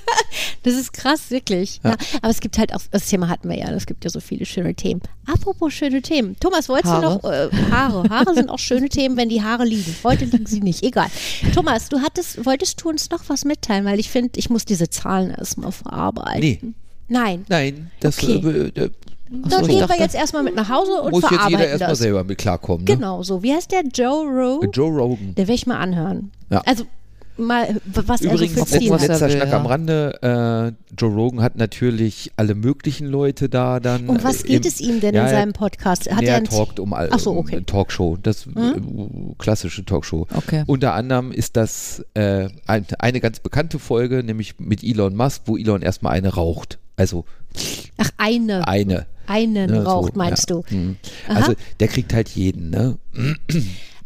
Das 0.64 0.74
ist 0.74 0.92
krass, 0.92 1.30
wirklich. 1.30 1.80
Ja. 1.82 1.96
Aber 2.22 2.30
es 2.30 2.38
gibt 2.40 2.56
halt 2.56 2.72
auch, 2.72 2.80
das 2.92 3.06
Thema 3.08 3.28
hatten 3.28 3.48
wir 3.48 3.58
ja, 3.58 3.68
es 3.72 3.84
gibt 3.84 4.04
ja 4.04 4.10
so 4.10 4.20
viele 4.20 4.46
schöne 4.46 4.74
Themen. 4.76 5.00
Apropos 5.26 5.72
schöne 5.74 6.00
Themen. 6.02 6.36
Thomas, 6.38 6.68
wolltest 6.68 6.92
Haare. 6.94 7.02
du 7.02 7.08
noch, 7.10 7.24
äh, 7.32 7.48
Haare. 7.72 8.08
Haare 8.08 8.34
sind 8.34 8.48
auch 8.48 8.60
schöne 8.60 8.88
Themen, 8.88 9.16
wenn 9.16 9.28
die 9.28 9.42
Haare 9.42 9.64
liegen. 9.64 9.92
Heute 10.04 10.24
liegen 10.24 10.46
sie 10.46 10.60
nicht, 10.60 10.84
egal. 10.84 11.08
Thomas, 11.52 11.88
du 11.88 11.98
hattest, 12.00 12.46
wolltest 12.46 12.80
du 12.80 12.90
uns 12.90 13.10
noch 13.10 13.24
was 13.28 13.44
mitteilen? 13.44 13.84
Weil 13.84 13.98
ich 13.98 14.08
finde, 14.08 14.38
ich 14.38 14.50
muss 14.50 14.64
diese 14.64 14.88
Zahlen 14.88 15.30
erstmal 15.32 15.72
verarbeiten. 15.72 16.40
Nee, 16.40 16.60
Nein. 17.08 17.44
nein, 17.48 17.90
das 17.98 18.18
Okay. 18.22 18.34
äh, 18.36 18.80
äh, 18.84 18.90
Dann 19.30 19.62
ich 19.62 19.68
gehen 19.68 19.80
wir 19.80 19.86
dachte- 19.88 20.00
jetzt 20.00 20.14
erstmal 20.14 20.44
mit 20.44 20.54
nach 20.54 20.68
Hause 20.68 20.92
und 21.02 21.10
muss 21.10 21.22
jetzt 21.22 21.28
verarbeiten 21.30 21.58
jeder 21.58 21.70
erstmal 21.70 21.96
selber 21.96 22.22
mit 22.24 22.38
klarkommen. 22.38 22.84
Ne? 22.84 22.94
Genau 22.94 23.22
so. 23.24 23.42
Wie 23.42 23.52
heißt 23.52 23.72
der? 23.72 23.82
Joe 23.92 24.24
Rowe? 24.26 24.66
Joe 24.72 24.90
Rogan. 24.90 25.34
Der 25.34 25.48
will 25.48 25.56
ich 25.56 25.66
mal 25.66 25.78
anhören. 25.78 26.30
Ja. 26.50 26.62
Also 26.66 26.84
mal, 27.42 27.80
was 27.86 28.20
Übrigens, 28.22 28.52
er 28.56 28.58
so 28.58 28.64
für 28.66 28.78
Ziele 28.78 28.94
hat. 28.94 29.02
er 29.02 29.08
letzter 29.08 29.30
Schnack 29.30 29.48
ja. 29.48 29.56
am 29.58 29.66
Rande. 29.66 30.74
Äh, 30.90 30.94
Joe 30.98 31.14
Rogan 31.14 31.42
hat 31.42 31.56
natürlich 31.56 32.32
alle 32.36 32.54
möglichen 32.54 33.06
Leute 33.06 33.48
da 33.48 33.80
dann. 33.80 34.08
Um 34.08 34.22
was 34.22 34.42
äh, 34.44 34.48
geht 34.48 34.64
im- 34.66 34.68
es 34.72 34.80
ihm 34.80 35.00
denn 35.00 35.14
ja, 35.14 35.24
in 35.24 35.30
seinem 35.30 35.52
Podcast? 35.52 36.10
Hat 36.10 36.20
nee, 36.20 36.26
er 36.28 36.36
ein 36.36 36.44
talkt 36.44 36.80
um, 36.80 36.92
all- 36.92 37.08
Ach 37.12 37.18
so, 37.18 37.30
um 37.32 37.38
okay. 37.38 37.56
eine 37.56 37.66
Talkshow, 37.66 38.16
das 38.22 38.46
äh, 38.46 38.80
klassische 39.38 39.84
Talkshow. 39.84 40.26
Okay. 40.34 40.64
Unter 40.66 40.94
anderem 40.94 41.32
ist 41.32 41.56
das 41.56 42.04
äh, 42.14 42.48
ein, 42.66 42.86
eine 42.98 43.20
ganz 43.20 43.40
bekannte 43.40 43.78
Folge, 43.78 44.22
nämlich 44.22 44.58
mit 44.58 44.82
Elon 44.84 45.14
Musk, 45.16 45.42
wo 45.46 45.56
Elon 45.56 45.82
erstmal 45.82 46.12
eine 46.14 46.34
raucht. 46.34 46.78
Also 46.96 47.24
Ach, 47.98 48.10
eine. 48.18 48.66
eine. 48.68 49.06
Einen 49.26 49.70
ne, 49.70 49.84
raucht, 49.84 50.14
so, 50.14 50.18
meinst 50.18 50.50
ja. 50.50 50.56
du? 50.56 50.64
Mhm. 50.74 50.96
Also 51.28 51.54
der 51.80 51.88
kriegt 51.88 52.12
halt 52.12 52.28
jeden, 52.30 52.70
ne? 52.70 52.98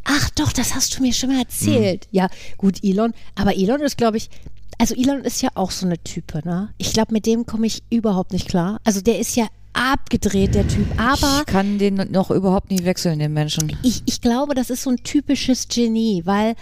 Ach 0.09 0.31
doch, 0.31 0.53
das 0.53 0.75
hast 0.75 0.97
du 0.99 1.03
mir 1.03 1.13
schon 1.13 1.31
mal 1.31 1.41
erzählt. 1.41 2.07
Ja, 2.13 2.29
gut, 2.57 2.83
Elon. 2.83 3.13
Aber 3.35 3.57
Elon 3.57 3.81
ist, 3.81 3.97
glaube 3.99 4.17
ich, 4.19 4.31
also 4.79 4.95
Elon 4.95 5.21
ist 5.23 5.43
ja 5.43 5.51
auch 5.55 5.71
so 5.71 5.87
eine 5.87 5.99
Type, 5.99 6.41
ne? 6.45 6.71
Ich 6.79 6.93
glaube, 6.93 7.13
mit 7.13 7.27
dem 7.27 7.47
komme 7.47 7.67
ich 7.67 7.83
überhaupt 7.91 8.33
nicht 8.33 8.49
klar. 8.49 8.81
Also 8.85 9.01
der 9.01 9.19
ist 9.19 9.35
ja 9.37 9.47
abgedreht, 9.73 10.55
der 10.55 10.67
Typ. 10.69 10.87
Aber 10.99 11.41
Ich 11.41 11.47
kann 11.47 11.79
den 11.79 11.95
noch 12.11 12.31
überhaupt 12.31 12.71
nicht 12.71 12.85
wechseln, 12.85 13.19
den 13.19 13.33
Menschen. 13.33 13.77
ich, 13.83 14.03
ich 14.07 14.21
glaube, 14.21 14.55
das 14.55 14.71
ist 14.71 14.83
so 14.83 14.91
ein 14.91 14.97
typisches 15.03 15.69
Genie, 15.69 16.23
weil 16.25 16.55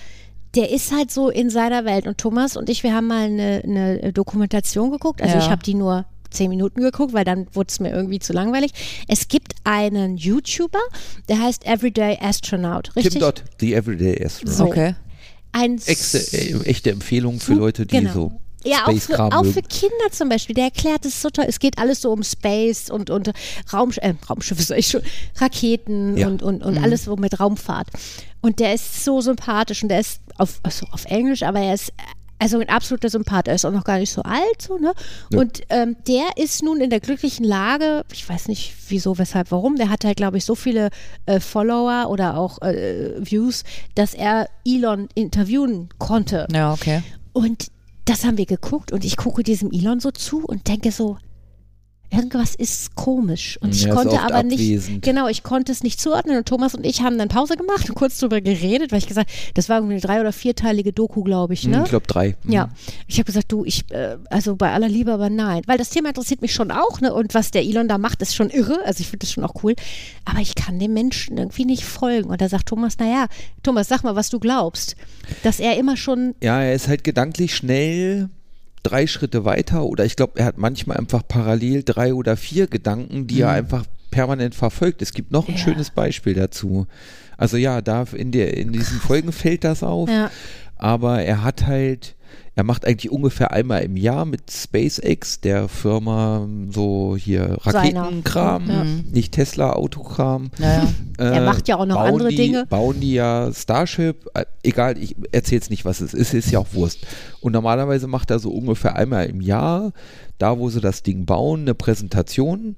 der 0.55 0.71
ist 0.71 0.93
halt 0.93 1.11
so 1.11 1.31
in 1.31 1.51
seiner 1.51 1.85
Welt. 1.85 2.07
Und 2.07 2.19
Thomas 2.19 2.57
und 2.57 2.69
ich, 2.69 2.83
wir 2.83 2.95
haben 2.95 3.09
mal 3.09 3.25
eine, 3.25 3.61
eine 3.65 4.13
Dokumentation 4.13 4.91
geguckt. 4.91 5.21
Also 5.21 5.37
Ja. 5.37 5.43
ich 5.45 5.51
habe 5.51 5.63
die 5.63 5.75
nur 5.75 6.07
zehn 6.35 6.51
Minuten 6.51 6.81
geguckt, 6.83 7.13
weil 7.13 7.25
dann 7.25 7.47
wurde 7.53 7.69
es 7.71 7.81
mir 7.81 7.91
irgendwie 7.93 8.19
zu 8.19 8.33
langweilig. 8.33 8.73
Es 9.09 9.29
gibt 9.29 9.55
einen 9.65 10.17
YouTuber, 10.17 10.81
der 11.29 11.41
heißt 11.41 11.65
Everyday 11.67 12.19
Astronaut, 12.21 12.95
richtig? 12.97 13.13
Tim 13.15 13.21
Dot, 13.21 13.45
The 13.61 13.75
Everyday 13.75 14.25
Astronaut. 14.25 14.57
So. 14.57 14.65
Okay. 14.67 14.95
Ein 15.53 15.81
Echte, 15.87 16.19
äh, 16.19 16.61
echte 16.65 16.91
Empfehlung 16.91 17.39
für 17.39 17.53
Sup- 17.53 17.59
Leute, 17.61 17.87
die 17.87 17.97
genau. 17.99 18.13
so 18.13 18.33
ja, 18.67 18.87
auch 18.87 18.93
für, 18.99 19.21
auch 19.21 19.45
für 19.45 19.61
Kinder 19.61 20.11
zum 20.11 20.31
Beispiel. 20.31 20.55
Der 20.55 20.65
erklärt 20.65 21.05
es 21.05 21.21
so 21.21 21.29
toll. 21.29 21.45
Es 21.47 21.59
geht 21.59 21.79
alles 21.79 22.01
so 22.01 22.11
um 22.11 22.23
Space 22.23 22.89
und, 22.89 23.11
und 23.11 23.31
Raum, 23.73 23.93
äh, 23.97 24.15
Raumschiffe, 24.29 24.63
sag 24.65 24.79
ich 24.79 24.89
schon, 24.89 25.03
Raketen 25.37 26.17
Ja. 26.17 26.29
und, 26.29 26.43
und, 26.43 26.63
und 26.63 26.79
alles 26.79 27.05
so 27.05 27.15
mit 27.17 27.39
Raumfahrt. 27.39 27.89
Und 28.41 28.61
der 28.61 28.75
ist 28.75 29.05
so 29.05 29.21
sympathisch 29.21 29.83
und 29.83 29.91
der 29.91 30.01
ist 30.01 30.21
auf, 30.39 30.61
also 30.63 30.87
auf 30.93 31.05
Englisch, 31.07 31.43
aber 31.43 31.61
er 31.61 31.75
ist 31.75 31.93
also 32.45 32.59
ein 32.59 32.69
absoluter 32.69 33.09
Sympath. 33.09 33.49
Er 33.49 33.55
ist 33.55 33.65
auch 33.65 33.73
noch 33.73 33.85
gar 33.85 33.99
nicht 33.99 34.13
so 34.13 34.21
alt, 34.21 34.61
so, 34.61 34.77
ne? 34.77 34.93
Ja. 35.31 35.39
Und 35.39 35.63
ähm, 35.71 35.97
der 36.07 36.37
ist 36.37 36.63
nun 36.63 36.83
in 36.83 36.91
der 36.91 37.01
glücklichen 37.01 37.43
Lage, 37.43 38.05
ich 38.13 38.29
weiß 38.29 38.49
nicht 38.49 38.75
wieso, 38.89 39.17
weshalb, 39.17 39.51
warum, 39.51 39.77
der 39.77 39.89
hat 39.89 40.05
halt, 40.05 40.19
glaube 40.19 40.37
ich, 40.37 40.45
so 40.45 40.55
viele 40.55 40.91
äh, 41.25 41.41
Follower 41.41 42.11
oder 42.11 42.37
auch 42.37 42.61
äh, 42.61 43.15
Views, 43.19 43.65
dass 43.95 44.13
er 44.13 44.51
Elon 44.67 45.09
interviewen 45.15 45.89
konnte. 45.97 46.47
Ja, 46.53 46.75
okay. 46.75 47.03
Und 47.33 47.69
das 48.05 48.27
haben 48.27 48.37
wir 48.37 48.45
geguckt 48.45 48.93
und 48.93 49.07
ich 49.07 49.17
gucke 49.17 49.43
diesem 49.43 49.73
Elon 49.73 50.01
so 50.01 50.11
zu 50.11 50.45
und 50.45 50.69
denke 50.69 50.93
so, 50.93 51.17
irgendwas 52.11 52.55
ist 52.55 52.95
komisch. 52.95 53.59
Und 53.61 53.75
ich 53.75 53.83
Ja, 53.85 53.95
konnte 53.95 54.21
aber 54.21 54.43
nicht, 54.43 54.61
abwesend. 54.61 55.03
genau, 55.03 55.27
ich 55.29 55.43
konnte 55.43 55.73
es 55.73 55.83
nicht 55.83 56.01
zuordnen. 56.01 56.37
Und 56.39 56.47
Thomas 56.47 56.75
und 56.75 56.85
ich 56.87 57.03
haben 57.03 57.19
dann 57.19 57.29
Pause 57.29 57.57
gemacht 57.57 57.89
und 57.89 57.95
kurz 57.97 58.19
drüber 58.19 58.41
geredet, 58.41 58.93
weil 58.93 58.99
ich 58.99 59.07
gesagt, 59.09 59.31
das 59.55 59.69
war 59.69 59.79
irgendwie 59.79 59.95
eine 59.95 60.01
drei- 60.01 60.21
oder 60.21 60.33
vierteilige 60.33 60.93
Doku, 60.93 61.23
glaube 61.25 61.55
ich, 61.55 61.67
ne? 61.67 61.83
Ich 61.85 61.91
glaube 61.91 62.07
drei. 62.07 62.37
Mhm. 62.45 62.53
Ja, 62.53 62.69
ich 63.09 63.17
habe 63.17 63.25
gesagt, 63.25 63.51
du, 63.51 63.65
ich, 63.65 63.91
äh, 63.91 64.17
also 64.31 64.55
bei 64.57 64.71
aller 64.73 64.89
Liebe, 64.89 65.13
aber 65.13 65.29
nein. 65.31 65.63
Weil 65.67 65.79
das 65.79 65.91
Thema 65.91 66.09
interessiert 66.11 66.41
mich 66.43 66.55
schon 66.55 66.71
auch, 66.71 67.01
ne? 67.01 67.13
Und 67.13 67.35
was 67.35 67.51
der 67.51 67.63
Elon 67.63 67.89
da 67.89 67.99
macht, 67.99 68.23
ist 68.23 68.35
schon 68.35 68.51
irre. 68.51 68.79
Also 68.85 69.01
ich 69.01 69.09
finde 69.09 69.27
das 69.27 69.33
schon 69.33 69.45
auch 69.45 69.55
cool. 69.65 69.75
Aber 70.25 70.39
ich 70.41 70.55
kann 70.55 70.79
dem 70.79 70.93
Menschen 70.95 71.37
irgendwie 71.39 71.65
nicht 71.65 71.85
folgen. 71.85 72.31
Und 72.31 72.41
da 72.41 72.49
sagt 72.49 72.69
Thomas, 72.69 72.99
naja, 72.99 73.27
Thomas, 73.63 73.89
sag 73.89 74.05
mal, 74.05 74.15
was 74.15 74.31
du 74.31 74.39
glaubst. 74.39 74.95
Dass 75.43 75.59
er 75.59 75.77
immer 75.79 75.97
schon, 75.97 76.35
Ja, 76.43 76.61
er 76.63 76.75
ist 76.75 76.87
halt 76.89 77.03
gedanklich 77.03 77.55
schnell 77.57 78.29
drei 78.85 79.07
Schritte 79.09 79.45
weiter 79.45 79.83
oder 79.85 80.05
ich 80.05 80.15
glaube, 80.15 80.39
er 80.39 80.45
hat 80.47 80.59
manchmal 80.59 80.97
einfach 80.99 81.23
parallel 81.27 81.83
drei 81.83 82.15
oder 82.15 82.37
vier 82.37 82.69
Gedanken, 82.69 83.27
die 83.27 83.41
er 83.41 83.51
einfach 83.51 83.85
permanent 84.13 84.55
verfolgt. 84.55 85.03
Es 85.03 85.13
gibt 85.13 85.33
noch 85.33 85.49
ein 85.49 85.55
Ja. 85.57 85.61
schönes 85.61 85.91
Beispiel 85.91 86.35
dazu. 86.35 86.87
Also 87.37 87.57
ja, 87.57 87.81
da 87.81 88.05
in, 88.13 88.31
der, 88.31 88.57
in 88.57 88.73
diesen 88.73 89.01
Folgen 89.01 89.33
fällt 89.33 89.65
das 89.65 89.83
auf, 89.83 90.09
Ja. 90.09 90.31
aber 90.77 91.23
er 91.23 91.43
hat 91.43 91.67
halt, 91.67 92.15
er 92.57 92.63
macht 92.63 92.87
eigentlich 92.87 93.11
ungefähr 93.11 93.53
einmal 93.53 93.83
im 93.83 93.97
Jahr 93.97 94.25
mit 94.25 94.51
SpaceX, 94.51 95.41
der 95.41 95.69
Firma, 95.69 96.47
so 96.71 97.17
hier. 97.19 97.57
Raketenkram, 97.61 98.69
Ja. 98.69 98.85
nicht 98.85 99.33
Tesla, 99.33 99.73
Autokram. 99.73 100.51
Naja. 100.59 100.89
Er 101.19 101.45
macht 101.45 101.67
ja 101.67 101.77
auch 101.77 101.87
noch 101.87 101.99
andere 101.99 102.29
die, 102.29 102.37
Dinge. 102.37 102.67
Bauen 102.67 103.01
die 103.01 103.15
ja 103.15 103.51
Starship, 103.53 104.29
äh, 104.35 104.45
egal, 104.63 104.99
ich 104.99 105.17
erzähl's 105.33 105.69
nicht, 105.69 105.85
was 105.85 106.01
es 106.01 106.15
ist, 106.15 106.33
ist 106.33 106.51
ja 106.51 106.61
auch 106.61 106.75
Wurst. 106.75 107.07
Und 107.41 107.53
normalerweise 107.53 108.07
macht 108.07 108.31
er 108.31 108.39
so 108.39 108.51
ungefähr 108.51 108.95
einmal 108.95 109.27
im 109.27 109.41
Jahr, 109.41 109.93
da 110.39 110.59
wo 110.59 110.71
sie 110.71 110.81
das 110.81 111.03
Ding 111.03 111.27
bauen, 111.27 111.63
eine 111.63 111.75
Präsentation 111.75 112.77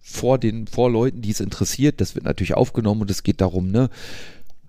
vor 0.00 0.38
den 0.38 0.66
vor 0.66 0.90
Leuten, 0.90 1.20
die 1.20 1.30
es 1.30 1.40
interessiert. 1.40 2.00
Das 2.00 2.14
wird 2.14 2.24
natürlich 2.24 2.54
aufgenommen 2.54 3.02
und 3.02 3.10
es 3.10 3.22
geht 3.22 3.40
darum, 3.40 3.70
ne, 3.70 3.90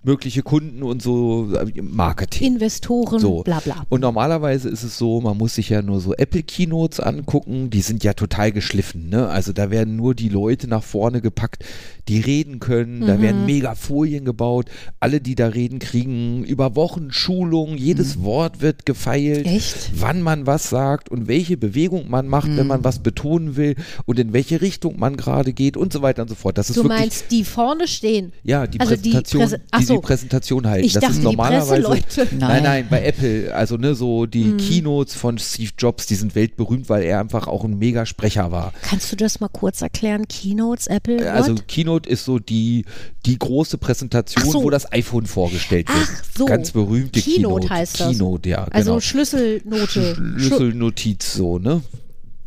mögliche 0.02 0.42
Kunden 0.42 0.82
und 0.82 1.02
so 1.02 1.52
äh, 1.54 1.82
Marketing. 1.82 2.54
Investoren, 2.54 3.18
So. 3.20 3.42
bla 3.42 3.60
bla. 3.60 3.84
Und 3.90 4.00
normalerweise 4.00 4.68
ist 4.70 4.82
es 4.82 4.96
so, 4.96 5.20
man 5.20 5.36
muss 5.36 5.54
sich 5.56 5.68
ja 5.68 5.82
nur 5.82 6.00
so 6.00 6.14
Apple 6.14 6.42
Keynotes 6.42 7.00
angucken, 7.00 7.68
die 7.68 7.82
sind 7.82 8.02
ja 8.02 8.14
total 8.14 8.50
geschliffen, 8.52 9.10
ne? 9.10 9.28
Also 9.28 9.52
da 9.52 9.70
werden 9.70 9.96
nur 9.96 10.14
die 10.14 10.30
Leute 10.30 10.68
nach 10.68 10.82
vorne 10.82 11.20
gepackt, 11.20 11.64
die 12.08 12.18
reden 12.20 12.60
können, 12.60 13.06
da 13.06 13.16
Mhm. 13.18 13.22
werden 13.22 13.44
mega 13.46 13.74
Folien 13.74 14.24
gebaut, 14.24 14.70
alle, 15.00 15.20
die 15.20 15.34
da 15.34 15.48
reden, 15.48 15.78
kriegen 15.80 16.44
über 16.44 16.76
Wochen 16.76 17.12
Schulung, 17.12 17.76
jedes 17.76 18.22
Wort 18.22 18.62
wird 18.62 18.86
gefeilt, 18.86 19.44
Mhm. 19.46 19.52
Echt? 19.52 19.90
wann 19.96 20.22
man 20.22 20.46
was 20.46 20.70
sagt 20.70 21.10
und 21.10 21.28
welche 21.28 21.58
Bewegung 21.58 22.08
man 22.08 22.26
macht, 22.26 22.48
wenn 22.48 22.62
Mhm. 22.62 22.66
man 22.68 22.84
was 22.84 23.00
betonen 23.00 23.56
will 23.56 23.76
und 24.06 24.18
in 24.18 24.32
welche 24.32 24.62
Richtung 24.62 24.98
man 24.98 25.16
gerade 25.18 25.52
geht 25.52 25.76
und 25.76 25.92
so 25.92 26.00
weiter 26.00 26.22
und 26.22 26.28
so 26.28 26.34
fort. 26.34 26.56
Das 26.56 26.70
ist 26.70 26.76
Du 26.78 26.84
meinst, 26.84 27.30
die 27.30 27.44
vorne 27.44 27.86
stehen. 27.86 28.32
ja, 28.42 28.66
die 28.66 28.80
Also 28.80 28.96
die 28.96 29.10
Präsentation, 29.10 29.42
Präse- 29.42 29.60
Ach 29.70 29.80
die 29.80 29.89
so. 29.90 29.96
die 29.96 30.00
Präsentation 30.06 30.66
halten. 30.66 30.84
Ich 30.86 30.94
das 30.94 31.02
dachte, 31.02 31.14
ist 31.16 31.22
normalerweise. 31.22 31.82
Nein, 31.90 32.02
Nein. 32.38 32.62
nein, 32.62 32.86
bei 32.90 33.04
Apple, 33.04 33.54
also 33.54 33.76
ne, 33.76 33.94
so 33.94 34.26
die 34.26 34.44
Mhm. 34.44 34.56
Keynotes 34.58 35.14
von 35.14 35.38
Steve 35.38 35.70
Jobs, 35.78 36.06
die 36.06 36.14
sind 36.14 36.34
weltberühmt, 36.34 36.88
weil 36.88 37.02
er 37.02 37.20
einfach 37.20 37.46
auch 37.46 37.64
ein 37.64 37.78
mega 37.78 38.06
Sprecher 38.06 38.50
war. 38.50 38.72
Kannst 38.82 39.12
du 39.12 39.16
das 39.16 39.40
mal 39.40 39.48
kurz 39.48 39.82
erklären? 39.82 40.26
Keynotes, 40.28 40.86
Apple, 40.86 41.30
Also 41.32 41.52
what? 41.52 41.68
Keynote 41.68 42.08
ist 42.08 42.24
so 42.24 42.38
die, 42.38 42.84
die 43.26 43.38
große 43.38 43.78
Präsentation, 43.78 44.44
so. 44.50 44.62
wo 44.62 44.70
das 44.70 44.90
iPhone 44.92 45.26
vorgestellt 45.26 45.88
wird. 45.88 46.08
Ach 46.10 46.24
so. 46.36 46.44
Ganz 46.46 46.70
berühmte 46.70 47.20
Keynote 47.20 47.40
Keynote. 47.60 47.70
heißt 47.70 48.00
das. 48.00 48.08
Keynote, 48.10 48.48
ja. 48.48 48.66
Also 48.70 48.92
genau. 48.92 49.00
Schlüsselnote. 49.00 50.16
Schlüsselnotiz 50.38 51.34
so, 51.34 51.58
ne? 51.58 51.82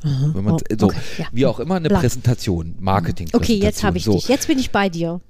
Man, 0.03 0.51
Oh, 0.55 0.57
so, 0.77 0.87
okay, 0.87 0.97
ja. 1.17 1.25
wie 1.31 1.45
auch 1.45 1.61
immer, 1.61 1.75
eine 1.75 1.87
Bla. 1.87 1.99
Präsentation, 1.99 2.75
Marketing. 2.79 3.29
Okay, 3.31 3.55
jetzt 3.55 3.83
habe 3.83 3.97
ich 3.97 4.03
so. 4.03 4.11
dich. 4.13 4.27
Jetzt 4.27 4.47
bin 4.47 4.59
ich 4.59 4.71
bei 4.71 4.89
dir. 4.89 5.21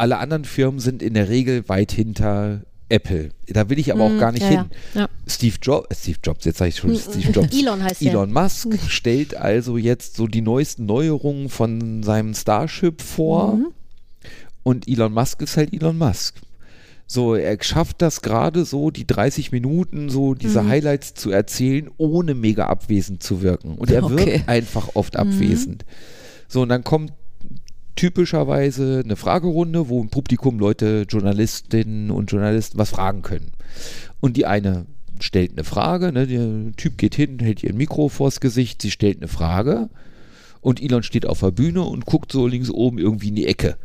Alle 0.00 0.18
anderen 0.18 0.44
Firmen 0.44 0.80
sind 0.80 1.02
in 1.02 1.14
der 1.14 1.28
Regel 1.28 1.68
weit 1.68 1.92
hinter 1.92 2.62
Apple. 2.88 3.30
Da 3.46 3.68
will 3.70 3.78
ich 3.78 3.92
aber 3.92 4.02
auch 4.04 4.18
gar 4.18 4.32
nicht 4.32 4.42
ja, 4.42 4.48
hin. 4.48 4.64
ja. 4.94 5.08
Steve 5.26 5.54
Jobs, 5.62 5.86
äh, 5.90 5.94
Steve 5.94 6.18
Jobs, 6.24 6.44
jetzt 6.44 6.58
sage 6.58 6.70
ich 6.70 6.76
schon 6.76 6.96
Steve 6.96 7.30
Jobs. 7.30 7.56
Elon 7.56 7.82
heißt 7.84 8.00
der. 8.02 8.10
Elon 8.10 8.32
Musk 8.32 8.68
stellt 8.88 9.36
also 9.36 9.76
jetzt 9.76 10.16
so 10.16 10.26
die 10.26 10.40
neuesten 10.40 10.86
Neuerungen 10.86 11.48
von 11.50 12.02
seinem 12.02 12.34
Starship 12.34 13.00
vor. 13.00 13.54
Mhm. 13.56 13.66
Und 14.64 14.88
Elon 14.88 15.12
Musk 15.12 15.40
ist 15.42 15.56
halt 15.56 15.72
Elon 15.72 15.96
Musk. 15.98 16.36
So, 17.06 17.34
er 17.34 17.56
schafft 17.62 18.02
das 18.02 18.22
gerade 18.22 18.64
so, 18.64 18.90
die 18.90 19.06
30 19.06 19.50
Minuten, 19.52 20.10
so 20.10 20.34
diese 20.34 20.62
Mhm. 20.62 20.68
Highlights 20.68 21.14
zu 21.14 21.30
erzählen, 21.30 21.90
ohne 21.96 22.34
mega 22.34 22.66
abwesend 22.66 23.22
zu 23.22 23.42
wirken. 23.42 23.74
Und 23.76 23.90
er 23.90 24.02
Okay. 24.04 24.16
wirkt 24.26 24.48
einfach 24.48 24.90
oft 24.94 25.14
Mhm. 25.14 25.20
abwesend. 25.20 25.84
So, 26.48 26.62
und 26.62 26.68
dann 26.68 26.82
kommt 26.84 27.12
typischerweise 27.96 29.02
eine 29.04 29.16
Fragerunde, 29.16 29.88
wo 29.88 30.00
im 30.00 30.08
Publikum 30.10 30.58
Leute, 30.58 31.06
Journalistinnen 31.08 32.10
und 32.10 32.30
Journalisten 32.30 32.78
was 32.78 32.90
fragen 32.90 33.22
können. 33.22 33.52
Und 34.20 34.36
die 34.36 34.46
eine 34.46 34.86
stellt 35.20 35.52
eine 35.52 35.64
Frage, 35.64 36.12
ne, 36.12 36.26
der 36.26 36.72
Typ 36.76 36.96
geht 36.96 37.14
hin, 37.14 37.38
hält 37.40 37.62
ihr 37.62 37.70
ein 37.70 37.76
Mikro 37.76 38.08
vors 38.08 38.40
Gesicht, 38.40 38.80
sie 38.80 38.90
stellt 38.90 39.18
eine 39.18 39.28
Frage 39.28 39.90
und 40.60 40.82
Elon 40.82 41.02
steht 41.02 41.26
auf 41.26 41.40
der 41.40 41.50
Bühne 41.50 41.82
und 41.82 42.06
guckt 42.06 42.32
so 42.32 42.46
links 42.46 42.70
oben 42.70 42.98
irgendwie 42.98 43.28
in 43.28 43.34
die 43.34 43.46
Ecke. 43.46 43.76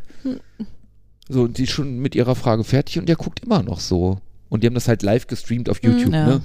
So, 1.27 1.41
und 1.43 1.57
sie 1.57 1.63
ist 1.63 1.71
schon 1.71 1.99
mit 1.99 2.15
ihrer 2.15 2.35
Frage 2.35 2.63
fertig 2.63 2.99
und 2.99 3.09
der 3.09 3.15
guckt 3.15 3.41
immer 3.41 3.63
noch 3.63 3.79
so. 3.79 4.19
Und 4.47 4.63
die 4.63 4.67
haben 4.67 4.75
das 4.75 4.87
halt 4.87 5.01
live 5.03 5.27
gestreamt 5.27 5.69
auf 5.69 5.83
YouTube, 5.83 6.13
Ja. 6.13 6.25
ne? 6.27 6.41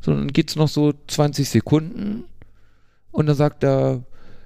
So, 0.00 0.12
dann 0.12 0.28
geht's 0.32 0.56
noch 0.56 0.68
so 0.68 0.92
20 1.06 1.48
Sekunden 1.48 2.24
und 3.12 3.26
dann 3.26 3.36
sagt 3.36 3.62
er, 3.62 4.02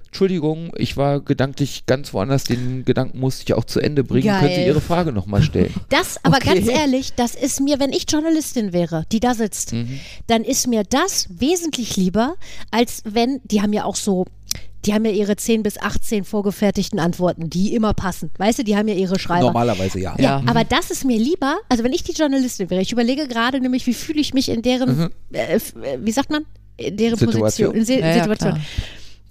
Entschuldigung, 0.07 0.71
ich 0.77 0.97
war 0.97 1.19
gedanklich 1.19 1.85
ganz 1.85 2.13
woanders, 2.13 2.43
den 2.45 2.85
Gedanken 2.85 3.19
musste 3.19 3.43
ich 3.45 3.53
auch 3.53 3.65
zu 3.65 3.79
Ende 3.79 4.03
bringen. 4.03 4.25
Geil. 4.27 4.39
Können 4.39 4.55
Sie 4.55 4.65
Ihre 4.65 4.81
Frage 4.81 5.11
nochmal 5.11 5.41
stellen? 5.43 5.73
Das, 5.89 6.17
aber 6.23 6.37
Okay. 6.37 6.55
ganz 6.55 6.67
ehrlich, 6.67 7.13
das 7.15 7.35
ist 7.35 7.59
mir, 7.61 7.79
wenn 7.79 7.91
ich 7.91 8.05
Journalistin 8.09 8.73
wäre, 8.73 9.05
die 9.11 9.19
da 9.19 9.33
sitzt, 9.33 9.73
Mhm. 9.73 9.99
dann 10.27 10.43
ist 10.43 10.67
mir 10.67 10.83
das 10.83 11.27
wesentlich 11.29 11.95
lieber, 11.97 12.35
als 12.71 13.01
wenn, 13.05 13.41
die 13.43 13.61
haben 13.61 13.73
ja 13.73 13.83
auch 13.85 13.95
so, 13.95 14.25
die 14.85 14.93
haben 14.93 15.03
ja 15.05 15.11
ihre 15.11 15.35
10 15.35 15.63
bis 15.63 15.77
18 15.79 16.23
vorgefertigten 16.23 16.99
Antworten, 16.99 17.49
die 17.49 17.75
immer 17.75 17.93
passen. 17.93 18.31
Weißt 18.37 18.59
du, 18.59 18.63
die 18.63 18.77
haben 18.77 18.87
ja 18.87 18.95
ihre 18.95 19.19
Schreiber. 19.19 19.47
Normalerweise 19.47 19.99
ja. 19.99 20.15
Ja, 20.17 20.23
Ja. 20.39 20.43
aber 20.45 20.63
das 20.63 20.91
ist 20.91 21.03
mir 21.03 21.17
lieber, 21.19 21.57
also 21.67 21.83
wenn 21.83 21.91
ich 21.93 22.03
die 22.03 22.13
Journalistin 22.13 22.69
wäre, 22.69 22.81
ich 22.81 22.91
überlege 22.91 23.27
gerade 23.27 23.59
nämlich, 23.59 23.85
wie 23.87 23.93
fühle 23.93 24.21
ich 24.21 24.33
mich 24.33 24.49
in 24.49 24.61
deren, 24.61 25.09
äh, 25.33 25.37
f- 25.55 25.73
äh, 25.75 25.97
wie 26.01 26.11
sagt 26.11 26.29
man, 26.31 26.45
in 26.77 26.95
deren 26.95 27.17
Situation. 27.17 27.41
Position, 27.41 27.75
in 27.75 27.85
Se 27.85 27.93
Ja, 27.99 28.07
ja, 28.07 28.13
Situation. 28.23 28.51
klar. 28.53 28.65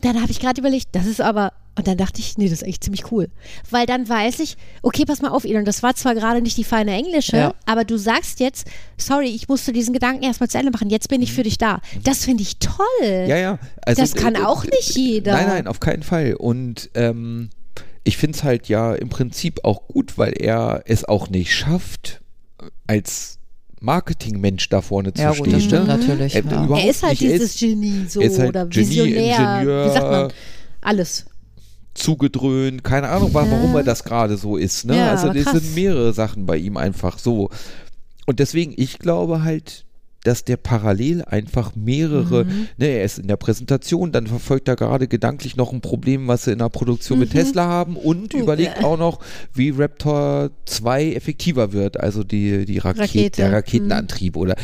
Dann 0.06 0.20
habe 0.22 0.30
ich 0.30 0.40
gerade 0.40 0.60
überlegt, 0.60 0.88
das 0.92 1.06
ist 1.06 1.20
aber, 1.20 1.52
und 1.76 1.86
dann 1.86 1.96
dachte 1.98 2.20
ich, 2.20 2.38
nee, 2.38 2.44
das 2.48 2.58
ist 2.58 2.64
eigentlich 2.64 2.80
ziemlich 2.80 3.10
cool. 3.12 3.28
Weil 3.70 3.86
dann 3.86 4.08
weiß 4.08 4.40
ich, 4.40 4.56
okay, 4.82 5.04
pass 5.04 5.20
mal 5.20 5.30
auf, 5.30 5.44
Elon, 5.44 5.64
das 5.64 5.82
war 5.82 5.94
zwar 5.94 6.14
gerade 6.14 6.40
nicht 6.42 6.56
die 6.56 6.64
feine 6.64 6.92
Englische, 6.92 7.36
Ja. 7.36 7.54
aber 7.66 7.84
du 7.84 7.96
sagst 7.98 8.40
jetzt, 8.40 8.66
sorry, 8.96 9.28
ich 9.28 9.48
musste 9.48 9.72
diesen 9.72 9.92
Gedanken 9.92 10.22
erstmal 10.22 10.48
zu 10.48 10.58
Ende 10.58 10.70
machen, 10.70 10.90
jetzt 10.90 11.08
bin 11.08 11.22
ich 11.22 11.32
für 11.32 11.42
dich 11.42 11.58
da. 11.58 11.80
Das 12.04 12.24
finde 12.24 12.42
ich 12.42 12.58
toll. 12.58 12.76
Ja, 13.02 13.36
ja. 13.36 13.58
Also, 13.84 14.00
Das 14.00 14.14
kann 14.14 14.36
auch 14.36 14.64
nicht 14.64 14.96
jeder. 14.96 15.32
Nein, 15.32 15.46
nein, 15.48 15.66
auf 15.66 15.80
keinen 15.80 16.02
Fall. 16.02 16.34
Und 16.34 16.88
ähm, 16.94 17.50
ich 18.04 18.16
finde 18.16 18.38
es 18.38 18.44
halt 18.44 18.68
ja 18.68 18.94
im 18.94 19.08
Prinzip 19.08 19.64
auch 19.64 19.88
gut, 19.88 20.16
weil 20.18 20.32
er 20.38 20.82
es 20.86 21.04
auch 21.04 21.28
nicht 21.28 21.54
schafft, 21.54 22.20
als 22.86 23.35
Marketingmensch 23.80 24.68
da 24.68 24.80
vorne 24.80 25.12
zu 25.12 25.22
Ja, 25.22 25.28
gut, 25.30 25.38
stehen. 25.40 25.52
das 25.52 25.64
stimmt 25.64 25.86
ne? 25.88 25.96
natürlich. 25.98 26.34
Er, 26.34 26.44
ja. 26.44 26.76
Er 26.78 26.90
ist 26.90 27.02
halt. 27.02 27.20
Er 27.22 27.28
dieses 27.28 27.50
ist 27.54 27.60
Genie 27.60 28.06
so 28.08 28.20
er 28.20 28.26
ist 28.28 28.38
halt 28.38 28.48
oder 28.48 28.66
Genie, 28.66 28.88
Visionär, 28.88 29.38
Ingenieur, 29.38 29.84
wie 29.86 29.92
sagt 29.92 30.10
man, 30.10 30.32
alles. 30.80 31.26
zugedröhnt, 31.94 32.84
keine 32.84 33.08
Ahnung, 33.08 33.32
wa- 33.34 33.46
warum 33.48 33.74
er 33.76 33.82
das 33.82 34.04
gerade 34.04 34.36
so 34.36 34.56
ist. 34.56 34.84
Ne? 34.84 34.96
Ja, 34.96 35.10
also 35.10 35.32
das 35.32 35.44
krass. 35.44 35.60
sind 35.62 35.74
mehrere 35.74 36.12
Sachen 36.12 36.46
bei 36.46 36.56
ihm 36.56 36.76
einfach 36.76 37.18
so. 37.18 37.50
Und 38.26 38.38
deswegen, 38.38 38.74
ich 38.76 38.98
glaube 38.98 39.42
halt, 39.44 39.84
dass 40.26 40.44
der 40.44 40.56
parallel 40.56 41.22
einfach 41.24 41.74
mehrere, 41.76 42.44
Mhm. 42.44 42.68
ne, 42.78 42.86
er 42.88 43.04
ist 43.04 43.18
in 43.18 43.28
der 43.28 43.36
Präsentation, 43.36 44.10
dann 44.12 44.26
verfolgt 44.26 44.68
er 44.68 44.76
gerade 44.76 45.06
gedanklich 45.06 45.56
noch 45.56 45.72
ein 45.72 45.80
Problem, 45.80 46.26
was 46.28 46.44
sie 46.44 46.52
in 46.52 46.58
der 46.58 46.68
Produktion 46.68 47.18
mit 47.18 47.30
Tesla 47.30 47.64
haben 47.66 47.96
und 47.96 48.34
überlegt 48.34 48.82
auch 48.82 48.98
noch, 48.98 49.20
wie 49.54 49.70
Raptor 49.70 50.50
2 50.64 51.12
effektiver 51.14 51.72
wird, 51.72 51.98
also 52.00 52.24
die, 52.24 52.64
die 52.64 52.78
Raket, 52.78 53.00
Rakete. 53.02 53.30
der 53.42 53.52
Raketenantrieb 53.52 54.36
oder 54.36 54.56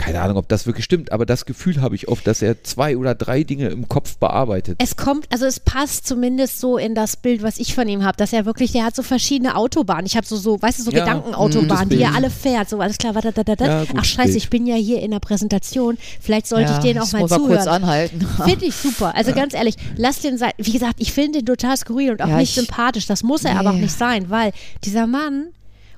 keine 0.00 0.20
Ahnung, 0.22 0.38
ob 0.38 0.48
das 0.48 0.66
wirklich 0.66 0.84
stimmt, 0.84 1.12
aber 1.12 1.26
das 1.26 1.44
Gefühl 1.44 1.80
habe 1.82 1.94
ich 1.94 2.08
oft, 2.08 2.26
dass 2.26 2.40
er 2.40 2.64
zwei 2.64 2.96
oder 2.96 3.14
drei 3.14 3.42
Dinge 3.44 3.68
im 3.68 3.86
Kopf 3.88 4.16
bearbeitet. 4.16 4.76
Es 4.82 4.96
kommt, 4.96 5.26
also 5.30 5.44
es 5.44 5.60
passt 5.60 6.06
zumindest 6.06 6.58
so 6.58 6.78
in 6.78 6.94
das 6.94 7.16
Bild, 7.16 7.42
was 7.42 7.58
ich 7.58 7.74
von 7.74 7.86
ihm 7.86 8.02
habe, 8.04 8.16
dass 8.16 8.32
er 8.32 8.46
wirklich, 8.46 8.72
der 8.72 8.84
hat 8.84 8.96
so 8.96 9.02
verschiedene 9.02 9.56
Autobahnen. 9.56 10.06
Ich 10.06 10.16
habe 10.16 10.26
so, 10.26 10.36
so, 10.36 10.60
weißt 10.60 10.78
du, 10.78 10.82
so 10.84 10.90
Ja, 10.90 11.00
Gedankenautobahnen, 11.04 11.90
die 11.90 12.00
er 12.02 12.14
alle 12.14 12.30
fährt. 12.30 12.68
So, 12.70 12.80
alles 12.80 12.96
klar, 12.98 13.14
warte, 13.14 13.30
da, 13.32 13.44
da, 13.44 13.56
da. 13.56 13.82
Ja, 13.82 13.84
Ach 13.96 14.04
scheiße, 14.04 14.28
Bild. 14.32 14.36
ich 14.36 14.50
bin 14.50 14.66
ja 14.66 14.76
hier 14.76 15.00
in 15.02 15.10
der 15.10 15.20
Präsentation. 15.20 15.98
Vielleicht 16.20 16.46
sollte 16.46 16.70
ja, 16.72 16.78
ich 16.78 16.82
den 16.82 16.98
auch 16.98 17.02
das 17.02 17.12
mal 17.12 17.20
muss 17.20 17.30
er 17.32 17.38
kurz 17.38 17.48
zuhören. 17.64 17.68
anhalten. 17.84 18.26
Finde 18.44 18.64
ich 18.64 18.74
super. 18.74 19.14
Also 19.14 19.32
ganz 19.32 19.52
ehrlich, 19.54 19.76
lass 19.96 20.20
den 20.20 20.38
sein. 20.38 20.52
Wie 20.56 20.72
gesagt, 20.72 20.94
ich 20.98 21.12
finde 21.12 21.40
den 21.40 21.46
total 21.46 21.76
skurril 21.76 22.12
und 22.12 22.22
auch 22.22 22.28
Ja, 22.28 22.36
nicht 22.38 22.50
ich- 22.56 22.64
sympathisch. 22.64 23.06
Das 23.06 23.22
muss 23.22 23.44
er 23.44 23.58
aber 23.58 23.70
auch 23.70 23.74
Nee. 23.74 23.82
nicht 23.82 23.96
sein, 23.98 24.30
weil 24.30 24.52
dieser 24.84 25.06
Mann, 25.06 25.48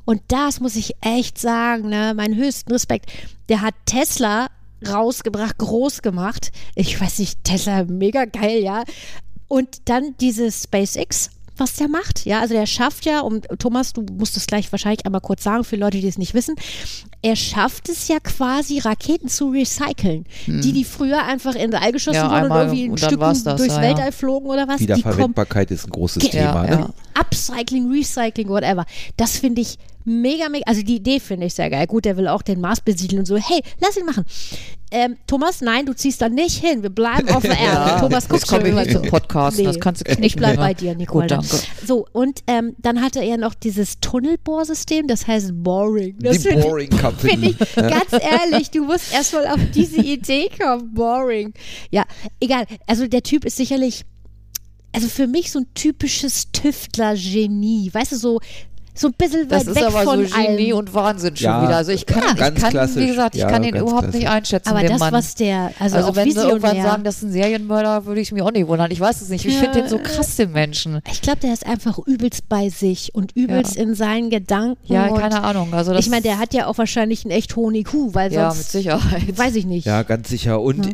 und 0.05 0.21
das 0.29 0.61
muss 0.61 0.77
ich 0.77 0.95
echt 1.01 1.39
sagen, 1.39 1.89
ne, 1.89 2.13
meinen 2.15 2.37
höchsten 2.37 2.73
Respekt, 2.73 3.13
der 3.49 3.61
hat 3.61 3.75
Tesla 3.87 4.49
rausgebracht, 4.89 5.59
groß 5.59 6.03
gemacht. 6.03 6.51
Ich 6.75 7.01
weiß 7.01 7.19
nicht, 7.21 7.45
Tesla, 7.45 7.85
mega 7.85 8.25
geil, 8.25 8.63
ja. 8.63 8.83
Und 9.49 9.89
dann 9.89 10.15
dieses 10.21 10.65
SpaceX, 10.65 11.31
was 11.57 11.75
der 11.75 11.89
macht. 11.89 12.25
Ja, 12.25 12.41
also 12.41 12.55
der 12.55 12.67
schafft 12.67 13.05
ja, 13.05 13.21
und 13.21 13.47
Thomas, 13.59 13.93
du 13.93 14.05
musst 14.19 14.37
es 14.37 14.47
gleich 14.47 14.73
wahrscheinlich 14.73 15.05
einmal 15.05 15.21
kurz 15.21 15.45
sagen 15.45 15.65
für 15.65 15.77
Leute, 15.77 16.01
die 16.01 16.09
es 16.09 16.19
nicht 16.19 16.35
wissen. 16.35 16.57
Er 17.21 17.37
schafft 17.37 17.89
es 17.89 18.09
ja 18.09 18.19
quasi, 18.19 18.79
Raketen 18.79 19.29
zu 19.29 19.51
recyceln. 19.51 20.25
Die, 20.47 20.73
die 20.73 20.85
früher 20.85 21.23
einfach 21.25 21.55
in 21.55 21.75
All 21.75 21.93
geschossen 21.93 22.17
Ja, 22.17 22.31
wurden 22.31 22.51
und 22.51 22.59
irgendwie 22.59 22.85
in 22.87 22.91
und 22.93 22.99
Stücken 22.99 23.21
das, 23.21 23.45
durchs 23.45 23.67
ja, 23.67 23.83
ja. 23.83 23.89
Weltall 23.89 24.13
flogen 24.13 24.49
oder 24.49 24.67
was. 24.67 24.81
Wiederverwendbarkeit 24.81 25.71
ist 25.71 25.87
ein 25.87 25.91
großes 25.91 26.31
Thema. 26.31 26.63
Ne? 26.63 26.71
ja. 26.71 26.91
Upcycling, 27.21 27.93
Recycling, 27.93 28.49
whatever. 28.49 28.87
Das 29.17 29.39
finde 29.39 29.61
ich 29.61 29.79
mega, 30.05 30.49
mega, 30.49 30.65
also 30.67 30.83
die 30.83 30.97
Idee 30.97 31.21
finde 31.21 31.47
ich 31.47 31.55
sehr 31.55 31.71
geil. 31.71 31.87
Gut, 31.87 32.05
der 32.05 32.17
will 32.17 32.29
auch 32.29 32.43
den 32.43 32.61
Mars 32.61 32.81
besiedeln 32.81 33.21
und 33.21 33.27
so. 33.27 33.37
Hey, 33.37 33.61
lass 33.81 33.97
ihn 33.97 34.05
machen. 34.07 34.25
Ähm, 34.95 35.17
Thomas, 35.27 35.63
nein, 35.63 35.87
du 35.87 35.95
ziehst 35.95 36.21
da 36.21 36.29
nicht 36.29 36.63
hin. 36.63 36.83
Wir 36.83 36.91
bleiben 36.91 37.29
auf 37.31 37.43
der 37.43 37.59
Erde. 37.59 38.01
Thomas 38.01 38.29
guckt 38.29 38.47
schon 38.47 38.61
immer 38.67 38.87
zum 38.87 39.03
Podcast, 39.03 39.57
Nee. 39.59 39.65
das 39.65 39.81
kannst 39.81 40.03
du 40.03 40.05
knicken. 40.05 40.23
Ich 40.25 40.37
bleib 40.37 40.57
ja. 40.57 40.61
bei 40.61 40.75
dir, 40.75 40.95
Nicole. 40.95 41.23
Gut, 41.27 41.31
danke. 41.31 41.57
So, 41.87 42.07
und 42.13 42.41
ähm, 42.47 42.75
dann 42.79 43.01
hatte 43.01 43.21
er 43.25 43.39
noch 43.39 43.55
dieses 43.55 44.01
Tunnelbohrsystem, 44.01 45.07
das 45.07 45.27
heißt 45.27 45.51
Boring. 45.55 46.17
Das 46.21 46.39
Die 46.41 46.49
find- 46.51 46.61
Boring 46.63 46.91
Company. 47.01 47.55
Finde 47.55 47.57
ich, 47.59 47.75
ganz 47.75 48.13
ehrlich, 48.23 48.71
du 48.71 48.85
musst 48.85 49.13
erstmal 49.15 49.47
auf 49.47 49.61
diese 49.75 49.97
Idee 50.03 50.51
kommen. 50.61 50.93
Boring. 50.93 51.55
Ja, 51.91 52.05
egal. 52.41 52.67
Also 52.87 53.07
der 53.07 53.23
Typ 53.23 53.47
ist 53.47 53.57
sicherlich, 53.57 54.05
also 54.93 55.09
für 55.09 55.27
mich 55.27 55.51
so 55.51 55.61
ein 55.61 55.67
typisches 55.73 56.53
Tüftler-Genie. 56.53 57.91
Weißt 57.95 58.13
du, 58.13 58.17
so, 58.17 58.41
so 58.95 59.09
ein 59.09 59.14
bisschen 59.16 59.49
Das 59.49 59.61
weit 59.66 59.68
ist 59.68 59.74
weg 59.76 59.84
aber 59.86 60.03
von 60.03 60.26
so 60.26 60.34
Genie 60.36 60.72
allem. 60.72 60.78
und 60.78 60.95
Wahnsinn 60.95 61.34
schon 61.36 61.45
Ja, 61.47 61.62
wieder. 61.62 61.76
Also 61.76 61.93
ich 61.93 62.05
kann, 62.05 62.22
ja, 62.22 62.30
ich 62.32 62.36
ganz 62.38 62.61
kann 62.61 62.70
klassisch. 62.70 63.03
wie 63.03 63.07
gesagt, 63.07 63.34
ich 63.34 63.40
Ja, 63.40 63.49
kann 63.51 63.64
ihn 63.64 63.72
ganz 63.72 63.82
überhaupt 63.82 64.07
nicht 64.09 64.20
klassisch. 64.20 64.28
einschätzen, 64.36 64.68
Aber 64.68 64.80
den 64.80 64.88
das, 64.90 64.99
Mann. 65.01 65.12
was 65.14 65.34
der, 65.34 65.70
also, 65.78 65.97
Also, 65.97 66.09
auch 66.11 66.16
wenn 66.16 66.30
sie 66.30 66.36
irgendwann 66.38 66.62
visionär. 66.72 66.82
sagen, 66.90 67.05
das 67.05 67.16
ist 67.16 67.22
ein 67.22 67.32
Serienmörder, 67.32 68.05
würde 68.05 68.20
ich 68.20 68.32
mich 68.32 68.43
auch 68.43 68.53
nicht 68.53 68.68
wundern. 68.68 68.90
Ich 68.90 69.01
weiß 69.01 69.22
es 69.22 69.28
nicht. 69.30 69.47
Ich 69.47 69.55
Ja. 69.55 69.61
finde 69.61 69.80
den 69.80 69.88
so 69.88 69.99
krass, 69.99 70.36
den 70.36 70.53
Menschen. 70.53 71.01
ich 71.11 71.22
glaube, 71.22 71.38
der 71.40 71.53
ist 71.55 71.66
einfach 71.66 71.99
übelst 72.07 72.49
bei 72.51 72.68
sich 72.68 73.14
und 73.14 73.32
übelst 73.34 73.76
in 73.76 73.95
seinen 73.95 74.28
Gedanken. 74.28 74.76
Ja, 74.84 75.09
keine 75.09 75.43
Ahnung. 75.43 75.72
Also 75.72 75.93
das, 75.93 76.05
Ich 76.05 76.11
meine, 76.11 76.22
der 76.22 76.38
hat 76.38 76.53
ja 76.53 76.66
auch 76.66 76.76
wahrscheinlich 76.76 77.24
einen 77.24 77.30
echt 77.32 77.57
hohen 77.57 77.74
IQ, 77.74 77.95
weil 78.14 78.30
ja, 78.32 78.51
sonst, 78.51 78.59
mit 78.59 78.66
Sicherheit. 78.82 79.38
weiß 79.38 79.55
ich 79.57 79.64
nicht. 79.64 79.86
Ja, 79.86 80.03
ganz 80.03 80.28
sicher. 80.28 80.61
Und 80.61 80.90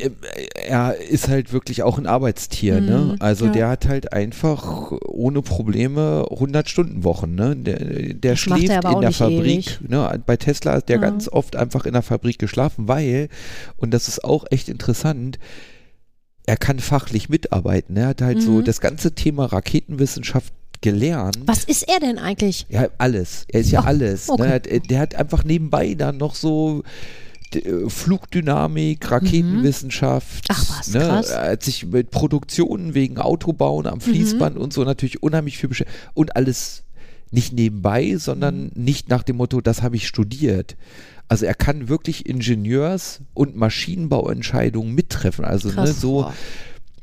er 0.54 0.94
ist 0.96 1.28
halt 1.28 1.52
wirklich 1.52 1.82
auch 1.82 1.98
ein 1.98 2.06
Arbeitstier. 2.06 2.80
Ne? 2.80 3.16
Also 3.18 3.46
ja. 3.46 3.50
der 3.52 3.68
hat 3.70 3.88
halt 3.88 4.12
einfach 4.12 4.92
ohne 5.06 5.42
Probleme 5.42 6.26
100-Stunden-Wochen. 6.30 7.34
Ne? 7.34 7.56
Der, 7.56 7.87
der 7.88 8.32
Das 8.32 8.38
schläft 8.40 8.84
in 8.84 9.00
der 9.00 9.12
Fabrik. 9.12 9.78
Ne? 9.88 10.22
Bei 10.26 10.36
Tesla 10.36 10.74
hat 10.74 10.88
der 10.88 10.98
ganz 10.98 11.28
oft 11.28 11.56
einfach 11.56 11.86
in 11.86 11.92
der 11.94 12.02
Fabrik 12.02 12.38
geschlafen, 12.38 12.88
weil, 12.88 13.28
und 13.76 13.92
das 13.92 14.08
ist 14.08 14.24
auch 14.24 14.44
echt 14.50 14.68
interessant, 14.68 15.38
er 16.46 16.56
kann 16.56 16.78
fachlich 16.78 17.28
mitarbeiten. 17.28 17.96
Er 17.96 18.08
hat 18.08 18.22
halt 18.22 18.42
so 18.42 18.62
das 18.62 18.80
ganze 18.80 19.12
Thema 19.14 19.46
Raketenwissenschaft 19.46 20.52
gelernt. 20.80 21.38
Was 21.44 21.64
ist 21.64 21.86
er 21.88 22.00
denn 22.00 22.18
eigentlich? 22.18 22.64
Ja, 22.70 22.88
alles. 22.98 23.44
Er 23.48 23.60
ist 23.60 23.70
ja 23.70 23.80
Oh, 23.82 23.86
alles. 23.86 24.28
okay. 24.30 24.42
Ne? 24.42 24.48
Er 24.48 24.54
hat- 24.54 24.66
äh, 24.66 24.80
Der 24.80 25.00
hat 25.00 25.14
einfach 25.16 25.44
nebenbei 25.44 25.94
dann 25.94 26.16
noch 26.16 26.34
so 26.34 26.82
äh, 27.54 27.88
Flugdynamik, 27.88 29.10
Raketenwissenschaft. 29.10 30.48
Mhm. 30.48 30.54
Ach 30.56 30.78
was, 30.78 30.88
ne? 30.94 31.00
krass. 31.00 31.30
Er 31.30 31.50
hat 31.52 31.62
sich 31.62 31.84
mit 31.86 32.10
Produktionen 32.10 32.94
wegen 32.94 33.18
Autobauen 33.18 33.86
am 33.86 34.00
Fließband 34.00 34.56
Mhm. 34.56 34.62
und 34.62 34.72
so 34.72 34.84
natürlich 34.84 35.22
unheimlich 35.22 35.58
viel 35.58 35.68
beschäftigt. 35.68 35.98
Und 36.14 36.36
alles 36.36 36.84
nicht 37.30 37.52
nebenbei, 37.52 38.16
sondern 38.16 38.64
Mhm. 38.64 38.70
nicht 38.74 39.08
nach 39.08 39.22
dem 39.22 39.36
Motto, 39.36 39.60
das 39.60 39.82
habe 39.82 39.96
ich 39.96 40.06
studiert. 40.06 40.76
Also 41.28 41.44
er 41.44 41.54
kann 41.54 41.88
wirklich 41.88 42.26
Ingenieurs- 42.26 43.20
und 43.34 43.54
Maschinenbauentscheidungen 43.56 44.94
mittreffen. 44.94 45.44
Also 45.44 45.68
ne, 45.68 45.74
Krass. 45.74 46.00
so 46.00 46.32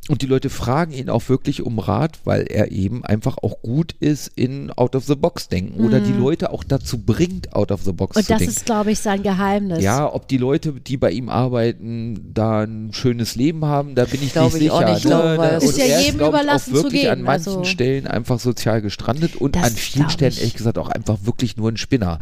und 0.07 0.21
die 0.21 0.27
Leute 0.27 0.49
fragen 0.51 0.91
ihn 0.93 1.09
auch 1.09 1.27
wirklich 1.29 1.63
um 1.63 1.79
Rat, 1.79 2.19
weil 2.25 2.43
er 2.43 2.71
eben 2.71 3.03
einfach 3.03 3.37
auch 3.41 3.61
gut 3.63 3.93
ist 3.99 4.31
in 4.35 4.71
Out-of-the-Box-Denken 4.71 5.83
oder 5.83 5.99
die 5.99 6.11
Leute 6.11 6.51
auch 6.51 6.63
dazu 6.63 6.99
bringt, 6.99 7.53
Out-of-the-Box 7.53 8.15
Mhm. 8.15 8.19
Und 8.19 8.25
zu 8.25 8.29
das 8.33 8.39
denken. 8.39 8.53
ist, 8.53 8.65
glaube 8.65 8.91
ich, 8.91 8.99
sein 8.99 9.23
Geheimnis. 9.23 9.81
ja, 9.83 10.11
ob 10.13 10.27
die 10.27 10.37
Leute, 10.37 10.73
die 10.73 10.97
bei 10.97 11.09
ihm 11.11 11.29
arbeiten, 11.29 12.31
da 12.33 12.61
ein 12.61 12.89
schönes 12.93 13.35
Leben 13.35 13.65
haben, 13.65 13.95
da 13.95 14.05
bin 14.05 14.21
ich 14.21 14.33
Glaube 14.33 14.53
nicht 14.57 14.65
ich 14.65 14.71
auch 14.71 14.79
sicher. 14.79 14.89
nicht. 14.91 14.97
Ich 15.05 15.09
glaube, 15.09 15.27
ne? 15.29 15.37
weil- 15.37 15.57
Ist 15.57 15.67
Und 15.69 15.77
ja 15.77 15.85
er 15.85 16.01
jedem 16.01 16.21
ich, 16.21 16.27
überlassen 16.27 16.73
auch 16.73 16.77
zu 16.77 16.83
wirklich 16.83 17.01
gehen, 17.01 17.11
an 17.11 17.21
manchen 17.23 17.47
also- 17.49 17.63
Stellen 17.63 18.07
einfach 18.07 18.39
sozial 18.39 18.81
gestrandet 18.81 19.35
und 19.37 19.57
an 19.57 19.71
vielen 19.71 20.09
Stellen 20.11 20.31
ich. 20.33 20.39
ehrlich 20.39 20.53
gesagt 20.53 20.77
auch 20.77 20.89
einfach 20.89 21.17
wirklich 21.23 21.57
nur 21.57 21.69
ein 21.71 21.77
Spinner. 21.77 22.19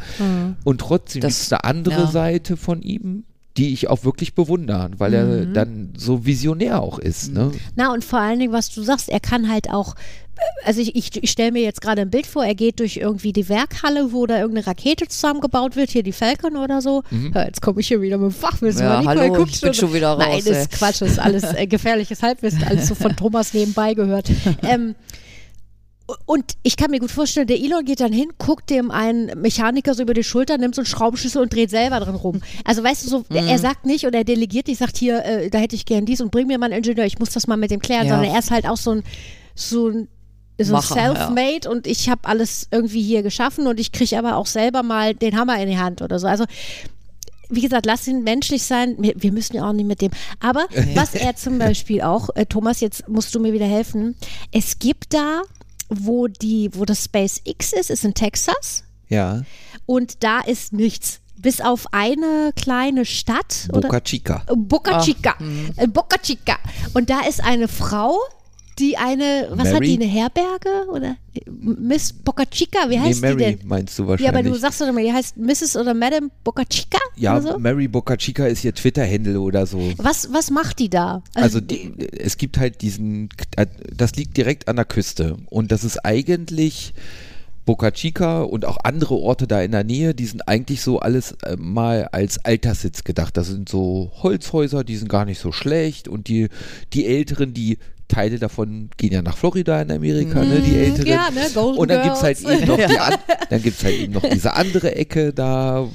Und 0.64 0.80
trotzdem 0.82 1.22
Das- 1.22 1.34
gibt 1.34 1.44
es 1.48 1.52
eine 1.54 1.64
andere 1.66 2.02
ja. 2.04 2.08
Seite 2.08 2.56
von 2.58 2.82
ihm, 2.82 3.26
die 3.58 3.72
ich 3.74 3.88
auch 3.90 4.04
wirklich 4.04 4.34
bewundere, 4.34 4.90
weil 4.98 5.14
er 5.14 5.26
Mhm. 5.26 5.54
dann 5.54 5.94
so 5.96 6.26
visionär 6.26 6.82
auch 6.82 6.98
ist. 6.98 7.32
Ne? 7.34 7.52
Na, 7.76 7.94
und 7.94 8.04
vor 8.04 8.20
allen 8.20 8.40
Dingen, 8.40 8.52
was 8.54 8.72
du 8.72 8.82
sagst, 8.82 9.10
er 9.10 9.20
kann 9.20 9.50
halt 9.52 9.70
auch. 9.70 9.96
Also 10.66 10.82
ich, 10.82 10.96
ich, 10.96 11.22
ich 11.24 11.30
stelle 11.30 11.52
mir 11.52 11.62
jetzt 11.62 11.80
gerade 11.80 12.02
ein 12.02 12.10
Bild 12.10 12.26
vor, 12.26 12.44
er 12.44 12.56
geht 12.56 12.80
durch 12.80 12.98
irgendwie 12.98 13.32
die 13.32 13.48
Werkhalle, 13.50 14.12
wo 14.12 14.26
da 14.26 14.40
irgendeine 14.40 14.66
Rakete 14.66 15.08
zusammengebaut 15.08 15.76
wird, 15.76 15.92
hier 15.92 16.02
die 16.02 16.12
Falcon 16.12 16.58
oder 16.58 16.82
so. 16.82 17.04
Mhm. 17.12 17.32
Ja, 17.36 17.46
jetzt 17.46 17.62
komme 17.62 17.80
ich 17.82 17.88
hier 17.88 18.02
wieder 18.02 18.18
mit 18.18 18.32
dem 18.32 18.36
Fachwissen. 18.36 18.82
Ja, 18.82 19.00
Nicole 19.02 19.20
hallo, 19.22 19.46
ich 19.48 19.62
bin 19.62 19.74
schon 19.76 19.94
wieder 19.94 20.18
Nein, 20.18 20.32
raus, 20.32 20.44
das 20.46 20.56
ey. 20.58 20.62
ist 20.64 20.72
Quatsch, 20.72 21.02
das 21.02 21.12
ist 21.12 21.20
alles 21.20 21.44
äh, 21.54 21.68
gefährliches 21.68 22.24
Halbwissen, 22.24 22.64
alles 22.64 22.88
so 22.88 22.96
von 22.96 23.16
Thomas 23.16 23.54
nebenbei 23.54 23.94
gehört. 23.94 24.32
Ähm, 24.64 24.96
und 26.26 26.54
ich 26.64 26.76
kann 26.76 26.92
mir 26.92 27.00
gut 27.00 27.12
vorstellen, 27.12 27.48
der 27.48 27.58
Elon 27.60 27.86
geht 27.86 28.02
dann 28.02 28.12
hin, 28.12 28.30
guckt 28.38 28.70
dem 28.70 28.92
einen 28.92 29.40
Mechaniker 29.40 29.94
so 29.94 30.04
über 30.04 30.14
die 30.14 30.24
Schulter, 30.24 30.58
nimmt 30.58 30.76
so 30.76 30.82
einen 30.82 30.86
Schraubenschlüssel 30.86 31.42
und 31.42 31.54
dreht 31.54 31.70
selber 31.70 32.00
drin 32.02 32.16
rum. 32.16 32.42
Also 32.66 32.84
weißt 32.84 33.06
du, 33.06 33.10
so, 33.10 33.20
Mhm. 33.30 33.36
er 33.48 33.58
sagt 33.60 33.86
nicht 33.86 34.06
oder 34.06 34.20
er 34.20 34.24
delegiert 34.26 34.68
nicht, 34.68 34.80
sagt 34.80 34.98
hier, 34.98 35.24
äh, 35.24 35.50
da 35.50 35.60
hätte 35.60 35.76
ich 35.76 35.86
gern 35.86 36.06
dies 36.06 36.20
und 36.20 36.30
bring 36.32 36.48
mir 36.48 36.58
mal 36.58 36.66
einen 36.68 36.84
Ingenieur, 36.84 37.06
ich 37.06 37.20
muss 37.20 37.30
das 37.30 37.48
mal 37.48 37.56
mit 37.58 37.72
dem 37.72 37.80
klären, 37.80 38.06
Ja. 38.08 38.16
sondern 38.16 38.32
er 38.34 38.40
ist 38.40 38.52
halt 38.52 38.68
auch 38.68 38.78
so 38.78 38.92
ein, 38.92 39.04
so 39.56 39.88
ein 39.90 40.08
so 40.60 40.80
self-made 40.80 41.68
und 41.70 41.88
ich 41.88 42.10
habe 42.10 42.22
alles 42.28 42.68
irgendwie 42.70 43.02
hier 43.02 43.24
geschaffen 43.24 43.66
und 43.66 43.80
ich 43.80 43.92
kriege 43.92 44.18
aber 44.20 44.36
auch 44.36 44.46
selber 44.46 44.84
mal 44.84 45.16
den 45.16 45.36
Hammer 45.38 45.60
in 45.62 45.68
die 45.70 45.78
Hand 45.80 46.02
oder 46.02 46.20
so. 46.20 46.28
Also 46.28 46.46
wie 47.50 47.62
gesagt, 47.62 47.86
lass 47.86 48.08
ihn 48.08 48.24
menschlich 48.24 48.64
sein. 48.64 48.96
Wir, 49.00 49.14
wir 49.16 49.32
müssen 49.32 49.56
ja 49.56 49.68
auch 49.68 49.74
nicht 49.74 49.86
mit 49.88 50.02
dem. 50.02 50.12
Aber 50.40 50.66
was 50.96 51.14
er 51.16 51.36
zum 51.36 51.60
Beispiel 51.60 52.02
auch, 52.02 52.30
äh, 52.36 52.46
Thomas, 52.46 52.80
jetzt 52.82 53.08
musst 53.10 53.34
du 53.36 53.40
mir 53.40 53.54
wieder 53.54 53.66
helfen. 53.66 54.16
Es 54.52 54.80
gibt 54.80 55.14
da, 55.14 55.42
wo 56.00 56.28
die, 56.28 56.70
wo 56.74 56.86
das 56.86 57.06
SpaceX 57.06 57.74
ist, 57.74 57.90
ist 57.90 58.04
in 58.06 58.14
Texas 58.14 58.84
Ja, 59.10 59.44
und 59.86 60.24
da 60.24 60.40
ist 60.42 60.74
nichts. 60.74 61.20
Bis 61.36 61.60
auf 61.60 61.88
eine 61.92 62.52
kleine 62.56 63.04
Stadt 63.06 63.68
oder 63.70 63.82
Boca 63.82 64.00
Chica. 64.00 64.44
Boca 64.56 65.02
Chica. 65.02 65.36
Äh, 65.76 65.88
Boca 65.88 66.18
Chica. 66.18 66.58
Und 66.94 67.10
da 67.10 67.22
ist 67.22 67.44
eine 67.44 67.68
Frau, 67.68 68.18
die 68.80 68.98
eine, 68.98 69.48
was 69.52 69.68
hat 69.68 69.74
Mary? 69.82 69.98
die, 69.98 70.04
eine 70.04 70.12
Herberge? 70.12 70.70
Oder 70.92 71.16
Miss 71.50 72.14
Boca 72.14 72.46
Chica, 72.46 72.90
wie 72.90 72.96
Nee, 72.98 73.00
heißt 73.02 73.22
Mary 73.22 73.36
die 73.38 73.44
denn? 73.58 73.60
meinst 73.68 73.98
du 73.98 74.04
Ja, 74.04 74.10
wahrscheinlich. 74.10 74.30
aber 74.46 74.50
du 74.50 74.56
sagst 74.56 74.82
doch 74.82 74.88
immer, 74.88 75.02
die 75.02 75.12
heißt 75.14 75.38
Mrs. 75.38 75.76
oder 75.78 75.94
Madame 75.94 76.30
Boca 76.44 76.64
Chica? 76.66 77.00
Ja, 77.16 77.40
so? 77.42 77.58
Mary 77.60 77.88
Boca 77.88 78.18
Chica 78.18 78.46
ist 78.46 78.64
ihr 78.64 78.74
Twitter-Handle 78.74 79.40
oder 79.40 79.66
so. 79.66 79.80
Was, 79.98 80.32
was 80.34 80.50
macht 80.52 80.80
die 80.80 80.90
da? 80.90 81.24
Also 81.34 81.60
die, 81.60 81.94
es 82.18 82.38
gibt 82.38 82.58
halt 82.58 82.82
diesen, 82.82 83.30
das 83.96 84.16
liegt 84.16 84.38
direkt 84.38 84.68
an 84.68 84.76
der 84.76 84.86
Küste 84.86 85.38
und 85.50 85.72
das 85.72 85.84
ist 85.84 86.04
eigentlich 86.06 86.94
Boca 87.66 87.92
Chica 87.92 88.42
und 88.42 88.66
auch 88.66 88.78
andere 88.84 89.16
Orte 89.16 89.48
da 89.48 89.62
in 89.62 89.72
der 89.72 89.86
Nähe, 89.86 90.14
die 90.14 90.26
sind 90.26 90.48
eigentlich 90.50 90.82
so 90.82 91.00
alles 91.00 91.32
äh, 91.44 91.56
mal 91.58 92.10
als 92.12 92.44
Alterssitz 92.44 93.06
gedacht. 93.06 93.38
Das 93.38 93.48
sind 93.48 93.70
so 93.70 94.12
Holzhäuser, 94.22 94.84
die 94.84 94.98
sind 94.98 95.08
gar 95.08 95.24
nicht 95.24 95.40
so 95.40 95.54
schlecht 95.54 96.10
und 96.10 96.28
die, 96.28 96.50
die 96.92 97.06
Älteren, 97.06 97.54
die 97.54 97.78
Teile 98.14 98.40
davon 98.40 98.90
gehen 98.98 99.12
ja 99.12 99.22
nach 99.22 99.38
Florida 99.38 99.82
in 99.82 99.92
Amerika, 99.92 100.44
ne, 100.44 100.62
die 100.62 100.76
Älteren. 100.76 101.08
ja, 101.08 101.30
ne, 101.32 101.48
Golden 101.54 101.78
und 101.80 101.90
dann 101.90 102.04
gibt 102.04 102.16
es 102.16 102.24
halt 102.24 102.40
eben 102.42 102.68
noch 102.68 102.78
die 102.78 103.00
an, 103.00 103.16
dann 103.50 103.62
gibt's 103.62 103.84
halt 103.84 103.96
eben 104.00 104.14
noch 104.14 104.22
diese 104.30 104.54
andere 104.54 104.96
Ecke 104.96 105.34
da, 105.34 105.84
äh, 105.84 105.88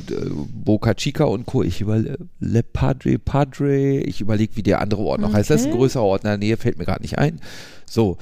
Boca 0.53 0.95
Chica 0.95 1.25
und 1.25 1.47
Co. 1.47 1.63
Ich 1.63 1.81
überlege, 1.81 2.19
Le 2.41 2.63
Padre, 2.63 3.19
Padre, 3.19 3.99
ich 3.99 4.21
überlege, 4.21 4.57
wie 4.57 4.63
der 4.63 4.81
andere 4.81 5.03
Ort 5.03 5.21
noch 5.21 5.33
heißt. 5.33 5.51
Das 5.51 5.61
ist 5.61 5.67
ein 5.67 5.73
Okay. 5.73 5.79
größerer 5.81 6.03
Ort 6.05 6.25
in 6.25 6.29
der 6.29 6.39
Nähe, 6.39 6.57
fällt 6.57 6.79
mir 6.79 6.85
gerade 6.85 7.03
nicht 7.03 7.19
ein. 7.19 7.41
So. 7.89 8.19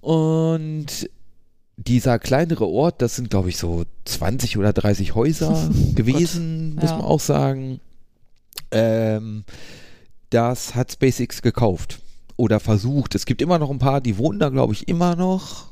Und 0.00 1.08
dieser 1.76 2.18
kleinere 2.18 2.66
Ort, 2.68 3.00
das 3.02 3.16
sind, 3.16 3.30
glaube 3.30 3.48
ich, 3.48 3.56
so 3.56 3.84
20 4.04 4.58
oder 4.58 4.72
30 4.72 5.14
Häuser 5.14 5.70
gewesen, 5.94 6.74
muss 6.74 6.84
Ja. 6.90 6.96
man 6.96 7.06
auch 7.06 7.20
sagen. 7.20 7.80
Ähm, 8.70 9.44
das 10.30 10.74
hat 10.74 10.92
SpaceX 10.92 11.42
gekauft 11.42 12.00
oder 12.40 12.58
versucht. 12.60 13.14
Es 13.14 13.26
gibt 13.26 13.42
immer 13.42 13.58
noch 13.58 13.70
ein 13.70 13.78
paar, 13.78 14.00
die 14.00 14.18
wohnen 14.18 14.38
da, 14.38 14.48
glaube 14.48 14.72
ich, 14.72 14.88
immer 14.88 15.14
noch. 15.16 15.70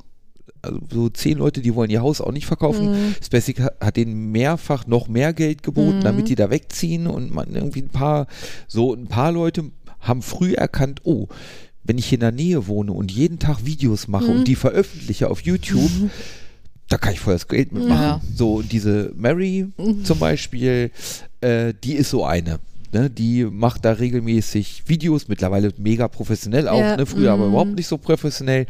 Also 0.61 0.81
so 0.93 1.09
zehn 1.09 1.39
Leute, 1.39 1.61
die 1.61 1.75
wollen 1.75 1.91
ihr 1.91 2.03
Haus 2.03 2.21
auch 2.21 2.33
nicht 2.33 2.47
verkaufen. 2.47 3.15
SpaceX 3.23 3.61
ha- 3.61 3.73
hat 3.81 3.97
denen 3.97 4.33
mehrfach 4.33 4.87
noch 4.87 5.07
mehr 5.09 5.33
Geld 5.33 5.63
geboten, 5.63 6.01
damit 6.03 6.29
die 6.29 6.35
da 6.35 6.51
wegziehen 6.51 7.07
und 7.07 7.33
man 7.33 7.55
irgendwie 7.55 7.83
ein 7.83 7.91
paar, 7.91 8.27
so 8.67 8.93
ein 8.95 9.07
paar 9.07 9.31
Leute 9.33 9.71
haben 10.01 10.21
früh 10.23 10.55
erkannt, 10.55 11.01
oh, 11.05 11.29
wenn 11.85 11.97
ich 11.99 12.07
hier 12.07 12.17
in 12.17 12.21
der 12.21 12.33
Nähe 12.33 12.67
wohne 12.67 12.93
und 12.93 13.11
jeden 13.13 13.39
Tag 13.39 13.65
Videos 13.65 14.09
mache 14.09 14.27
und 14.27 14.49
die 14.49 14.57
veröffentliche 14.57 15.31
auf 15.31 15.41
YouTube, 15.43 15.91
da 16.89 16.99
kann 16.99 17.13
ich 17.13 17.21
voll 17.21 17.35
das 17.35 17.47
Geld 17.49 17.73
mitmachen. 17.73 18.03
Ja. 18.03 18.21
So, 18.35 18.55
und 18.57 18.73
diese 18.73 19.13
Mary 19.17 19.69
zum 20.05 20.19
Beispiel, 20.19 20.91
äh, 21.41 21.73
die 21.85 21.95
ist 21.95 22.11
so 22.11 22.25
eine. 22.25 22.59
Ne, 22.93 23.11
die 23.11 23.45
macht 23.45 23.85
da 23.85 23.93
regelmäßig 23.93 24.85
Videos, 24.87 25.29
mittlerweile 25.29 25.73
mega 25.79 26.09
professionell 26.09 26.69
auch, 26.69 26.81
Ja, 26.81 26.97
ne, 26.97 27.07
früher 27.07 27.33
aber 27.33 27.47
mm. 27.47 27.49
überhaupt 27.51 27.75
nicht 27.75 27.87
so 27.87 27.99
professionell, 27.99 28.67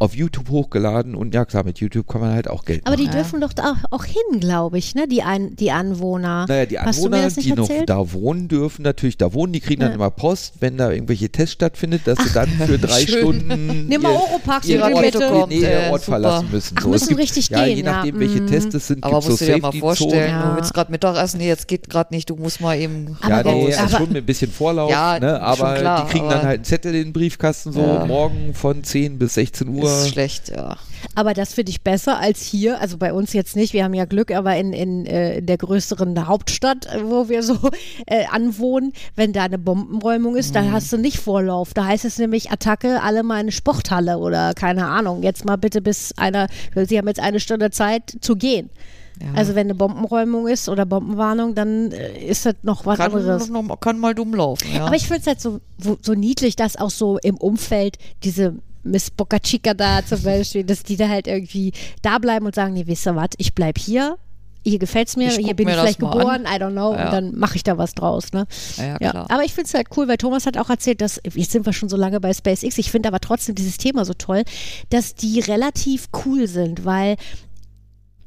auf 0.00 0.14
YouTube 0.14 0.48
hochgeladen 0.48 1.14
und 1.16 1.34
ja 1.34 1.44
klar, 1.44 1.64
mit 1.64 1.78
YouTube 1.80 2.06
kann 2.06 2.20
man 2.20 2.32
halt 2.32 2.48
auch 2.48 2.64
Geld 2.64 2.82
Aber 2.86 2.96
machen. 2.96 3.04
die 3.06 3.10
dürfen 3.16 3.40
doch 3.40 3.52
da 3.52 3.72
auch, 3.72 3.76
auch 3.98 4.04
hin, 4.04 4.38
glaube 4.38 4.78
ich, 4.78 4.94
ne? 4.94 5.08
Die, 5.08 5.22
Ein 5.22 5.56
die 5.56 5.72
Anwohner. 5.72 6.46
Naja, 6.48 6.66
die 6.66 6.78
Hast 6.78 6.98
du 6.98 7.08
mir 7.08 7.16
Anwohner, 7.16 7.24
das 7.24 7.36
nicht 7.36 7.48
die 7.48 7.52
noch 7.54 7.68
erzählt? 7.68 7.90
da 7.90 8.12
wohnen 8.12 8.46
dürfen, 8.46 8.82
natürlich 8.82 9.16
da 9.16 9.32
wohnen, 9.32 9.52
die 9.52 9.60
kriegen 9.60 9.80
dann 9.80 9.90
Ja. 9.90 9.96
immer 9.96 10.10
Post, 10.12 10.54
wenn 10.60 10.76
da 10.76 10.92
irgendwelche 10.92 11.30
Tests 11.30 11.54
stattfindet, 11.54 12.02
dass 12.06 12.18
sie 12.20 12.32
dann 12.32 12.48
für 12.48 12.78
drei 12.78 13.00
Schön. 13.06 13.18
Stunden 13.18 13.86
Nimm 13.88 14.02
mal 14.02 14.12
ihr- 14.12 14.20
Oropax 14.20 14.66
ihren 14.68 15.00
mit, 15.00 15.16
Ort, 15.16 15.28
kommt, 15.32 15.48
nee, 15.48 15.58
ihr 15.58 15.68
äh, 15.70 15.90
Ort 15.90 16.02
super. 16.04 16.12
verlassen 16.20 16.48
müssen. 16.52 16.74
Ach, 16.78 16.82
So, 16.84 16.88
es 16.94 17.00
müssen 17.00 17.08
gibt, 17.08 17.20
richtig 17.20 17.48
ja, 17.50 17.64
je 17.64 17.74
gehen, 17.74 17.84
nachdem, 17.86 18.14
ja. 18.14 18.20
welche 18.20 18.40
Mhm. 18.42 18.46
Tests 18.46 18.74
es 18.74 18.86
sind, 18.86 19.02
gibt 19.02 19.12
musst 19.14 19.28
so 19.28 19.36
du 19.36 19.52
dir 19.52 19.58
mal 19.60 19.72
vorstellen, 19.72 20.30
Ja. 20.30 20.50
du 20.50 20.56
willst 20.58 20.74
gerade 20.74 20.92
Mittagessen, 20.92 21.38
nee, 21.38 21.48
jetzt 21.48 21.66
geht 21.66 21.90
gerade 21.90 22.14
nicht, 22.14 22.30
du 22.30 22.36
musst 22.36 22.60
mal 22.60 22.78
eben. 22.78 23.16
Ja, 23.28 23.38
Aber- 23.40 23.52
nee, 23.52 23.74
aber- 23.74 23.88
schon 23.88 24.08
mit 24.10 24.18
ein 24.18 24.26
bisschen 24.26 24.52
Vorlauf, 24.52 24.90
Ja, 24.92 25.18
ne? 25.18 25.40
aber 25.42 25.74
klar, 25.74 26.04
die 26.06 26.12
kriegen 26.12 26.28
dann 26.28 26.42
halt 26.42 26.54
einen 26.58 26.64
Zettel 26.64 26.94
in 26.94 27.04
den 27.08 27.12
Briefkasten, 27.12 27.72
so 27.72 27.80
morgen 28.06 28.54
von 28.54 28.84
10 28.84 29.18
bis 29.18 29.34
16 29.34 29.66
Uhr. 29.68 29.87
Ist 29.88 30.08
schlecht, 30.10 30.48
ja. 30.50 30.76
Aber 31.14 31.32
das 31.34 31.54
finde 31.54 31.70
ich 31.70 31.82
besser 31.82 32.18
als 32.18 32.42
hier. 32.42 32.80
Also 32.80 32.98
bei 32.98 33.12
uns 33.12 33.32
jetzt 33.32 33.54
nicht. 33.56 33.72
Wir 33.72 33.84
haben 33.84 33.94
ja 33.94 34.04
Glück, 34.04 34.30
aber 34.32 34.56
in, 34.56 34.72
in, 34.72 35.06
äh, 35.06 35.38
in 35.38 35.46
der 35.46 35.56
größeren 35.58 36.26
Hauptstadt, 36.26 36.88
wo 37.04 37.28
wir 37.28 37.42
so 37.42 37.56
äh, 38.06 38.24
anwohnen, 38.30 38.92
wenn 39.16 39.32
da 39.32 39.44
eine 39.44 39.58
Bombenräumung 39.58 40.36
ist, 40.36 40.50
Mhm. 40.50 40.54
dann 40.54 40.72
hast 40.72 40.92
du 40.92 40.96
nicht 40.96 41.18
Vorlauf. 41.18 41.74
Da 41.74 41.86
heißt 41.86 42.04
es 42.04 42.18
nämlich 42.18 42.50
Attacke, 42.50 43.02
alle 43.02 43.22
mal 43.22 43.34
in 43.36 43.40
eine 43.40 43.52
Sporthalle 43.52 44.18
oder 44.18 44.54
keine 44.54 44.86
Ahnung. 44.86 45.22
Jetzt 45.22 45.44
mal 45.44 45.56
bitte 45.56 45.80
bis 45.82 46.12
einer, 46.16 46.48
sie 46.74 46.98
haben 46.98 47.08
jetzt 47.08 47.20
eine 47.20 47.40
Stunde 47.40 47.70
Zeit 47.70 48.16
zu 48.20 48.34
gehen. 48.36 48.70
ja. 49.20 49.28
Also 49.34 49.54
wenn 49.54 49.66
eine 49.66 49.74
Bombenräumung 49.74 50.46
ist 50.48 50.68
oder 50.68 50.84
Bombenwarnung, 50.86 51.54
dann 51.54 51.92
äh, 51.92 52.18
ist 52.24 52.44
das 52.46 52.54
noch 52.62 52.86
was 52.86 52.98
kann, 52.98 53.12
anderes. 53.12 53.48
noch, 53.48 53.80
kann 53.80 53.98
mal 53.98 54.14
dumm 54.14 54.34
laufen, 54.34 54.66
ja. 54.74 54.86
Aber 54.86 54.96
ich 54.96 55.06
finde 55.06 55.20
es 55.20 55.26
halt 55.26 55.40
so, 55.40 55.60
so 56.02 56.14
niedlich, 56.14 56.56
dass 56.56 56.76
auch 56.76 56.90
so 56.90 57.18
im 57.18 57.36
Umfeld 57.36 57.98
diese 58.24 58.54
Miss 58.90 59.10
Boca 59.10 59.38
Chica 59.38 59.74
da 59.74 60.04
zum 60.04 60.22
Beispiel, 60.22 60.64
dass 60.64 60.82
die 60.82 60.96
da 60.96 61.08
halt 61.08 61.26
irgendwie 61.26 61.72
da 62.02 62.18
bleiben 62.18 62.46
und 62.46 62.54
sagen, 62.54 62.74
nee, 62.74 62.86
wisst 62.86 63.06
ihr 63.06 63.14
was, 63.16 63.30
ich 63.38 63.54
bleib 63.54 63.78
hier, 63.78 64.18
hier 64.64 64.78
gefällt's 64.78 65.16
mir, 65.16 65.28
Ich 65.28 65.36
hier 65.36 65.54
bin 65.54 65.66
mir 65.66 65.72
ich 65.74 65.78
vielleicht 65.80 65.98
geboren, 66.00 66.42
I 66.44 66.56
don't 66.60 66.72
know, 66.72 66.92
Ja. 66.94 67.06
und 67.06 67.12
dann 67.12 67.38
mache 67.38 67.56
ich 67.56 67.62
da 67.62 67.78
was 67.78 67.94
draus, 67.94 68.32
ne? 68.32 68.46
ja, 68.76 68.96
ja, 69.00 69.26
aber 69.28 69.44
ich 69.44 69.54
finde 69.54 69.68
es 69.68 69.74
halt 69.74 69.86
cool, 69.96 70.08
weil 70.08 70.16
Thomas 70.18 70.44
hat 70.46 70.58
auch 70.58 70.68
erzählt, 70.68 71.00
dass, 71.00 71.20
jetzt 71.34 71.52
sind 71.52 71.64
wir 71.64 71.72
schon 71.72 71.88
so 71.88 71.96
lange 71.96 72.20
bei 72.20 72.34
SpaceX, 72.34 72.76
ich 72.76 72.90
finde 72.90 73.08
aber 73.08 73.20
trotzdem 73.20 73.54
dieses 73.54 73.76
Thema 73.78 74.04
so 74.04 74.12
toll, 74.14 74.42
dass 74.90 75.14
die 75.14 75.40
relativ 75.40 76.08
cool 76.24 76.46
sind, 76.48 76.84
weil 76.84 77.16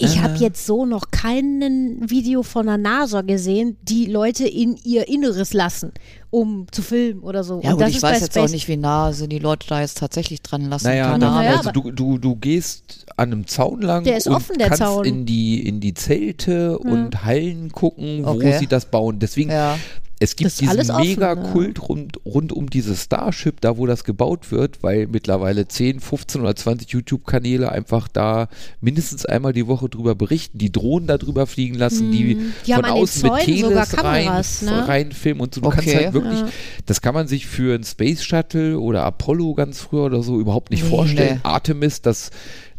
ich 0.01 0.21
habe 0.21 0.33
Äh. 0.35 0.39
jetzt 0.39 0.65
so 0.65 0.85
noch 0.85 1.11
keinen 1.11 2.09
Video 2.09 2.43
von 2.43 2.65
der 2.65 2.77
NASA 2.77 3.21
gesehen, 3.21 3.77
die 3.83 4.05
Leute 4.05 4.47
in 4.47 4.77
ihr 4.83 5.07
Inneres 5.07 5.53
lassen, 5.53 5.91
um 6.29 6.65
zu 6.71 6.81
filmen 6.81 7.21
oder 7.21 7.43
so. 7.43 7.61
ja, 7.63 7.71
Und 7.71 7.75
gut, 7.77 7.81
das 7.83 7.89
ich 7.91 7.95
ist 7.97 8.03
weiß 8.03 8.11
bei 8.19 8.23
jetzt 8.25 8.33
Space 8.33 8.49
auch 8.49 8.53
nicht, 8.53 8.67
wie 8.67 8.77
nah 8.77 9.13
sind 9.13 9.31
die 9.31 9.39
Leute 9.39 9.67
da 9.67 9.81
jetzt 9.81 9.97
tatsächlich 9.97 10.41
dran 10.41 10.69
lassen. 10.69 10.85
Naja, 10.87 11.17
da, 11.17 11.31
also 11.39 11.71
du, 11.71 11.91
du, 11.91 12.17
du 12.17 12.35
gehst 12.35 13.05
an 13.17 13.31
einem 13.31 13.47
Zaun 13.47 13.81
lang 13.81 14.03
Der 14.03 14.17
ist 14.17 14.27
und 14.27 14.35
offen, 14.35 14.57
der 14.57 14.67
kannst 14.67 14.83
Zaun. 14.83 15.05
in 15.05 15.25
die 15.25 15.65
in 15.67 15.79
die 15.79 15.93
Zelte 15.93 16.77
und 16.79 17.23
Hallen 17.23 17.71
gucken, 17.71 18.25
wo 18.25 18.29
Okay. 18.31 18.57
sie 18.59 18.67
das 18.67 18.85
bauen. 18.85 19.19
Deswegen 19.19 19.51
Ja. 19.51 19.77
Es 20.21 20.35
gibt 20.35 20.59
diesen 20.61 20.91
offen, 20.91 21.01
mega 21.07 21.33
ne? 21.35 21.49
Kult 21.51 21.89
rund, 21.89 22.17
rund 22.25 22.53
um 22.53 22.69
dieses 22.69 23.03
Starship, 23.03 23.59
da 23.59 23.75
wo 23.77 23.87
das 23.87 24.03
gebaut 24.03 24.51
wird, 24.51 24.83
weil 24.83 25.07
mittlerweile 25.07 25.67
10, 25.67 25.99
15 25.99 26.41
oder 26.41 26.55
20 26.55 26.89
YouTube-Kanäle 26.91 27.71
einfach 27.71 28.07
da 28.07 28.47
mindestens 28.81 29.25
einmal 29.25 29.51
die 29.51 29.65
Woche 29.67 29.89
drüber 29.89 30.13
berichten, 30.13 30.59
die 30.59 30.71
Drohnen 30.71 31.07
da 31.07 31.17
drüber 31.17 31.47
fliegen 31.47 31.75
lassen, 31.75 32.11
die, 32.11 32.35
Mhm. 32.35 32.53
Die 32.67 32.73
von 32.73 32.85
außen 32.85 33.23
mit 33.31 33.41
Teles 33.41 33.61
sogar 33.89 34.05
rein, 34.05 34.25
Kameras, 34.25 34.61
ne? 34.61 34.87
reinfilmen 34.87 35.41
und 35.41 35.55
so. 35.55 35.61
Du 35.61 35.69
kannst 35.69 35.87
Okay. 35.87 35.97
halt 36.05 36.13
wirklich, 36.13 36.39
Ja. 36.39 36.49
das 36.85 37.01
kann 37.01 37.15
man 37.15 37.27
sich 37.27 37.47
für 37.47 37.73
ein 37.75 37.83
Space 37.83 38.23
Shuttle 38.23 38.79
oder 38.79 39.03
Apollo 39.03 39.55
ganz 39.55 39.81
früher 39.81 40.03
oder 40.03 40.21
so 40.21 40.39
überhaupt 40.39 40.69
nicht 40.69 40.83
Nee, 40.83 40.89
vorstellen. 40.89 41.35
nee. 41.35 41.39
Artemis, 41.49 42.01
das 42.03 42.29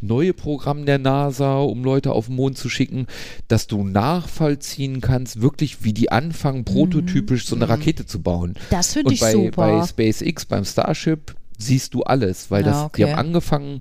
neue 0.03 0.34
Programm 0.34 0.84
der 0.84 0.98
NASA, 0.98 1.61
um 1.61 1.84
Leute 1.84 2.12
auf 2.12 2.26
den 2.26 2.36
Mond 2.36 2.59
zu 2.59 2.68
schicken, 2.68 3.07
dass 3.48 3.66
du 3.66 3.84
nachvollziehen 3.84 5.00
kannst, 5.00 5.40
wirklich 5.40 5.84
wie 5.84 5.92
die 5.92 6.11
anfangen, 6.12 6.64
prototypisch 6.64 7.46
so 7.46 7.57
eine 7.57 7.68
Rakete 7.68 8.05
zu 8.05 8.20
bauen. 8.20 8.55
Das 8.70 8.92
finde 8.92 9.14
ich 9.14 9.20
bei, 9.20 9.32
super. 9.32 9.50
bei 9.50 9.86
SpaceX, 9.86 10.44
beim 10.44 10.64
Starship, 10.64 11.34
siehst 11.59 11.94
du 11.94 12.03
alles, 12.03 12.50
weil 12.50 12.62
Ja, 12.64 12.70
das, 12.70 12.82
okay. 12.84 13.05
die 13.05 13.11
haben 13.11 13.18
angefangen, 13.18 13.80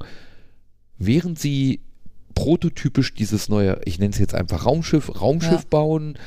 während 0.97 1.39
sie 1.39 1.82
prototypisch 2.36 3.13
dieses 3.13 3.49
neue, 3.49 3.82
ich 3.86 3.99
nenne 3.99 4.13
es 4.13 4.19
jetzt 4.19 4.36
einfach 4.36 4.65
Raumschiff, 4.65 5.19
Raumschiff 5.22 5.51
Ja. 5.63 5.67
bauen, 5.69 6.17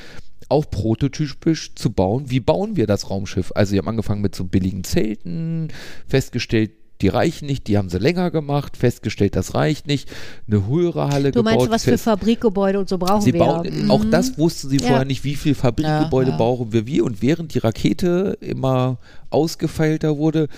auch 0.49 0.69
prototypisch 0.71 1.75
zu 1.75 1.91
bauen. 1.91 2.31
Wie 2.31 2.41
bauen 2.41 2.77
wir 2.77 2.87
das 2.87 3.09
Raumschiff? 3.09 3.53
Also 3.55 3.71
sie 3.71 3.79
haben 3.79 3.89
angefangen 3.89 4.21
mit 4.21 4.35
so 4.35 4.45
billigen 4.45 4.85
Zelten, 4.85 5.69
festgestellt, 6.07 6.73
die 7.01 7.09
reichen 7.09 7.47
nicht, 7.47 7.67
die 7.67 7.77
haben 7.77 7.89
sie 7.91 7.99
länger 7.99 8.31
gemacht, 8.31 8.77
festgestellt, 8.77 9.35
das 9.37 9.55
reicht 9.55 9.87
nicht, 9.87 10.09
eine 10.47 10.67
höhere 10.67 11.09
Halle 11.09 11.33
du 11.33 11.41
gebaut. 11.41 11.55
meinst, 11.57 11.71
was 11.71 11.85
für 11.85 11.91
fest- 11.93 12.05
Fabrikgebäude 12.05 12.79
und 12.79 12.89
so 12.89 12.99
brauchen 12.99 13.21
Sie 13.23 13.33
wir. 13.33 13.41
bauen, 13.41 13.85
Mhm. 13.85 13.91
auch 13.91 14.05
das 14.05 14.39
wussten 14.39 14.69
sie 14.69 14.77
Ja. 14.79 14.87
vorher 14.87 15.05
nicht, 15.05 15.25
wie 15.25 15.35
viel 15.35 15.55
Fabrikgebäude 15.55 16.31
Ja, 16.31 16.37
ja. 16.37 16.39
brauchen 16.39 16.73
wir 16.73 16.87
wie. 16.87 17.01
Und 17.01 17.21
während 17.21 17.53
die 17.55 17.59
Rakete 17.59 18.39
immer 18.41 18.99
ausgefeilter 19.31 20.17
wurde, 20.19 20.49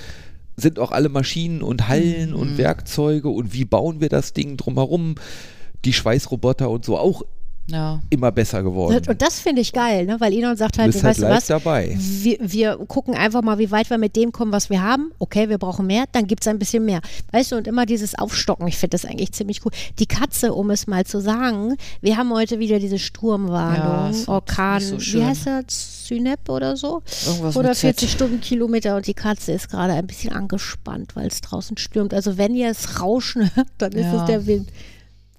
sind 0.57 0.79
auch 0.79 0.93
alle 0.93 1.09
Maschinen 1.09 1.63
und 1.63 1.89
Hallen 1.89 2.31
Mhm. 2.31 2.37
und 2.37 2.59
Werkzeuge 2.59 3.29
und 3.29 3.53
wie 3.53 3.65
bauen 3.65 4.01
wir 4.01 4.09
das 4.09 4.33
Ding 4.33 4.57
drumherum, 4.57 5.17
die 5.85 5.93
Schweißroboter 5.93 6.69
und 6.71 6.85
so 6.85 6.99
auch 6.99 7.23
ja. 7.69 8.01
immer 8.11 8.31
besser 8.33 8.63
geworden. 8.63 9.03
Und 9.09 9.23
das 9.23 9.41
finde 9.41 9.61
ich 9.63 9.73
geil, 9.73 10.07
ne? 10.07 10.17
weil 10.21 10.33
Elon 10.33 10.57
sagt 10.57 10.77
du 10.77 10.83
halt, 10.83 10.93
bist 10.93 11.05
halt 11.05 11.21
weißt 11.21 11.51
du 11.51 11.55
was, 11.55 11.63
dabei. 11.63 11.97
wir, 11.99 12.37
wir 12.41 12.77
gucken 12.87 13.15
einfach 13.15 13.43
mal, 13.43 13.59
wie 13.59 13.71
weit 13.71 13.91
wir 13.91 13.99
mit 13.99 14.17
dem 14.17 14.33
kommen, 14.33 14.53
was 14.53 14.71
wir 14.71 14.83
haben. 14.83 15.13
Okay, 15.19 15.49
wir 15.49 15.59
brauchen 15.59 15.87
mehr, 15.87 16.05
dann 16.13 16.27
gibt 16.27 16.43
es 16.43 16.49
ein 16.49 16.59
bisschen 16.59 16.85
mehr. 16.85 17.01
Weißt 17.33 17.53
du, 17.53 17.57
und 17.57 17.67
immer 17.67 17.87
dieses 17.87 18.17
Aufstocken, 18.17 18.67
ich 18.69 18.77
finde 18.77 18.97
das 18.97 19.05
eigentlich 19.05 19.33
ziemlich 19.33 19.65
cool. 19.65 19.73
Die 19.99 20.07
Katze, 20.07 20.53
um 20.55 20.71
es 20.71 20.87
mal 20.87 21.05
zu 21.05 21.21
sagen, 21.21 21.77
wir 22.01 22.17
haben 22.17 22.33
heute 22.33 22.59
wieder 22.59 22.79
diese 22.79 22.97
Ja, 22.97 23.01
Sturmwarnung, 23.01 24.11
ist 24.11 24.29
Orkan, 24.29 24.79
nicht 24.79 24.89
so 24.89 25.19
wie 25.19 25.25
heißt 25.25 25.47
das? 25.47 26.07
Synep 26.07 26.49
oder 26.49 26.77
so? 26.77 27.03
Irgendwas 27.27 27.57
Oder 27.57 27.71
mit 27.71 27.79
Z. 27.79 27.97
40 27.99 28.13
Stundenkilometer 28.13 28.97
und 28.97 29.07
die 29.09 29.15
Katze 29.15 29.53
ist 29.53 29.71
gerade 29.71 29.93
ein 29.95 30.07
bisschen 30.07 30.33
angespannt, 30.33 31.17
weil 31.17 31.27
es 31.27 31.41
draußen 31.41 31.77
stürmt. 31.79 32.15
Also 32.15 32.39
wenn 32.39 32.55
ihr 32.55 32.71
es 32.71 33.01
rauschen 33.01 33.51
hört, 33.55 33.67
dann 33.79 33.93
ist 33.93 34.05
Ja. 34.05 34.21
es 34.21 34.25
der 34.27 34.47
Wind. 34.47 34.69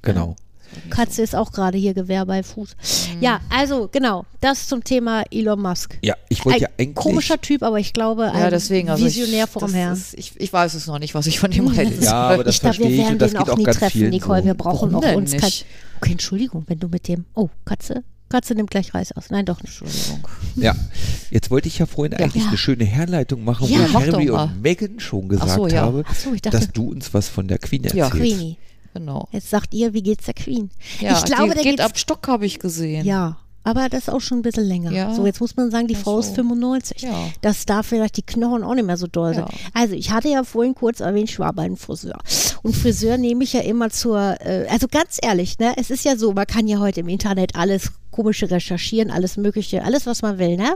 Genau. 0.02 0.36
Katze 0.90 1.22
ist 1.22 1.36
auch 1.36 1.52
gerade 1.52 1.78
hier 1.78 1.94
Gewehr 1.94 2.26
bei 2.26 2.44
Fuß. 2.44 2.76
Mhm. 3.16 3.22
Ja, 3.22 3.40
also 3.50 3.90
genau, 3.92 4.26
das 4.42 4.68
zum 4.68 4.84
Thema 4.84 5.24
Elon 5.32 5.62
Musk. 5.62 5.98
Ja, 6.02 6.16
ich 6.30 6.46
wollte 6.46 6.58
Ein 6.58 6.62
ja 6.62 6.68
eigentlich. 6.80 6.96
komischer 6.96 7.40
Typ, 7.42 7.64
aber 7.64 7.80
ich 7.80 7.94
glaube, 7.94 8.32
ein 8.32 8.40
Ja, 8.40 8.50
deswegen, 8.50 8.90
also 8.90 9.04
Visionär 9.06 9.46
ich, 9.46 9.50
vom 9.50 9.74
Herrn. 9.74 9.94
Ist, 9.94 10.14
ich, 10.14 10.34
ich 10.40 10.52
weiß 10.54 10.74
es 10.74 10.88
noch 10.88 11.00
nicht, 11.00 11.14
was 11.16 11.28
ich 11.28 11.40
von 11.40 11.52
ihm 11.52 11.76
halte. 11.76 12.04
Ja, 12.04 12.30
aber 12.30 12.44
das 12.44 12.56
ich 12.56 12.62
glaube, 12.62 12.78
wir 12.80 12.90
werden 12.98 13.18
den 13.20 13.38
auch 13.38 13.50
auch 13.50 13.58
nie 13.58 13.64
treffen, 13.66 14.10
Nicole. 14.10 14.42
so. 14.42 14.46
Wir 14.46 14.54
brauchen 14.54 14.94
Warum 14.94 15.06
auch 15.06 15.16
uns 15.16 15.32
kein. 15.32 15.42
nicht? 15.42 15.66
Okay, 16.00 16.12
Entschuldigung, 16.12 16.64
wenn 16.68 16.80
du 16.80 16.88
mit 16.88 17.08
dem. 17.08 17.26
Oh, 17.34 17.50
Katze? 17.66 18.04
Katze 18.30 18.56
nimmt 18.56 18.70
gleich 18.72 18.94
Reis 18.94 19.14
aus. 19.14 19.30
Nein, 19.30 19.46
doch 19.46 19.64
nicht. 19.64 19.82
Entschuldigung. 19.82 20.28
Ja, 20.58 20.76
jetzt 21.32 21.50
wollte 21.50 21.70
ich 21.70 21.80
ja 21.80 21.86
vorhin 21.86 22.14
eigentlich 22.14 22.44
Ja. 22.44 22.50
eine 22.50 22.58
schöne 22.58 22.84
Herleitung 22.84 23.46
machen, 23.46 23.68
Ja, 23.70 23.80
wo 23.80 23.86
ich 23.86 23.94
Harry 23.94 24.30
und 24.30 24.62
Meghan 24.62 25.00
schon 25.00 25.30
gesagt 25.30 25.54
so, 25.54 25.66
ja. 25.68 25.84
habe, 25.84 26.04
so, 26.14 26.32
dachte- 26.32 26.50
dass 26.50 26.72
du 26.74 26.92
uns 26.92 27.14
was 27.14 27.30
von 27.30 27.48
der 27.48 27.58
Queen 27.58 27.84
Ja. 27.84 28.06
erzählst. 28.08 28.12
Queenie. 28.12 28.58
Genau. 29.00 29.28
Jetzt 29.32 29.50
sagt 29.50 29.74
ihr, 29.74 29.94
wie 29.94 30.02
geht's 30.02 30.26
der 30.26 30.34
Queen? 30.34 30.70
Ja, 31.00 31.18
ich 31.18 31.26
glaube, 31.26 31.50
die 31.50 31.62
der 31.62 31.64
geht 31.64 31.82
ab 31.82 31.98
Stock, 31.98 32.28
habe 32.28 32.46
ich 32.46 32.60
gesehen. 32.60 33.06
Ja, 33.06 33.38
aber 33.68 33.90
das 33.90 34.04
ist 34.04 34.10
auch 34.10 34.22
schon 34.22 34.40
ein 34.40 34.42
bisschen 34.44 34.64
länger. 34.64 34.92
Ja. 34.92 35.14
So, 35.14 35.26
jetzt 35.26 35.42
muss 35.42 35.58
man 35.58 35.70
sagen, 35.72 35.88
die 35.88 35.98
Ach 35.98 36.02
Frau 36.02 36.20
ist 36.20 36.30
so. 36.30 36.36
95. 36.36 37.02
Ja. 37.02 37.30
Dass 37.42 37.66
da 37.66 37.84
vielleicht 37.84 38.16
die 38.16 38.22
Knochen 38.22 38.64
auch 38.64 38.74
nicht 38.74 38.86
mehr 38.86 38.96
so 38.96 39.08
doll 39.08 39.34
sind. 39.34 39.50
Ja. 39.50 39.58
Also, 39.74 39.94
ich 39.94 40.12
hatte 40.12 40.30
ja 40.30 40.46
vorhin 40.46 40.74
kurz 40.74 41.02
erwähnt, 41.02 41.30
ich 41.30 41.38
war 41.38 41.52
bei 41.52 41.64
einem 41.64 41.76
Friseur. 41.76 42.18
Und 42.64 42.78
Friseur 42.78 43.18
nehme 43.18 43.44
ich 43.44 43.52
ja 43.52 43.60
immer 43.60 43.90
zur, 43.90 44.38
äh, 44.40 44.68
also 44.70 44.88
ganz 44.90 45.18
ehrlich, 45.22 45.60
ne, 45.60 45.74
es 45.76 45.90
ist 45.90 46.06
ja 46.06 46.16
so, 46.16 46.32
man 46.32 46.48
kann 46.48 46.68
ja 46.68 46.80
heute 46.80 47.02
im 47.02 47.10
Internet 47.10 47.56
alles 47.56 47.92
komische 48.10 48.50
recherchieren, 48.50 49.12
alles 49.12 49.36
mögliche, 49.36 49.84
alles, 49.84 50.06
was 50.06 50.22
man 50.22 50.40
will, 50.40 50.56
ne? 50.56 50.76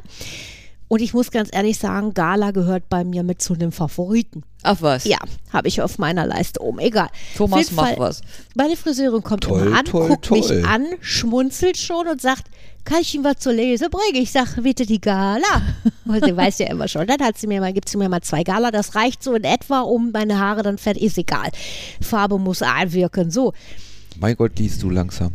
Und 0.92 1.02
ich 1.02 1.14
muss 1.14 1.32
ganz 1.32 1.48
ehrlich 1.54 1.78
sagen, 1.78 2.14
Gala 2.14 2.52
gehört 2.52 2.90
bei 2.90 3.06
mir 3.06 3.24
mit 3.24 3.42
zu 3.42 3.56
den 3.56 3.72
Favoriten. 3.72 4.44
Ach 4.62 4.76
was. 4.82 5.06
Ja, 5.06 5.20
habe 5.54 5.70
ich 5.70 5.82
auf 5.82 5.98
meiner 5.98 6.28
Leiste 6.28 6.62
oben. 6.62 6.80
Egal. 6.80 7.08
Thomas, 7.38 7.72
mach 7.72 7.86
Fall, 7.86 7.96
was. 7.98 8.22
Meine 8.56 8.76
Friseurin 8.76 9.24
kommt 9.24 9.46
Toll, 9.46 9.68
immer 9.68 9.78
an, 9.80 9.86
toll, 9.86 10.10
guckt 10.10 10.26
toll. 10.26 10.40
mich 10.40 10.66
an, 10.68 10.86
schmunzelt 11.00 11.78
schon 11.78 12.10
und 12.10 12.20
sagt, 12.20 12.44
kann 12.84 13.00
ich 13.00 13.16
Ihnen 13.16 13.24
was 13.24 13.38
zu 13.38 13.54
lesen 13.54 13.90
bringen? 13.90 14.22
Ich 14.22 14.34
sage, 14.34 14.62
bitte 14.64 14.86
die 14.86 15.00
Gala. 15.00 15.62
Und 16.06 16.26
sie 16.26 16.36
weiß 16.36 16.60
ja 16.60 16.68
immer 16.68 16.90
schon. 16.90 17.08
Dann 17.08 17.22
hat 17.22 17.38
sie 17.38 17.48
mir 17.48 17.62
mal, 17.62 17.72
gibt 17.72 17.88
sie 17.88 17.98
mir 17.98 18.10
mal 18.10 18.20
zwei 18.20 18.44
Gala. 18.44 18.70
Das 18.70 18.94
reicht 18.94 19.24
so 19.24 19.34
in 19.34 19.46
etwa, 19.46 19.82
um 19.82 20.12
meine 20.12 20.40
Haare 20.40 20.62
dann 20.62 20.78
fertig. 20.78 21.04
Ist 21.04 21.18
egal. 21.18 21.52
Farbe 22.02 22.38
muss 22.38 22.62
einwirken. 22.62 23.32
So. 23.32 23.54
Mein 24.20 24.36
Gott, 24.36 24.58
liest 24.60 24.82
du 24.84 24.90
langsam. 24.90 25.32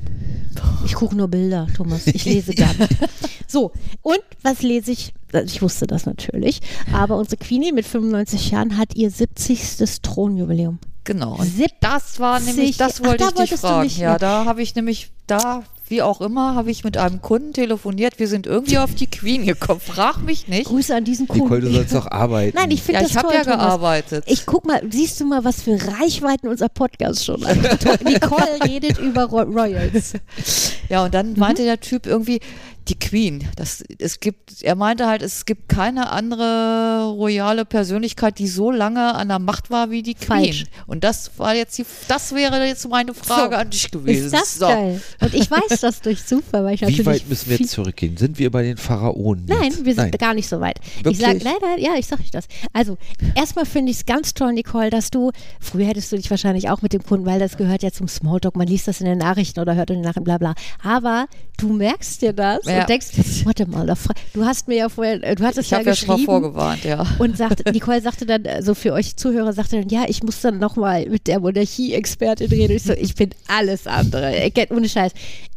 Ich 0.84 0.94
gucke 0.94 1.16
nur 1.16 1.28
Bilder, 1.28 1.66
Thomas. 1.76 2.06
Ich 2.06 2.24
lese 2.24 2.54
gar 2.54 2.72
nicht. 2.74 2.96
So, 3.48 3.70
und 4.02 4.18
was 4.42 4.62
lese 4.62 4.90
ich? 4.90 5.14
Ich 5.44 5.62
wusste 5.62 5.86
das 5.86 6.04
natürlich. 6.04 6.60
Aber 6.92 7.16
unsere 7.16 7.36
Queenie 7.36 7.70
mit 7.70 7.86
95 7.86 8.50
Jahren 8.50 8.76
hat 8.76 8.96
ihr 8.96 9.08
70. 9.08 10.02
Thronjubiläum. 10.02 10.80
Genau. 11.04 11.36
Und 11.36 11.46
70 11.46 11.76
das 11.80 12.18
war 12.18 12.40
nämlich, 12.40 12.76
das 12.76 13.00
Ach, 13.00 13.06
wollte 13.06 13.28
da 13.32 13.42
ich 13.44 13.50
dich 13.50 13.60
fragen. 13.60 13.88
ja, 13.96 14.18
da 14.18 14.44
habe 14.46 14.62
ich 14.62 14.74
nämlich, 14.74 15.12
da 15.28 15.62
wie 15.88 16.02
auch 16.02 16.20
immer, 16.20 16.54
habe 16.54 16.70
ich 16.70 16.84
mit 16.84 16.96
einem 16.96 17.20
Kunden 17.22 17.52
telefoniert. 17.52 18.18
Wir 18.18 18.28
sind 18.28 18.46
irgendwie 18.46 18.78
auf 18.78 18.94
die 18.94 19.06
Queen 19.06 19.46
gekommen. 19.46 19.80
Frag 19.80 20.22
mich 20.22 20.48
nicht. 20.48 20.66
Grüße 20.66 20.94
an 20.94 21.04
diesen 21.04 21.28
Kunden. 21.28 21.44
Nicole, 21.44 21.60
du 21.60 21.70
sollst 21.72 21.94
doch 21.94 22.10
arbeiten. 22.10 22.56
Nein, 22.56 22.70
ich 22.70 22.82
finde 22.82 23.00
Ja, 23.00 23.02
das 23.02 23.10
ich 23.12 23.16
habe 23.16 23.28
toll, 23.28 23.36
ja 23.36 23.44
Thomas. 23.44 23.58
gearbeitet. 23.58 24.24
Ich 24.26 24.46
guck 24.46 24.64
mal, 24.66 24.82
siehst 24.90 25.20
du 25.20 25.26
mal, 25.26 25.44
was 25.44 25.62
für 25.62 25.78
Reichweiten 26.00 26.48
unser 26.48 26.68
Podcast 26.68 27.24
schon 27.24 27.46
hat. 27.46 27.56
Nicole 28.04 28.58
redet 28.64 28.98
über 28.98 29.24
Ro 29.24 29.42
Royals. 29.42 30.14
Ja, 30.88 31.02
und 31.04 31.08
Mhm. 31.08 31.12
dann 31.12 31.34
meinte 31.38 31.62
der 31.64 31.80
Typ 31.80 32.06
irgendwie, 32.06 32.40
die 32.88 32.98
Queen. 32.98 33.44
Das, 33.56 33.82
es 33.98 34.20
gibt, 34.20 34.62
er 34.62 34.74
meinte 34.76 35.06
halt, 35.06 35.22
es 35.22 35.44
gibt 35.44 35.68
keine 35.68 36.10
andere 36.10 37.08
royale 37.10 37.64
Persönlichkeit, 37.64 38.38
die 38.38 38.46
so 38.48 38.70
lange 38.70 39.14
an 39.14 39.28
der 39.28 39.38
Macht 39.38 39.70
war 39.70 39.90
wie 39.90 40.02
die 40.02 40.14
Queen. 40.14 40.26
Falsch. 40.44 40.64
Und 40.86 41.02
das 41.02 41.32
war 41.38 41.54
jetzt 41.54 41.76
die, 41.78 41.84
das 42.08 42.34
wäre 42.34 42.64
jetzt 42.66 42.88
meine 42.88 43.12
Frage 43.14 43.54
So. 43.54 43.60
an 43.60 43.70
dich 43.70 43.90
gewesen. 43.90 44.26
Ist 44.26 44.34
das 44.34 44.54
so. 44.54 44.66
geil? 44.66 45.00
Und 45.20 45.34
ich 45.34 45.50
weiß 45.50 45.80
das 45.80 46.00
durch 46.00 46.24
Zufall, 46.24 46.64
weil 46.64 46.74
ich 46.74 46.80
natürlich 46.82 47.00
Wie 47.00 47.06
weit 47.06 47.28
müssen 47.28 47.50
wir 47.50 47.56
jetzt 47.58 47.70
zurückgehen? 47.70 48.16
Sind 48.16 48.38
wir 48.38 48.50
bei 48.50 48.62
den 48.62 48.76
Pharaonen? 48.76 49.44
Nein, 49.46 49.64
jetzt? 49.64 49.84
wir 49.84 49.94
sind 49.94 50.02
Nein. 50.02 50.10
gar 50.12 50.34
nicht 50.34 50.48
so 50.48 50.60
weit. 50.60 50.78
Ich 50.98 51.04
Wirklich? 51.04 51.20
sage, 51.20 51.40
nein, 51.42 51.54
nein, 51.60 51.78
ja, 51.80 51.94
ich 51.98 52.06
sage 52.06 52.22
euch 52.22 52.30
das. 52.30 52.46
Also, 52.72 52.98
erstmal 53.34 53.66
finde 53.66 53.90
ich 53.90 53.98
es 53.98 54.06
ganz 54.06 54.34
toll, 54.34 54.52
Nicole, 54.52 54.90
dass 54.90 55.10
du, 55.10 55.32
früher 55.60 55.86
hättest 55.86 56.12
du 56.12 56.16
dich 56.16 56.30
wahrscheinlich 56.30 56.68
auch 56.70 56.82
mit 56.82 56.92
dem 56.92 57.02
Kunden, 57.02 57.26
weil 57.26 57.40
das 57.40 57.56
gehört 57.56 57.82
ja 57.82 57.90
zum 57.90 58.06
Smalltalk, 58.08 58.54
man 58.56 58.68
liest 58.68 58.86
das 58.86 59.00
in 59.00 59.06
den 59.06 59.18
Nachrichten 59.18 59.58
oder 59.60 59.74
hört 59.74 59.90
in 59.90 59.96
den 59.96 60.02
Nachrichten, 60.04 60.24
bla 60.24 60.38
bla. 60.38 60.54
Aber 60.84 61.26
du 61.58 61.72
merkst 61.72 62.22
dir 62.22 62.32
das 62.32 62.64
Ja. 62.66 62.75
Und 62.80 62.88
denkst, 62.88 63.08
warte 63.44 63.66
mal, 63.66 63.86
du 64.32 64.44
hast 64.44 64.68
mir 64.68 64.76
ja 64.76 64.88
vorher, 64.88 65.22
äh, 65.22 65.34
du 65.34 65.44
hattest 65.44 65.66
Ich 65.66 65.70
ja 65.70 65.78
habe 65.78 65.88
ja 65.90 65.94
schon 65.96 66.08
mal 66.08 66.14
geschrieben. 66.14 66.30
vorgewarnt, 66.32 66.84
ja. 66.84 67.06
Und 67.18 67.36
sagte, 67.36 67.70
Nicole 67.72 68.00
sagte 68.00 68.26
dann, 68.26 68.44
äh, 68.44 68.62
so 68.62 68.74
für 68.74 68.92
euch 68.92 69.16
Zuhörer, 69.16 69.52
sagte 69.52 69.80
dann, 69.80 69.88
ja, 69.88 70.04
ich 70.08 70.22
muss 70.22 70.40
dann 70.40 70.58
nochmal 70.58 71.06
mit 71.08 71.26
der 71.26 71.40
Monarchie-Expertin 71.40 72.48
reden. 72.48 72.76
Ich 72.76 72.82
so, 72.84 72.92
ich 72.92 73.14
bin 73.14 73.30
alles 73.48 73.86
andere. 73.86 74.34
Äh, 74.34 74.50
Ohne 74.70 74.88
Scheiß. 74.88 75.12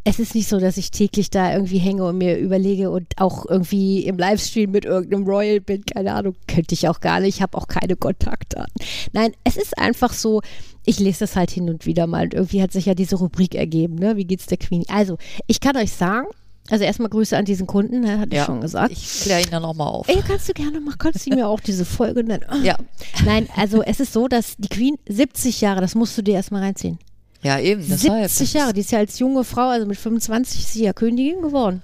Es 0.05 0.17
ist 0.20 0.34
nicht 0.34 0.47
so, 0.47 0.59
dass 0.59 0.78
ich 0.78 0.91
täglich 0.91 1.30
da 1.30 1.53
irgendwie 1.53 1.78
hänge 1.78 2.03
und 2.05 2.17
mir 2.17 2.38
überlege 2.38 2.89
und 2.89 3.05
auch 3.17 3.45
irgendwie 3.47 4.05
im 4.05 4.17
Livestream 4.17 4.72
mit 4.72 4.86
irgendeinem 4.86 5.26
Royal 5.26 5.59
bin. 5.59 5.86
Keine 5.86 6.13
Ahnung, 6.13 6.36
könnte 6.47 6.74
ich 6.74 6.88
auch 6.88 6.99
gar 6.99 7.20
nicht. 7.20 7.36
Ich 7.36 7.41
habe 7.41 7.57
auch 7.57 7.67
keine 7.67 7.95
Kontaktdaten. 7.95 8.74
Nein, 9.13 9.34
es 9.43 9.57
ist 9.57 9.78
einfach 9.78 10.13
so, 10.13 10.41
ich 10.86 10.99
lese 10.99 11.20
das 11.20 11.36
halt 11.36 11.51
hin 11.51 11.70
und 11.70 11.86
wieder 11.86 12.07
mal. 12.07 12.24
Und 12.24 12.34
irgendwie 12.34 12.61
hat 12.63 12.72
sich 12.72 12.86
ja 12.86 12.95
diese 12.95 13.17
Rubrik 13.17 13.53
ergeben, 13.53 13.95
ne? 13.95 14.15
Wie 14.17 14.26
geht's 14.26 14.47
der 14.47 14.57
Queen? 14.57 14.84
Also, 14.88 15.17
ich 15.45 15.59
kann 15.59 15.78
euch 15.78 15.91
sagen, 15.91 16.28
also 16.70 16.84
erstmal 16.84 17.09
Grüße 17.09 17.36
an 17.38 17.45
diesen 17.45 17.67
Kunden, 17.67 18.01
ne, 18.01 18.20
hatte 18.20 18.30
ich 18.32 18.38
ja. 18.38 18.45
schon 18.45 18.61
gesagt. 18.61 18.91
Ich 18.91 19.22
kläre 19.22 19.41
ihn 19.41 19.49
dann 19.51 19.61
nochmal 19.61 19.88
auf. 19.88 20.07
Ey, 20.07 20.22
kannst 20.26 20.47
du 20.49 20.53
gerne 20.53 20.80
machen, 20.80 20.97
kannst 20.97 21.26
du 21.26 21.36
mir 21.36 21.47
auch 21.47 21.59
diese 21.59 21.86
Folge 21.86 22.24
nennen. 22.24 22.45
Ah. 22.47 22.57
Ja. 22.57 22.78
Nein, 23.26 23.47
also 23.55 23.82
es 23.82 23.99
ist 23.99 24.13
so, 24.13 24.28
dass 24.28 24.55
die 24.57 24.70
Queen 24.70 24.95
70 25.07 25.61
Jahre, 25.61 25.82
das 25.82 25.95
musst 25.95 26.17
du 26.17 26.22
dir 26.22 26.36
erstmal 26.36 26.61
reinziehen. 26.61 26.99
Ja, 27.41 27.59
eben. 27.59 27.86
Deshalb. 27.88 28.30
70 28.30 28.53
Jahre, 28.53 28.74
die 28.74 28.82
ist 28.82 28.91
ja 28.91 28.99
als 28.99 29.20
junge 29.20 29.43
Frau, 29.43 29.70
also 29.70 29.86
mit 29.86 29.97
25 29.97 30.59
ist 30.59 30.74
sie 30.74 30.84
ja 30.84 30.93
Königin 30.93 31.41
geworden. 31.41 31.82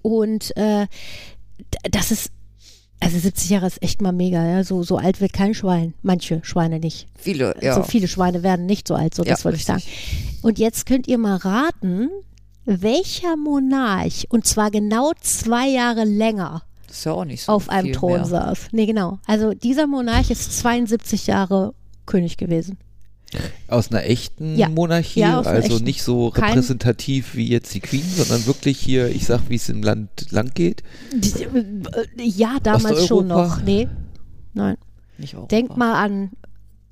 Und 0.00 0.56
äh, 0.56 0.86
das 1.90 2.10
ist, 2.10 2.30
also 3.00 3.18
70 3.18 3.50
Jahre 3.50 3.66
ist 3.66 3.82
echt 3.82 4.00
mal 4.00 4.12
mega, 4.12 4.44
ja. 4.44 4.64
So, 4.64 4.82
so 4.82 4.96
alt 4.96 5.20
wird 5.20 5.32
kein 5.32 5.54
Schwein. 5.54 5.94
Manche 6.02 6.40
Schweine 6.44 6.80
nicht. 6.80 7.06
Viele, 7.18 7.54
ja. 7.60 7.74
So 7.74 7.82
viele 7.82 8.08
Schweine 8.08 8.42
werden 8.42 8.66
nicht 8.66 8.88
so 8.88 8.94
alt, 8.94 9.14
so 9.14 9.24
das 9.24 9.40
Ja, 9.40 9.44
wollte 9.44 9.58
ich 9.58 9.64
sagen. 9.64 9.82
Und 10.40 10.58
jetzt 10.58 10.86
könnt 10.86 11.06
ihr 11.06 11.18
mal 11.18 11.36
raten, 11.36 12.08
welcher 12.64 13.36
Monarch, 13.36 14.26
und 14.30 14.46
zwar 14.46 14.70
genau 14.70 15.12
zwei 15.20 15.68
Jahre 15.68 16.04
länger, 16.04 16.62
das 16.86 16.98
ist 16.98 17.04
ja 17.04 17.12
auch 17.12 17.24
nicht 17.24 17.42
so 17.44 17.52
auf 17.52 17.68
einem 17.70 17.86
viel 17.86 17.94
Thron 17.94 18.12
mehr. 18.12 18.24
saß. 18.26 18.58
Nee, 18.72 18.86
genau. 18.86 19.18
Also 19.26 19.54
dieser 19.54 19.86
Monarch 19.86 20.30
ist 20.30 20.58
72 20.58 21.26
Jahre 21.26 21.74
König 22.06 22.36
gewesen. 22.36 22.76
Aus 23.66 23.90
einer 23.90 24.04
echten 24.04 24.56
Ja. 24.58 24.68
Monarchie, 24.68 25.20
Ja, 25.20 25.40
also 25.40 25.72
echten. 25.76 25.84
nicht 25.84 26.02
so 26.02 26.30
Kein- 26.30 26.50
repräsentativ 26.50 27.34
wie 27.34 27.48
jetzt 27.48 27.72
die 27.72 27.80
Queen, 27.80 28.04
sondern 28.06 28.44
wirklich 28.46 28.78
hier, 28.78 29.08
ich 29.08 29.24
sag, 29.24 29.48
wie 29.48 29.54
es 29.54 29.70
im 29.70 29.82
Land 29.82 30.30
lang 30.32 30.50
geht. 30.52 30.82
Äh, 31.12 32.22
Ja, 32.22 32.58
damals 32.62 33.06
schon 33.06 33.28
noch. 33.28 33.62
Nee. 33.62 33.88
Nein. 34.52 34.76
Nicht 35.16 35.34
Europa. 35.34 35.48
Denk 35.48 35.76
mal 35.78 35.94
an 35.94 36.30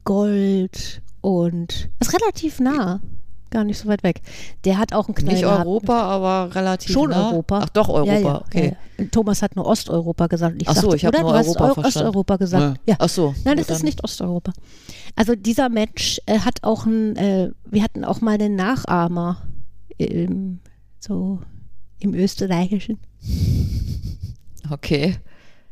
Gold 0.05 1.03
und 1.21 1.91
ist 2.01 2.15
relativ 2.15 2.59
nah. 2.59 3.01
Gar 3.51 3.65
nicht 3.65 3.79
so 3.79 3.89
weit 3.89 4.03
weg. 4.05 4.23
Der 4.65 4.79
hat 4.79 4.93
auch 4.93 5.09
einen 5.09 5.15
Knall 5.17 5.35
Nicht 5.35 5.43
gehabt. 5.43 5.67
Europa, 5.67 6.03
aber 6.03 6.55
relativ 6.55 6.93
Schon 6.93 7.11
nah. 7.11 7.31
Europa. 7.31 7.61
Ach 7.65 7.69
doch, 7.71 7.89
Europa, 7.89 8.13
Ja, 8.13 8.19
ja, 8.21 8.41
okay. 8.41 8.77
ja. 8.99 9.05
Thomas 9.11 9.43
hat 9.43 9.57
nur 9.57 9.67
Osteuropa 9.67 10.29
gesagt. 10.29 10.63
Ich 10.63 10.69
Ach 10.69 10.75
so, 10.77 10.83
sagte, 10.83 10.97
ich 10.97 11.05
hab 11.05 11.15
oder? 11.15 11.23
nur 11.23 11.33
du 11.33 11.39
hast 11.39 11.49
Europa 11.49 11.65
Eu- 11.71 11.75
verstanden. 11.83 12.07
Osteuropa 12.09 12.37
gesagt. 12.37 12.81
Ja. 12.87 12.97
Ach 13.01 13.09
so. 13.09 13.35
Nein, 13.45 13.57
das 13.57 13.71
ist 13.71 13.83
nicht 13.83 14.05
Osteuropa. 14.05 14.53
Also 15.17 15.35
dieser 15.35 15.69
Mensch 15.69 16.21
äh, 16.27 16.39
hat 16.39 16.63
auch 16.63 16.87
ein, 16.87 17.17
äh, 17.17 17.51
wir 17.65 17.83
hatten 17.83 18.05
auch 18.05 18.21
mal 18.21 18.35
einen 18.35 18.55
Nachahmer 18.55 19.39
im, 19.99 20.61
so 21.01 21.41
im 21.99 22.15
Österreichischen. 22.15 22.99
Okay. 24.71 25.17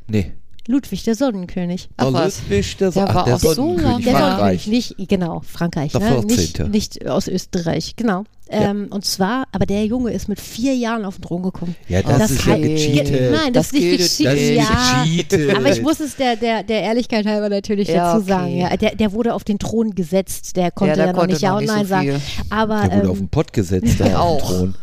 Nee. 0.07 0.33
Ludwig, 0.69 1.03
der 1.03 1.15
Sonnenkönig. 1.15 1.89
Ach 1.97 2.13
was. 2.13 2.41
Ludwig, 2.43 2.77
der, 2.77 2.91
Der 2.91 3.09
ach, 3.09 3.15
war 3.15 3.25
der 3.25 3.35
auch 3.35 3.39
so 3.39 3.53
Sonnenkönig 3.55 3.83
lange 3.83 4.03
Der. 4.03 4.19
Sonnenkönig, 4.37 4.67
nicht, 4.67 5.09
genau, 5.09 5.41
Frankreich, 5.43 5.91
Der 5.93 6.01
ne? 6.01 6.21
nicht, 6.25 6.57
14.. 6.59 6.67
nicht 6.69 7.07
aus 7.07 7.27
Österreich, 7.27 7.95
genau. 7.95 8.23
Ähm, 8.51 8.87
und 8.91 9.03
zwar, 9.05 9.45
aber 9.51 9.65
der 9.65 9.85
Junge 9.85 10.11
ist 10.11 10.27
mit 10.27 10.39
vier 10.39 10.75
Jahren 10.75 11.05
auf 11.05 11.15
den 11.17 11.21
Thron 11.23 11.41
gekommen. 11.43 11.75
Ja, 11.87 12.01
das, 12.03 12.17
Das 12.19 12.31
ist 12.31 12.45
ja 12.45 12.57
gecheatet. 12.57 13.31
Nein, 13.31 13.53
das, 13.53 13.69
Das 13.69 13.79
ist 13.79 13.83
nicht 13.83 13.97
gecheatet. 13.97 14.25
das 14.25 14.39
ist 14.39 14.49
ja, 14.57 15.03
gecheatet. 15.03 15.55
aber 15.55 15.71
ich 15.71 15.81
muss 15.81 15.99
es 15.99 16.15
der, 16.15 16.35
der, 16.35 16.63
der 16.63 16.81
Ehrlichkeit 16.81 17.25
halber 17.27 17.49
natürlich 17.49 17.87
Ja, 17.89 18.13
dazu 18.13 18.21
okay. 18.23 18.27
sagen. 18.29 18.57
Ja, 18.57 18.75
der, 18.77 18.95
der 18.95 19.11
wurde 19.11 19.33
auf 19.33 19.43
den 19.43 19.57
Thron 19.59 19.93
gesetzt, 19.95 20.55
der 20.55 20.69
konnte 20.71 20.95
der 20.95 21.05
ja, 21.07 21.11
noch 21.13 21.19
konnte 21.19 21.33
nicht 21.33 21.41
Ja 21.43 21.49
noch 21.51 21.57
und 21.57 21.63
nicht 21.63 21.73
Nein 21.75 21.83
so 21.85 21.89
sagen. 21.89 22.07
viel. 22.07 22.19
Aber 22.51 22.81
Der 22.81 22.91
wurde 22.97 23.05
ähm, 23.05 23.11
auf 23.11 23.17
den 23.19 23.29
Pott 23.29 23.53
gesetzt, 23.53 23.99
der 23.99 24.19
Auch. 24.21 24.39
Thron. 24.51 24.75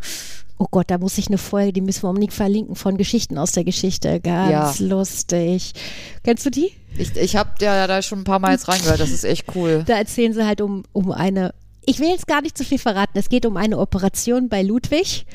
Oh 0.58 0.66
Gott, 0.70 0.90
da 0.90 0.98
muss 0.98 1.18
ich 1.18 1.26
eine 1.28 1.38
Folge, 1.38 1.72
die 1.74 1.80
müssen 1.82 2.02
wir 2.04 2.08
unbedingt 2.08 2.32
verlinken, 2.32 2.76
von 2.76 2.96
Geschichten 2.96 3.36
aus 3.36 3.52
der 3.52 3.64
Geschichte. 3.64 4.20
Ganz 4.20 4.80
lustig. 4.80 5.72
Kennst 6.24 6.46
du 6.46 6.50
die? 6.50 6.70
Ich, 6.96 7.14
ich 7.16 7.36
habe 7.36 7.50
ja 7.60 7.86
da 7.86 8.00
schon 8.00 8.20
ein 8.20 8.24
paar 8.24 8.38
Mal 8.38 8.52
jetzt 8.52 8.66
reingehört, 8.68 9.00
das 9.00 9.10
ist 9.10 9.24
echt 9.24 9.54
cool. 9.54 9.84
Da 9.86 9.98
erzählen 9.98 10.32
sie 10.32 10.46
halt 10.46 10.60
um, 10.62 10.84
um 10.92 11.12
eine, 11.12 11.52
ich 11.84 12.00
will 12.00 12.08
jetzt 12.08 12.26
gar 12.26 12.40
nicht 12.40 12.56
zu 12.56 12.64
viel 12.64 12.78
verraten, 12.78 13.18
es 13.18 13.28
geht 13.28 13.44
um 13.44 13.56
eine 13.58 13.78
Operation 13.78 14.48
bei 14.48 14.62
Ludwig, 14.62 15.26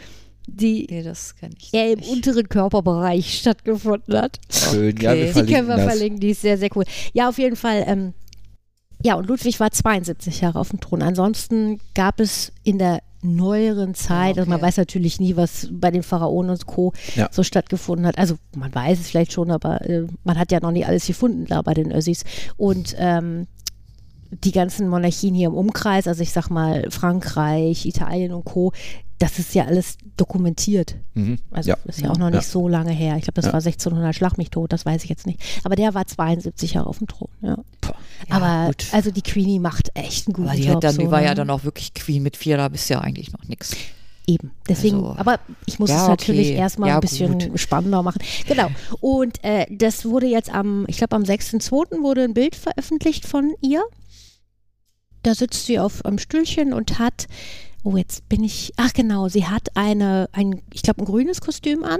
die 0.47 0.88
Nee, 0.89 1.03
das 1.03 1.36
kenne 1.36 1.53
ich 1.57 1.72
eher 1.72 1.91
im 1.91 1.99
nicht. 1.99 2.09
unteren 2.09 2.49
Körperbereich 2.49 3.38
stattgefunden 3.41 4.17
hat. 4.17 4.39
Schön, 4.49 4.97
ja, 4.97 5.13
wir 5.15 5.30
Okay. 5.30 5.45
Die 5.45 5.53
können 5.53 5.67
wir 5.67 5.76
das. 5.78 5.86
verlinken, 5.86 6.19
die 6.19 6.32
ist 6.32 6.41
sehr, 6.41 6.57
sehr 6.57 6.69
cool. 6.76 6.84
Ja, 7.13 7.30
auf 7.30 7.38
jeden 7.38 7.55
Fall. 7.55 7.84
Ähm, 7.86 8.13
ja, 9.03 9.15
und 9.15 9.28
Ludwig 9.28 9.59
war 9.59 9.69
72 9.72 10.41
Jahre 10.41 10.59
auf 10.59 10.69
dem 10.69 10.80
Thron. 10.80 11.03
Ansonsten 11.03 11.80
gab 11.93 12.19
es 12.19 12.51
in 12.63 12.80
der 12.80 13.01
neueren 13.22 13.93
Zeit, 13.93 14.36
Ja, 14.36 14.41
also 14.41 14.49
man 14.49 14.59
okay. 14.59 14.67
weiß 14.67 14.78
natürlich 14.78 15.19
nie, 15.19 15.36
was 15.36 15.67
bei 15.72 15.91
den 15.91 16.03
Pharaonen 16.03 16.51
und 16.51 16.65
Co. 16.65 16.93
Ja. 17.15 17.30
so 17.32 17.43
stattgefunden 17.43 18.05
hat. 18.05 18.17
Also 18.17 18.36
man 18.55 18.74
weiß 18.74 18.99
es 18.99 19.09
vielleicht 19.09 19.32
schon, 19.34 19.51
aber 19.51 19.82
äh, 19.88 20.07
man 20.24 20.38
hat 20.39 20.51
ja 20.51 20.59
noch 20.59 20.72
nie 20.72 20.86
alles 20.86 21.05
gefunden 21.07 21.45
da 21.45 21.61
bei 21.61 21.74
den 21.74 21.91
Össis. 21.91 22.24
Und 22.57 22.95
ähm, 22.97 23.47
die 24.32 24.51
ganzen 24.51 24.88
Monarchien 24.88 25.36
hier 25.36 25.47
im 25.49 25.53
Umkreis, 25.55 26.07
also 26.07 26.24
ich 26.24 26.32
sag 26.32 26.49
mal 26.49 26.88
Frankreich, 26.89 27.86
Italien 27.86 28.34
und 28.34 28.45
Co., 28.45 28.72
das 29.22 29.38
ist 29.39 29.53
ja 29.53 29.65
alles 29.65 29.97
dokumentiert. 30.17 30.95
Mhm. 31.13 31.38
Also 31.51 31.69
ja. 31.72 31.78
das 31.86 31.97
ist 31.97 32.03
ja 32.03 32.09
auch 32.11 32.17
noch 32.17 32.30
nicht 32.30 32.36
Ja. 32.43 32.49
so 32.49 32.67
lange 32.67 32.91
her. 32.91 33.15
Ich 33.17 33.24
glaube, 33.24 33.36
das 33.36 33.45
Ja. 33.45 33.53
war 33.53 33.61
1600 33.61 34.15
Schlag 34.15 34.38
mich 34.38 34.49
tot, 34.49 34.74
das 34.74 34.86
weiß 34.86 35.03
ich 35.03 35.09
jetzt 35.09 35.28
nicht. 35.28 35.39
Aber 35.63 35.76
der 35.76 35.93
war 35.93 36.07
72 36.07 36.74
Jahre 36.74 36.88
auf 36.88 36.97
dem 36.97 37.07
Thron. 37.07 37.30
Ja. 37.41 37.57
Ja, 38.30 38.36
Aber 38.36 38.67
gut. 38.67 38.88
also 38.91 39.11
die 39.11 39.22
Queenie 39.22 39.59
macht 39.59 39.89
echt 39.95 40.28
einen 40.28 40.34
guten 40.34 40.47
Aber 40.47 40.57
die, 40.57 40.63
Job. 40.65 40.76
hat 40.76 40.84
dann, 40.86 40.95
so, 40.95 41.01
die 41.01 41.11
war 41.11 41.22
ja 41.22 41.30
ne? 41.30 41.36
dann 41.36 41.49
auch 41.49 41.63
wirklich 41.63 41.93
Queen 41.93 42.24
mit 42.24 42.38
vier, 42.38 42.57
da 42.57 42.67
bist 42.69 42.89
ja 42.89 42.99
eigentlich 43.01 43.32
noch 43.32 43.43
nichts. 43.45 43.76
Eben. 44.28 44.51
Deswegen, 44.69 44.97
Also, 44.97 45.15
aber 45.17 45.39
ich 45.65 45.80
muss 45.80 45.89
ja, 45.89 46.03
es 46.03 46.07
natürlich 46.07 46.49
okay. 46.49 46.57
erstmal 46.57 46.89
Ja, 46.89 46.95
ein 46.95 47.01
bisschen 47.01 47.38
gut. 47.39 47.59
spannender 47.59 48.01
machen. 48.03 48.22
Genau. 48.47 48.69
Und 49.01 49.43
äh, 49.43 49.65
das 49.69 50.05
wurde 50.05 50.28
jetzt 50.28 50.53
am, 50.53 50.86
ich 50.88 50.97
glaube 50.97 51.15
am 51.15 51.24
6.2. 51.24 52.01
wurde 52.03 52.24
ein 52.24 52.34
Bild 52.34 52.55
veröffentlicht 52.55 53.26
von 53.26 53.53
ihr. 53.61 53.82
Da 55.24 55.36
sitzt 55.36 55.65
sie 55.65 55.80
auf 55.80 56.05
einem 56.05 56.17
Stühlchen 56.19 56.74
und 56.74 56.97
hat, 56.99 57.28
oh 57.84 57.97
jetzt 57.97 58.27
bin 58.29 58.43
ich, 58.43 58.73
ach 58.77 58.93
genau, 58.93 59.27
sie 59.27 59.45
hat 59.45 59.69
eine, 59.75 60.29
ein, 60.32 60.61
ich 60.73 60.82
glaube 60.82 61.01
ein 61.01 61.05
grünes 61.05 61.41
Kostüm 61.41 61.84
an 61.84 61.99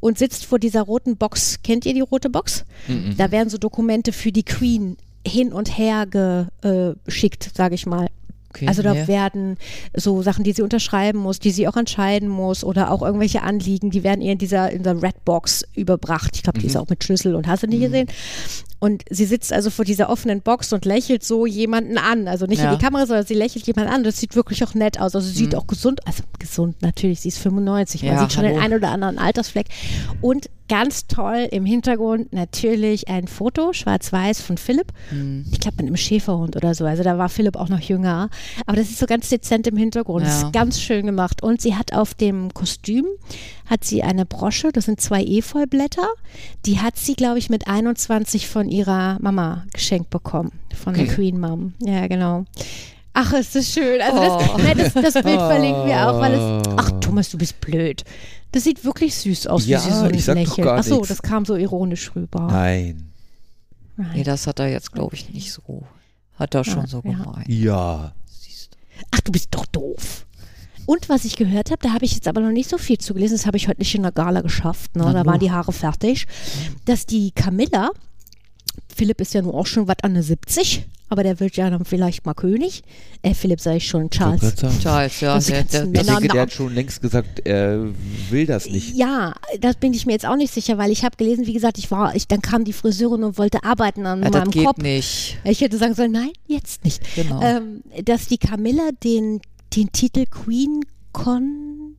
und 0.00 0.18
sitzt 0.18 0.46
vor 0.46 0.58
dieser 0.58 0.82
roten 0.82 1.16
Box. 1.16 1.60
Kennt 1.62 1.86
ihr 1.86 1.94
die 1.94 2.00
rote 2.00 2.30
Box? 2.30 2.64
Mhm. 2.86 3.16
Da 3.16 3.30
werden 3.30 3.48
so 3.48 3.58
Dokumente 3.58 4.12
für 4.12 4.32
die 4.32 4.44
Queen 4.44 4.96
hin 5.26 5.52
und 5.52 5.76
her 5.76 6.06
geschickt, 6.06 7.50
sage 7.54 7.74
ich 7.74 7.86
mal. 7.86 8.08
Okay, 8.50 8.66
Also 8.66 8.82
da 8.82 8.94
nee. 8.94 9.06
werden 9.08 9.58
so 9.94 10.22
Sachen, 10.22 10.42
die 10.42 10.52
sie 10.52 10.62
unterschreiben 10.62 11.18
muss, 11.18 11.38
die 11.38 11.50
sie 11.50 11.68
auch 11.68 11.76
entscheiden 11.76 12.28
muss 12.28 12.64
oder 12.64 12.90
auch 12.90 13.02
irgendwelche 13.02 13.42
Anliegen, 13.42 13.90
die 13.90 14.02
werden 14.04 14.22
ihr 14.22 14.32
in 14.32 14.38
dieser, 14.38 14.70
in 14.70 14.82
der 14.82 15.02
Red 15.02 15.24
Box 15.26 15.64
überbracht. 15.74 16.30
Ich 16.34 16.42
glaube, 16.44 16.58
die 16.58 16.66
ist 16.66 16.76
auch 16.76 16.88
mit 16.88 17.04
Schlüssel 17.04 17.34
und 17.34 17.46
hast 17.46 17.64
du 17.64 17.66
nicht 17.66 17.82
gesehen. 17.82 18.08
Und 18.80 19.02
sie 19.10 19.24
sitzt 19.24 19.52
also 19.52 19.70
vor 19.70 19.84
dieser 19.84 20.08
offenen 20.08 20.40
Box 20.40 20.72
und 20.72 20.84
lächelt 20.84 21.24
so 21.24 21.46
jemanden 21.46 21.98
an. 21.98 22.28
Also 22.28 22.46
nicht 22.46 22.62
Ja. 22.62 22.72
in 22.72 22.78
die 22.78 22.84
Kamera, 22.84 23.06
sondern 23.06 23.26
sie 23.26 23.34
lächelt 23.34 23.66
jemanden 23.66 23.92
an. 23.92 24.04
Das 24.04 24.18
sieht 24.18 24.36
wirklich 24.36 24.62
auch 24.64 24.74
nett 24.74 25.00
aus. 25.00 25.14
Also 25.14 25.26
sie 25.28 25.34
sieht 25.34 25.52
Mhm. 25.52 25.58
auch 25.58 25.66
gesund, 25.66 26.06
also 26.06 26.22
gesund 26.38 26.80
natürlich, 26.80 27.20
sie 27.20 27.28
ist 27.28 27.38
95. 27.38 28.02
Man 28.04 28.12
Ja, 28.14 28.20
sieht 28.20 28.32
schon 28.32 28.44
den 28.44 28.52
hallo. 28.52 28.64
einen 28.64 28.74
oder 28.74 28.90
anderen 28.90 29.18
Altersfleck. 29.18 29.66
Und 30.20 30.48
ganz 30.68 31.06
toll 31.06 31.48
im 31.50 31.64
Hintergrund 31.64 32.32
natürlich 32.34 33.08
ein 33.08 33.26
Foto, 33.26 33.72
schwarz-weiß 33.72 34.42
von 34.42 34.58
Philipp. 34.58 34.92
Hm. 35.08 35.46
Ich 35.50 35.60
glaube, 35.60 35.78
mit 35.78 35.86
einem 35.86 35.96
Schäferhund 35.96 36.56
oder 36.56 36.74
so. 36.74 36.84
Also 36.84 37.02
da 37.02 37.16
war 37.16 37.30
Philipp 37.30 37.56
auch 37.56 37.70
noch 37.70 37.80
jünger. 37.80 38.28
Aber 38.66 38.76
das 38.76 38.90
ist 38.90 38.98
so 38.98 39.06
ganz 39.06 39.28
dezent 39.30 39.66
im 39.66 39.76
Hintergrund. 39.78 40.26
Das 40.26 40.42
Ja. 40.42 40.46
ist 40.48 40.52
ganz 40.52 40.80
schön 40.80 41.06
gemacht. 41.06 41.42
Und 41.42 41.62
sie 41.62 41.74
hat 41.74 41.94
auf 41.94 42.12
dem 42.14 42.52
Kostüm, 42.52 43.06
hat 43.68 43.84
sie 43.84 44.02
eine 44.02 44.24
Brosche, 44.26 44.72
das 44.72 44.86
sind 44.86 45.00
zwei 45.00 45.22
Efeublätter. 45.22 46.08
Die 46.66 46.80
hat 46.80 46.96
sie, 46.96 47.14
glaube 47.14 47.38
ich, 47.38 47.50
mit 47.50 47.68
21 47.68 48.48
von 48.48 48.68
ihrer 48.68 49.18
Mama 49.20 49.66
geschenkt 49.72 50.10
bekommen. 50.10 50.52
Von 50.74 50.94
der 50.94 51.04
Okay. 51.04 51.14
Queen 51.14 51.38
Mom. 51.40 51.74
Ja, 51.80 52.06
genau. 52.06 52.44
Ach, 53.12 53.32
ist 53.32 53.54
das 53.54 53.68
schön. 53.72 54.00
Also 54.00 54.18
Oh. 54.20 54.38
das, 54.38 54.56
ne, 54.64 54.74
das, 54.74 54.92
das 54.94 55.14
Bild 55.24 55.40
verlinken 55.40 55.86
wir 55.86 56.08
auch, 56.08 56.20
weil 56.20 56.34
es. 56.34 56.68
Ach, 56.76 56.90
Oh. 56.94 56.98
Thomas, 57.00 57.30
du 57.30 57.38
bist 57.38 57.60
blöd. 57.60 58.04
Das 58.52 58.64
sieht 58.64 58.84
wirklich 58.84 59.14
süß 59.16 59.46
aus, 59.48 59.66
Ja, 59.66 59.78
wie 59.78 59.82
sie 59.90 59.98
so 59.98 60.06
ich 60.06 60.24
doch 60.26 60.34
lächelt. 60.34 60.64
gar 60.66 60.78
Ach 60.78 60.84
so, 60.84 61.04
das 61.04 61.20
kam 61.20 61.44
so 61.44 61.56
ironisch 61.56 62.12
rüber. 62.14 62.46
Nein. 62.50 63.10
Nein. 63.96 64.10
Nee, 64.14 64.22
das 64.22 64.46
hat 64.46 64.60
er 64.60 64.68
jetzt, 64.68 64.92
glaube 64.92 65.16
ich, 65.16 65.28
nicht 65.30 65.52
so. 65.52 65.82
Hat 66.38 66.54
er 66.54 66.64
schon 66.64 66.82
Ja, 66.82 66.86
so 66.86 67.02
ja. 67.04 67.10
gemeint. 67.12 67.48
Ja. 67.48 68.12
Ach, 69.10 69.20
du 69.20 69.32
bist 69.32 69.48
doch 69.50 69.66
doof. 69.66 70.24
Und 70.88 71.10
was 71.10 71.26
ich 71.26 71.36
gehört 71.36 71.70
habe, 71.70 71.82
da 71.82 71.92
habe 71.92 72.06
ich 72.06 72.14
jetzt 72.14 72.26
aber 72.28 72.40
noch 72.40 72.50
nicht 72.50 72.70
so 72.70 72.78
viel 72.78 72.96
zugelesen, 72.96 73.36
das 73.36 73.44
habe 73.44 73.58
ich 73.58 73.68
heute 73.68 73.78
nicht 73.78 73.94
in 73.94 74.04
der 74.04 74.10
Gala 74.10 74.40
geschafft, 74.40 74.96
ne? 74.96 75.02
Na 75.04 75.12
da 75.12 75.26
waren 75.26 75.38
die 75.38 75.50
Haare 75.50 75.70
fertig, 75.70 76.26
dass 76.86 77.04
die 77.04 77.30
Camilla, 77.32 77.90
Philipp 78.96 79.20
ist 79.20 79.34
ja 79.34 79.42
nun 79.42 79.54
auch 79.54 79.66
schon 79.66 79.86
was 79.86 79.96
an 80.02 80.14
der 80.14 80.22
70, 80.22 80.86
aber 81.10 81.24
der 81.24 81.40
wird 81.40 81.56
ja 81.56 81.68
dann 81.68 81.84
vielleicht 81.84 82.24
mal 82.24 82.32
König. 82.32 82.84
Äh, 83.20 83.34
Philipp 83.34 83.60
sage 83.60 83.76
ich 83.76 83.86
schon, 83.86 84.08
Charles. 84.08 84.40
Charles, 84.80 85.20
ja. 85.20 85.34
Das 85.34 85.44
Der, 85.44 85.64
der, 85.64 85.86
das, 85.88 86.06
denke, 86.06 86.28
der 86.28 86.40
hat 86.40 86.52
schon 86.52 86.74
längst 86.74 87.02
gesagt, 87.02 87.46
er 87.46 87.88
will 88.30 88.46
das 88.46 88.64
nicht. 88.64 88.96
Ja, 88.96 89.34
das 89.60 89.76
bin 89.76 89.92
ich 89.92 90.06
mir 90.06 90.12
jetzt 90.12 90.24
auch 90.24 90.36
nicht 90.36 90.54
sicher, 90.54 90.78
weil 90.78 90.90
ich 90.90 91.04
habe 91.04 91.16
gelesen, 91.16 91.46
wie 91.46 91.52
gesagt, 91.52 91.76
ich 91.76 91.90
war, 91.90 92.14
ich, 92.14 92.28
dann 92.28 92.40
kam 92.40 92.64
die 92.64 92.72
Friseurin 92.72 93.24
und 93.24 93.36
wollte 93.36 93.62
arbeiten 93.62 94.06
an 94.06 94.22
ja, 94.22 94.30
das 94.30 94.40
meinem 94.40 94.50
geht 94.52 94.64
Kopf. 94.64 94.78
nicht. 94.78 95.36
Ich 95.44 95.60
hätte 95.60 95.76
sagen 95.76 95.94
sollen, 95.94 96.12
nein, 96.12 96.30
jetzt 96.46 96.82
nicht. 96.82 97.02
Genau. 97.14 97.42
ähm, 97.42 97.82
dass 98.04 98.26
die 98.26 98.38
Camilla 98.38 98.88
den, 99.04 99.42
den 99.76 99.92
Titel 99.92 100.24
Queen 100.26 100.80
Con 101.12 101.94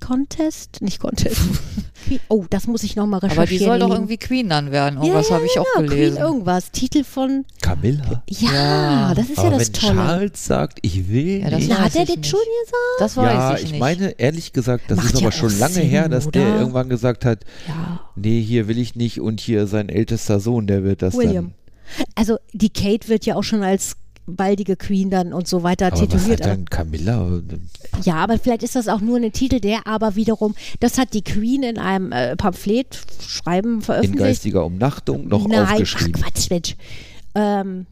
Contest, 0.00 0.80
nicht 0.80 0.98
Contest. 0.98 1.36
Queen, 2.06 2.20
oh, 2.28 2.46
das 2.48 2.66
muss 2.66 2.82
ich 2.84 2.96
nochmal 2.96 3.20
recherchieren. 3.20 3.38
Aber 3.42 3.46
die 3.50 3.58
soll 3.58 3.78
doch 3.78 3.90
irgendwie 3.90 4.16
Queen 4.16 4.48
dann 4.48 4.70
werden. 4.70 4.96
Irgendwas 4.98 5.28
ja, 5.28 5.34
habe 5.34 5.44
ich 5.44 5.58
auch 5.58 5.66
ja, 5.76 5.82
gelesen. 5.82 6.14
Queen 6.16 6.24
irgendwas. 6.24 6.70
Titel 6.72 7.04
von. 7.04 7.44
Camilla. 7.60 8.22
Ja, 8.26 8.50
Ja. 9.10 9.14
das 9.14 9.28
ist 9.28 9.38
Aber 9.38 9.50
ja 9.52 9.58
das 9.58 9.66
wenn 9.68 9.72
Tolle. 9.74 9.94
Charles 9.94 10.44
sagt, 10.46 10.78
ich 10.80 11.08
will 11.10 11.40
Ja, 11.42 11.50
das 11.50 11.58
nicht. 11.60 11.68
Na, 11.68 11.78
hat 11.84 11.94
er 11.96 12.02
ich 12.04 12.16
nicht. 12.16 12.26
schon 12.26 12.40
gesagt? 12.64 13.00
Das 13.00 13.16
weiß 13.18 13.26
Ja, 13.34 13.54
ich 13.56 13.62
ich 13.64 13.70
nicht. 13.72 13.80
meine, 13.80 14.18
ehrlich 14.18 14.54
gesagt, 14.54 14.84
das 14.90 14.96
Macht 14.96 15.12
ist 15.12 15.20
ja 15.20 15.26
aber 15.26 15.32
schon 15.32 15.58
lange 15.58 15.74
Sinn, 15.74 15.88
her, 15.88 16.08
dass 16.08 16.30
der 16.30 16.48
oder? 16.48 16.60
irgendwann 16.60 16.88
gesagt 16.88 17.26
hat, 17.26 17.44
Ja, 17.68 18.00
nee, 18.16 18.40
hier 18.40 18.68
will 18.68 18.78
ich 18.78 18.94
nicht 18.96 19.20
und 19.20 19.38
hier 19.40 19.66
sein 19.66 19.90
ältester 19.90 20.40
Sohn, 20.40 20.66
der 20.66 20.82
wird 20.82 21.02
das 21.02 21.14
William. 21.14 21.52
dann. 21.98 22.04
Also 22.14 22.38
die 22.54 22.70
Kate 22.70 23.08
wird 23.08 23.26
ja 23.26 23.36
auch 23.36 23.42
schon 23.44 23.62
als 23.62 23.96
baldige 24.36 24.76
Queen 24.76 25.10
dann 25.10 25.32
und 25.32 25.46
so 25.48 25.62
weiter 25.62 25.86
Aber 25.88 25.94
was 25.96 26.00
tituliert. 26.08 26.40
hat 26.40 26.50
dann 26.50 26.64
Camilla? 26.66 27.40
Ja, 28.02 28.14
aber 28.16 28.38
vielleicht 28.38 28.62
ist 28.62 28.76
das 28.76 28.88
auch 28.88 29.00
nur 29.00 29.18
ein 29.18 29.32
Titel, 29.32 29.60
der 29.60 29.86
aber 29.86 30.16
wiederum, 30.16 30.54
das 30.80 30.98
hat 30.98 31.14
die 31.14 31.22
Queen 31.22 31.62
in 31.62 31.78
einem 31.78 32.12
äh, 32.12 32.36
Pamphlet 32.36 33.00
schreiben 33.26 33.74
In 33.76 33.80
veröffentlicht. 33.82 34.18
geistiger 34.24 34.64
Umnachtung 34.64 35.28
noch 35.28 35.46
Nein, 35.48 35.60
aufgeschrieben. 35.66 36.14
Ach 36.24 36.30
Quatsch, 36.32 36.50
Mensch. 36.50 36.76
Ähm, 37.34 37.86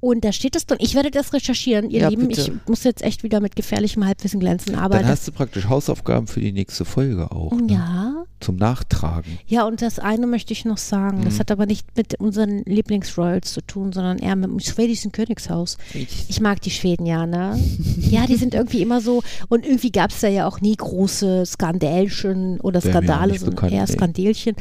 und 0.00 0.24
da 0.24 0.30
steht 0.30 0.54
es 0.54 0.64
drin. 0.66 0.78
Ich 0.80 0.94
werde 0.94 1.10
das 1.10 1.32
recherchieren, 1.32 1.90
ihr 1.90 2.02
Ja, 2.02 2.08
Lieben. 2.08 2.28
bitte. 2.28 2.42
Ich 2.42 2.68
muss 2.68 2.84
jetzt 2.84 3.02
echt 3.02 3.24
wieder 3.24 3.40
mit 3.40 3.56
gefährlichem 3.56 4.06
Halbwissen 4.06 4.38
glänzen. 4.38 4.76
Aber 4.76 4.94
Dann 4.94 5.02
das, 5.08 5.20
hast 5.20 5.28
du 5.28 5.32
praktisch 5.32 5.68
Hausaufgaben 5.68 6.28
für 6.28 6.40
die 6.40 6.52
nächste 6.52 6.84
Folge 6.84 7.32
auch. 7.32 7.52
Ne? 7.52 7.72
ja, 7.72 8.17
Zum 8.40 8.56
Nachtragen. 8.56 9.38
ja, 9.46 9.66
und 9.66 9.82
das 9.82 9.98
eine 9.98 10.26
möchte 10.26 10.52
ich 10.52 10.64
noch 10.64 10.78
sagen. 10.78 11.20
Mhm. 11.20 11.24
Das 11.24 11.40
hat 11.40 11.50
aber 11.50 11.66
nicht 11.66 11.96
mit 11.96 12.20
unseren 12.20 12.62
Lieblingsroyals 12.64 13.52
zu 13.52 13.60
tun, 13.62 13.92
sondern 13.92 14.18
eher 14.18 14.36
mit 14.36 14.50
dem 14.50 14.60
schwedischen 14.60 15.10
Königshaus. 15.10 15.76
Ich 15.92 16.40
mag 16.40 16.60
die 16.60 16.70
Schweden 16.70 17.06
ja, 17.06 17.26
ne? 17.26 17.58
Ja, 17.98 18.26
die 18.26 18.36
sind 18.36 18.54
irgendwie 18.54 18.80
immer 18.80 19.00
so. 19.00 19.22
Und 19.48 19.66
irgendwie 19.66 19.90
gab 19.90 20.10
es 20.10 20.20
da 20.20 20.28
ja 20.28 20.46
auch 20.46 20.60
nie 20.60 20.76
große 20.76 21.44
Skandälchen 21.46 22.60
oder 22.60 22.80
Skandale, 22.80 23.38
sondern 23.38 23.56
bekannt, 23.56 23.72
eher 23.72 23.86
nee. 23.86 23.92
Skandelchen. 23.92 24.56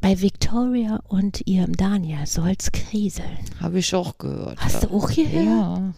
Bei 0.00 0.20
Victoria 0.20 1.00
und 1.08 1.46
ihrem 1.46 1.76
Daniel 1.76 2.26
soll's 2.26 2.70
kriseln. 2.70 3.26
Habe 3.60 3.80
ich 3.80 3.94
auch 3.94 4.16
gehört. 4.16 4.58
Hast 4.58 4.82
ja. 4.82 4.88
du 4.88 4.96
auch 4.96 5.08
gehört? 5.10 5.44
Ja. 5.44 5.92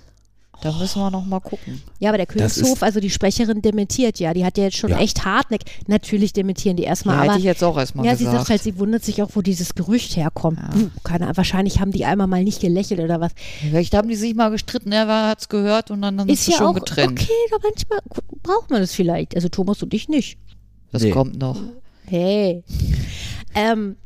Da 0.63 0.73
müssen 0.73 1.01
wir 1.01 1.11
noch 1.11 1.25
mal 1.25 1.41
gucken. 1.41 1.81
Ja, 1.99 2.11
aber 2.11 2.19
der 2.19 2.27
Königshof, 2.27 2.83
also 2.83 3.01
die 3.01 3.09
Sprecherin 3.11 3.63
dementiert 3.63 4.19
ja. 4.21 4.35
Die 4.35 4.45
hat 4.45 4.59
ja 4.59 4.65
jetzt 4.65 4.77
schon 4.77 4.91
Ja. 4.91 4.99
echt 4.99 5.25
hartneck. 5.25 5.63
Natürlich 5.87 6.33
dementieren 6.35 6.77
die 6.77 6.83
erstmal, 6.83 7.15
Ja, 7.17 7.21
aber. 7.23 7.31
hätte 7.33 7.39
ich 7.41 7.45
jetzt 7.47 7.65
auch 7.65 7.79
erstmal 7.79 8.05
ja, 8.05 8.15
sie 8.17 8.25
gesagt. 8.25 8.39
sagt 8.41 8.51
halt, 8.51 8.63
sie 8.63 8.79
wundert 8.79 9.03
sich 9.05 9.23
auch, 9.23 9.31
wo 9.35 9.41
dieses 9.41 9.75
Gerücht 9.75 10.17
herkommt. 10.17 10.59
Ja. 10.59 10.69
Puh, 10.69 10.91
keine 11.03 11.25
Ahnung, 11.25 11.37
wahrscheinlich 11.39 11.81
haben 11.81 11.93
die 11.93 12.05
einmal 12.05 12.27
mal 12.27 12.45
nicht 12.45 12.61
gelächelt 12.61 13.01
oder 13.01 13.21
was. 13.21 13.33
Vielleicht 13.61 13.95
haben 13.95 14.09
die 14.09 14.17
sich 14.17 14.35
mal 14.35 14.51
gestritten, 14.51 14.93
er 14.93 15.07
hat 15.29 15.41
es 15.41 15.49
gehört 15.49 15.91
und 15.91 16.03
dann, 16.03 16.19
dann 16.19 16.29
Ist 16.29 16.41
ist 16.43 16.49
es 16.49 16.53
ja 16.55 16.59
schon 16.59 16.67
auch 16.69 16.75
getrennt. 16.75 17.21
okay, 17.21 17.33
aber 17.55 17.63
manchmal 17.69 17.99
braucht 18.43 18.71
man 18.71 18.81
das 18.81 18.93
vielleicht. 18.93 19.35
Also 19.35 19.49
Thomas 19.49 19.83
und 19.83 19.95
ich 19.95 20.09
nicht. 20.09 20.39
Das 20.93 21.03
Nee. 21.03 21.11
kommt 21.11 21.39
noch. 21.39 21.57
Hey. 22.07 22.65
Ähm, 23.55 23.97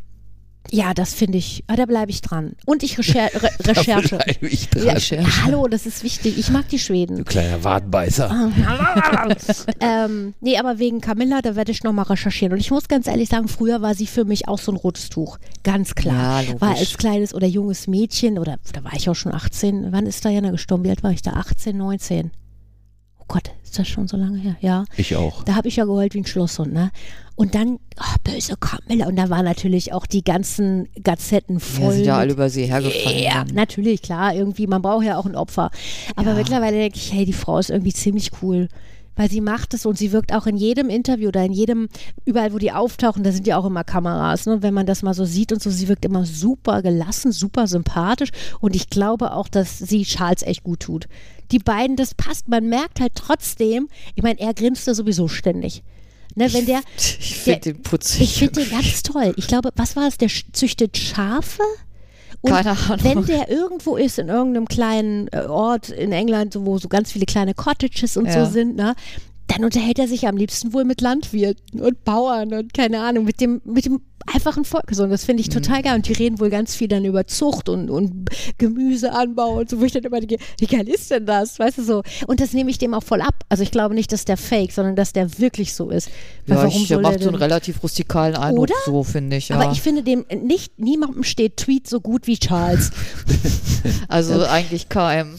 ja, 0.70 0.94
das 0.94 1.14
finde 1.14 1.38
ich, 1.38 1.62
ah, 1.66 1.76
da 1.76 1.86
bleibe 1.86 2.10
ich 2.10 2.20
dran. 2.20 2.56
Und 2.64 2.82
ich 2.82 2.98
Recher 2.98 3.30
Re 3.34 3.50
Recherche. 3.64 4.18
Da 4.18 4.46
ich 4.46 4.68
dran. 4.68 4.96
ja, 4.98 5.44
hallo, 5.44 5.68
das 5.68 5.86
ist 5.86 6.02
wichtig. 6.02 6.38
Ich 6.38 6.50
mag 6.50 6.68
die 6.68 6.78
Schweden. 6.78 7.18
Du 7.18 7.24
kleiner 7.24 7.62
Wadenbeißer. 7.62 8.30
ähm, 9.80 10.34
nee, 10.40 10.58
aber 10.58 10.78
wegen 10.78 11.00
Camilla, 11.00 11.42
da 11.42 11.54
werde 11.56 11.70
ich 11.70 11.82
nochmal 11.84 12.06
recherchieren. 12.06 12.52
Und 12.52 12.60
ich 12.60 12.70
muss 12.70 12.88
ganz 12.88 13.06
ehrlich 13.06 13.28
sagen, 13.28 13.48
früher 13.48 13.82
war 13.82 13.94
sie 13.94 14.06
für 14.06 14.24
mich 14.24 14.48
auch 14.48 14.58
so 14.58 14.72
ein 14.72 14.76
rotes 14.76 15.10
Tuch. 15.10 15.38
Ganz 15.62 15.94
klar. 15.94 16.42
Ja, 16.42 16.60
war 16.60 16.76
als 16.76 16.96
kleines 16.96 17.34
oder 17.34 17.46
junges 17.46 17.86
Mädchen, 17.86 18.38
oder 18.38 18.58
da 18.72 18.84
war 18.84 18.94
ich 18.94 19.08
auch 19.08 19.14
schon 19.14 19.34
18. 19.34 19.92
Wann 19.92 20.06
ist 20.06 20.24
Diana 20.24 20.50
gestorben? 20.50 20.84
Wie 20.84 20.90
alt 20.90 21.02
war 21.02 21.12
ich 21.12 21.22
da? 21.22 21.32
18, 21.32 21.76
19. 21.76 22.30
Oh 23.18 23.24
Gott, 23.28 23.50
ist 23.62 23.78
das 23.78 23.88
schon 23.88 24.06
so 24.06 24.16
lange 24.16 24.38
her? 24.38 24.56
Ja. 24.60 24.84
Ich 24.96 25.16
auch. 25.16 25.44
Da 25.44 25.54
habe 25.54 25.68
ich 25.68 25.76
ja 25.76 25.84
geheult 25.84 26.14
wie 26.14 26.18
ein 26.18 26.26
Schlosshund, 26.26 26.72
ne? 26.72 26.90
Und 27.36 27.54
dann, 27.56 27.80
oh, 27.98 28.14
böse 28.22 28.54
Camilla. 28.56 29.06
Und 29.08 29.16
da 29.16 29.28
waren 29.28 29.44
natürlich 29.44 29.92
auch 29.92 30.06
die 30.06 30.22
ganzen 30.22 30.88
Gazetten 31.02 31.56
Ja, 31.56 31.60
voll. 31.60 31.92
sind 31.94 32.04
ja 32.04 32.16
alle 32.18 32.32
über 32.32 32.48
sie 32.48 32.66
hergefallen. 32.66 33.18
ja, 33.18 33.44
natürlich, 33.52 34.02
klar, 34.02 34.34
irgendwie, 34.34 34.66
man 34.68 34.82
braucht 34.82 35.04
ja 35.04 35.18
auch 35.18 35.26
ein 35.26 35.34
Opfer. 35.34 35.70
Aber 36.14 36.30
Ja. 36.30 36.36
mittlerweile 36.36 36.76
denke 36.76 36.96
ich, 36.96 37.12
hey, 37.12 37.24
die 37.24 37.32
Frau 37.32 37.58
ist 37.58 37.70
irgendwie 37.70 37.92
ziemlich 37.92 38.30
cool. 38.42 38.68
Weil 39.16 39.30
sie 39.30 39.40
macht 39.40 39.74
es 39.74 39.86
und 39.86 39.96
sie 39.96 40.10
wirkt 40.10 40.34
auch 40.34 40.46
in 40.48 40.56
jedem 40.56 40.88
Interview 40.90 41.28
oder 41.28 41.44
in 41.44 41.52
jedem, 41.52 41.88
überall 42.24 42.52
wo 42.52 42.58
die 42.58 42.72
auftauchen, 42.72 43.22
da 43.22 43.30
sind 43.30 43.46
ja 43.46 43.56
auch 43.56 43.64
immer 43.64 43.84
Kameras. 43.84 44.46
Ne? 44.46 44.54
Und 44.54 44.62
wenn 44.64 44.74
man 44.74 44.86
das 44.86 45.02
mal 45.02 45.14
so 45.14 45.24
sieht 45.24 45.52
und 45.52 45.62
so, 45.62 45.70
sie 45.70 45.86
wirkt 45.86 46.04
immer 46.04 46.24
super 46.24 46.82
gelassen, 46.82 47.30
super 47.30 47.68
sympathisch. 47.68 48.30
Und 48.60 48.74
ich 48.74 48.90
glaube 48.90 49.32
auch, 49.32 49.46
dass 49.46 49.78
sie 49.78 50.02
Charles 50.02 50.42
echt 50.42 50.64
gut 50.64 50.80
tut. 50.80 51.06
Die 51.52 51.60
beiden, 51.60 51.94
das 51.94 52.14
passt. 52.16 52.48
Man 52.48 52.68
merkt 52.68 52.98
halt 53.00 53.12
trotzdem, 53.14 53.88
ich 54.16 54.24
meine, 54.24 54.40
er 54.40 54.52
grinst 54.52 54.86
ja 54.88 54.94
sowieso 54.94 55.28
ständig. 55.28 55.84
Ne, 56.36 56.52
wenn 56.52 56.66
der, 56.66 56.80
Ich 56.98 57.36
finde 57.36 57.60
der- 57.60 57.72
den 57.74 57.82
putzig. 57.82 58.20
ich 58.22 58.34
finde 58.38 58.62
den 58.62 58.70
ganz 58.70 59.02
toll. 59.02 59.32
Ich 59.36 59.46
glaube, 59.46 59.70
was 59.76 59.94
war 59.96 60.08
es? 60.08 60.18
Der 60.18 60.28
züchtet 60.52 60.96
Schafe? 60.96 61.62
Und 62.40 62.50
Keine 62.52 62.70
Ahnung. 62.72 62.98
Wenn 63.02 63.24
der 63.26 63.48
irgendwo 63.50 63.96
ist, 63.96 64.18
in 64.18 64.28
irgendeinem 64.28 64.66
kleinen 64.68 65.28
äh, 65.28 65.46
Ort 65.46 65.88
in 65.88 66.12
England, 66.12 66.54
wo 66.58 66.76
so 66.78 66.88
ganz 66.88 67.12
viele 67.12 67.24
kleine 67.24 67.54
Cottages 67.54 68.16
und 68.18 68.26
Ja. 68.26 68.44
so 68.44 68.50
sind, 68.52 68.76
ne? 68.76 68.94
Dann 69.46 69.64
unterhält 69.64 69.98
er 69.98 70.08
sich 70.08 70.26
am 70.26 70.36
liebsten 70.36 70.72
wohl 70.72 70.84
mit 70.84 71.00
Landwirten 71.00 71.80
und 71.80 72.02
Bauern 72.04 72.52
und 72.54 72.72
keine 72.74 73.00
Ahnung, 73.02 73.24
mit 73.24 73.40
dem, 73.40 73.60
mit 73.64 73.84
dem 73.84 74.00
einfachen 74.32 74.64
Volk. 74.64 74.86
So, 74.92 75.02
und 75.04 75.10
das 75.10 75.24
finde 75.24 75.42
ich 75.42 75.48
Mhm. 75.48 75.52
total 75.62 75.82
geil. 75.82 75.94
Und 75.96 76.08
die 76.08 76.14
reden 76.14 76.40
wohl 76.40 76.48
ganz 76.48 76.74
viel 76.74 76.88
dann 76.88 77.04
über 77.04 77.26
Zucht 77.26 77.68
und, 77.68 77.90
und 77.90 78.30
Gemüseanbau 78.56 79.58
und 79.58 79.68
so, 79.68 79.80
wo 79.80 79.84
ich 79.84 79.92
dann 79.92 80.02
immer 80.02 80.18
denke, 80.20 80.42
wie 80.58 80.66
geil 80.66 80.88
ist 80.88 81.10
denn 81.10 81.26
das? 81.26 81.58
Weißt 81.58 81.76
du 81.76 81.84
so? 81.84 82.02
Und 82.26 82.40
das 82.40 82.54
nehme 82.54 82.70
ich 82.70 82.78
dem 82.78 82.94
auch 82.94 83.02
voll 83.02 83.20
ab. 83.20 83.34
Also 83.50 83.62
ich 83.62 83.70
glaube 83.70 83.94
nicht, 83.94 84.12
dass 84.12 84.24
der 84.24 84.38
fake, 84.38 84.72
sondern 84.72 84.96
dass 84.96 85.12
der 85.12 85.38
wirklich 85.38 85.74
so 85.74 85.90
ist. 85.90 86.08
Weil 86.46 86.56
ja, 86.56 86.62
warum 86.64 86.82
ich, 86.82 86.88
der 86.88 87.00
macht 87.00 87.20
so 87.20 87.28
einen 87.28 87.36
relativ 87.36 87.82
rustikalen 87.82 88.36
Eindruck, 88.36 88.62
Oder? 88.64 88.74
so 88.86 89.04
finde 89.04 89.36
ich. 89.36 89.50
Ja. 89.50 89.56
Aber 89.60 89.72
ich 89.72 89.82
finde 89.82 90.02
dem 90.02 90.24
nicht, 90.42 90.78
niemandem 90.78 91.22
steht 91.22 91.58
Tweet 91.58 91.86
so 91.86 92.00
gut 92.00 92.26
wie 92.26 92.38
Charles. 92.38 92.92
also 94.08 94.42
eigentlich 94.46 94.88
keinem. 94.88 95.36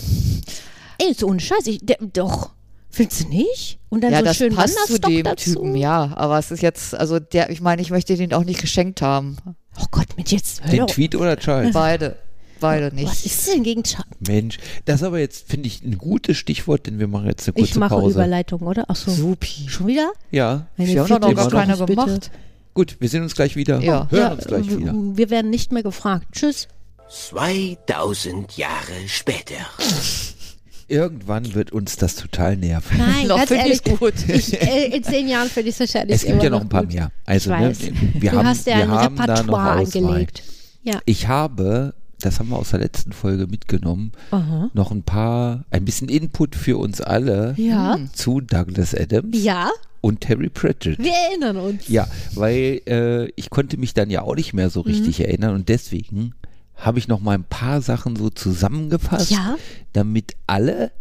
Ey, 1.00 1.14
so 1.14 1.28
ohne 1.28 1.40
Scheiß, 1.40 1.66
ich, 1.66 1.80
der, 1.82 1.98
doch. 2.14 2.52
Findest 2.96 3.24
du 3.26 3.28
nicht? 3.28 3.78
Und 3.90 4.02
dann 4.06 4.14
Ja, 4.14 4.20
so 4.20 4.26
das 4.26 4.38
schön 4.38 4.56
passt 4.56 4.78
zu 4.88 4.98
dem 5.00 5.24
dazu. 5.24 5.54
Typen, 5.56 5.76
ja. 5.76 6.14
Aber 6.16 6.40
es 6.40 6.50
ist 6.50 6.62
jetzt, 6.62 6.96
also 6.96 7.20
der, 7.20 7.50
ich 7.50 7.60
meine, 7.60 7.82
ich 7.82 7.90
möchte 7.92 8.16
den 8.16 8.34
auch 8.34 8.46
nicht 8.46 8.62
geschenkt 8.62 9.02
haben. 9.02 9.36
Oh 9.78 9.86
Gott, 9.92 10.08
mit 10.16 10.32
jetzt. 10.32 10.64
Hör 10.64 10.72
Den 10.72 10.80
doch. 10.80 10.88
Tweet 10.88 11.16
oder 11.16 11.36
Charles? 11.38 11.74
Beide. 11.74 12.16
Beide 12.62 12.86
Was 12.86 12.94
nicht. 12.94 13.26
ist 13.26 13.48
denn 13.50 13.64
gegen 13.64 13.84
Charles? 13.84 14.08
Mensch, 14.26 14.60
das 14.86 15.02
ist 15.02 15.04
aber 15.04 15.20
jetzt, 15.20 15.50
finde 15.50 15.68
ich, 15.68 15.84
ein 15.84 15.98
gutes 15.98 16.38
Stichwort, 16.38 16.88
denn 16.88 17.00
wir 17.00 17.08
machen 17.10 17.28
jetzt 17.28 17.46
eine 17.50 17.54
kurze 17.54 17.70
Ich 17.70 17.76
mache 17.76 17.90
Pause. 17.96 18.12
Überleitung, 18.14 18.62
oder? 18.62 18.86
Ach 18.88 18.96
so. 18.96 19.12
Supi. 19.12 19.68
Schon 19.68 19.88
wieder? 19.88 20.10
Wir 20.32 20.40
Ja, 20.40 20.48
haben 20.54 20.68
doch 20.78 20.88
noch 20.88 20.96
vierte 20.96 21.20
gar 21.20 21.32
immer 21.32 21.50
keine 21.50 21.74
bitte. 21.74 21.86
gemacht. 21.88 22.32
Gut, 22.74 22.96
wir 23.02 23.10
sehen 23.10 23.24
uns 23.24 23.36
gleich 23.36 23.58
wieder. 23.58 23.82
Ja. 23.82 24.08
Hören 24.10 24.22
Ja, 24.22 24.32
uns 24.34 24.46
gleich 24.46 24.70
wieder. 24.70 24.94
Wir 24.96 25.30
werden 25.30 25.50
nicht 25.52 25.74
mehr 25.74 25.84
gefragt. 25.84 26.28
Tschüss. 26.32 26.70
2000 27.10 28.56
Jahre 28.58 29.08
später. 29.08 29.56
Irgendwann 30.88 31.54
wird 31.56 31.72
uns 31.72 31.96
das 31.96 32.16
total 32.16 32.58
nerven. 32.58 32.98
Nein, 32.98 33.28
Noch 33.28 33.38
ganz 33.38 33.52
ehrlich, 33.52 33.84
gut. 33.84 34.14
Ich, 34.28 34.54
äh, 34.62 34.96
in 34.96 35.04
zehn 35.04 35.28
Jahren 35.28 35.50
finde 35.50 35.70
ich 35.70 35.76
es 35.76 35.80
wahrscheinlich 35.80 36.16
Es 36.18 36.22
gibt 36.22 36.34
immer 36.36 36.44
ja 36.44 36.50
noch 36.52 36.62
ein 36.62 36.70
paar 36.70 36.84
gut. 36.84 36.94
mehr. 36.94 37.12
Also, 37.26 37.52
ich 37.54 37.60
ne, 37.60 37.74
wir 38.22 38.32
du 38.32 38.38
haben, 38.38 38.48
hast 38.48 38.68
ja 38.68 38.78
wir 38.78 38.84
ein 38.84 38.92
haben 38.92 39.16
da 39.16 39.26
noch 39.26 39.30
Repertoire 39.38 39.80
Auswahl. 39.80 40.04
angelegt. 40.06 40.44
Ja. 40.84 41.00
Ich 41.06 41.28
habe, 41.28 41.96
das 42.22 42.40
haben 42.40 42.50
wir 42.50 42.58
aus 42.58 42.70
der 42.70 42.80
letzten 42.82 43.12
Folge 43.14 43.48
mitgenommen, 43.48 44.12
Aha. 44.30 44.70
noch 44.76 44.92
ein 44.92 45.02
paar, 45.02 45.66
ein 45.72 45.86
bisschen 45.86 46.08
Input 46.10 46.56
für 46.56 46.78
uns 46.78 47.02
alle 47.02 47.56
Ja. 47.58 47.98
zu 48.14 48.40
Douglas 48.42 48.94
Adams 48.94 49.36
Ja, 49.44 49.72
und 50.02 50.22
Terry 50.22 50.50
Pratchett. 50.50 51.00
wir 51.00 51.12
erinnern 51.30 51.58
uns. 51.58 51.88
Ja, 51.88 52.08
weil 52.36 52.82
äh, 52.88 53.26
ich 53.36 53.50
konnte 53.50 53.78
mich 53.78 53.96
dann 53.96 54.12
ja 54.12 54.22
auch 54.22 54.36
nicht 54.36 54.54
mehr 54.54 54.70
so 54.70 54.82
Mhm. 54.82 54.88
richtig 54.92 55.22
erinnern 55.22 55.56
und 55.56 55.68
deswegen 55.70 56.36
habe 56.86 57.00
ich 57.00 57.08
noch 57.08 57.20
mal 57.20 57.34
ein 57.34 57.44
paar 57.44 57.82
Sachen 57.82 58.16
so 58.16 58.30
zusammengefasst, 58.30 59.32
Ja. 59.32 59.58
damit 59.94 60.36
alle, 60.46 60.92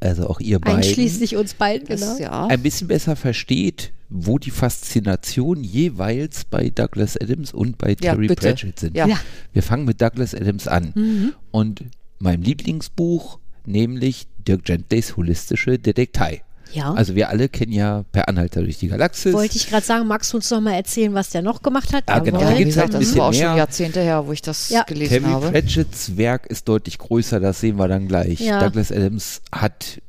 also 0.00 0.28
auch 0.28 0.40
ihr 0.40 0.58
beiden, 0.58 0.78
Einschließlich 0.78 1.36
uns 1.36 1.54
beiden, 1.54 1.86
genau. 1.86 2.16
ja. 2.18 2.46
ein 2.46 2.62
bisschen 2.62 2.88
besser 2.88 3.16
versteht, 3.16 3.92
wo 4.08 4.38
die 4.38 4.50
Faszination 4.50 5.62
jeweils 5.62 6.44
bei 6.44 6.70
Douglas 6.70 7.16
Adams 7.20 7.52
und 7.52 7.76
bei 7.76 7.90
Ja, 7.90 8.12
Terry 8.12 8.28
bitte. 8.28 8.48
Pratchett 8.48 8.78
sind. 8.80 8.96
Ja. 8.96 9.06
Ja. 9.06 9.18
Wir 9.52 9.62
fangen 9.62 9.84
mit 9.84 10.00
Douglas 10.00 10.34
Adams 10.34 10.68
an. 10.68 10.92
Mhm. 10.94 11.32
Und 11.50 11.84
meinem 12.18 12.42
Lieblingsbuch, 12.42 13.38
nämlich 13.66 14.28
Dirk 14.38 14.64
Gentleys 14.64 15.16
Holistische 15.16 15.78
Detektei. 15.78 16.42
Ja. 16.72 16.92
Also 16.94 17.14
wir 17.14 17.28
alle 17.28 17.48
kennen 17.48 17.72
ja 17.72 18.04
Per 18.12 18.28
Anhalter 18.28 18.62
durch 18.62 18.78
die 18.78 18.88
Galaxis. 18.88 19.32
Wollte 19.32 19.56
ich 19.56 19.68
gerade 19.68 19.84
sagen, 19.86 20.06
magst 20.06 20.32
du 20.32 20.36
uns 20.38 20.50
noch 20.50 20.60
mal 20.60 20.72
erzählen, 20.72 21.14
was 21.14 21.30
der 21.30 21.42
noch 21.42 21.62
gemacht 21.62 21.92
hat? 21.92 22.04
Ah, 22.06 22.18
genau. 22.18 22.40
Jawohl. 22.40 22.52
Da 22.52 22.58
gibt's 22.58 22.76
halt 22.76 22.94
das 22.94 23.16
war 23.16 23.26
auch 23.28 23.32
schon. 23.32 23.56
Jahrzehnte 23.56 24.00
her, 24.00 24.26
wo 24.26 24.32
ich 24.32 24.42
das 24.42 24.68
Ja. 24.70 24.82
gelesen 24.82 25.22
Terry 25.22 25.32
habe. 25.32 25.50
Pratchetts 25.50 26.16
Werk 26.16 26.46
ist 26.46 26.68
deutlich 26.68 26.98
größer, 26.98 27.40
das 27.40 27.60
sehen 27.60 27.76
wir 27.78 27.88
dann 27.88 28.08
gleich. 28.08 28.40
Ja. 28.40 28.60
Douglas 28.60 28.90
Adams 28.92 29.40
hat 29.52 30.00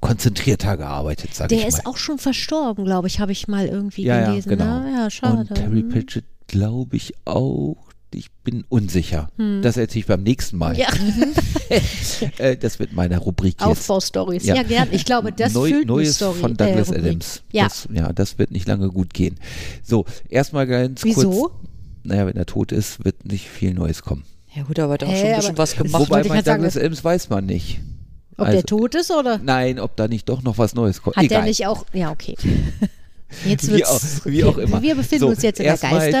konzentrierter 0.00 0.76
gearbeitet, 0.76 1.30
sag 1.34 1.50
ich 1.52 1.58
Der 1.58 1.66
mal. 1.70 1.76
ist 1.76 1.86
auch 1.86 1.96
schon 1.96 2.18
verstorben, 2.18 2.84
glaube 2.84 3.06
ich, 3.06 3.20
habe 3.20 3.32
ich 3.32 3.46
mal 3.48 3.66
irgendwie 3.66 4.02
ja, 4.04 4.20
ja, 4.20 4.26
gelesen. 4.30 4.48
genau. 4.50 4.80
Ne? 4.80 4.92
Ja, 4.96 5.10
schade. 5.10 5.38
Und 5.48 5.54
Terry 5.54 5.80
Hm. 5.82 5.88
Pratchett 5.90 6.24
glaube 6.48 6.96
ich 6.96 7.14
auch. 7.24 7.76
Ich 8.14 8.30
bin 8.44 8.64
unsicher. 8.68 9.28
Das 9.62 9.76
erzähle 9.76 10.00
ich 10.00 10.06
beim 10.06 10.22
nächsten 10.22 10.58
Mal. 10.58 10.76
Hm. 10.76 10.80
Ja, 10.80 10.88
Äh, 12.38 12.56
das 12.56 12.78
wird 12.78 12.92
meine 12.92 13.18
Rubrik. 13.18 13.56
Aufbaustories. 13.60 14.44
Ja. 14.44 14.54
Ja. 14.56 14.62
gern. 14.62 14.88
Ich 14.92 15.04
glaube, 15.04 15.32
das 15.32 15.52
Neu, 15.54 15.70
füllt 15.70 15.86
Neues 15.86 16.16
Story. 16.16 16.38
von 16.38 16.56
Douglas 16.56 16.90
äh. 16.90 16.98
Adams. 16.98 17.42
Ja. 17.50 17.64
Das, 17.64 17.88
ja, 17.92 18.12
das 18.12 18.38
wird 18.38 18.50
nicht 18.50 18.68
lange 18.68 18.88
gut 18.90 19.14
gehen. 19.14 19.36
So, 19.82 20.04
erstmal 20.28 20.66
ganz 20.66 21.02
Wieso? 21.04 21.30
kurz. 21.30 21.52
Naja, 22.04 22.26
wenn 22.26 22.36
er 22.36 22.46
tot 22.46 22.72
ist, 22.72 23.04
wird 23.04 23.24
nicht 23.24 23.48
viel 23.48 23.74
Neues 23.74 24.02
kommen. 24.02 24.24
Ja 24.54 24.64
gut, 24.64 24.78
aber 24.78 24.94
hat 24.94 25.04
auch 25.04 25.08
Hä, 25.08 25.16
schon 25.20 25.26
ein 25.30 25.36
bisschen 25.36 25.58
was 25.58 25.76
gemacht. 25.76 26.02
Wobei 26.10 26.22
bei 26.24 26.42
sagen, 26.42 26.62
Douglas 26.62 26.76
Adams 26.76 27.02
weiß 27.04 27.30
man 27.30 27.46
nicht. 27.46 27.80
Ob 28.36 28.46
Also- 28.46 28.52
der 28.58 28.64
tot 28.66 28.94
ist 28.94 29.10
oder 29.10 29.38
Nein, 29.38 29.78
ob 29.78 29.96
da 29.96 30.08
nicht 30.08 30.28
doch 30.28 30.42
noch 30.42 30.58
was 30.58 30.74
Neues 30.74 31.00
kommt. 31.02 31.16
hat 31.16 31.24
Egal. 31.24 31.38
der 31.40 31.48
nicht 31.48 31.66
auch. 31.66 31.86
Ja, 31.92 32.10
okay. 32.10 32.34
Jetzt 33.46 33.72
Wie 33.74 33.84
auch- 33.84 34.00
wie 34.24 34.44
auch 34.44 34.58
immer. 34.58 34.82
Wir 34.82 34.94
befinden 34.94 35.20
So, 35.24 35.28
uns 35.28 35.42
jetzt 35.42 35.58
in 35.60 35.64
der 35.64 35.76
Geisterwelt. 35.76 36.14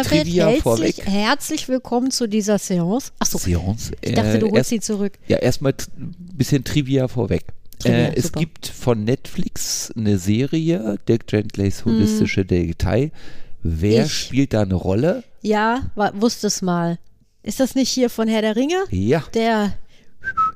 Herzlich, 0.64 1.06
herzlich 1.06 1.68
willkommen 1.68 2.10
zu 2.10 2.26
dieser 2.26 2.58
Seance. 2.58 3.12
Achso, 3.18 3.38
Seance. 3.38 3.92
ich 4.00 4.14
dachte, 4.14 4.38
du 4.38 4.46
Äh, 4.46 4.50
holst 4.50 4.56
erst- 4.56 4.70
sie 4.70 4.80
zurück. 4.80 5.12
Ja, 5.28 5.38
erstmal 5.38 5.74
ein 5.98 6.14
bisschen 6.36 6.64
Trivia 6.64 7.08
vorweg. 7.08 7.44
Trivia, 7.78 8.08
äh, 8.08 8.14
es 8.16 8.32
gibt 8.32 8.66
von 8.66 9.04
Netflix 9.04 9.92
eine 9.96 10.18
Serie, 10.18 10.98
Dirk 11.08 11.26
Gentleys 11.26 11.84
Hm. 11.84 11.92
holistische 11.94 12.44
Detail. 12.44 13.10
Wer 13.62 14.06
Ich. 14.06 14.12
spielt 14.12 14.52
da 14.54 14.62
eine 14.62 14.74
Rolle? 14.74 15.22
Ja, 15.42 15.90
wusste 16.14 16.46
es 16.48 16.62
mal. 16.62 16.98
Ist 17.44 17.58
das 17.60 17.74
nicht 17.74 17.88
hier 17.90 18.08
von 18.08 18.28
Herr 18.28 18.42
der 18.42 18.54
Ringe? 18.56 18.76
Ja, 18.90 19.24
Der 19.34 19.72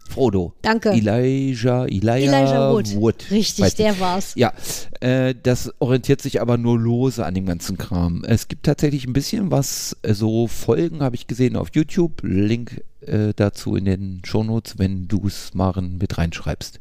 Frodo. 0.09 0.53
Danke. 0.63 0.91
Elijah, 0.91 1.87
Elijah, 1.87 2.39
Elijah 2.41 2.73
Wood. 2.73 2.95
Wood. 2.97 3.31
Richtig, 3.31 3.65
Weiß 3.65 3.75
der 3.75 3.91
nicht. 3.93 4.01
war's. 4.01 4.33
Ja, 4.37 4.53
äh, 5.01 5.35
das 5.43 5.73
orientiert 5.79 6.23
sich 6.23 6.41
aber 6.41 6.57
nur 6.59 6.79
lose 6.79 7.25
an 7.25 7.35
dem 7.35 7.47
ganzen 7.47 7.77
Kram. 7.79 8.25
Es 8.27 8.49
gibt 8.49 8.65
tatsächlich 8.67 9.07
ein 9.07 9.13
bisschen 9.13 9.51
was, 9.51 9.97
äh, 10.03 10.15
so 10.15 10.47
Folgen 10.47 11.03
habe 11.03 11.17
ich 11.17 11.27
gesehen 11.27 11.57
auf 11.57 11.69
YouTube. 11.75 12.21
Link 12.23 12.83
äh, 13.03 13.33
dazu 13.37 13.77
in 13.77 13.85
den 13.85 14.23
Shownotes, 14.25 14.79
wenn 14.79 15.09
du 15.09 15.27
es 15.27 15.55
Maren 15.55 15.99
mit 15.99 16.17
reinschreibst. 16.19 16.81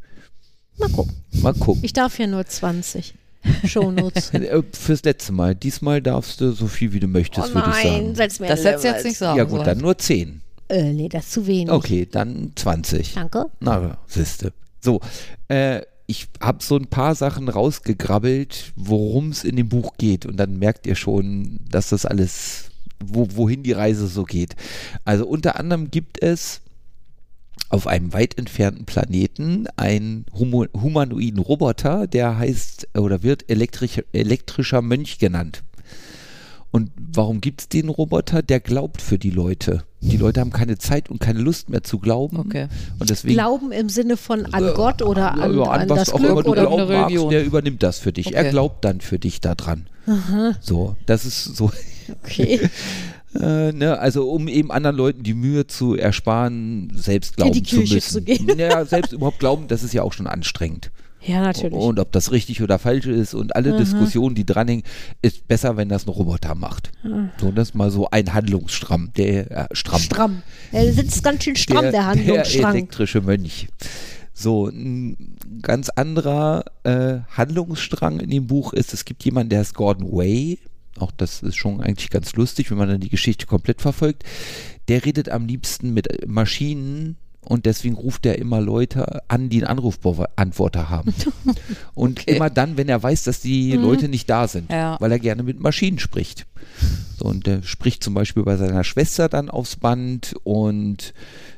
Mal 0.78 0.90
gucken. 0.90 1.14
Mal 1.42 1.54
gucken. 1.54 1.82
Ich 1.84 1.94
darf 1.94 2.20
ja 2.20 2.28
nur 2.28 2.46
20 2.46 3.14
Shownotes. 3.66 4.32
Äh, 4.34 4.62
Fürs 4.74 5.04
letzte 5.04 5.32
Mal. 5.32 5.56
Diesmal 5.56 6.02
darfst 6.02 6.42
du 6.42 6.52
so 6.52 6.68
viel, 6.68 6.94
wie 6.94 7.00
du 7.00 7.08
möchtest, 7.08 7.54
würde 7.54 7.70
ich 7.70 7.84
sagen. 7.84 8.10
Oh 8.12 8.16
setz 8.16 8.40
mir 8.40 8.48
Das 8.48 8.64
hättest 8.64 8.84
Level. 8.84 8.96
jetzt 8.98 9.06
nicht 9.06 9.18
sagen 9.18 9.38
Ja 9.38 9.44
gut, 9.46 9.66
dann 9.66 9.78
nur 9.78 9.98
10. 9.98 10.42
Äh, 10.70 10.94
nee, 10.94 11.10
das 11.10 11.26
ist 11.26 11.32
zu 11.34 11.48
wenig. 11.48 11.70
Okay, 11.72 12.08
dann 12.10 12.52
20. 12.56 13.14
Danke. 13.14 13.46
Na, 13.60 13.98
siehste. 14.08 14.54
So, 14.82 15.00
äh, 15.48 15.82
ich 16.08 16.28
habe 16.40 16.64
so 16.64 16.76
ein 16.78 16.88
paar 16.88 17.16
Sachen 17.16 17.50
rausgegrabbelt, 17.50 18.74
worum 18.76 19.30
es 19.30 19.44
in 19.44 19.56
dem 19.56 19.70
Buch 19.70 19.94
geht. 19.98 20.26
Und 20.26 20.38
dann 20.38 20.58
merkt 20.60 20.86
ihr 20.88 20.96
schon, 20.96 21.60
dass 21.70 21.90
das 21.90 22.06
alles, 22.06 22.70
wo, 23.04 23.28
wohin 23.36 23.64
die 23.64 23.72
Reise 23.72 24.08
so 24.08 24.24
geht. 24.24 24.56
Also 25.04 25.26
unter 25.26 25.60
anderem 25.60 25.90
gibt 25.90 26.22
es 26.22 26.62
auf 27.70 27.88
einem 27.88 28.14
weit 28.14 28.38
entfernten 28.38 28.86
Planeten 28.86 29.66
einen 29.76 30.26
humo- 30.38 30.68
humanoiden 30.80 31.40
Roboter, 31.40 32.06
der 32.06 32.38
heißt 32.38 32.90
oder 32.98 33.24
wird 33.24 33.50
elektrisch, 33.50 34.02
elektrischer 34.14 34.82
Mönch 34.84 35.18
genannt. 35.18 35.64
Und 36.72 36.92
warum 36.98 37.40
gibt 37.40 37.62
es 37.62 37.70
den 37.70 37.88
Roboter? 37.90 38.42
Der 38.42 38.60
glaubt 38.60 39.02
für 39.02 39.18
die 39.18 39.30
Leute. 39.30 39.84
Die 40.02 40.18
Leute 40.18 40.42
haben 40.42 40.52
keine 40.52 40.78
Zeit 40.78 41.10
und 41.10 41.20
keine 41.20 41.40
Lust 41.40 41.70
mehr 41.70 41.84
zu 41.84 42.00
glauben. 42.00 42.38
Okay. 42.38 42.68
Und 43.00 43.10
deswegen 43.10 43.34
Glauben 43.34 43.72
im 43.72 43.90
Sinne 43.90 44.18
von 44.18 44.46
an 44.54 44.74
Gott 44.76 45.02
oder 45.02 45.34
an, 45.34 45.58
ja, 45.58 45.64
an, 45.64 45.90
was 45.90 45.98
das 45.98 46.10
auch 46.14 46.20
immer 46.20 46.34
Glück 46.34 46.46
du 46.46 46.52
oder 46.52 46.62
glauben 46.64 46.82
irgendeine 46.82 47.16
magst, 47.20 47.32
der 47.32 47.46
übernimmt 47.46 47.82
das 47.82 48.00
für 48.00 48.12
dich. 48.12 48.34
Er 48.34 48.42
Okay. 48.42 48.50
glaubt 48.52 48.86
dann 48.86 49.02
für 49.02 49.18
dich 49.18 49.42
da 49.42 49.56
dran. 49.56 49.88
So, 50.62 50.96
das 51.08 51.26
ist 51.26 51.56
so, 51.56 51.72
okay. 52.24 52.70
äh, 53.42 53.72
ne, 53.72 53.98
also 54.00 54.30
um 54.30 54.48
eben 54.48 54.72
anderen 54.72 54.96
Leuten 54.96 55.24
die 55.24 55.34
Mühe 55.34 55.66
zu 55.66 55.96
ersparen, 55.96 56.92
selbst 56.96 57.38
glauben 57.38 57.54
die 57.54 57.64
zu 57.64 57.78
Kirche 57.78 57.96
müssen. 57.96 58.12
zu 58.12 58.22
gehen. 58.22 58.60
Ja, 58.60 58.86
selbst 58.86 59.14
überhaupt 59.14 59.40
glauben, 59.40 59.68
das 59.68 59.82
ist 59.82 59.94
ja 59.94 60.04
auch 60.04 60.14
schon 60.14 60.28
anstrengend. 60.28 60.92
Ja, 61.26 61.42
natürlich. 61.42 61.74
Und 61.74 62.00
ob 62.00 62.12
das 62.12 62.32
richtig 62.32 62.62
oder 62.62 62.78
falsch 62.78 63.08
ist 63.08 63.34
und 63.34 63.56
alle 63.56 63.76
Diskussionen, 63.78 64.36
die 64.36 64.46
dranhängen, 64.46 64.84
ist 65.22 65.48
besser, 65.48 65.76
wenn 65.76 65.90
das 65.90 66.06
ein 66.06 66.10
Roboter 66.10 66.54
macht. 66.54 66.92
So, 67.40 67.52
das 67.52 67.70
ist 67.70 67.76
mal 67.76 67.90
so 67.90 68.08
ein 68.12 68.34
Handlungsstramm, 68.34 69.12
der 69.18 69.52
äh, 69.52 69.68
stramm. 69.72 70.02
stramm. 70.02 70.42
Er 70.72 70.94
sitzt 70.94 71.24
ganz 71.24 71.44
schön 71.44 71.56
stramm, 71.56 71.92
der, 71.92 72.06
Handlungsstrang. 72.06 72.76
elektrische 72.76 73.22
Mönch. 73.22 73.68
So, 74.34 74.68
ein 74.68 75.38
ganz 75.62 75.90
anderer 75.90 76.66
äh, 76.84 77.20
Handlungsstrang 77.32 78.20
in 78.20 78.30
dem 78.30 78.48
Buch 78.48 78.74
ist, 78.74 78.94
es 78.94 79.06
gibt 79.06 79.24
jemanden, 79.24 79.50
der 79.50 79.62
ist 79.62 79.74
Gordon 79.74 80.12
Way. 80.12 80.60
Auch 81.00 81.12
das 81.12 81.42
ist 81.42 81.56
schon 81.56 81.82
eigentlich 81.82 82.10
ganz 82.10 82.36
lustig, 82.36 82.70
wenn 82.70 82.78
man 82.78 82.88
dann 82.88 83.02
die 83.02 83.10
Geschichte 83.10 83.48
komplett 83.48 83.82
verfolgt. 83.82 84.24
Der 84.88 85.04
redet 85.04 85.30
am 85.30 85.46
liebsten 85.46 85.94
mit 85.94 86.28
Maschinen 86.28 87.18
und 87.46 87.66
deswegen 87.66 87.96
ruft 87.96 88.26
er 88.26 88.38
immer 88.38 88.60
Leute 88.62 89.22
an, 89.30 89.50
die 89.50 89.58
einen 89.64 89.68
Anrufbeantworter 89.78 90.90
haben. 90.90 91.14
Und 91.94 92.20
Okay. 92.22 92.36
immer 92.36 92.50
dann, 92.50 92.78
wenn 92.78 92.90
er 92.90 93.02
weiß, 93.02 93.24
dass 93.24 93.40
die 93.40 93.74
Leute 93.74 94.08
nicht 94.10 94.30
da 94.30 94.48
sind, 94.48 94.70
Ja. 94.72 94.98
weil 95.00 95.12
er 95.12 95.20
gerne 95.20 95.44
mit 95.44 95.60
Maschinen 95.60 96.00
spricht. 96.00 96.46
So, 97.18 97.26
und 97.26 97.48
der 97.48 97.64
spricht 97.64 98.04
zum 98.04 98.14
Beispiel 98.14 98.44
bei 98.44 98.58
seiner 98.58 98.84
Schwester 98.84 99.30
dann 99.30 99.50
aufs 99.50 99.78
Band 99.78 100.36
und 100.44 101.14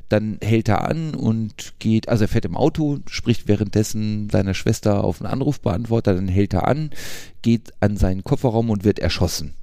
dann 0.10 0.38
hält 0.42 0.70
er 0.70 0.88
an 0.88 1.16
und 1.16 1.74
geht, 1.80 2.08
also 2.08 2.24
er 2.26 2.28
fährt 2.30 2.46
im 2.46 2.56
Auto, 2.56 3.00
spricht 3.10 3.48
währenddessen 3.48 4.30
seiner 4.30 4.54
Schwester 4.54 5.04
auf 5.04 5.22
einen 5.22 5.32
Anrufbeantworter, 5.32 6.14
dann 6.14 6.28
hält 6.28 6.54
er 6.54 6.68
an, 6.68 6.92
geht 7.42 7.74
an 7.82 7.98
seinen 7.98 8.24
Kofferraum 8.24 8.70
und 8.70 8.84
wird 8.84 9.00
erschossen. 9.00 9.54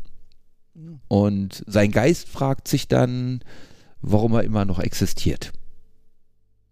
Und 1.08 1.62
sein 1.66 1.92
Geist 1.92 2.28
fragt 2.28 2.66
sich 2.68 2.88
dann, 2.88 3.40
warum 4.02 4.34
er 4.34 4.42
immer 4.42 4.64
noch 4.64 4.80
existiert. 4.80 5.52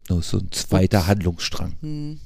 Ist 0.08 0.30
so 0.30 0.38
ein 0.38 0.48
zweiter 0.50 1.06
Handlungsstrang. 1.06 1.74
Hm. 1.80 2.20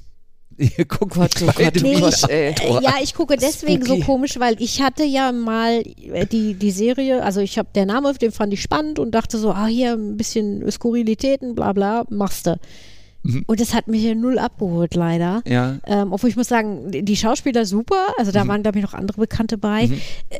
Ihr 0.59 0.87
guckt 0.87 1.13
Gott, 1.15 1.33
oh 1.43 1.47
Gott, 1.55 1.75
Nee, 1.83 1.97
ich, 2.09 2.29
äh, 2.31 2.55
ja, 2.81 2.95
ich 3.03 3.13
gucke 3.13 3.37
deswegen 3.37 3.85
Spooky. 3.85 4.01
so 4.01 4.07
komisch, 4.07 4.39
weil 4.41 4.57
ich 4.63 4.81
hatte 4.81 5.05
ja 5.05 5.31
mal 5.31 5.83
äh, 6.13 6.25
die, 6.25 6.55
die 6.55 6.71
Serie, 6.71 7.23
also 7.23 7.41
ich 7.41 7.59
habe 7.59 7.69
der 7.75 7.85
Name, 7.85 8.15
den 8.15 8.33
fand 8.33 8.55
ich 8.55 8.63
spannend 8.63 8.99
und 8.99 9.11
dachte 9.15 9.37
so, 9.39 9.53
ah, 9.53 9.67
hier 9.67 9.93
ein 9.93 10.17
bisschen 10.17 10.69
Skurrilitäten, 10.71 11.55
bla 11.55 11.75
bla, 11.75 12.05
machst 12.09 12.47
du. 12.47 12.57
Mhm. 13.23 13.45
Und 13.47 13.61
das 13.61 13.75
hat 13.75 13.87
mich 13.89 14.03
ja 14.03 14.15
null 14.15 14.39
abgeholt, 14.39 14.95
leider. 14.95 15.43
Ja, 15.47 15.77
Ähm, 15.87 16.13
obwohl 16.15 16.31
ich 16.31 16.37
muss 16.37 16.49
sagen, 16.49 16.91
die- 16.91 17.17
Schauspieler 17.17 17.67
super, 17.67 18.07
also 18.17 18.33
da 18.33 18.49
waren, 18.49 18.63
glaube 18.63 18.79
ich, 18.79 18.85
noch 18.85 18.95
andere 18.95 19.21
Bekannte 19.21 19.59
bei. 19.59 19.91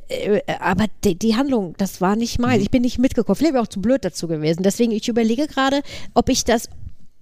Äh, 0.09 0.39
äh, 0.39 0.41
aber 0.61 0.87
die, 1.05 1.17
die 1.19 1.37
Handlung, 1.37 1.75
das 1.77 2.01
war 2.01 2.17
nicht 2.17 2.39
meins. 2.39 2.63
Ich 2.63 2.71
bin 2.71 2.81
nicht 2.83 2.99
mitgekommen. 2.99 3.37
Vielleicht 3.37 3.53
bin 3.53 3.61
ich 3.61 3.67
auch 3.67 3.71
zu 3.71 3.83
blöd 3.83 4.03
dazu 4.03 4.29
gewesen. 4.29 4.63
Deswegen, 4.63 4.93
ich 4.93 5.09
überlege 5.09 5.47
gerade, 5.47 5.83
ob 6.15 6.31
ich 6.31 6.45
das 6.45 6.71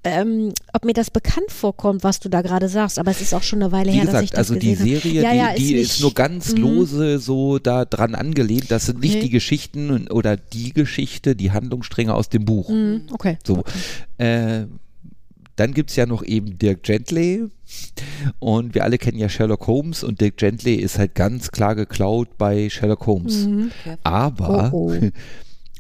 ähm, 0.05 0.53
ob 0.73 0.85
mir 0.85 0.93
das 0.93 1.11
bekannt 1.11 1.51
vorkommt, 1.51 2.05
was 2.05 2.21
du 2.21 2.29
da 2.29 2.43
gerade 2.43 2.69
sagst, 2.69 2.99
aber 2.99 3.11
es 3.11 3.21
ist 3.21 3.35
auch 3.35 3.43
schon 3.43 3.63
eine 3.63 3.73
Weile 3.73 3.91
Wie 3.93 3.97
her, 3.97 4.05
dass 4.05 4.23
ich 4.23 4.31
gesagt, 4.31 4.33
das 4.35 4.51
also 4.51 4.55
die 4.61 4.71
gesehen 4.71 4.97
habe. 4.97 5.01
Serie, 5.01 5.23
Ja, 5.23 5.31
die, 5.33 5.37
ja, 5.39 5.55
die 5.55 5.75
ist 5.77 5.93
ist, 5.95 6.01
nur 6.01 6.13
ganz 6.15 6.53
Mhm. 6.53 6.59
lose 6.63 7.19
so 7.19 7.59
da 7.59 7.85
dran 7.85 8.15
angelehnt. 8.15 8.71
Das 8.71 8.87
sind 8.87 9.01
nicht 9.01 9.13
Okay. 9.17 9.23
die 9.25 9.31
Geschichten 9.31 10.09
oder 10.09 10.37
die 10.37 10.73
Geschichte, 10.73 11.35
die 11.35 11.53
Handlungsstränge 11.53 12.13
aus 12.15 12.29
dem 12.29 12.45
Buch. 12.45 12.69
Mhm, 12.69 13.03
Okay. 13.13 13.39
So. 13.47 13.65
Äh, 14.19 14.65
dann 15.57 15.73
gibt 15.73 15.91
es 15.91 15.97
ja 15.97 16.05
noch 16.07 16.25
eben 16.25 16.59
Dirk 16.59 16.83
Gently 16.83 17.45
und 18.41 18.75
wir 18.75 18.83
alle 18.83 18.99
kennen 18.99 19.19
ja 19.19 19.29
Sherlock 19.29 19.69
Holmes 19.69 20.03
und 20.03 20.21
Dirk 20.21 20.37
Gently 20.37 20.75
ist 20.75 20.99
halt 20.99 21.15
ganz 21.15 21.53
klar 21.53 21.77
geklaut 21.77 22.37
bei 22.39 22.69
Sherlock 22.69 23.07
Holmes. 23.07 23.47
Okay. 23.47 23.97
Aber 24.03 24.71
Oh, 24.73 24.91
oh. 24.93 24.95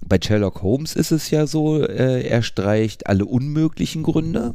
bei 0.09 0.19
Sherlock 0.23 0.63
Holmes 0.63 0.95
ist 0.97 1.11
es 1.13 1.31
ja 1.31 1.47
so, 1.47 1.83
äh, 1.83 2.23
er 2.27 2.43
streicht 2.43 3.07
alle 3.07 3.25
unmöglichen 3.25 4.03
Gründe, 4.03 4.55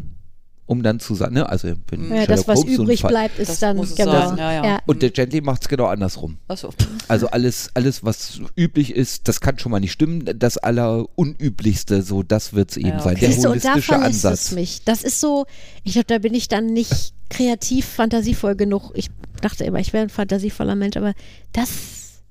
um 0.66 0.84
dann 0.84 1.00
zu 1.00 1.16
sagen, 1.16 1.34
ne, 1.34 1.50
also 1.50 1.70
wenn 1.90 2.02
Ja, 2.04 2.08
Sherlock 2.10 2.28
das, 2.28 2.48
was 2.48 2.60
Holmes 2.60 2.76
so 2.76 2.82
ein 2.82 2.86
übrig 2.86 3.02
Fall- 3.02 3.10
bleibt, 3.12 3.40
ist 3.40 3.50
Das 3.50 3.60
dann 3.60 3.78
genau. 3.78 3.86
sein, 4.30 4.38
ja, 4.38 4.64
ja. 4.64 4.80
und 4.86 5.02
der 5.02 5.10
Gently 5.10 5.42
macht 5.42 5.64
es 5.64 5.68
genau 5.68 5.86
andersrum. 5.88 6.38
Achso. 6.48 6.70
Also 7.08 7.28
alles, 7.28 7.72
alles, 7.74 8.04
was 8.04 8.40
üblich 8.56 8.94
ist, 8.96 9.28
das 9.28 9.42
kann 9.42 9.58
schon 9.58 9.72
mal 9.72 9.80
nicht 9.80 9.92
stimmen. 9.94 10.30
Das 10.38 10.58
Allerunüblichste, 10.60 12.02
so 12.04 12.24
das 12.24 12.54
wird 12.54 12.72
es 12.72 12.78
eben 12.78 12.90
Ja, 12.90 13.00
sein. 13.00 13.14
okay. 13.16 13.20
Der 13.26 13.32
Siehst 13.34 13.46
du, 13.46 13.50
holistische 13.50 13.82
verlässt 13.82 14.26
Ansatz. 14.26 14.46
es 14.46 14.52
mich. 14.52 14.84
Das 14.86 15.04
ist 15.04 15.20
so, 15.20 15.46
ich 15.84 15.94
glaube, 15.94 16.08
da 16.08 16.18
bin 16.20 16.34
ich 16.34 16.48
dann 16.48 16.68
nicht 16.68 17.14
kreativ, 17.30 17.86
fantasievoll 17.86 18.56
genug. 18.56 18.92
Ich 18.94 19.10
dachte 19.42 19.64
immer, 19.64 19.80
ich 19.80 19.94
wäre 19.94 20.04
ein 20.04 20.10
fantasievoller 20.10 20.76
Mensch, 20.76 20.98
aber 20.98 21.14
das, 21.54 21.70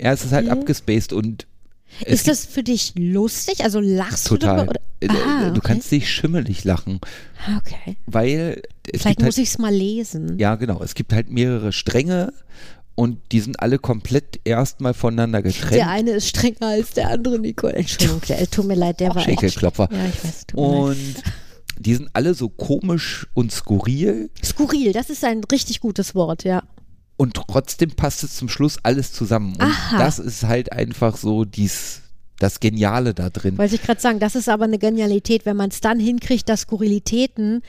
Ja, 0.01 0.13
es 0.13 0.25
ist 0.25 0.33
halt 0.33 0.49
abgespaced 0.49 1.13
und 1.13 1.47
es 2.05 2.13
ist 2.21 2.29
das 2.29 2.47
für 2.47 2.63
dich 2.63 2.95
lustig? 2.97 3.65
Also 3.65 3.81
lachst 3.81 4.27
total. 4.29 4.57
du 4.59 4.73
darüber? 4.73 4.81
Äh? 5.01 5.09
Aha, 5.09 5.51
Du 5.51 5.59
okay. 5.59 5.61
kannst 5.65 5.91
dich 5.93 6.11
schimmelig 6.11 6.65
lachen, 6.65 7.01
Ah, 7.47 7.59
Okay. 7.59 7.97
weil 8.07 8.63
Vielleicht 8.91 9.19
gibt 9.19 9.21
muss 9.27 9.37
halt, 9.37 9.45
ich 9.45 9.51
es 9.51 9.59
mal 9.59 9.73
lesen. 9.75 10.39
ja 10.39 10.57
genau, 10.57 10.83
es 10.83 10.95
gibt 10.95 11.13
halt 11.13 11.31
mehrere 11.31 11.73
Stränge 11.73 12.33
und 12.97 13.19
die 13.31 13.39
sind 13.41 13.61
alle 13.61 13.79
komplett 13.79 14.41
erstmal 14.45 14.93
voneinander 14.95 15.41
getrennt. 15.43 15.75
Der 15.75 15.89
eine 15.89 16.11
ist 16.13 16.29
strenger 16.29 16.67
als 16.67 16.91
der 16.93 17.11
andere, 17.11 17.39
Nicole. 17.39 17.75
Entschuldigung, 17.75 18.21
der, 18.29 18.51
tut 18.51 18.67
mir 18.67 18.75
leid, 18.75 18.99
der 18.99 19.13
Auch 19.13 19.15
war 19.17 19.23
echt. 19.23 19.41
Schenkelklopfer. 19.41 19.89
Ja, 19.93 19.99
ich 20.07 20.25
weiß. 20.25 20.47
Und 20.55 21.15
die 21.79 21.95
sind 21.95 22.09
alle 22.13 22.35
so 22.35 22.49
komisch 22.49 23.29
und 23.35 23.53
skurril 23.53 24.31
Skurril, 24.45 24.93
das 24.93 25.11
ist 25.11 25.23
ein 25.25 25.43
richtig 25.45 25.79
gutes 25.79 26.17
Wort, 26.17 26.43
ja. 26.43 26.65
Und 27.19 27.35
trotzdem 27.35 27.91
passt 27.91 28.23
es 28.25 28.37
zum 28.37 28.49
Schluss 28.49 28.79
alles 28.83 29.13
zusammen. 29.13 29.53
Und 29.57 29.61
Aha. 29.63 29.99
das 29.99 30.19
ist 30.19 30.45
halt 30.45 30.73
einfach 30.73 31.17
so 31.19 31.45
dies, 31.45 32.01
das 32.39 32.61
Geniale 32.61 33.13
da 33.13 33.29
drin. 33.29 33.59
Wollte 33.59 33.75
ich 33.75 33.83
gerade 33.83 34.01
sagen, 34.01 34.21
das 34.21 34.35
ist 34.37 34.49
aber 34.49 34.65
eine 34.65 34.79
Genialität, 34.79 35.45
wenn 35.45 35.57
man 35.57 35.69
es 35.69 35.81
dann 35.81 35.99
hinkriegt, 36.01 36.49
dass 36.49 36.63
Skurrilitäten 36.63 37.63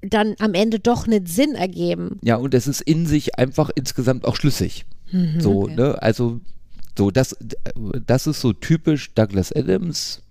dann 0.00 0.34
am 0.38 0.54
Ende 0.54 0.80
doch 0.80 1.06
einen 1.06 1.26
Sinn 1.26 1.54
ergeben. 1.54 2.18
Ja, 2.22 2.36
und 2.36 2.54
es 2.54 2.66
ist 2.66 2.80
in 2.80 3.06
sich 3.06 3.38
einfach 3.38 3.70
insgesamt 3.74 4.24
auch 4.24 4.36
schlüssig. 4.36 4.84
Mhm. 5.12 5.40
so, 5.40 5.62
okay. 5.64 5.76
ne? 5.76 6.02
Also, 6.02 6.40
so, 6.96 7.10
das, 7.10 7.36
das 8.06 8.26
ist 8.26 8.40
so 8.40 8.52
typisch 8.52 9.12
Douglas 9.14 9.52
Adams, 9.52 10.22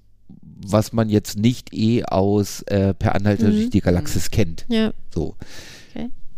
was 0.65 0.93
man 0.93 1.09
jetzt 1.09 1.37
nicht 1.37 1.73
eh 1.73 2.03
aus 2.05 2.61
äh, 2.63 2.93
Per 2.93 3.13
Anhalter 3.15 3.49
Mhm. 3.49 3.51
durch 3.51 3.69
die 3.69 3.81
Galaxis 3.81 4.31
kennt. 4.31 4.65
Ja. 4.67 4.93
So. 5.13 5.35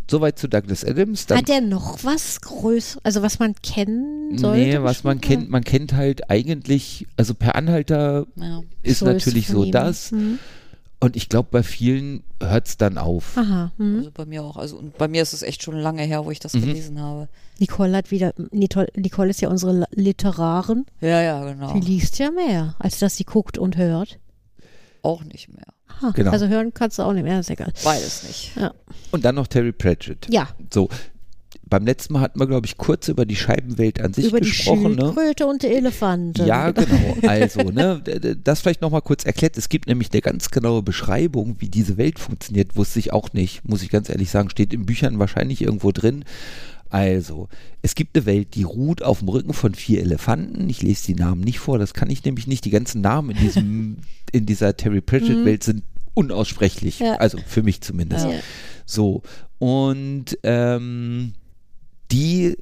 Soweit 0.09 0.37
zu 0.37 0.47
Douglas 0.47 0.83
Adams. 0.85 1.25
Dann, 1.25 1.39
Hat 1.39 1.47
der 1.47 1.61
noch 1.61 2.03
was 2.03 2.39
Größeres, 2.41 3.03
also 3.03 3.21
was 3.23 3.39
man 3.39 3.55
kennen 3.63 4.37
sollte? 4.37 4.59
nee, 4.59 4.81
was 4.81 5.03
man 5.03 5.19
kennt, 5.21 5.49
man 5.49 5.63
kennt 5.63 5.93
halt 5.93 6.29
eigentlich, 6.29 7.07
also 7.17 7.33
Per 7.33 7.55
Anhalter 7.55 8.27
Ja. 8.35 8.61
ist 8.83 8.99
So 8.99 9.05
natürlich 9.07 9.47
von 9.47 9.55
so 9.55 9.63
ihm. 9.63 9.71
das. 9.71 10.11
Mhm. 10.11 10.39
Und 11.01 11.15
ich 11.15 11.27
glaube, 11.29 11.49
bei 11.51 11.61
vielen 11.61 12.23
hört 12.41 12.67
es 12.67 12.77
dann 12.77 12.97
auf. 12.97 13.37
Aha. 13.37 13.71
Mhm. 13.77 13.97
Also 13.97 14.11
bei 14.13 14.25
mir 14.25 14.43
auch. 14.43 14.57
Also 14.57 14.77
und 14.77 14.97
bei 14.97 15.07
mir 15.07 15.21
ist 15.21 15.33
es 15.33 15.41
echt 15.41 15.61
schon 15.61 15.75
lange 15.77 16.03
her, 16.03 16.25
wo 16.25 16.31
ich 16.31 16.39
das 16.39 16.53
Mhm. 16.53 16.61
gelesen 16.61 17.01
habe. 17.01 17.27
Nicole 17.59 17.95
hat 17.97 18.11
wieder, 18.11 18.33
Nicole, 18.51 18.87
Nicole 18.95 19.29
ist 19.29 19.41
ja 19.41 19.49
unsere 19.49 19.85
Literarin. 19.91 20.85
Ja, 21.01 21.21
ja, 21.21 21.43
genau. 21.51 21.73
Die 21.73 21.79
liest 21.79 22.17
ja 22.19 22.31
mehr, 22.31 22.75
als 22.79 22.99
dass 22.99 23.17
sie 23.17 23.23
guckt 23.23 23.57
und 23.57 23.77
hört. 23.77 24.19
Auch 25.05 25.23
nicht 25.23 25.53
mehr. 25.53 25.67
Aha. 25.87 26.11
Genau. 26.15 26.31
Also 26.31 26.47
hören 26.47 26.73
kannst 26.73 26.97
du 26.97 27.03
auch 27.03 27.13
nicht 27.13 27.23
mehr, 27.23 27.39
ist 27.39 27.51
egal. 27.51 27.71
Beides 27.83 28.23
nicht. 28.23 28.53
Und 29.11 29.23
dann 29.23 29.35
noch 29.35 29.45
Terry 29.47 29.71
Pratchett. 29.71 30.27
Ja, 30.29 30.49
So. 30.73 30.89
Beim 31.67 31.85
letzten 31.85 32.13
Mal 32.13 32.21
hatten 32.21 32.39
wir, 32.39 32.45
glaube 32.45 32.67
ich, 32.67 32.77
kurz 32.77 33.07
über 33.07 33.25
die 33.25 33.35
Scheibenwelt 33.35 33.99
an 33.99 34.13
sich 34.13 34.25
über 34.27 34.39
die 34.39 34.49
gesprochen. 34.49 34.95
Ne? 34.95 35.01
Schildkröte 35.01 35.47
und 35.47 35.63
die 35.63 35.67
Elefante. 35.67 36.45
Ja, 36.45 36.69
genau. 36.71 37.17
Also, 37.27 37.61
ne, 37.61 38.01
das 38.43 38.61
vielleicht 38.61 38.81
nochmal 38.81 39.01
kurz 39.01 39.25
erklärt. 39.25 39.57
Es 39.57 39.67
gibt 39.67 39.87
nämlich 39.87 40.11
eine 40.11 40.21
ganz 40.21 40.51
genaue 40.51 40.83
Beschreibung, 40.83 41.55
wie 41.59 41.69
diese 41.69 41.97
Welt 41.97 42.19
funktioniert, 42.19 42.75
wusste 42.75 42.99
ich 42.99 43.13
auch 43.13 43.33
nicht, 43.33 43.67
muss 43.67 43.81
ich 43.81 43.89
ganz 43.89 44.09
ehrlich 44.09 44.29
sagen. 44.29 44.49
Steht 44.51 44.73
in 44.73 44.85
Büchern 44.85 45.17
wahrscheinlich 45.17 45.61
irgendwo 45.61 45.91
drin. 45.91 46.23
Also, 46.95 47.49
es 47.81 47.93
gibt 47.93 48.15
eine 48.15 48.25
Welt, 48.25 48.55
die 48.55 48.63
ruht 48.63 49.03
auf 49.03 49.19
dem 49.19 49.27
Rücken 49.27 49.51
von 49.51 49.75
vier 49.75 49.99
Elefanten. 49.99 50.69
Ich 50.69 50.81
lese 50.81 51.07
die 51.07 51.15
Namen 51.15 51.41
nicht 51.41 51.59
vor, 51.59 51.77
das 51.77 51.93
kann 51.93 52.09
ich 52.09 52.23
nämlich 52.23 52.47
nicht. 52.47 52.63
Die 52.63 52.69
ganzen 52.69 53.01
Namen 53.01 53.31
in 53.31 53.37
diesem, 53.37 53.97
in 54.31 54.45
dieser 54.45 54.77
Terry 54.77 55.01
Pratchett-Welt 55.01 55.61
sind 55.61 55.83
unaussprechlich. 56.13 56.99
Ja. 56.99 57.15
Also 57.15 57.37
für 57.45 57.63
mich 57.63 57.81
zumindest. 57.81 58.27
Ja. 58.27 58.39
So, 58.85 59.23
und 59.59 60.37
ähm, 60.43 61.33
die 62.13 62.55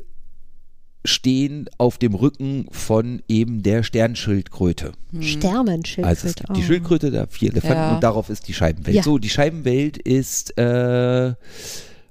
stehen 1.06 1.70
auf 1.78 2.00
dem 2.00 2.16
Rücken 2.16 2.66
von 2.72 3.22
eben 3.28 3.62
der 3.62 3.84
Sternschildkröte. 3.84 4.94
Sternenschildkröte. 5.20 6.08
Also 6.08 6.28
es 6.28 6.34
gibt 6.34 6.58
die 6.58 6.62
oh. 6.62 6.64
Schildkröte, 6.64 7.12
da 7.12 7.28
vier 7.28 7.52
Elefanten 7.52 7.78
Ja. 7.78 7.94
und 7.94 8.04
darauf 8.04 8.32
ist 8.32 8.48
die 8.48 8.56
Scheibenwelt. 8.56 9.04
So, 9.04 9.20
die 9.20 9.30
Scheibenwelt 9.30 10.00
ist, 10.00 10.58
äh, 10.58 11.36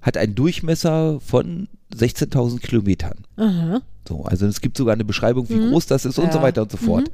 hat 0.02 0.16
einen 0.16 0.36
Durchmesser 0.36 1.18
von 1.18 1.66
16.000 1.94 2.60
Kilometern. 2.60 3.18
Aha. 3.36 3.80
So, 4.08 4.24
also 4.24 4.46
es 4.46 4.60
gibt 4.60 4.76
sogar 4.76 4.94
eine 4.94 5.04
Beschreibung, 5.04 5.46
Mhm. 5.48 5.54
wie 5.54 5.68
groß 5.70 5.86
das 5.86 6.04
ist 6.04 6.18
und 6.18 6.32
so 6.32 6.38
Ja. 6.38 6.42
weiter 6.44 6.62
und 6.62 6.70
so 6.72 6.76
fort. 6.78 7.10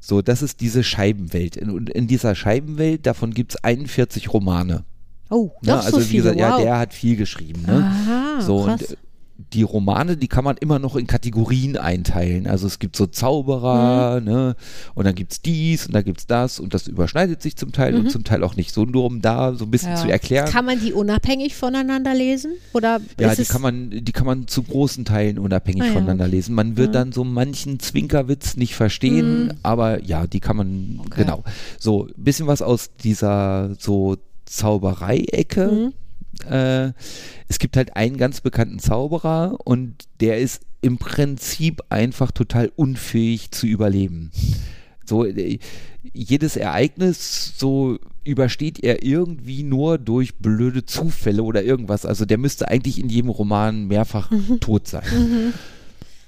So, 0.00 0.22
das 0.22 0.42
ist 0.42 0.60
diese 0.60 0.82
Scheibenwelt. 0.82 1.56
Und 1.58 1.90
in 1.90 2.06
dieser 2.06 2.34
Scheibenwelt, 2.34 3.06
davon 3.06 3.32
gibt 3.34 3.52
es 3.54 3.64
41 3.64 4.32
Romane. 4.32 4.84
Oh, 5.30 5.50
Ne? 5.62 5.72
doch 5.72 5.84
Also 5.84 5.90
so 5.98 6.00
wie 6.00 6.04
viele, 6.08 6.22
gesagt, 6.34 6.40
ja, 6.40 6.52
wow. 6.54 6.62
der 6.62 6.78
hat 6.78 6.94
viel 6.94 7.16
geschrieben. 7.16 7.62
Ne? 7.66 7.84
Aha, 7.84 8.40
so, 8.40 8.64
krass. 8.64 8.82
und 8.82 8.96
die 9.52 9.62
Romane, 9.62 10.16
die 10.16 10.28
kann 10.28 10.44
man 10.44 10.56
immer 10.58 10.78
noch 10.78 10.96
in 10.96 11.06
Kategorien 11.06 11.76
einteilen. 11.76 12.46
Also 12.46 12.66
es 12.66 12.78
gibt 12.78 12.96
so 12.96 13.06
Zauberer, 13.06 14.20
Mhm. 14.20 14.26
ne? 14.26 14.56
Und 14.94 15.04
dann 15.06 15.14
gibt's 15.14 15.40
dies 15.40 15.86
und 15.86 15.94
dann 15.94 16.04
gibt's 16.04 16.26
das 16.26 16.60
und 16.60 16.74
das 16.74 16.86
überschneidet 16.86 17.40
sich 17.42 17.56
zum 17.56 17.72
Teil 17.72 17.94
und 17.96 18.10
zum 18.10 18.24
Teil 18.24 18.44
auch 18.44 18.56
nicht. 18.56 18.72
So 18.74 18.84
nur 18.84 19.04
um 19.04 19.20
da 19.22 19.54
so 19.54 19.64
ein 19.64 19.70
bisschen 19.70 19.90
Ja. 19.92 19.96
zu 19.96 20.08
erklären. 20.10 20.48
Mhm. 20.48 20.52
Kann 20.52 20.64
man 20.66 20.80
die 20.80 20.92
unabhängig 20.92 21.54
voneinander 21.56 22.14
lesen? 22.14 22.52
Oder 22.72 23.00
ja, 23.18 23.30
ist 23.30 23.38
die 23.38 23.42
es 23.42 23.48
kann 23.48 23.62
man, 23.62 23.90
die 23.90 24.12
kann 24.12 24.26
man 24.26 24.46
zu 24.46 24.62
großen 24.62 25.04
Teilen 25.04 25.38
unabhängig 25.38 25.82
Ah, 25.82 25.86
ja, 25.86 25.92
voneinander 25.92 26.24
okay. 26.26 26.36
lesen. 26.36 26.54
Man 26.54 26.76
wird 26.76 26.94
dann 26.94 27.12
so 27.12 27.24
manchen 27.24 27.80
Zwinkerwitz 27.80 28.56
nicht 28.56 28.74
verstehen, 28.74 29.44
Mhm. 29.46 29.50
aber 29.62 30.02
ja, 30.04 30.26
die 30.26 30.40
kann 30.40 30.56
man, 30.56 31.00
Okay. 31.06 31.22
genau. 31.22 31.44
So, 31.78 32.06
ein 32.06 32.24
bisschen 32.24 32.46
was 32.46 32.62
aus 32.62 32.90
dieser 33.02 33.74
so 33.78 34.16
Zauberei-Ecke. 34.46 35.92
Mhm. 36.46 36.52
Äh, 36.52 36.92
es 37.48 37.58
gibt 37.58 37.76
halt 37.76 37.96
einen 37.96 38.16
ganz 38.16 38.40
bekannten 38.40 38.78
Zauberer 38.78 39.58
und 39.64 39.94
der 40.20 40.38
ist 40.38 40.62
im 40.80 40.98
Prinzip 40.98 41.82
einfach 41.88 42.30
total 42.30 42.72
unfähig 42.76 43.50
zu 43.50 43.66
überleben. 43.66 44.30
So, 45.04 45.24
äh, 45.24 45.58
jedes 46.12 46.56
Ereignis, 46.56 47.54
so 47.56 47.98
übersteht 48.24 48.82
er 48.82 49.02
irgendwie 49.02 49.62
nur 49.62 49.98
durch 49.98 50.36
blöde 50.36 50.84
Zufälle 50.84 51.42
oder 51.42 51.62
irgendwas. 51.62 52.06
Also 52.06 52.24
der 52.24 52.38
müsste 52.38 52.68
eigentlich 52.68 52.98
in 52.98 53.08
jedem 53.08 53.30
Roman 53.30 53.86
mehrfach 53.86 54.30
tot 54.60 54.86
sein. 54.86 55.52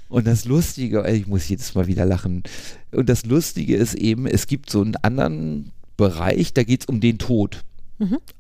Und 0.09 0.27
das 0.27 0.45
Lustige, 0.45 1.05
äh, 1.05 1.17
ich 1.17 1.27
muss 1.27 1.49
jedes 1.49 1.75
Mal 1.75 1.87
wieder 1.87 2.05
lachen. 2.05 2.43
Und 2.91 3.09
das 3.09 3.25
Lustige 3.25 3.77
ist 3.77 3.95
eben, 3.95 4.27
es 4.27 4.47
gibt 4.47 4.69
so 4.69 4.83
einen 4.83 4.97
anderen 4.97 5.73
Bereich, 5.97 6.53
da 6.53 6.65
geht 6.65 6.83
es 6.83 6.87
um 6.87 7.01
den 7.01 7.19
Tod. 7.19 7.65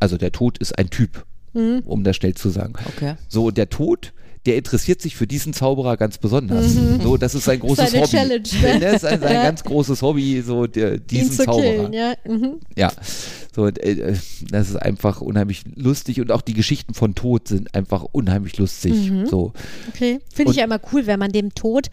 Also 0.00 0.16
der 0.18 0.32
Tod 0.32 0.58
ist 0.58 0.78
ein 0.78 0.90
Typ, 0.90 1.24
um 1.54 2.04
das 2.04 2.16
schnell 2.16 2.34
zu 2.34 2.50
sagen. 2.50 2.74
Okay. 2.96 3.14
So, 3.28 3.50
der 3.50 3.68
Tod, 3.68 4.12
der 4.46 4.56
interessiert 4.56 5.00
sich 5.00 5.14
für 5.16 5.26
diesen 5.26 5.52
Zauberer 5.52 5.96
ganz 5.96 6.18
besonders. 6.18 6.74
So, 7.02 7.16
das 7.16 7.34
ist 7.34 7.44
sein 7.44 7.60
großes 7.60 7.90
Seine 7.92 8.02
Hobby. 8.04 8.10
Challenge, 8.10 8.42
ne? 8.62 8.80
Das 8.80 8.94
ist 8.96 9.04
ein, 9.04 9.20
sein 9.20 9.34
Ja. 9.34 9.42
ganz 9.44 9.62
großes 9.62 10.02
Hobby, 10.02 10.42
so 10.42 10.66
der, 10.66 10.98
diesen 10.98 11.30
Zauberer. 11.32 11.60
killen? 11.62 11.92
Ja. 11.92 12.14
Mhm. 12.26 12.54
Ja, 12.76 12.90
so, 13.54 13.66
äh, 13.68 14.16
das 14.50 14.70
ist 14.70 14.76
einfach 14.76 15.20
unheimlich 15.20 15.62
lustig 15.76 16.20
und 16.20 16.32
auch 16.32 16.40
die 16.42 16.54
Geschichten 16.54 16.94
von 16.94 17.14
Tod 17.14 17.46
sind 17.48 17.74
einfach 17.74 18.02
unheimlich 18.12 18.56
lustig. 18.58 19.10
Mhm. 19.10 19.26
So, 19.26 19.52
Okay. 19.94 20.18
Finde 20.34 20.52
ich 20.52 20.58
ja 20.58 20.64
immer 20.64 20.80
cool, 20.92 21.06
wenn 21.06 21.18
man 21.20 21.30
dem 21.32 21.54
Tod 21.54 21.88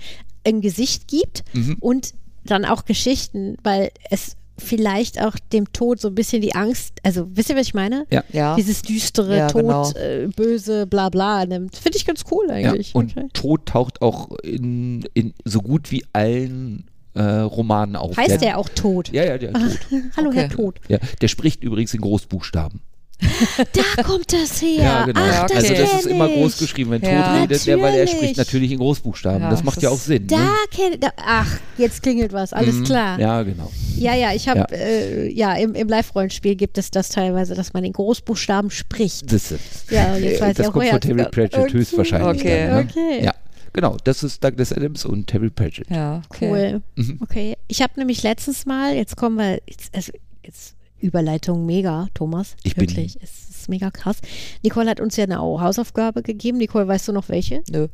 ein 0.45 0.61
Gesicht 0.61 1.07
gibt 1.07 1.43
Mhm. 1.53 1.75
und 1.81 2.13
dann 2.45 2.63
auch 2.65 2.85
Geschichten, 2.85 3.57
weil 3.61 3.91
es 4.09 4.37
vielleicht 4.59 5.21
auch 5.21 5.35
dem 5.53 5.71
Tod 5.73 5.99
so 5.99 6.07
ein 6.09 6.15
bisschen 6.15 6.41
die 6.41 6.55
Angst, 6.55 6.93
also 7.03 7.27
wisst 7.33 7.49
ihr, 7.49 7.55
was 7.55 7.67
ich 7.67 7.73
meine? 7.73 8.05
ja. 8.09 8.23
Ja. 8.31 8.55
Dieses 8.55 8.81
düstere 8.81 9.37
Ja, 9.37 9.47
Tod, 9.47 9.61
genau. 9.61 9.91
äh, 9.93 10.27
böse, 10.35 10.85
bla 10.87 11.09
bla 11.09 11.45
nimmt. 11.45 11.75
Finde 11.75 11.97
ich 11.97 12.05
ganz 12.05 12.23
cool 12.31 12.45
Ja, 12.47 12.53
eigentlich. 12.55 12.93
und 12.95 13.15
okay. 13.17 13.27
Tod 13.33 13.65
taucht 13.65 14.01
auch 14.01 14.29
in, 14.43 15.03
in 15.13 15.33
so 15.45 15.61
gut 15.61 15.91
wie 15.91 16.03
allen 16.13 16.85
äh, 17.15 17.21
Romanen 17.23 17.95
auf. 17.95 18.15
Heißt 18.17 18.41
der 18.41 18.57
auch 18.57 18.69
Tod? 18.69 19.11
Ja, 19.11 19.25
ja, 19.25 19.37
der 19.37 19.53
Tod. 19.53 19.79
Hallo, 20.17 20.31
Herr 20.31 20.45
Okay. 20.45 20.55
Tod. 20.55 20.79
Ja, 20.87 20.99
der 21.21 21.27
spricht 21.27 21.63
übrigens 21.63 21.93
in 21.93 22.01
Großbuchstaben. 22.01 22.81
Da 23.95 24.03
kommt 24.03 24.31
das 24.33 24.61
her. 24.61 24.83
Ja, 24.83 25.05
genau. 25.05 25.19
Ach, 25.21 25.47
das 25.47 25.57
Also 25.63 25.73
das 25.73 25.93
ist 26.01 26.05
immer 26.07 26.27
ich. 26.29 26.35
groß 26.35 26.57
geschrieben, 26.57 26.91
wenn 26.91 27.01
Ja. 27.01 27.23
tot 27.33 27.41
redet, 27.43 27.67
der, 27.67 27.81
weil 27.81 27.93
er 27.95 28.07
spricht 28.07 28.37
natürlich 28.37 28.71
in 28.71 28.77
Großbuchstaben. 28.79 29.41
Ja, 29.41 29.49
das 29.49 29.63
macht 29.63 29.77
das 29.77 29.83
ja 29.83 29.89
auch 29.89 29.97
Sinn. 29.97 30.27
Da 30.27 30.37
ne? 30.37 30.49
kenn, 30.71 30.99
da, 30.99 31.09
ach, 31.17 31.59
jetzt 31.77 32.01
klingelt 32.03 32.31
was, 32.33 32.53
alles 32.53 32.75
Mhm. 32.75 32.83
klar. 32.85 33.19
Ja, 33.19 33.43
genau. 33.43 33.71
Ja, 33.97 34.15
ja, 34.15 34.33
ich 34.33 34.47
habe, 34.47 34.59
Ja. 34.59 34.65
äh, 34.71 35.31
ja, 35.33 35.53
im, 35.55 35.73
im 35.75 35.87
Live-Rollenspiel 35.89 36.55
gibt 36.55 36.77
es 36.77 36.91
das 36.91 37.09
teilweise, 37.09 37.55
dass 37.55 37.73
man 37.73 37.83
in 37.83 37.93
Großbuchstaben 37.93 38.71
spricht. 38.71 39.31
Das, 39.31 39.51
ist- 39.51 39.89
Ja, 39.91 40.15
jetzt 40.15 40.41
weiß 40.41 40.51
ich 40.51 40.57
das 40.57 40.67
auch, 40.67 40.73
kommt 40.73 40.85
woher 40.85 40.91
von 40.93 41.01
Terry. 41.01 41.23
Pratchett 41.29 41.59
Okay. 41.59 41.73
höchstwahrscheinlich. 41.73 42.41
Okay. 42.41 42.67
Dann, 42.67 42.75
ne? 42.85 42.87
Okay. 42.89 43.25
Ja, 43.25 43.33
genau. 43.73 43.97
Das 44.03 44.23
ist 44.23 44.41
Douglas 44.43 44.71
Adams 44.71 45.05
und 45.05 45.27
Terry 45.27 45.49
Pratchett. 45.49 45.89
Ja, 45.89 46.21
okay. 46.29 46.49
Cool. 46.49 46.81
Mhm. 46.95 47.19
Okay. 47.21 47.55
Ich 47.67 47.81
habe 47.81 47.93
nämlich 47.97 48.23
letztens 48.23 48.65
mal, 48.65 48.95
jetzt 48.95 49.17
kommen 49.17 49.37
wir, 49.37 49.59
jetzt, 49.67 49.93
also, 49.93 50.11
jetzt 50.45 50.75
Überleitung 50.99 51.65
mega, 51.65 52.07
Thomas. 52.13 52.55
Ich 52.63 52.75
bin- 52.75 52.89
Wirklich, 52.89 53.17
es 53.21 53.49
ist 53.49 53.69
mega 53.69 53.91
krass. 53.91 54.17
Nicole 54.63 54.89
hat 54.89 54.99
uns 54.99 55.15
ja 55.15 55.23
eine 55.25 55.39
Au- 55.39 55.59
Hausaufgabe 55.61 56.21
gegeben. 56.23 56.57
Nicole, 56.57 56.87
weißt 56.87 57.07
du 57.07 57.11
noch 57.11 57.29
welche? 57.29 57.61
Nö. 57.69 57.87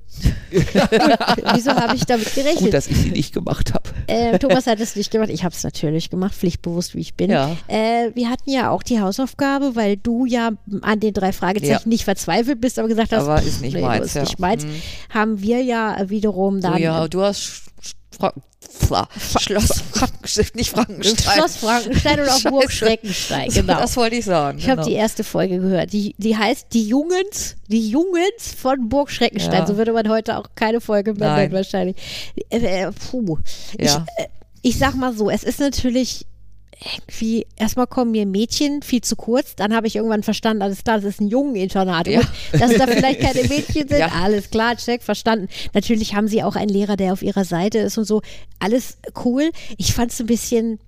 Wieso 0.52 1.72
habe 1.72 1.95
ich 1.95 2.06
damit 2.06 2.34
gerechnet? 2.34 2.57
Gut, 2.64 2.73
dass 2.73 2.88
ich 2.88 2.98
sie 2.98 3.11
nicht 3.11 3.34
gemacht 3.34 3.73
habe. 3.73 3.90
Äh, 4.07 4.38
Thomas 4.40 4.68
hat 4.68 4.80
es 4.80 4.95
nicht 4.95 5.11
gemacht. 5.11 5.30
Ich 5.30 5.44
habe 5.44 5.53
es 5.56 5.64
natürlich 5.64 6.10
gemacht, 6.10 6.34
pflichtbewusst 6.36 6.95
wie 6.95 6.99
ich 6.99 7.15
bin. 7.15 7.32
Ja. 7.32 7.56
Äh, 7.68 8.11
wir 8.14 8.30
hatten 8.30 8.49
ja 8.49 8.69
auch 8.72 8.84
die 8.84 8.99
Hausaufgabe, 9.02 9.76
weil 9.76 9.98
du 9.98 10.26
ja 10.26 10.52
an 10.82 10.99
den 10.99 11.14
drei 11.14 11.32
Fragezeichen 11.32 11.72
Ja. 11.72 11.90
nicht 11.90 12.03
verzweifelt 12.06 12.61
bist, 12.61 12.80
aber 12.80 12.88
gesagt 12.88 13.11
hast, 13.11 13.23
Aber 13.23 13.41
ist 13.41 13.61
nicht 13.61 13.73
nee, 13.76 13.82
meins, 13.82 14.07
ist 14.07 14.15
ja. 14.15 14.22
nicht 14.22 14.40
meins. 14.40 14.64
Hm. 14.64 14.69
Haben 15.10 15.41
wir 15.41 15.61
ja 15.64 15.98
wiederum 16.10 16.56
Du, 16.56 16.61
dann 16.61 16.77
ja, 16.82 17.07
du 17.07 17.22
hast 17.22 17.64
Fra 18.17 18.33
Fra 18.87 19.07
Schloss 19.39 19.83
Frankenstein, 19.91 20.47
nicht 20.55 20.71
Frankenstein. 20.71 21.33
Schloss 21.35 21.57
Frankenstein 21.57 22.19
und 22.19 22.29
auch 22.29 22.33
Scheiße. 22.33 22.49
Burg 22.49 22.71
Schreckenstein. 22.71 23.49
Genau. 23.49 23.79
Das 23.79 23.95
wollte 23.95 24.15
ich 24.15 24.25
sagen. 24.25 24.57
Ich 24.57 24.65
habe 24.65 24.77
genau. 24.77 24.87
die 24.87 24.95
erste 24.95 25.23
Folge 25.23 25.59
gehört. 25.59 25.93
Die, 25.93 26.15
die 26.17 26.35
heißt 26.35 26.67
Die 26.73 26.87
Jungens, 26.87 27.55
die 27.67 27.89
Jungens 27.89 28.53
von 28.57 28.89
Burg 28.89 29.11
Schreckenstein. 29.11 29.61
Ja. 29.61 29.67
So 29.67 29.77
würde 29.77 29.93
man 29.93 30.09
heute 30.09 30.37
auch 30.37 30.47
keine 30.55 30.81
Folge 30.81 31.13
mehr 31.13 31.35
nennen 31.35 31.53
wahrscheinlich. 31.53 31.95
Äh, 32.49 32.57
äh, 32.57 32.91
puh. 32.91 33.37
Ich, 33.77 33.91
Ja. 33.91 34.05
äh, 34.17 34.27
ich 34.61 34.77
sag 34.77 34.95
mal 34.95 35.13
so, 35.13 35.29
es 35.29 35.43
ist 35.43 35.59
natürlich 35.59 36.25
irgendwie, 36.84 37.47
erstmal 37.56 37.88
kommen 37.88 38.11
mir 38.11 38.26
Mädchen 38.26 38.81
viel 38.81 39.02
zu 39.02 39.15
kurz, 39.15 39.56
dann 39.56 39.73
habe 39.76 39.88
ich 39.88 39.95
irgendwann 39.95 40.23
verstanden, 40.23 40.61
alles 40.61 40.84
klar, 40.84 40.97
das 40.97 41.06
ist 41.06 41.22
ein 41.22 41.27
Jungeninternat. 41.27 42.07
Ja. 42.07 42.22
Dass 42.52 42.73
da 42.76 42.88
vielleicht 42.88 43.22
keine 43.22 43.43
Mädchen 43.49 43.88
sind, 43.88 43.97
Ja. 43.99 44.10
alles 44.22 44.49
klar, 44.49 44.76
check, 44.76 45.02
verstanden. 45.03 45.47
Natürlich 45.73 46.15
haben 46.15 46.27
sie 46.27 46.43
auch 46.43 46.56
einen 46.56 46.69
Lehrer, 46.69 46.97
der 46.97 47.14
auf 47.14 47.22
ihrer 47.22 47.45
Seite 47.45 47.80
ist 47.80 47.97
und 47.97 48.06
so. 48.06 48.22
Alles 48.60 48.97
cool. 49.23 49.52
Ich 49.77 49.93
fand 49.93 50.11
es 50.11 50.19
ein 50.19 50.27
bisschen 50.27 50.80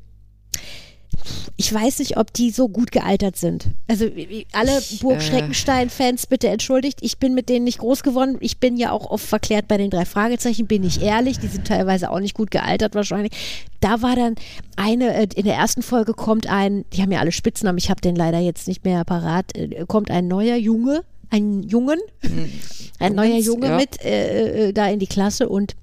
ich 1.56 1.74
weiß 1.74 2.00
nicht, 2.00 2.18
ob 2.18 2.34
die 2.34 2.52
so 2.52 2.70
gut 2.70 2.92
gealtert 2.92 3.36
sind. 3.36 3.68
Also 3.88 4.06
alle 4.52 4.80
Ich, 4.80 5.00
Burg 5.02 5.18
äh, 5.18 5.22
Schreckenstein-Fans 5.22 6.28
bitte 6.28 6.48
entschuldigt. 6.50 7.00
Ich 7.02 7.18
bin 7.18 7.34
mit 7.34 7.50
denen 7.50 7.66
nicht 7.66 7.80
groß 7.80 8.04
geworden. 8.04 8.38
Ich 8.40 8.60
bin 8.60 8.78
ja 8.78 8.92
auch 8.92 9.10
oft 9.10 9.26
verklärt 9.26 9.68
bei 9.68 9.78
den 9.78 9.90
drei 9.90 10.06
Fragezeichen, 10.06 10.68
bin 10.68 10.84
ich 10.84 11.02
ehrlich. 11.02 11.40
Die 11.40 11.48
sind 11.48 11.68
teilweise 11.68 12.12
auch 12.12 12.20
nicht 12.20 12.36
gut 12.36 12.52
gealtert 12.52 12.96
wahrscheinlich. 12.96 13.34
Da 13.80 14.02
war 14.02 14.16
dann 14.16 14.36
eine, 14.76 15.14
äh, 15.14 15.28
in 15.36 15.46
der 15.46 15.56
ersten 15.56 15.82
Folge 15.82 16.14
kommt 16.14 16.48
ein, 16.48 16.86
die 16.94 17.02
haben 17.02 17.12
ja 17.12 17.20
alle 17.20 17.32
Spitznamen, 17.32 17.78
ich 17.78 17.90
habe 17.90 18.02
den 18.02 18.16
leider 18.16 18.40
jetzt 18.40 18.68
nicht 18.68 18.86
mehr 18.86 19.04
parat, 19.06 19.56
äh, 19.56 19.86
kommt 19.88 20.12
ein 20.12 20.28
neuer 20.28 20.56
Junge, 20.56 21.04
ein 21.30 21.64
Jungen, 21.64 22.00
ein 23.00 23.16
neuer 23.16 23.38
Junge 23.38 23.68
ja. 23.68 23.78
mit 23.78 24.04
äh, 24.04 24.68
äh, 24.68 24.74
da 24.74 24.88
in 24.90 25.00
die 25.00 25.08
Klasse 25.08 25.50
und 25.50 25.76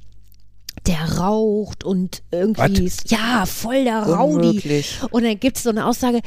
der 0.86 1.18
raucht 1.18 1.84
und 1.84 2.22
irgendwie 2.30 2.84
ist, 2.84 3.10
ja, 3.10 3.46
voll 3.46 3.84
der 3.84 4.02
Rowdy. 4.02 4.48
Unmöglich. 4.48 4.98
Und 5.10 5.24
dann 5.24 5.40
gibt 5.40 5.56
es 5.56 5.62
so 5.62 5.70
eine 5.70 5.86
Aussage, 5.86 6.20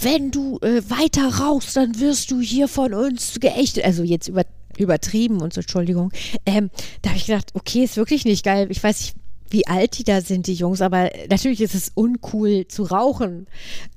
wenn 0.00 0.30
du 0.30 0.58
äh, 0.60 0.82
weiter 0.88 1.28
rauchst, 1.28 1.76
dann 1.76 2.00
wirst 2.00 2.30
du 2.30 2.40
hier 2.40 2.68
von 2.68 2.92
uns 2.94 3.38
geächtet. 3.40 3.84
Also 3.84 4.02
jetzt 4.02 4.28
über, 4.28 4.44
übertrieben 4.76 5.40
und 5.40 5.52
so, 5.52 5.60
Entschuldigung. 5.60 6.12
Ähm, 6.46 6.70
da 7.02 7.10
habe 7.10 7.18
ich 7.18 7.26
gedacht, 7.26 7.50
okay, 7.54 7.84
ist 7.84 7.96
wirklich 7.96 8.24
nicht 8.24 8.44
geil. 8.44 8.66
Ich 8.70 8.82
weiß 8.82 9.00
nicht, 9.00 9.16
wie 9.50 9.66
alt 9.66 9.98
die 9.98 10.04
da 10.04 10.20
sind, 10.20 10.46
die 10.46 10.54
Jungs, 10.54 10.80
aber 10.80 11.10
natürlich 11.30 11.60
ist 11.60 11.74
es 11.74 11.92
uncool 11.94 12.66
zu 12.66 12.84
rauchen. 12.84 13.46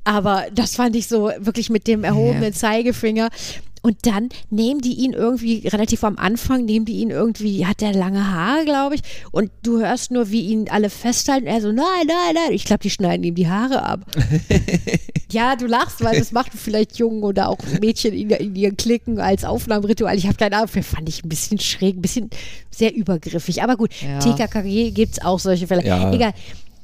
Aber 0.03 0.45
das 0.53 0.76
fand 0.76 0.95
ich 0.95 1.07
so 1.07 1.32
wirklich 1.40 1.69
mit 1.69 1.88
dem 1.88 2.03
erhobenen 2.03 2.53
Zeigefinger. 2.53 3.30
Und 3.88 4.05
dann 4.05 4.27
nehmen 4.49 4.81
die 4.81 4.95
ihn 4.95 5.14
irgendwie 5.14 5.65
relativ 5.65 6.03
am 6.03 6.18
Anfang, 6.18 6.65
nehmen 6.65 6.84
die 6.84 6.97
ihn 6.99 7.09
irgendwie, 7.09 7.65
hat 7.65 7.80
der 7.80 7.93
lange 7.93 8.34
Haare, 8.34 8.65
glaube 8.65 8.95
ich, 8.95 9.01
und 9.31 9.49
du 9.64 9.80
hörst 9.80 10.11
nur, 10.11 10.30
wie 10.30 10.41
ihn 10.41 10.68
alle 10.69 10.89
festhalten. 10.89 11.47
Er 11.47 11.61
so, 11.61 11.72
nein, 11.72 11.85
nein, 12.05 12.35
nein. 12.35 12.51
Ich 12.51 12.65
glaube, 12.65 12.80
die 12.80 12.89
schneiden 12.89 13.23
ihm 13.23 13.35
die 13.35 13.47
Haare 13.47 13.81
ab. 13.84 14.01
ja, 15.31 15.55
du 15.55 15.68
lachst, 15.68 16.03
weil 16.03 16.19
das 16.19 16.34
machen 16.34 16.51
vielleicht 16.53 16.97
Jungen 16.97 17.23
oder 17.23 17.47
auch 17.47 17.59
Mädchen 17.80 18.14
in, 18.14 18.30
in 18.30 18.55
ihren 18.57 18.76
Klicken 18.76 19.22
als 19.22 19.45
Aufnahmeritual. 19.45 20.18
Ich 20.18 20.27
habe 20.27 20.35
keine 20.35 20.57
Ahnung, 20.57 20.68
fand 20.68 21.07
ich 21.07 21.23
ein 21.23 21.30
bisschen 21.30 21.57
schräg, 21.57 21.95
ein 21.95 22.01
bisschen 22.01 22.30
sehr 22.69 22.93
übergriffig. 22.93 23.64
Aber 23.64 23.77
gut, 23.77 23.91
Ja. 24.01 24.19
TKKG 24.19 24.91
gibt 24.91 25.14
es 25.14 25.22
auch 25.23 25.39
solche 25.39 25.65
Fälle. 25.65 25.85
Ja. 25.88 26.11
Egal. 26.11 26.34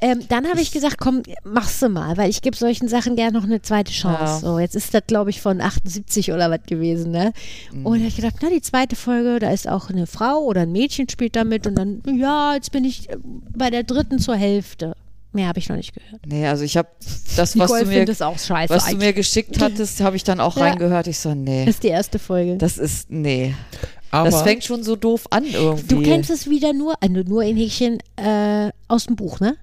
Ähm, 0.04 0.20
dann 0.28 0.48
habe 0.50 0.60
ich 0.60 0.74
gesagt, 0.74 0.98
komm, 0.98 1.24
machst 1.46 1.82
du 1.82 1.88
mal, 1.88 2.18
weil 2.18 2.30
ich 2.30 2.42
gebe 2.42 2.58
solchen 2.58 2.90
Sachen 2.90 3.16
gerne 3.16 3.38
noch 3.38 3.46
eine 3.46 3.62
zweite 3.62 3.94
Chance. 3.94 4.22
Ja. 4.22 4.40
So, 4.40 4.60
jetzt 4.60 4.76
ist 4.76 4.94
das, 4.94 5.04
glaube 5.08 5.30
ich, 5.30 5.40
von 5.40 5.62
78 5.62 6.34
oder 6.34 6.52
was 6.52 6.60
gewesen, 6.68 7.12
ne? 7.12 7.32
Mhm. 7.72 7.86
Und 7.86 8.06
ich 8.06 8.18
gedacht, 8.18 8.36
na, 8.42 8.50
die 8.50 8.62
zweite 8.62 8.98
Folge, 8.98 9.40
da 9.40 9.52
ist 9.52 9.66
auch 9.66 9.90
eine 9.90 10.06
Frau 10.06 10.40
oder 10.40 10.62
ein 10.62 10.74
Mädchen 10.74 11.08
spielt 11.08 11.38
damit 11.38 11.68
und 11.68 11.76
dann, 11.76 12.02
ja, 12.18 12.54
jetzt 12.54 12.74
bin 12.74 12.84
ich 12.84 13.10
äh, 13.10 13.18
bei 13.56 13.70
der 13.70 13.84
dritten 13.84 14.20
zur 14.20 14.36
Hälfte. 14.36 14.94
Mehr 15.32 15.48
habe 15.48 15.60
ich 15.60 15.70
noch 15.70 15.78
nicht 15.78 15.94
gehört. 15.94 16.22
Nee, 16.28 16.48
also 16.48 16.66
ich 16.66 16.76
habe 16.76 16.90
das, 17.38 17.38
was 17.38 17.56
Nicole 17.72 17.86
du 17.86 17.90
mir, 17.90 18.08
was 18.70 18.86
du 18.90 18.98
mir 18.98 19.14
geschickt 19.14 19.62
hattest, 19.62 20.02
habe 20.02 20.18
ich 20.18 20.26
dann 20.26 20.42
auch 20.42 20.58
Ja. 20.58 20.64
reingehört. 20.64 21.08
Ich 21.08 21.20
so, 21.20 21.34
nee, 21.34 21.64
das 21.66 21.76
ist 21.76 21.84
die 21.84 21.88
erste 21.88 22.20
Folge. 22.20 22.58
das 22.58 22.78
ist, 22.78 23.10
nee. 23.10 23.56
Aber 24.12 24.30
das 24.30 24.42
fängt 24.42 24.66
schon 24.66 24.84
so 24.84 24.98
doof 24.98 25.28
an 25.32 25.46
irgendwie. 25.46 25.88
du 25.88 26.02
kennst 26.04 26.30
es 26.30 26.50
wieder 26.50 26.74
nur, 26.74 26.96
äh, 27.00 27.08
nur 27.08 27.42
in 27.44 27.56
Häkchen 27.56 28.00
äh, 28.18 28.70
aus 28.90 29.06
dem 29.06 29.16
Buch, 29.16 29.40
ne? 29.40 29.56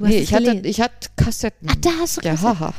Du 0.00 0.06
Nee, 0.06 0.18
ich 0.18 0.34
hatte, 0.34 0.60
ich 0.64 0.80
hatte 0.80 1.08
Kassetten. 1.16 1.68
Ach, 1.70 1.76
da 1.76 1.90
hast 2.00 2.16
du 2.16 2.20
ja, 2.22 2.32
Kassetten. 2.32 2.58
haha. 2.60 2.74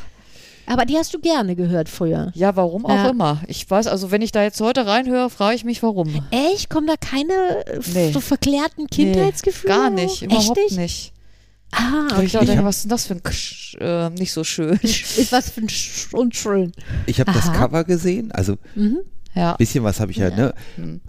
Aber 0.68 0.86
die 0.86 0.96
hast 0.98 1.14
du 1.14 1.20
gerne 1.20 1.56
gehört 1.56 1.90
früher. 1.90 2.32
Ja, 2.36 2.56
warum 2.56 2.86
auch 2.86 2.90
Ja. 2.96 3.10
immer. 3.10 3.42
Ich 3.48 3.70
weiß, 3.70 3.88
also 3.88 4.12
wenn 4.12 4.22
ich 4.22 4.32
da 4.32 4.42
jetzt 4.44 4.60
heute 4.62 4.86
reinhöre, 4.86 5.30
frage 5.30 5.56
ich 5.56 5.64
mich, 5.64 5.82
warum. 5.84 6.24
Echt? 6.32 6.70
Kommen 6.70 6.88
da 6.88 6.96
keine 6.98 7.34
äh, 7.68 7.80
Nee. 7.94 8.12
so 8.12 8.20
verklärten 8.20 8.88
Kindheitsgefühle? 8.88 9.74
Nee, 9.74 9.80
gar 9.80 9.90
nicht, 9.90 10.22
überhaupt 10.24 10.58
Echt 10.58 10.78
nicht. 10.78 11.14
Ah, 11.74 12.08
Aber 12.12 12.24
Ich 12.24 12.36
okay. 12.36 12.46
dachte, 12.48 12.64
was 12.66 12.78
ist 12.78 12.84
denn 12.84 12.90
das 12.90 13.06
für 13.08 13.14
ein 13.16 13.24
Ksch, 13.24 13.76
äh, 13.80 14.10
nicht 14.10 14.34
so 14.34 14.44
schön. 14.44 14.78
Ist 14.82 15.32
was 15.32 15.50
für 15.52 15.62
ein 15.62 15.70
Sch 15.70 16.14
unschön. 16.14 16.72
ich 17.06 17.20
habe 17.20 17.32
das. 17.32 17.52
Cover 17.54 17.84
gesehen, 17.86 18.32
also 18.34 18.58
Ja. 19.36 19.52
ein 19.52 19.58
bisschen 19.58 19.84
was 19.84 20.00
habe 20.00 20.12
ich 20.12 20.18
ja, 20.18 20.30
ne? 20.30 20.54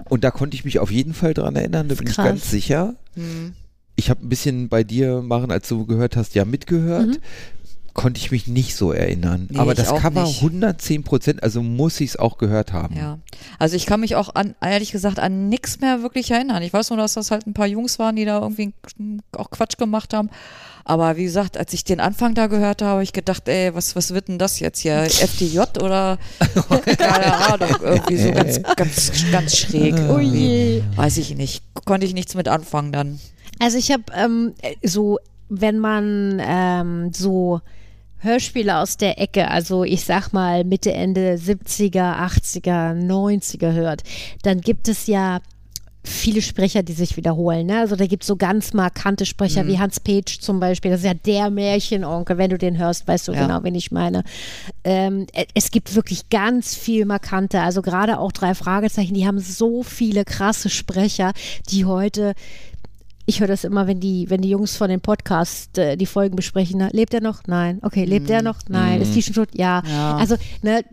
Und 0.08 0.24
da 0.24 0.30
konnte 0.30 0.54
ich 0.56 0.64
mich 0.64 0.78
auf 0.78 0.90
jeden 0.90 1.14
Fall 1.14 1.34
dran 1.34 1.56
erinnern, 1.56 1.88
da 1.88 1.94
bin 1.96 2.06
ich 2.06 2.14
krass. 2.14 2.24
ganz 2.26 2.50
sicher. 2.50 2.94
Ich 3.96 4.10
habe 4.10 4.24
ein 4.24 4.28
bisschen 4.28 4.68
bei 4.68 4.84
dir 4.84 5.22
machen, 5.22 5.50
als 5.50 5.68
du 5.68 5.86
gehört 5.86 6.16
hast, 6.16 6.34
ja 6.34 6.44
mitgehört. 6.44 7.20
Konnte 7.94 8.18
ich 8.18 8.30
mich 8.30 8.46
nicht 8.46 8.74
so 8.74 8.90
erinnern. 8.90 9.48
Nee, 9.50 9.58
Aber 9.58 9.74
das 9.74 9.88
Cover 9.94 10.24
nicht. 10.24 10.38
110 10.38 11.02
Prozent, 11.04 11.42
also 11.42 11.62
muss 11.62 12.00
ich 12.00 12.10
es 12.10 12.16
auch 12.16 12.38
gehört 12.38 12.72
haben. 12.72 12.96
Ja, 12.96 13.18
also 13.58 13.76
ich 13.76 13.84
kann 13.84 14.00
mich 14.00 14.16
auch 14.16 14.34
an, 14.34 14.54
ehrlich 14.62 14.92
gesagt, 14.92 15.18
an 15.18 15.50
nichts 15.50 15.80
mehr 15.80 16.02
wirklich 16.02 16.30
erinnern. 16.30 16.62
Ich 16.62 16.72
weiß 16.72 16.88
nur, 16.88 16.96
dass 16.96 17.14
das 17.14 17.30
halt 17.30 17.46
ein 17.46 17.52
paar 17.52 17.66
Jungs 17.66 17.98
waren, 17.98 18.16
die 18.16 18.24
da 18.24 18.40
irgendwie 18.40 18.72
auch 19.36 19.50
Quatsch 19.50 19.76
gemacht 19.76 20.14
haben. 20.14 20.30
Aber 20.84 21.18
wie 21.18 21.24
gesagt, 21.24 21.58
als 21.58 21.74
ich 21.74 21.84
den 21.84 22.00
Anfang 22.00 22.34
da 22.34 22.46
gehört 22.46 22.80
habe, 22.80 22.92
habe 22.92 23.02
ich 23.02 23.12
gedacht, 23.12 23.46
ey, 23.48 23.74
was, 23.74 23.94
was 23.94 24.14
wird 24.14 24.28
denn 24.28 24.38
das 24.38 24.58
jetzt 24.58 24.80
hier? 24.80 25.02
FDJ 25.04 25.60
oder 25.82 26.18
keine 26.96 27.34
Ahnung, 27.36 27.76
irgendwie 27.82 28.16
so 28.16 28.32
ganz, 28.32 28.62
ganz, 28.74 29.12
ganz 29.30 29.56
schräg. 29.56 29.94
Oh 30.08 30.16
Irgendwie. 30.18 30.38
je. 30.38 30.82
Weiß 30.96 31.18
ich 31.18 31.36
nicht. 31.36 31.62
Konnte 31.84 32.06
ich 32.06 32.14
nichts 32.14 32.34
mit 32.34 32.48
anfangen 32.48 32.90
dann. 32.90 33.20
Also 33.58 33.78
ich 33.78 33.90
habe 33.92 34.04
ähm, 34.14 34.54
so, 34.82 35.18
wenn 35.48 35.78
man 35.78 36.40
ähm, 36.44 37.12
so 37.12 37.60
Hörspiele 38.18 38.78
aus 38.78 38.96
der 38.96 39.20
Ecke, 39.20 39.48
also 39.50 39.84
ich 39.84 40.04
sag 40.04 40.32
mal 40.32 40.64
Mitte, 40.64 40.92
Ende 40.92 41.34
70er, 41.34 42.18
80er, 42.18 42.94
90er 43.06 43.72
hört, 43.72 44.02
dann 44.42 44.60
gibt 44.60 44.88
es 44.88 45.06
ja 45.06 45.40
viele 46.04 46.42
Sprecher, 46.42 46.82
die 46.82 46.94
sich 46.94 47.16
wiederholen. 47.16 47.66
Ne? 47.66 47.78
Also 47.78 47.94
da 47.94 48.06
gibt 48.06 48.24
es 48.24 48.26
so 48.26 48.34
ganz 48.34 48.72
markante 48.72 49.24
Sprecher 49.24 49.68
wie 49.68 49.78
Hans 49.78 50.00
Page 50.00 50.40
zum 50.40 50.58
Beispiel. 50.58 50.90
Das 50.90 51.00
ist 51.00 51.06
ja 51.06 51.14
der 51.14 51.48
Märchenonkel. 51.50 52.38
Wenn 52.38 52.50
du 52.50 52.58
den 52.58 52.76
hörst, 52.76 53.06
weißt 53.06 53.28
du 53.28 53.32
Ja. 53.32 53.42
genau, 53.46 53.62
wen 53.62 53.76
ich 53.76 53.92
meine. 53.92 54.24
Ähm, 54.82 55.28
e- 55.32 55.44
es 55.54 55.70
gibt 55.70 55.94
wirklich 55.94 56.28
ganz 56.28 56.74
viel 56.74 57.04
markante. 57.04 57.60
Also 57.60 57.82
gerade 57.82 58.18
auch 58.18 58.32
drei 58.32 58.54
Fragezeichen, 58.56 59.14
die 59.14 59.28
haben 59.28 59.38
so 59.38 59.84
viele 59.84 60.24
krasse 60.24 60.70
Sprecher, 60.70 61.32
die 61.70 61.84
heute 61.84 62.34
ich 63.26 63.40
höre 63.40 63.48
das 63.48 63.64
immer, 63.64 63.86
wenn 63.86 64.00
die, 64.00 64.28
wenn 64.30 64.42
die 64.42 64.50
Jungs 64.50 64.76
von 64.76 64.88
dem 64.88 65.00
Podcast 65.00 65.78
äh, 65.78 65.96
die 65.96 66.06
Folgen 66.06 66.36
besprechen. 66.36 66.78
Ne? 66.78 66.88
Lebt 66.92 67.14
er 67.14 67.20
noch? 67.20 67.42
Nein. 67.46 67.78
Okay, 67.82 68.04
lebt 68.04 68.30
er 68.30 68.42
noch? 68.42 68.58
Nein. 68.68 69.00
Ist 69.00 69.14
die 69.14 69.22
schon 69.22 69.34
tot? 69.34 69.48
Ja. 69.52 69.82
Ja. 69.86 70.16
Also, 70.16 70.36
ne, 70.62 70.84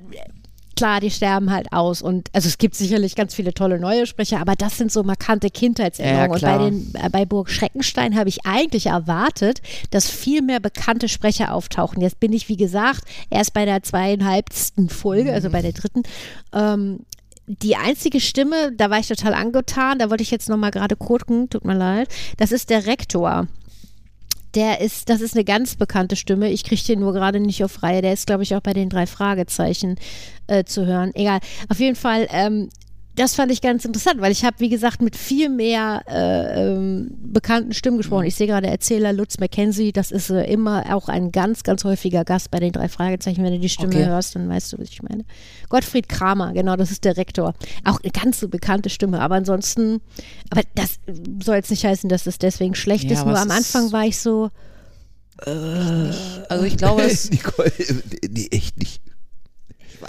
klar, 0.80 1.02
die 1.02 1.12
sterben 1.12 1.52
halt 1.52 1.74
aus. 1.74 2.02
Und 2.02 2.30
also 2.34 2.48
es 2.48 2.58
gibt 2.58 2.74
sicherlich 2.74 3.16
ganz 3.16 3.36
viele 3.36 3.54
tolle 3.54 3.80
neue 3.80 4.06
Sprecher, 4.06 4.40
aber 4.40 4.56
das 4.56 4.78
sind 4.78 4.92
so 4.92 5.04
markante 5.04 5.50
Kindheitserinnerungen. 5.50 6.40
Ja, 6.40 6.54
und 6.54 6.58
bei, 6.58 6.70
den, 6.70 6.94
äh, 6.96 7.10
bei 7.10 7.26
Burg 7.26 7.50
Schreckenstein 7.50 8.16
habe 8.16 8.30
ich 8.30 8.46
eigentlich 8.46 8.86
erwartet, 8.86 9.62
dass 9.92 10.10
viel 10.10 10.42
mehr 10.42 10.62
bekannte 10.62 11.10
Sprecher 11.10 11.54
auftauchen. 11.54 12.02
Jetzt 12.02 12.22
bin 12.22 12.32
ich, 12.32 12.48
wie 12.48 12.56
gesagt, 12.56 13.04
erst 13.30 13.54
bei 13.54 13.66
der 13.66 13.84
zweieinhalbsten 13.84 14.88
Folge, 14.88 15.34
also 15.34 15.50
bei 15.50 15.62
der 15.62 15.74
dritten. 15.74 16.04
Ähm, 16.54 17.02
die 17.50 17.76
einzige 17.76 18.20
Stimme, 18.20 18.72
da 18.74 18.92
war 18.92 19.00
ich 19.00 19.08
total 19.08 19.34
angetan, 19.34 19.98
da 19.98 20.12
wollte 20.12 20.22
ich 20.22 20.30
jetzt 20.30 20.50
nochmal 20.50 20.70
gerade 20.70 20.96
gucken, 20.96 21.50
tut 21.50 21.66
mir 21.66 21.74
leid, 21.74 22.08
das 22.38 22.52
ist 22.52 22.70
der 22.70 22.86
Rektor. 22.86 23.48
Der 24.54 24.82
ist, 24.82 25.10
das 25.10 25.22
ist 25.22 25.36
eine 25.36 25.44
ganz 25.44 25.76
bekannte 25.76 26.16
Stimme. 26.16 26.50
Ich 26.50 26.64
kriege 26.64 26.82
den 26.82 27.02
nur 27.02 27.14
gerade 27.14 27.40
nicht 27.40 27.64
auf 27.64 27.84
Reihe. 27.84 28.02
Der 28.02 28.14
ist, 28.14 28.26
glaube 28.26 28.42
ich, 28.42 28.56
auch 28.56 28.62
bei 28.62 28.74
den 28.74 28.90
drei 28.90 29.06
Fragezeichen 29.06 29.96
äh, 30.48 30.64
zu 30.64 30.88
hören. 30.88 31.12
Egal. 31.14 31.40
Auf 31.70 31.80
jeden 31.80 31.96
Fall, 31.96 32.28
ähm, 32.32 32.70
das 33.20 33.36
fand 33.36 33.52
ich 33.52 33.62
ganz 33.62 33.84
interessant, 33.86 34.22
weil 34.22 34.32
ich 34.32 34.46
habe, 34.46 34.60
wie 34.60 34.70
gesagt, 34.70 35.02
mit 35.02 35.16
viel 35.16 35.50
mehr 35.50 36.04
äh, 36.08 36.68
ähm, 36.72 37.12
bekannten 37.22 37.74
Stimmen 37.74 37.98
gesprochen. 37.98 38.26
Ich 38.26 38.36
sehe 38.36 38.48
gerade 38.48 38.68
Erzähler 38.68 39.12
Lutz 39.14 39.38
McKenzie, 39.40 39.92
das 39.92 40.12
ist 40.12 40.30
äh, 40.30 40.44
immer 40.52 40.96
auch 40.96 41.10
ein 41.10 41.32
ganz, 41.32 41.64
ganz 41.64 41.84
häufiger 41.84 42.24
Gast 42.24 42.50
bei 42.50 42.60
den 42.60 42.72
drei 42.72 42.88
Fragezeichen. 42.88 43.44
Wenn 43.44 43.54
du 43.54 43.60
die 43.60 43.70
Stimme 43.70 43.90
Okay. 43.96 44.06
hörst, 44.06 44.36
dann 44.36 44.48
weißt 44.48 44.74
du, 44.74 44.80
was 44.80 44.90
ich 44.90 45.04
meine. 45.04 45.26
Gottfried 45.68 46.08
Kramer, 46.08 46.54
genau, 46.54 46.76
das 46.78 46.92
ist 46.92 47.04
der 47.04 47.18
Rektor. 47.18 47.54
Auch 47.84 48.00
eine 48.02 48.12
ganz 48.12 48.40
so 48.40 48.48
bekannte 48.48 48.90
Stimme, 48.90 49.20
aber 49.20 49.36
ansonsten, 49.36 50.02
aber 50.50 50.62
das 50.76 51.00
soll 51.44 51.56
jetzt 51.58 51.72
nicht 51.72 51.84
heißen, 51.86 52.10
dass 52.10 52.24
das 52.24 52.38
deswegen 52.38 52.74
schlecht 52.74 53.06
Ja, 53.06 53.12
ist. 53.14 53.26
Nur 53.26 53.36
es 53.36 53.42
am 53.42 53.52
Anfang 53.52 53.92
war 53.92 54.06
ich 54.06 54.18
so, 54.20 54.50
Also 55.46 56.64
ich 56.66 56.78
glaube, 56.78 57.02
es, 57.04 57.30
Nicole, 57.32 57.72
nee, 58.30 58.48
echt 58.52 58.78
nicht. 58.78 59.02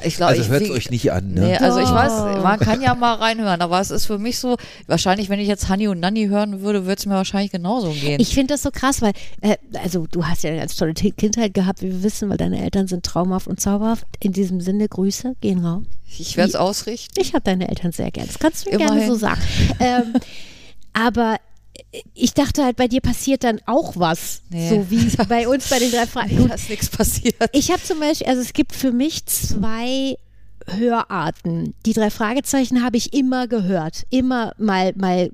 Ich 0.04 0.16
glaube, 0.16 0.30
Also 0.30 0.42
ich, 0.42 0.48
hört 0.48 0.62
es 0.62 0.70
euch 0.70 0.90
nicht 0.90 1.10
an, 1.12 1.32
ne? 1.32 1.40
Nee, 1.40 1.56
also 1.56 1.80
ich 1.80 1.88
Doch. 1.88 1.94
weiß, 1.94 2.42
man 2.42 2.58
kann 2.58 2.80
ja 2.80 2.94
mal 2.94 3.14
reinhören, 3.14 3.60
aber 3.60 3.80
es 3.80 3.90
ist 3.90 4.06
für 4.06 4.18
mich 4.18 4.38
so, 4.38 4.56
wahrscheinlich, 4.86 5.28
wenn 5.28 5.40
ich 5.40 5.48
jetzt 5.48 5.68
Honey 5.68 5.88
und 5.88 6.00
Nanny 6.00 6.26
hören 6.28 6.60
würde, 6.60 6.84
würde 6.86 6.98
es 6.98 7.06
mir 7.06 7.14
wahrscheinlich 7.14 7.50
genauso 7.52 7.90
gehen. 7.90 8.20
Ich 8.20 8.34
finde 8.34 8.54
das 8.54 8.62
so 8.62 8.70
krass, 8.70 9.02
weil, 9.02 9.12
äh, 9.40 9.56
also 9.82 10.06
du 10.10 10.24
hast 10.26 10.42
ja 10.44 10.50
eine 10.50 10.60
ganz 10.60 10.76
tolle 10.76 10.94
Kindheit 10.94 11.54
gehabt, 11.54 11.82
wie 11.82 11.88
wir 11.90 12.02
wissen, 12.02 12.28
weil 12.30 12.36
deine 12.36 12.62
Eltern 12.62 12.86
sind 12.86 13.04
traumhaft 13.04 13.46
und 13.46 13.60
zauberhaft. 13.60 14.04
In 14.20 14.32
diesem 14.32 14.60
Sinne, 14.60 14.88
Grüße, 14.88 15.34
gehen 15.40 15.64
raus. 15.64 15.82
Ich 16.18 16.36
werde 16.36 16.50
es 16.50 16.56
ausrichten. 16.56 17.20
Ich 17.20 17.34
habe 17.34 17.42
deine 17.44 17.68
Eltern 17.68 17.92
sehr 17.92 18.10
gern. 18.10 18.26
Das 18.26 18.38
kannst 18.38 18.66
du 18.66 18.70
mir 18.70 18.76
Immerhin. 18.76 18.94
gerne 18.98 19.12
so 19.12 19.18
sagen. 19.18 19.40
ähm, 19.80 20.14
aber 20.92 21.36
ich 22.14 22.34
dachte 22.34 22.64
halt, 22.64 22.76
bei 22.76 22.88
dir 22.88 23.01
passiert 23.01 23.44
dann 23.44 23.60
auch 23.66 23.97
was. 23.97 24.42
Nee. 24.51 24.68
So 24.68 24.90
wie 24.90 25.16
bei 25.28 25.48
uns 25.48 25.68
bei 25.70 25.78
den 25.78 25.90
drei 25.90 26.06
Fragen. 26.06 26.48
Da 26.48 26.55
ist 26.55 26.70
nichts 26.70 26.88
passiert. 26.88 27.36
Ich 27.52 27.70
habe 27.70 27.82
zum 27.82 28.01
Beispiel, 28.01 28.26
also 28.28 28.42
es 28.42 28.52
gibt 28.52 28.74
für 28.74 28.92
mich 28.92 29.26
zwei 29.26 30.16
Hörarten. 30.66 31.74
Die 31.86 31.92
drei 31.92 32.10
Fragezeichen 32.10 32.82
habe 32.84 32.97
ich 32.97 33.12
immer 33.12 33.48
gehört. 33.48 34.05
Immer 34.10 34.52
mal, 34.59 34.92
mal, 34.97 35.30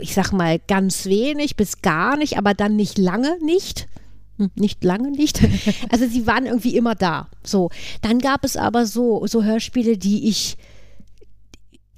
ich 0.00 0.14
sag 0.14 0.32
mal, 0.32 0.58
ganz 0.58 1.06
wenig 1.06 1.56
bis 1.56 1.80
gar 1.80 2.16
nicht, 2.16 2.38
aber 2.38 2.54
dann 2.54 2.76
nicht 2.76 2.98
lange 2.98 3.38
nicht. 3.44 3.86
Hm, 4.38 4.50
Nicht 4.56 4.82
lange 4.82 5.10
nicht. 5.10 5.40
Also 5.90 6.06
sie 6.08 6.26
waren 6.26 6.46
irgendwie 6.46 6.76
immer 6.76 6.94
da. 6.94 7.28
So. 7.44 7.70
Dann 8.02 8.18
gab 8.18 8.44
es 8.44 8.56
aber 8.56 8.84
so, 8.86 9.26
so 9.26 9.44
Hörspiele, 9.44 9.96
die 9.96 10.28
ich 10.28 10.56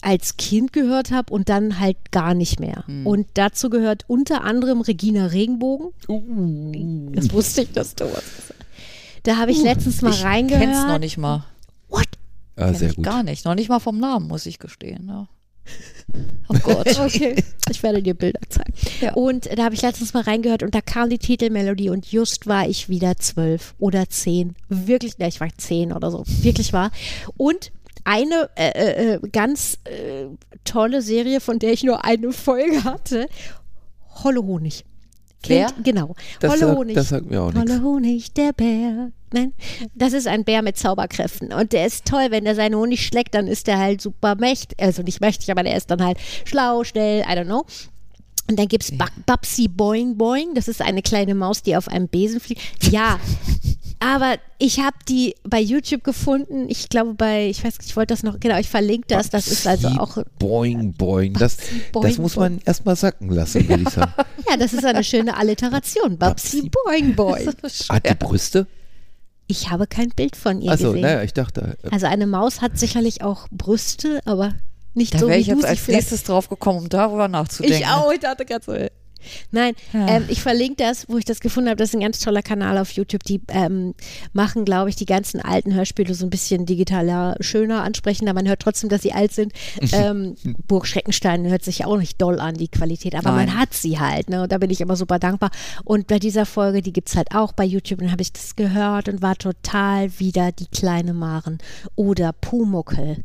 als 0.07 0.37
Kind 0.37 0.73
gehört 0.73 1.11
habe 1.11 1.33
und 1.33 1.49
dann 1.49 1.81
halt 1.81 2.13
gar 2.13 2.33
nicht 2.35 2.61
mehr. 2.61 2.85
Und 3.05 3.27
dazu 3.35 3.71
gehört 3.71 4.05
unter 4.07 4.45
anderem 4.45 4.81
Regina 4.81 5.27
Regenbogen. 5.27 5.91
Das 7.13 7.33
wusste 7.33 7.63
ich, 7.63 7.73
dass 7.73 7.97
du 7.97 8.05
was 8.05 8.23
Da 9.25 9.37
habe 9.37 9.51
ich 9.51 9.61
letztens 9.61 10.03
mal 10.03 10.13
ich 10.13 10.23
reingehört. 10.23 10.63
kenn's 10.63 10.87
noch 10.87 11.01
nicht 11.01 11.19
mal. 11.19 11.45
What? 11.89 12.07
Ah, 12.55 12.67
Kenn 12.67 12.75
sehr 12.77 12.91
ich 12.91 12.97
gut. 12.97 13.05
Gar 13.05 13.25
nicht. 13.25 13.45
Noch 13.45 13.57
nicht 13.57 13.69
mal 13.69 13.81
vom 13.81 13.99
Namen, 13.99 14.29
muss 14.29 14.47
ich 14.47 14.61
gestehen. 14.61 15.09
Ja. 15.09 15.27
Oh 16.49 16.55
Gott. 16.63 17.01
Okay. 17.01 17.43
Ich 17.69 17.83
werde 17.83 18.01
dir 18.01 18.15
Bilder 18.15 18.39
zeigen. 18.49 18.73
Ja. 19.01 19.15
Und 19.15 19.47
da 19.59 19.65
habe 19.65 19.75
ich 19.75 19.83
letztens 19.83 20.15
mal 20.15 20.23
reingehört 20.23 20.63
und 20.63 20.73
da 20.73 20.81
kam 20.81 21.11
die 21.11 21.19
Titelmelodie 21.19 21.91
und 21.91 22.07
just 22.07 22.47
war 22.47 22.69
ich 22.69 22.89
wieder 22.89 23.17
zwölf 23.17 23.75
oder 23.81 24.09
zehn. 24.09 24.55
Wirklich, 24.69 25.19
ne, 25.19 25.27
ich 25.27 25.41
war 25.41 25.49
zehn 25.59 25.93
oder 25.93 26.13
so. 26.13 26.23
Wirklich 26.27 26.73
war. 26.73 26.93
Und 27.37 27.73
eine 28.05 28.49
äh, 28.57 28.69
äh, 28.71 29.15
äh, 29.15 29.21
ganz 29.31 29.79
äh, 29.85 30.27
tolle 30.65 31.03
Serie, 31.03 31.41
von 31.41 31.59
der 31.59 31.73
ich 31.73 31.83
nur 31.85 32.05
eine 32.05 32.33
Folge 32.33 32.85
hatte. 32.85 33.29
Holle 34.25 34.43
Honig. 34.43 34.85
Kennt- 35.43 35.75
Genau. 35.85 36.15
Das 36.41 36.51
Holle 36.53 36.61
sagt- 36.61 36.77
Honig. 36.79 36.95
das 36.95 37.09
sagt 37.11 37.27
mir 37.31 37.43
auch. 37.43 37.55
Holle 37.55 37.83
Honig, 37.83 38.33
der 38.35 38.53
Bär. 38.53 39.11
Nein, 39.33 39.53
das 39.95 40.13
ist 40.13 40.27
ein 40.29 40.45
Bär 40.45 40.63
mit 40.63 40.77
Zauberkräften. 40.79 41.53
Und 41.53 41.73
der 41.73 41.87
ist 41.87 42.05
toll, 42.07 42.29
wenn 42.31 42.45
der 42.45 42.55
seinen 42.55 42.75
Honig 42.77 43.05
schlägt, 43.05 43.35
dann 43.35 43.49
ist 43.49 43.67
der 43.67 43.79
halt 43.79 44.01
super 44.01 44.35
mächtig. 44.37 44.79
Also 44.81 45.03
nicht 45.03 45.21
mächtig, 45.21 45.51
aber 45.51 45.63
der 45.63 45.77
ist 45.77 45.91
dann 45.91 46.03
halt 46.03 46.19
schlau, 46.45 46.85
schnell, 46.85 47.21
I 47.23 47.33
don't 47.37 47.45
know. 47.45 47.67
Und 48.49 48.59
dann 48.59 48.69
gibt 48.69 48.85
es 48.85 48.93
Babsi 49.27 49.67
Boing 49.69 50.17
Boing. 50.17 50.55
Das 50.55 50.69
ist 50.69 50.81
eine 50.81 51.03
kleine 51.03 51.35
Maus, 51.35 51.63
die 51.63 51.77
auf 51.77 51.89
einem 51.89 52.07
Besen 52.09 52.39
fliegt. 52.41 52.63
Ja, 52.91 53.19
aber 53.99 54.37
ich 54.59 54.81
habe 54.81 54.97
die 55.09 55.35
bei 55.45 55.61
YouTube 55.61 56.05
gefunden. 56.05 56.67
Ich 56.69 56.89
glaube 56.89 57.15
bei, 57.15 57.49
ich 57.49 57.65
weiß 57.65 57.79
nicht, 57.79 57.89
ich 57.89 57.97
wollte 57.97 58.13
das 58.13 58.23
noch, 58.23 58.39
genau, 58.41 58.59
ich 58.59 58.69
verlinke 58.69 59.07
das. 59.09 59.31
Das 59.31 59.47
ist 59.49 59.67
also 59.67 59.89
auch, 59.89 60.19
Boing, 60.39 60.93
boing. 60.93 61.33
Das, 61.35 61.57
boing, 61.93 62.07
das 62.09 62.19
muss 62.19 62.37
man 62.37 62.61
erstmal 62.65 62.97
sacken 62.97 63.31
lassen, 63.31 63.69
würde 63.69 63.85
ich 63.85 63.89
sagen. 63.91 64.13
ja, 64.51 64.57
das 64.57 64.73
ist 64.73 64.85
eine 64.85 65.03
schöne 65.03 65.37
Alliteration. 65.37 66.19
Babsi 66.19 66.71
Boing 66.71 67.15
Boing. 67.15 67.49
Hat 67.89 68.07
die 68.11 68.15
Brüste? 68.15 68.67
Ich 69.49 69.71
habe 69.71 69.87
kein 69.87 70.09
Bild 70.11 70.37
von 70.37 70.61
ihr 70.61 70.73
Achso, 70.73 70.89
gesehen. 70.89 71.03
naja, 71.03 71.23
ich 71.23 71.33
dachte, 71.33 71.79
äh, 71.83 71.89
Also 71.91 72.07
eine 72.07 72.27
Maus 72.27 72.61
hat 72.61 72.79
sicherlich 72.79 73.23
auch 73.23 73.47
Brüste, 73.51 74.21
aber 74.25 74.55
nicht 74.95 75.15
Da 75.15 75.19
so 75.19 75.29
wäre 75.29 75.39
wie 75.39 75.43
ich 75.43 75.49
du 75.49 75.55
jetzt 75.55 75.65
als 75.65 75.89
nächstes 75.89 76.25
drauf 76.25 76.49
gekommen, 76.49 76.81
um 76.81 76.89
darüber 76.89 77.29
nachzudenken. 77.29 77.79
Ich 77.79 77.87
auch, 77.87 78.13
ich 78.13 78.21
dachte 78.21 78.45
gerade 78.45 78.65
so. 78.65 78.73
Nein, 79.51 79.75
Ja. 79.93 80.07
ähm, 80.09 80.25
ich 80.29 80.43
verlinke 80.43 80.77
das, 80.85 81.09
wo 81.09 81.19
ich 81.19 81.25
das 81.25 81.41
gefunden 81.41 81.69
habe. 81.69 81.77
Das 81.77 81.91
ist 81.91 81.95
ein 81.95 82.01
ganz 82.01 82.21
toller 82.21 82.43
Kanal 82.43 82.79
auf 82.79 82.91
YouTube. 82.93 83.23
Die 83.25 83.41
ähm, 83.49 83.95
machen, 84.33 84.65
glaube 84.65 84.91
ich, 84.91 84.97
die 84.97 85.07
ganzen 85.07 85.41
alten 85.41 85.75
Hörspiele 85.75 86.15
so 86.15 86.27
ein 86.27 86.31
bisschen 86.31 86.67
digitaler, 86.67 87.37
schöner, 87.41 87.83
ansprechender. 87.83 88.33
Man 88.35 88.49
hört 88.49 88.61
trotzdem, 88.61 88.89
dass 88.91 89.03
sie 89.03 89.13
alt 89.13 89.33
sind. 89.33 89.53
ähm, 89.93 90.37
Burg 90.67 90.87
Schreckenstein 90.87 91.47
hört 91.47 91.65
sich 91.65 91.85
auch 91.85 91.97
nicht 91.99 92.21
doll 92.21 92.41
an, 92.41 92.55
die 92.55 92.69
Qualität, 92.69 93.15
aber 93.15 93.33
Nein. 93.33 93.47
man 93.47 93.59
hat 93.59 93.75
sie 93.75 93.99
halt. 93.99 94.31
Ne? 94.31 94.43
Und 94.43 94.53
da 94.53 94.59
bin 94.59 94.71
ich 94.71 94.81
immer 94.81 94.97
super 94.97 95.19
dankbar. 95.19 95.51
Und 95.85 96.07
bei 96.07 96.19
dieser 96.19 96.47
Folge, 96.47 96.83
die 96.83 96.93
gibt 96.93 97.09
es 97.09 97.17
halt 97.17 97.35
auch 97.35 97.53
bei 97.53 97.65
YouTube. 97.65 98.01
Dann 98.01 98.13
habe 98.13 98.23
ich 98.23 98.33
das 98.33 98.57
gehört 98.57 99.09
und 99.09 99.23
war 99.23 99.37
total 99.37 100.19
wieder 100.19 100.53
die 100.53 100.67
kleine 100.67 101.13
Maren. 101.15 101.59
Oder 101.95 102.33
Pumuckel 102.33 103.25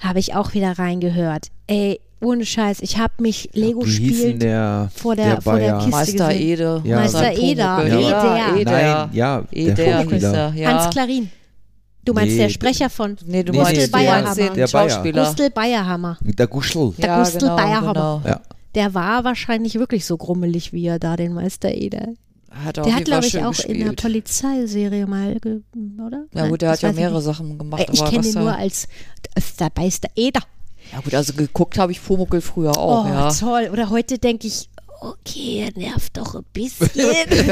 habe 0.00 0.18
ich 0.18 0.34
auch 0.34 0.54
wieder 0.54 0.78
reingehört. 0.78 1.48
Ey, 1.66 2.00
ohne 2.24 2.44
Scheiß, 2.46 2.78
ich 2.80 2.98
habe 2.98 3.14
mich 3.20 3.50
Lego 3.52 3.84
spielen 3.86 4.38
der, 4.38 4.90
vor 4.94 5.14
der- 5.16 5.40
vor 5.40 5.58
der? 5.58 5.74
Kiste 5.76 5.90
Meister 5.90 6.28
gesehen. 6.28 6.42
Ede. 6.48 6.82
Ja. 6.84 6.96
Meister 7.00 7.32
Eder. 7.32 7.84
Eder. 7.86 7.98
Ja, 8.36 8.56
Eder. 8.56 8.70
Nein, 8.72 9.10
ja, 9.12 9.40
der 9.52 9.52
Eder 9.52 9.92
Schauspieler. 10.02 10.32
er. 10.34 10.54
Ja. 10.54 10.68
Hans 10.84 10.90
Klarin. 10.94 11.30
Du 12.04 12.12
meinst 12.12 12.32
Nee, 12.34 12.42
der 12.42 12.48
Sprecher 12.50 12.90
von 12.90 13.16
Nee, 13.24 13.42
du 13.44 13.52
meinst, 13.54 13.72
nee, 13.80 13.86
der- 13.86 14.22
meinst 14.22 14.38
den 14.38 14.54
der 14.54 14.66
Bayer. 14.68 14.90
Schauspieler. 14.90 15.24
Gustl 15.24 15.50
Bayerhammer. 15.50 16.18
Der 16.22 16.46
Guschel. 16.46 16.92
Der 16.98 17.06
ja, 17.06 17.18
Gustl 17.20 17.38
genau, 17.38 17.56
Bayerhammer. 17.56 17.92
genau. 17.94 18.22
Ja. 18.26 18.40
Der 18.74 18.92
war 18.94 19.24
wahrscheinlich 19.24 19.76
wirklich 19.76 20.04
so 20.04 20.16
grummelig, 20.16 20.72
wie 20.72 20.86
er 20.86 20.98
da 20.98 21.16
den 21.16 21.32
Meister 21.32 21.72
Eder. 21.72 22.08
Hat 22.50 22.76
Der 22.76 22.94
hat, 22.94 23.04
glaube 23.04 23.26
ich, 23.26 23.42
auch 23.42 23.48
gespielt. 23.50 23.78
in 23.78 23.84
der 23.86 23.92
Polizeiserie 23.94 25.06
mal, 25.06 25.36
oder? 25.36 25.56
Ja 26.32 26.42
Nein, 26.42 26.50
gut, 26.50 26.62
der 26.62 26.70
hat 26.70 26.82
ja 26.82 26.92
mehrere 26.92 27.16
nicht. 27.16 27.24
Sachen 27.24 27.58
gemacht. 27.58 27.80
Äh, 27.82 27.92
Ich 27.92 28.04
kenne 28.04 28.26
ihn 28.26 28.34
nur 28.34 28.54
als, 28.54 28.86
als 29.34 29.56
der 29.56 29.70
Meister 29.76 30.08
Eder. 30.14 30.40
Ja 30.92 31.00
gut, 31.00 31.14
also 31.14 31.32
geguckt 31.32 31.78
habe 31.78 31.92
ich 31.92 32.02
Pumuckl 32.02 32.40
früher 32.40 32.76
auch, 32.76 33.04
oh, 33.04 33.08
ja. 33.08 33.32
toll. 33.32 33.68
Oder 33.72 33.90
heute 33.90 34.18
denke 34.18 34.46
ich, 34.46 34.68
okay, 35.00 35.66
er 35.66 35.78
nervt 35.78 36.16
doch 36.16 36.34
ein 36.34 36.44
bisschen. 36.52 36.90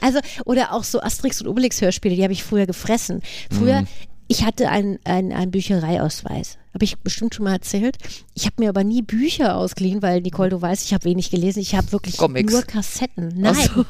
also, 0.00 0.18
oder 0.44 0.72
auch 0.72 0.84
so 0.84 1.00
Asterix 1.00 1.40
und 1.40 1.48
Obelix 1.48 1.80
Hörspiele, 1.80 2.14
die 2.16 2.22
habe 2.22 2.32
ich 2.32 2.44
früher 2.44 2.66
gefressen. 2.66 3.22
Früher, 3.50 3.82
Mhm. 3.82 3.86
ich 4.28 4.44
hatte 4.44 4.68
einen 4.68 4.98
ein 5.04 5.50
Büchereiausweis. 5.50 6.58
Habe 6.74 6.84
ich 6.84 6.98
bestimmt 6.98 7.34
schon 7.34 7.44
mal 7.44 7.54
erzählt. 7.54 7.96
Ich 8.34 8.44
habe 8.44 8.56
mir 8.58 8.68
aber 8.68 8.84
nie 8.84 9.00
Bücher 9.00 9.56
ausgeliehen, 9.56 10.02
weil 10.02 10.20
Nicole, 10.20 10.50
du 10.50 10.60
weißt, 10.60 10.84
ich 10.84 10.92
habe 10.92 11.04
wenig 11.04 11.30
gelesen. 11.30 11.60
Ich 11.60 11.74
habe 11.74 11.90
wirklich 11.90 12.18
Comics. 12.18 12.52
nur 12.52 12.62
Kassetten. 12.64 13.32
Nein. 13.34 13.56
Ach 13.56 13.74
so. 13.74 13.84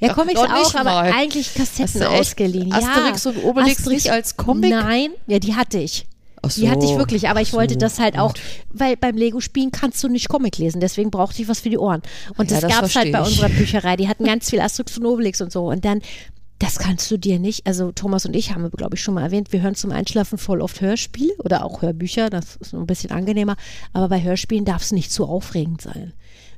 Ja, 0.00 0.12
Comics 0.12 0.38
auch, 0.40 0.74
aber 0.74 0.84
mal. 0.84 1.12
eigentlich 1.12 1.54
Kassetten 1.54 2.02
ausgeliehen. 2.02 2.74
Asterix 2.74 3.24
ja. 3.24 3.30
und 3.30 3.44
Obelix 3.44 3.86
nicht 3.86 4.10
als 4.10 4.36
Comic? 4.36 4.70
Nein, 4.70 5.12
ja, 5.28 5.38
die 5.38 5.54
hatte 5.54 5.78
ich. 5.78 6.06
Ach 6.42 6.52
Die 6.52 6.70
hatte 6.70 6.84
ich 6.84 6.92
so. 6.92 6.98
wirklich, 6.98 7.28
aber 7.28 7.40
ich 7.40 7.50
Ach 7.50 7.54
wollte 7.54 7.74
so, 7.74 7.80
das 7.80 7.98
halt 7.98 8.18
auch, 8.18 8.34
weil 8.70 8.96
beim 8.96 9.16
Lego-Spielen 9.16 9.70
kannst 9.72 10.02
du 10.02 10.08
nicht 10.08 10.28
Comic 10.28 10.58
lesen, 10.58 10.80
deswegen 10.80 11.10
brauchte 11.10 11.42
ich 11.42 11.48
was 11.48 11.60
für 11.60 11.70
die 11.70 11.78
Ohren. 11.78 12.02
Und 12.36 12.50
Ja, 12.50 12.60
das, 12.60 12.68
das 12.68 12.72
gab 12.72 12.84
es 12.84 12.96
halt 12.96 13.12
bei 13.12 13.20
unserer 13.20 13.48
Bücherei. 13.48 13.96
Die 13.96 14.08
hatten 14.08 14.24
ganz 14.24 14.50
viel 14.50 14.60
Asterix 14.60 14.96
und 14.98 15.06
Obelix 15.06 15.40
und 15.40 15.52
so. 15.52 15.68
Und 15.68 15.84
dann, 15.84 16.00
das 16.58 16.78
kannst 16.78 17.10
du 17.10 17.16
dir 17.16 17.38
nicht, 17.38 17.66
also 17.66 17.90
Thomas 17.92 18.26
und 18.26 18.36
ich 18.36 18.54
haben 18.54 18.70
glaube 18.70 18.96
ich, 18.96 19.02
schon 19.02 19.14
mal 19.14 19.22
erwähnt, 19.22 19.52
wir 19.52 19.62
hören 19.62 19.74
zum 19.74 19.92
Einschlafen 19.92 20.38
voll 20.38 20.60
oft 20.60 20.80
Hörspiele 20.80 21.34
oder 21.38 21.64
auch 21.64 21.82
Hörbücher, 21.82 22.28
das 22.28 22.56
ist 22.56 22.74
ein 22.74 22.86
bisschen 22.86 23.10
angenehmer, 23.10 23.56
aber 23.94 24.08
bei 24.08 24.22
Hörspielen 24.22 24.66
darf 24.66 24.82
es 24.82 24.92
nicht 24.92 25.10
zu 25.10 25.24
aufregend 25.26 25.80
sein. 25.80 26.12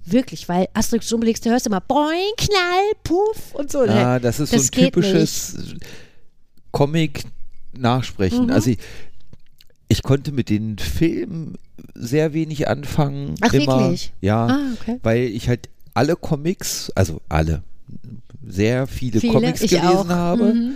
Wirklich, 0.04 0.48
weil 0.48 0.66
Asterix 0.74 1.12
und 1.12 1.18
Obelix, 1.18 1.40
da 1.40 1.50
hörst 1.50 1.66
du 1.66 1.70
immer 1.70 1.80
Boing, 1.80 2.32
Knall, 2.36 2.90
Puff 3.04 3.54
und 3.54 3.70
so. 3.70 3.82
Ah, 3.82 4.18
das 4.18 4.40
ist 4.40 4.50
so 4.50 4.56
ein 4.56 4.86
typisches 4.86 5.56
Comic 6.72 7.22
nachsprechen. 7.72 8.50
Also 8.50 8.70
ich, 8.70 8.78
ich 9.92 10.02
konnte 10.02 10.32
mit 10.32 10.48
den 10.50 10.78
Filmen 10.78 11.54
sehr 11.94 12.32
wenig 12.32 12.68
anfangen. 12.68 13.34
Ach, 13.40 13.52
immer. 13.52 13.80
wirklich? 13.80 14.12
Ja, 14.20 14.46
Ah, 14.46 14.60
okay. 14.80 14.98
weil 15.02 15.22
ich 15.24 15.48
halt 15.48 15.68
alle 15.94 16.16
Comics, 16.16 16.90
also 16.94 17.20
alle, 17.28 17.62
sehr 18.46 18.86
viele, 18.86 19.20
Viele, 19.20 19.34
Comics 19.34 19.60
gelesen 19.60 19.86
auch. 19.86 20.08
habe. 20.08 20.54
Mhm. 20.54 20.72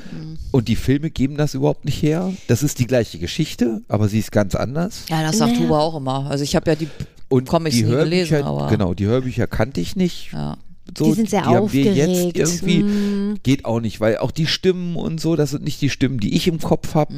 Und 0.52 0.68
die 0.68 0.76
Filme 0.76 1.10
geben 1.10 1.36
das 1.36 1.54
überhaupt 1.54 1.84
nicht 1.84 2.00
her. 2.02 2.32
Das 2.46 2.62
ist 2.62 2.78
die 2.78 2.86
gleiche 2.86 3.18
Geschichte, 3.18 3.82
aber 3.88 4.08
sie 4.08 4.18
ist 4.20 4.30
ganz 4.32 4.54
anders. 4.54 5.04
Ja, 5.08 5.22
das 5.22 5.38
sagt 5.38 5.54
Naja. 5.54 5.64
Huber 5.64 5.80
auch 5.80 5.96
immer. 5.96 6.30
Also 6.30 6.44
ich 6.44 6.54
habe 6.54 6.70
ja 6.70 6.76
die 6.76 6.88
Und 7.28 7.48
Comics 7.48 7.76
die 7.76 7.82
nie 7.82 7.90
gelesen, 7.90 8.42
aber 8.44 8.68
genau, 8.68 8.94
die 8.94 9.06
Hörbücher 9.06 9.46
kannte 9.46 9.80
ich 9.80 9.96
nicht. 9.96 10.30
ja. 10.32 10.56
So, 10.96 11.06
Die 11.06 11.14
sind 11.14 11.28
sehr 11.30 11.44
haben 11.44 11.72
wir 11.72 11.82
jetzt 11.94 12.08
aufgeregt. 12.08 12.38
irgendwie 12.62 12.82
Mm. 12.84 13.38
geht 13.42 13.64
auch 13.64 13.80
nicht, 13.80 13.98
weil 13.98 14.18
auch 14.18 14.30
die 14.30 14.46
Stimmen 14.46 14.94
und 14.94 15.20
so, 15.20 15.34
das 15.34 15.50
sind 15.50 15.64
nicht 15.64 15.82
die 15.82 15.90
Stimmen, 15.90 16.20
die 16.20 16.36
ich 16.36 16.46
im 16.46 16.60
Kopf 16.60 16.94
habe 16.94 17.12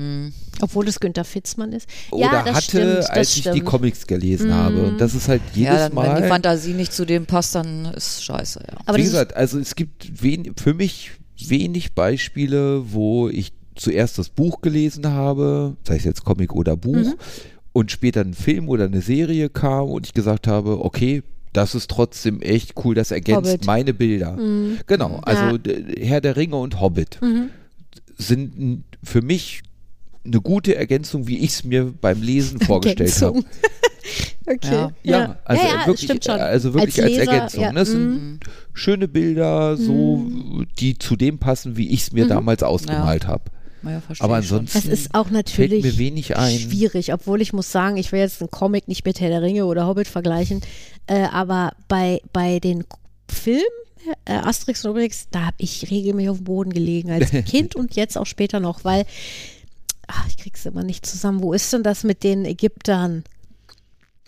Obwohl 0.60 0.88
es 0.88 0.98
Günther 1.00 1.24
Fitzmann 1.24 1.72
ist. 1.72 1.88
oder 2.10 2.22
ja, 2.24 2.42
das 2.42 2.54
hatte, 2.56 2.62
stimmt, 2.64 2.96
das 2.98 3.10
als 3.10 3.32
ich 3.34 3.40
stimmt. 3.42 3.56
die 3.56 3.60
Comics 3.60 4.06
gelesen 4.06 4.52
habe. 4.52 4.82
Und 4.84 5.00
das 5.00 5.14
ist 5.14 5.28
halt 5.28 5.42
jedes 5.54 5.72
ja, 5.74 5.88
dann, 5.88 5.96
wenn 5.96 6.14
die 6.16 6.20
Mal. 6.22 6.28
Fantasie 6.28 6.72
nicht 6.74 6.92
zu 6.92 7.04
dem 7.04 7.26
passt, 7.26 7.54
dann 7.54 7.84
ist 7.86 8.24
scheiße, 8.24 8.60
ja. 8.66 8.78
Aber 8.86 8.98
Wie 8.98 9.02
gesagt, 9.02 9.34
also 9.36 9.58
es 9.58 9.74
gibt 9.74 10.22
wen, 10.22 10.52
für 10.56 10.74
mich 10.74 11.12
wenig 11.46 11.94
Beispiele, 11.94 12.92
wo 12.92 13.28
ich 13.28 13.52
zuerst 13.76 14.18
das 14.18 14.28
Buch 14.28 14.60
gelesen 14.60 15.06
habe, 15.08 15.76
sei 15.86 15.96
es 15.96 16.04
jetzt 16.04 16.24
Comic 16.24 16.52
oder 16.52 16.76
Buch, 16.76 16.96
Mhm. 16.96 17.14
und 17.72 17.92
später 17.92 18.22
ein 18.22 18.34
Film 18.34 18.68
oder 18.68 18.86
eine 18.86 19.02
Serie 19.02 19.48
kam 19.48 19.88
und 19.90 20.06
ich 20.06 20.14
gesagt 20.14 20.48
habe, 20.48 20.84
okay, 20.84 21.22
das 21.52 21.76
ist 21.76 21.88
trotzdem 21.88 22.42
echt 22.42 22.72
cool, 22.84 22.94
das 22.96 23.10
ergänzt 23.12 23.52
Hobbit. 23.52 23.66
meine 23.66 23.94
Bilder. 23.94 24.36
Genau, 24.86 25.20
also 25.22 25.56
Ja. 25.64 25.74
Herr 26.00 26.20
der 26.20 26.36
Ringe 26.36 26.56
und 26.56 26.80
Hobbit 26.80 27.20
sind 28.16 28.56
n- 28.58 28.84
für 29.02 29.22
mich 29.22 29.62
eine 30.32 30.40
gute 30.40 30.74
Ergänzung, 30.76 31.26
wie 31.26 31.38
ich 31.38 31.50
es 31.50 31.64
mir 31.64 31.92
beim 32.00 32.22
Lesen 32.22 32.60
vorgestellt 32.62 33.20
habe. 33.22 33.42
Okay. 34.46 34.72
Ja. 34.72 34.90
Ja, 35.02 35.36
also 35.44 35.62
ja, 35.62 35.68
ja, 35.68 35.86
wirklich, 35.86 36.04
stimmt 36.04 36.24
schon. 36.24 36.40
also 36.40 36.72
wirklich 36.72 37.02
als, 37.02 37.10
Leser, 37.12 37.30
Ergänzung. 37.30 37.60
ja, 37.62 37.72
Ne? 37.72 37.80
Es 37.80 37.90
sind 37.90 38.40
schöne 38.72 39.06
Bilder, 39.06 39.76
so 39.76 40.24
die 40.78 40.96
zu 40.98 41.16
dem 41.16 41.38
passen, 41.38 41.76
wie 41.76 41.90
ich 41.90 42.00
es 42.00 42.12
mir 42.12 42.26
damals 42.26 42.62
ausgemalt 42.62 43.26
habe. 43.26 43.44
Ja, 43.82 44.00
Aber 44.20 44.36
ansonsten 44.36 44.78
Das 44.78 44.86
ist 44.86 45.14
auch 45.14 45.30
natürlich 45.30 45.82
fällt 45.82 45.94
mir 45.94 45.98
wenig 45.98 46.36
ein. 46.38 46.58
schwierig, 46.58 47.12
obwohl 47.12 47.42
ich 47.42 47.52
muss 47.52 47.70
sagen, 47.70 47.98
ich 47.98 48.10
will 48.10 48.20
jetzt 48.20 48.40
einen 48.40 48.50
Comic 48.50 48.88
nicht 48.88 49.04
mit 49.04 49.20
Herr 49.20 49.28
der 49.28 49.42
Ringe 49.42 49.66
oder 49.66 49.86
Hobbit 49.86 50.08
vergleichen, 50.08 50.62
äh, 51.06 51.24
aber 51.30 51.72
bei, 51.86 52.20
bei 52.32 52.58
den 52.60 52.84
Filmen 53.30 53.60
äh, 54.24 54.32
Asterix 54.32 54.84
und 54.84 54.92
Obelix, 54.92 55.28
da 55.30 55.46
habe 55.46 55.56
ich 55.58 55.90
regelmäßig 55.90 56.30
auf 56.30 56.36
dem 56.38 56.44
Boden 56.44 56.72
gelegen 56.72 57.10
als 57.10 57.30
Kind 57.44 57.76
und 57.76 57.94
jetzt 57.94 58.16
auch 58.16 58.26
später 58.26 58.58
noch, 58.58 58.84
weil 58.84 59.04
ach, 60.08 60.26
ich 60.26 60.36
krieg's 60.36 60.66
immer 60.66 60.82
nicht 60.82 61.06
zusammen. 61.06 61.42
Wo 61.42 61.52
ist 61.52 61.72
denn 61.72 61.84
das 61.84 62.02
mit 62.02 62.24
den 62.24 62.44
Ägyptern 62.44 63.22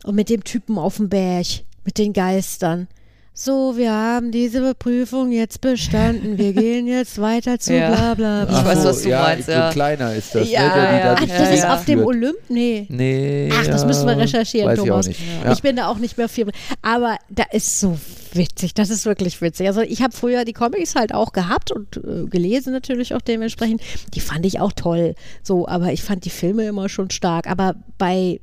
und 0.05 0.15
mit 0.15 0.29
dem 0.29 0.45
Typen 0.45 0.79
auf 0.79 0.97
dem 0.97 1.09
Berg, 1.09 1.47
mit 1.85 1.99
den 1.99 2.13
Geistern? 2.13 2.87
So, 3.33 3.77
wir 3.77 3.93
haben 3.93 4.33
diese 4.33 4.75
Prüfung 4.75 5.31
jetzt 5.31 5.61
bestanden. 5.61 6.37
Wir 6.37 6.53
gehen 6.53 6.87
jetzt 6.87 7.21
weiter 7.21 7.59
zu 7.59 7.73
Ja. 7.77 7.91
bla 7.91 8.15
bla 8.15 8.45
bla. 8.45 8.59
Ich 8.61 8.67
weiß, 8.67 8.85
was 8.85 9.03
du 9.03 9.09
ja, 9.09 9.23
meinst, 9.23 9.47
so 9.47 9.53
ja. 9.53 9.71
kleiner 9.71 10.15
ist 10.15 10.35
das, 10.35 10.51
Ja, 10.51 10.63
ne, 10.63 10.75
der 10.75 10.91
die 10.91 10.97
ja. 10.97 11.03
da 11.05 11.15
Ach, 11.15 11.39
das 11.39 11.55
ist 11.55 11.63
ja. 11.63 11.75
auf 11.75 11.85
dem. 11.85 12.05
Olymp? 12.05 12.37
Nee. 12.49 12.87
Nee. 12.91 13.49
Ach, 13.53 13.67
das 13.67 13.87
müssen 13.87 14.07
wir 14.07 14.17
recherchieren, 14.19 14.69
weiß 14.69 14.79
Thomas. 14.79 15.07
Ich, 15.07 15.17
auch 15.17 15.21
nicht. 15.21 15.45
Ja. 15.45 15.53
Ich 15.53 15.63
bin 15.63 15.77
da 15.77 15.89
auch 15.89 15.99
nicht 15.99 16.19
mehr 16.19 16.29
viel. 16.29 16.51
Aber 16.83 17.17
da 17.31 17.45
ist 17.53 17.81
so 17.81 17.99
witzig. 18.33 18.75
Das 18.75 18.91
ist 18.91 19.07
wirklich 19.07 19.41
witzig. 19.41 19.69
Also 19.69 19.81
ich 19.81 20.03
habe 20.03 20.15
früher 20.15 20.45
die 20.45 20.53
Comics 20.53 20.95
halt 20.97 21.15
auch 21.15 21.33
gehabt 21.33 21.71
und 21.71 21.97
äh, 21.99 22.27
gelesen 22.27 22.73
natürlich 22.73 23.15
auch 23.15 23.23
dementsprechend. 23.23 23.81
Die 24.13 24.21
fand 24.21 24.45
ich 24.45 24.61
auch 24.61 24.73
toll. 24.73 25.15
So, 25.43 25.67
aber 25.69 25.93
ich 25.93 26.03
fand 26.03 26.25
die 26.25 26.31
Filme 26.31 26.65
immer 26.67 26.89
schon 26.89 27.11
stark. 27.11 27.47
Aber 27.49 27.77
bei 27.97 28.41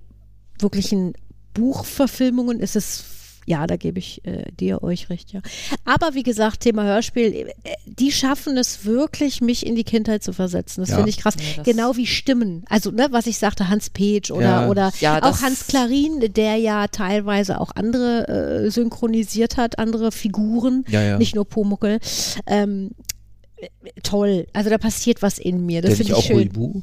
wirklichen 0.60 1.14
Buchverfilmungen 1.54 2.60
ist 2.60 2.76
es 2.76 3.04
ja, 3.50 3.66
da 3.66 3.78
gebe 3.78 3.98
ich 3.98 4.26
äh, 4.26 4.44
dir 4.52 4.84
euch 4.84 5.10
recht, 5.10 5.32
ja. 5.32 5.40
Aber 5.86 6.14
wie 6.16 6.24
gesagt, 6.24 6.60
Thema 6.60 6.84
Hörspiel, 6.84 7.34
äh, 7.34 7.72
die 7.86 8.12
schaffen 8.12 8.58
es 8.58 8.84
wirklich, 8.84 9.40
mich 9.40 9.66
in 9.66 9.76
die 9.76 9.86
Kindheit 9.86 10.22
zu 10.22 10.34
versetzen. 10.34 10.82
Das 10.82 10.90
Ja. 10.90 10.96
finde 10.98 11.10
ich 11.12 11.18
krass. 11.18 11.36
Ja, 11.56 11.64
genau 11.64 11.96
wie 11.96 12.06
Stimmen. 12.06 12.66
Also, 12.70 12.92
ne, 12.92 13.08
was 13.12 13.26
ich 13.26 13.38
sagte, 13.38 13.70
Hans 13.70 13.90
Petsch 13.90 14.32
oder, 14.32 14.42
Ja. 14.64 14.70
oder 14.70 14.92
Ja, 15.00 15.24
auch 15.24 15.42
Hans 15.42 15.68
Klarin, 15.68 16.20
der 16.34 16.58
ja 16.58 16.88
teilweise 16.90 17.62
auch 17.62 17.72
andere 17.74 18.28
äh, 18.66 18.70
synchronisiert 18.70 19.56
hat, 19.56 19.80
andere 19.80 20.12
Figuren, 20.12 20.84
Ja, 20.90 21.02
ja. 21.02 21.18
nicht 21.18 21.34
nur 21.34 21.46
Pumuckel. 21.46 22.00
Ähm, 22.48 22.92
äh, 23.56 23.68
toll. 24.04 24.46
Also 24.52 24.70
da 24.70 24.78
passiert 24.78 25.22
was 25.22 25.38
in 25.40 25.66
mir. 25.66 25.82
Das 25.82 25.92
Der 25.92 25.98
finde 25.98 26.12
ich 26.12 26.18
auch 26.18 26.24
schön. 26.24 26.38
Huibu? 26.38 26.82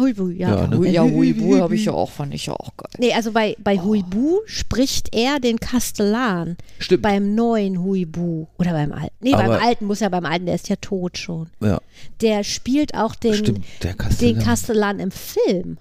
Huibu, 0.00 0.28
ja. 0.30 0.48
Ja, 0.62 0.66
ne? 0.66 0.88
Ja, 0.88 1.02
Huibu 1.02 1.56
habe 1.60 1.74
ich 1.74 1.84
ja 1.84 1.92
auch, 1.92 2.10
fand 2.10 2.34
ich 2.34 2.46
ja 2.46 2.54
auch 2.54 2.76
geil. 2.76 2.90
Nee, 2.98 3.12
also 3.12 3.30
bei, 3.32 3.54
bei 3.62 3.78
Huibu 3.78 4.38
spricht 4.46 5.14
er 5.14 5.38
den 5.38 5.60
Kastellan. 5.60 6.56
Stimmt. 6.78 7.02
Beim 7.02 7.34
neuen 7.34 7.82
Huibu. 7.82 8.46
Oder 8.58 8.72
beim 8.72 8.92
alten. 8.92 9.14
Nee, 9.20 9.34
Aber- 9.34 9.44
beim 9.58 9.62
alten 9.62 9.84
muss 9.86 10.00
er 10.00 10.10
beim 10.10 10.24
alten, 10.26 10.46
der 10.46 10.54
ist 10.56 10.68
ja 10.68 10.76
tot 10.76 11.18
schon. 11.18 11.48
Ja, 11.62 11.78
Der 12.20 12.42
spielt 12.44 12.94
auch 12.94 13.14
den, 13.14 13.34
stimmt, 13.34 13.64
der 13.82 13.92
den 13.92 13.98
Kastellan. 13.98 14.42
Kastellan 14.44 14.98
im 15.00 15.10
Film. 15.10 15.78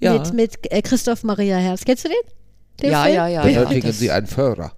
Ja. 0.00 0.12
Mit, 0.18 0.34
mit 0.34 0.72
äh, 0.72 0.82
Christoph 0.82 1.22
Maria 1.22 1.56
Herbst. 1.56 1.86
Kennst 1.86 2.04
du 2.04 2.08
den? 2.08 2.16
Den 2.82 2.90
Ja, 2.90 3.04
Film? 3.04 3.14
ja, 3.16 3.28
ja. 3.28 3.42
Benötigen 3.42 3.86
das- 3.86 3.98
Sie 4.00 4.10
einen 4.10 4.26
Führer? 4.26 4.72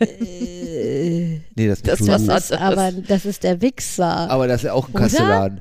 nee, 0.00 1.42
das 1.68 1.80
ist 1.80 1.86
Das. 1.88 1.98
Das 2.26 2.50
ist 2.50 2.52
aber 2.52 2.92
das 2.92 3.24
ist 3.26 3.42
der 3.42 3.60
Wichser. 3.60 4.30
Aber 4.30 4.46
das 4.48 4.60
ist 4.62 4.66
ja 4.66 4.72
auch 4.72 4.88
ein 4.88 4.92
Oder? 4.94 5.02
Kastellan. 5.02 5.60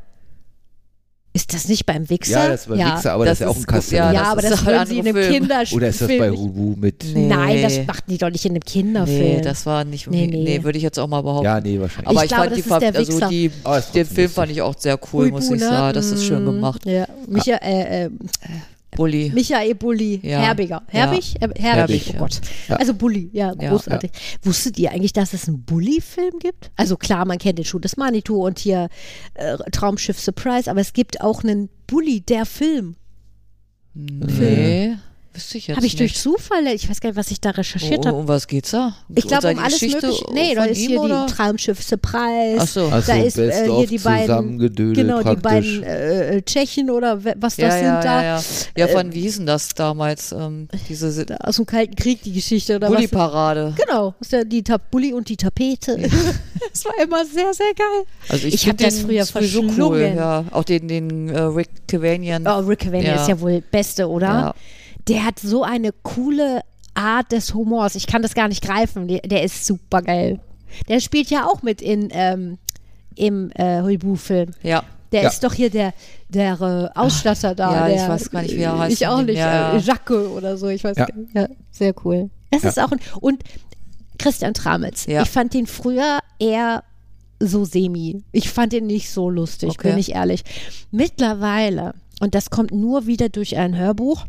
Ist 1.32 1.54
das 1.54 1.68
nicht 1.68 1.86
beim 1.86 2.10
Wichser? 2.10 2.32
Ja, 2.44 2.48
das 2.50 2.62
ist 2.62 2.70
beim 2.70 2.80
Wichser, 2.80 3.14
aber 3.14 3.26
das, 3.26 3.34
ist 3.34 3.40
ja 3.42 3.48
auch 3.50 3.56
ein 3.56 3.60
gut, 3.60 3.68
Kastellan. 3.68 4.14
Ja, 4.16 4.22
das 4.22 4.30
aber 4.32 4.42
das 4.42 4.66
würden 4.66 4.88
sie 4.88 4.98
in 5.00 5.08
einem 5.08 5.16
Film. 5.16 5.34
Kinderspiel. 5.34 5.78
Oder 5.78 5.88
ist 5.90 6.02
das 6.02 6.08
bei 6.08 6.30
Hubu 6.32 6.76
mit? 6.76 7.06
Nee. 7.14 7.28
Nein, 7.28 7.62
das 7.62 7.86
machten 7.86 8.12
die 8.12 8.18
doch 8.18 8.30
nicht 8.32 8.46
in 8.46 8.52
einem 8.54 8.62
Kinderfilm. 8.64 9.36
Nee, 9.38 9.42
das 9.42 9.66
war 9.66 9.84
nicht, 9.84 10.10
Nee, 10.10 10.28
nee, 10.28 10.44
nee. 10.44 10.64
würde 10.64 10.78
ich 10.78 10.84
jetzt 10.84 10.98
auch 11.00 11.08
mal 11.08 11.22
behaupten. 11.22 11.46
Ja, 11.46 11.62
nee, 11.62 11.80
wahrscheinlich. 11.80 12.08
Aber 12.10 12.20
Ich 12.26 12.32
ich, 12.32 12.36
glaube, 12.36 12.64
fand 12.64 12.84
die, 12.84 12.92
das 12.92 13.02
ist 13.02 13.10
der 13.10 13.18
Ver- 13.20 13.26
also 13.26 13.30
die, 13.30 13.52
Aber 13.64 13.78
ist 13.80 13.92
den 13.96 14.06
Film 14.06 14.18
lustig. 14.18 14.36
fand 14.36 14.52
ich 14.52 14.62
auch 14.64 14.76
sehr 14.78 15.00
cool, 15.14 15.30
muss 15.30 15.46
ich 15.46 15.52
ne? 15.52 15.58
sagen. 15.60 15.94
Das 15.94 16.06
ist 16.12 16.26
schön 16.26 16.44
Mm, 16.44 16.46
gemacht. 16.48 16.86
Ja, 16.86 17.06
Micha, 17.28 17.56
äh, 17.58 18.06
äh, 18.06 18.10
Bulli. 19.00 19.32
Michael 19.34 19.76
Bulli, 19.76 20.20
Ja. 20.24 20.40
Herbiger. 20.42 20.82
Ja. 20.92 21.00
Herbig? 21.00 21.36
Äh, 21.36 21.40
Herbig, 21.40 21.62
Herbig, 21.62 22.06
oh 22.10 22.14
ja. 22.14 22.20
Gott. 22.20 22.42
Ja. 22.68 22.76
Also 22.76 22.94
Bulli, 22.94 23.30
ja, 23.34 23.54
Ja. 23.60 23.70
großartig. 23.70 24.12
Wusstet 24.44 24.78
ihr 24.78 24.92
eigentlich, 24.92 25.14
dass 25.14 25.34
es 25.34 25.48
einen 25.48 25.64
Bulli-Film 25.64 26.40
gibt? 26.40 26.70
Also 26.76 26.98
klar, 26.98 27.26
man 27.26 27.38
kennt 27.38 27.58
den 27.58 27.66
Schuh 27.66 27.80
des 27.80 27.96
Manitou 27.98 28.46
und 28.46 28.60
hier 28.60 28.90
äh, 29.36 29.58
Traumschiff 29.72 30.20
Surprise, 30.20 30.70
aber 30.70 30.82
es 30.82 30.92
gibt 30.94 31.22
auch 31.22 31.44
einen 31.44 31.70
Bulli, 31.88 32.22
der 32.22 32.46
Film. 32.46 32.96
Nee, 33.94 34.98
wüsste 35.34 35.58
ich 35.58 35.68
jetzt 35.68 35.78
Habe 35.78 35.86
ich 35.86 35.96
durch 35.96 36.12
nicht. 36.12 36.22
Zufall, 36.22 36.66
ich 36.68 36.90
weiß 36.90 37.02
gar 37.02 37.10
nicht, 37.10 37.18
was 37.18 37.32
ich 37.32 37.40
da 37.42 37.52
recherchiert 37.52 38.00
Oh, 38.06 38.08
habe. 38.08 38.18
um 38.18 38.28
was 38.28 38.48
geht's 38.48 38.72
da? 38.72 38.96
Ich 39.16 39.28
glaube, 39.28 39.48
um 39.50 39.54
die 39.56 39.60
alles 39.62 39.80
Geschichte 39.80 40.08
mögliche. 40.08 40.34
Nee, 40.34 40.56
da 40.56 40.64
ist 40.66 40.78
hier 40.78 41.02
oder? 41.02 41.26
die 41.28 41.34
Traumschiff 41.34 41.82
Surprise. 41.84 42.58
Ach 42.60 42.68
so. 42.68 42.90
Ach 42.92 43.04
so, 43.04 43.12
da 43.12 43.18
ist 43.22 43.38
äh, 43.38 43.66
hier 43.70 43.88
die 43.88 43.98
beiden, 44.00 44.58
genau, 44.76 45.20
die 45.20 45.24
praktisch. 45.36 45.42
beiden 45.42 45.84
äh, 45.84 46.42
Tschechen 46.42 46.90
oder 46.90 47.24
was 47.24 47.56
das 47.56 47.58
ja, 47.58 47.72
sind 47.72 47.84
ja, 47.84 48.02
da. 48.02 48.24
ja, 48.24 48.38
ja. 48.38 48.44
Ja, 48.78 48.88
von 48.88 49.14
wie 49.14 49.22
hieß 49.22 49.38
denn 49.38 49.46
das 49.46 49.70
damals? 49.70 50.32
Ähm, 50.32 50.68
diese 50.88 51.26
Da 51.26 51.36
Aus 51.38 51.58
dem 51.58 51.66
Kalten 51.66 51.96
Krieg 51.96 52.22
die 52.24 52.34
Geschichte 52.34 52.76
oder 52.76 52.90
was? 52.90 52.96
Bulli-Parade. 52.96 53.74
Genau, 53.78 54.16
das 54.20 54.28
ist 54.28 54.32
ja 54.34 54.44
die 54.44 54.64
Ta 54.64 54.78
Bulli 54.78 55.14
und 55.14 55.30
die 55.30 55.38
Tapete. 55.38 55.98
das 56.72 56.86
war 56.86 56.94
immer 57.04 57.26
sehr, 57.26 57.54
sehr 57.54 57.74
geil. 57.76 58.06
Also 58.30 58.48
ich, 58.48 58.56
Ich 58.56 58.62
hab 58.68 58.80
find 58.80 58.92
das 58.92 59.00
früher 59.02 59.26
sowieso 59.26 59.60
Cool, 59.62 59.68
verschlungen. 59.68 60.16
ja. 60.18 60.44
Auch 60.52 60.64
den, 60.64 60.88
den 60.88 61.30
äh, 61.30 61.40
Rick 61.42 61.70
Cavanian. 61.88 62.46
Oh, 62.48 62.60
Rick 62.60 62.80
Cavanian 62.80 63.16
Ja. 63.16 63.22
ist 63.22 63.28
ja 63.30 63.40
wohl 63.40 63.62
Beste, 63.72 64.08
oder? 64.10 64.28
Ja. 64.28 64.56
Der 65.08 65.26
hat 65.26 65.40
so 65.40 65.64
eine 65.64 65.92
coole 66.04 66.62
Art 66.94 67.32
des 67.32 67.54
Humors. 67.54 67.96
Ich 67.96 68.08
kann 68.08 68.22
das 68.22 68.34
gar 68.36 68.48
nicht 68.48 68.64
greifen. 68.64 69.08
Der, 69.08 69.20
der 69.22 69.44
ist 69.44 69.66
super 69.66 70.02
geil. 70.02 70.40
Der 70.88 71.00
spielt 71.00 71.30
ja 71.30 71.46
auch 71.48 71.62
mit 71.64 71.82
in, 71.82 72.10
ähm, 72.12 72.58
im 73.16 73.52
äh, 73.56 73.82
Huibu-Film. 73.82 74.52
ja. 74.64 74.84
Der 75.12 75.24
Ja. 75.24 75.30
ist 75.30 75.44
doch 75.44 75.54
hier 75.56 75.72
der, 75.72 75.92
der 76.28 76.62
äh, 76.94 77.00
Ausstatter 77.00 77.56
da. 77.56 77.88
ja, 77.88 77.96
ich 77.96 78.00
der, 78.02 78.10
weiß 78.10 78.30
gar 78.30 78.44
nicht, 78.44 78.56
wie 78.56 78.62
er 78.62 78.78
heißt 78.78 78.94
Ich 79.02 79.08
auch 79.08 79.24
nicht. 79.24 79.38
ja, 79.40 79.72
äh, 79.72 79.78
ja. 79.78 79.82
Jacques 79.82 80.28
oder 80.28 80.56
so. 80.56 80.68
Ich 80.68 80.84
weiß 80.84 80.96
Ja. 80.98 81.06
gar 81.08 81.16
nicht. 81.18 81.34
Ja, 81.34 81.48
sehr 81.72 81.96
cool. 82.06 82.30
Das 82.52 82.62
Ja. 82.62 82.70
ist 82.70 82.80
auch 82.80 82.92
ein. 82.92 83.00
Und 83.20 83.42
Christian 84.20 84.54
Tramitz. 84.54 85.08
Ja. 85.08 85.24
Ich 85.24 85.30
fand 85.32 85.56
ihn 85.56 85.66
früher 85.66 86.20
eher 86.38 86.84
so 87.40 87.66
semi. 87.66 88.22
Ich 88.32 88.52
fand 88.52 88.72
ihn 88.74 88.86
nicht 88.86 89.10
so 89.10 89.32
lustig, 89.32 89.70
Okay. 89.72 89.90
bin 89.90 89.98
ich 89.98 90.12
ehrlich. 90.14 90.44
Mittlerweile, 90.92 91.96
und 92.20 92.36
das 92.36 92.52
kommt 92.52 92.70
nur 92.72 93.08
wieder 93.08 93.30
durch 93.30 93.58
ein 93.58 93.76
Hörbuch, 93.76 94.26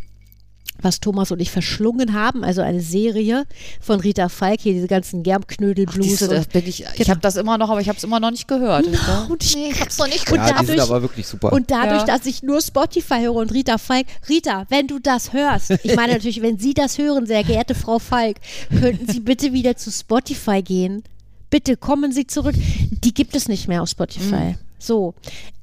was 0.82 1.01
Thomas 1.01 1.31
und 1.31 1.40
ich 1.40 1.51
verschlungen 1.51 2.12
haben, 2.15 2.44
also 2.44 2.62
eine 2.62 2.81
Serie 2.81 3.44
von 3.81 4.01
Rita 4.01 4.28
Falk, 4.28 4.61
hier 4.61 4.73
diese 4.73 4.86
ganzen 4.89 5.23
Germknödel-Blues. 5.23 6.23
Ich, 6.55 6.81
ich 6.81 6.86
Genau. 6.97 7.09
habe 7.11 7.20
das 7.20 7.36
immer 7.36 7.59
noch, 7.59 7.70
aber 7.70 7.81
ich 7.81 7.89
habe 7.89 7.98
es 7.98 8.05
immer 8.05 8.20
noch 8.20 8.31
nicht 8.31 8.48
gehört. 8.48 8.86
Ja. 8.86 9.27
und 9.28 9.43
ich, 9.44 9.57
Nee, 9.57 9.70
ich 9.73 9.81
hab's 9.81 9.98
noch 9.98 10.07
nicht 10.09 10.31
und 10.31 10.36
ja, 10.36 10.44
die 10.61 10.66
sind 10.66 10.69
dadurch, 10.78 10.82
aber 10.90 11.02
wirklich 11.02 11.27
super. 11.27 11.52
und 11.52 11.70
dadurch, 11.70 12.01
Ja. 12.07 12.16
dass 12.16 12.27
ich 12.27 12.43
nur 12.43 12.61
Spotify 12.61 13.20
höre 13.20 13.35
und 13.35 13.52
Rita 13.52 13.78
Falk, 13.78 14.07
Rita, 14.28 14.65
wenn 14.69 14.86
du 14.86 14.98
das 14.98 15.32
hörst, 15.32 15.70
ich 15.82 15.97
meine 15.97 16.12
natürlich, 16.15 16.40
wenn 16.43 16.59
Sie 16.59 16.74
das 16.74 16.98
hören, 16.98 17.27
sehr 17.27 17.44
geehrte 17.44 17.74
Frau 17.74 17.98
Falk, 17.98 18.36
könnten 18.70 19.11
Sie 19.11 19.20
bitte 19.20 19.52
wieder 19.52 19.77
zu 19.77 19.90
Spotify 19.90 20.62
gehen? 20.62 21.02
Bitte 21.51 21.77
kommen 21.77 22.12
Sie 22.12 22.27
zurück. 22.27 22.55
Die 22.90 23.12
gibt 23.12 23.35
es 23.35 23.48
nicht 23.48 23.66
mehr 23.69 23.82
auf 23.82 23.89
Spotify. 23.89 24.57
So, 24.81 25.15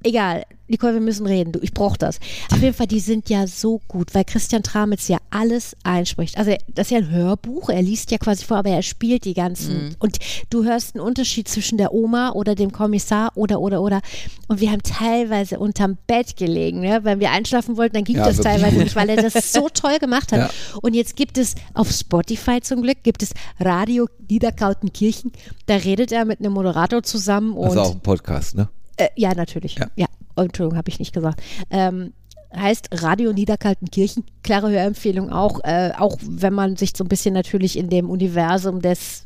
egal. 0.03 0.43
Nicole, 0.69 0.95
wir 0.95 0.99
müssen 0.99 1.25
reden. 1.25 1.53
Du, 1.53 1.59
ich 1.61 1.73
brauche 1.73 1.97
das. 1.97 2.19
Auf 2.51 2.61
jeden 2.61 2.73
Fall, 2.73 2.87
die 2.87 2.99
sind 2.99 3.29
ja 3.29 3.47
so 3.47 3.79
gut, 3.87 4.13
weil 4.13 4.25
Christian 4.25 4.63
Tramitz 4.63 5.07
ja 5.07 5.17
alles 5.29 5.77
einspricht. 5.83 6.37
Also 6.37 6.51
das 6.75 6.87
ist 6.87 6.91
ja 6.91 6.97
ein 6.97 7.09
Hörbuch. 7.09 7.69
Er 7.69 7.81
liest 7.81 8.11
ja 8.11 8.17
quasi 8.17 8.43
vor, 8.43 8.57
aber 8.57 8.71
er 8.71 8.81
spielt 8.81 9.23
die 9.23 9.33
ganzen. 9.33 9.95
Und 9.99 10.17
du 10.49 10.65
hörst 10.65 10.93
einen 10.95 11.05
Unterschied 11.05 11.47
zwischen 11.47 11.77
der 11.77 11.93
Oma 11.93 12.31
oder 12.33 12.53
dem 12.53 12.73
Kommissar 12.73 13.31
oder 13.35 13.61
oder 13.61 13.81
oder. 13.81 14.01
Und 14.49 14.59
wir 14.59 14.69
haben 14.71 14.83
teilweise 14.83 15.57
unterm 15.57 15.97
Bett 16.05 16.35
gelegen, 16.35 16.81
ne? 16.81 16.99
wenn 17.03 17.21
wir 17.21 17.31
einschlafen 17.31 17.77
wollten, 17.77 17.93
dann 17.95 18.03
ging 18.03 18.17
Ja, 18.17 18.25
das 18.25 18.37
wirklich 18.39 18.53
teilweise 18.55 18.75
gut. 18.75 18.83
nicht, 18.83 18.95
weil 18.97 19.09
er 19.09 19.23
das 19.23 19.53
so 19.53 19.69
toll 19.73 19.99
gemacht 19.99 20.33
hat. 20.33 20.39
Ja. 20.39 20.49
Und 20.81 20.95
jetzt 20.95 21.15
gibt 21.15 21.37
es 21.37 21.55
auf 21.75 21.89
Spotify 21.89 22.59
zum 22.61 22.81
Glück 22.81 23.03
gibt 23.03 23.23
es 23.23 23.31
Radio 23.61 24.07
Niederkaltenkirchen. 24.29 25.31
Da 25.65 25.75
redet 25.75 26.11
er 26.11 26.25
mit 26.25 26.39
einem 26.39 26.51
Moderator 26.51 27.03
zusammen 27.03 27.53
und 27.53 27.67
Also 27.69 27.81
auch 27.81 27.91
ein 27.91 28.01
Podcast, 28.01 28.55
ne? 28.55 28.67
Äh, 28.97 29.09
ja, 29.15 29.33
natürlich. 29.33 29.75
Ja. 29.75 29.87
Ja. 29.95 30.07
Oh, 30.35 30.41
Entschuldigung, 30.41 30.77
habe 30.77 30.89
ich 30.89 30.99
nicht 30.99 31.13
gesagt. 31.13 31.41
Ähm, 31.71 32.13
heißt 32.55 32.89
Radio 33.03 33.33
Niederkaltenkirchen. 33.33 34.23
Klare 34.43 34.69
Hörempfehlung 34.69 35.31
auch, 35.31 35.63
äh, 35.63 35.91
auch 35.97 36.17
wenn 36.21 36.53
man 36.53 36.75
sich 36.77 36.93
so 36.95 37.03
ein 37.03 37.07
bisschen 37.07 37.33
natürlich 37.33 37.77
in 37.77 37.89
dem 37.89 38.09
Universum 38.09 38.81
des 38.81 39.25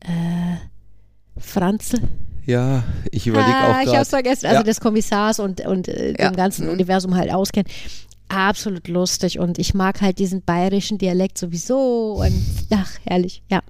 äh, 0.00 0.56
Franzl. 1.38 2.00
Ja, 2.44 2.84
ich 3.10 3.26
überlege 3.26 3.56
ah, 3.56 3.72
auch 3.72 3.82
ich 3.82 3.88
habe 3.88 4.02
es 4.02 4.08
vergessen, 4.08 4.46
also 4.46 4.58
Ja. 4.58 4.62
des 4.62 4.80
Kommissars 4.80 5.40
und, 5.40 5.60
und 5.66 5.88
äh, 5.88 6.14
Ja. 6.18 6.30
dem 6.30 6.36
ganzen 6.36 6.68
Universum 6.68 7.14
halt 7.16 7.32
auskennt. 7.32 7.68
Absolut 8.28 8.88
lustig 8.88 9.38
und 9.38 9.58
ich 9.58 9.74
mag 9.74 10.00
halt 10.00 10.18
diesen 10.18 10.42
bayerischen 10.42 10.98
Dialekt 10.98 11.38
sowieso 11.38 12.14
und 12.20 12.44
ach, 12.70 12.90
herrlich, 13.04 13.42
ja, 13.50 13.62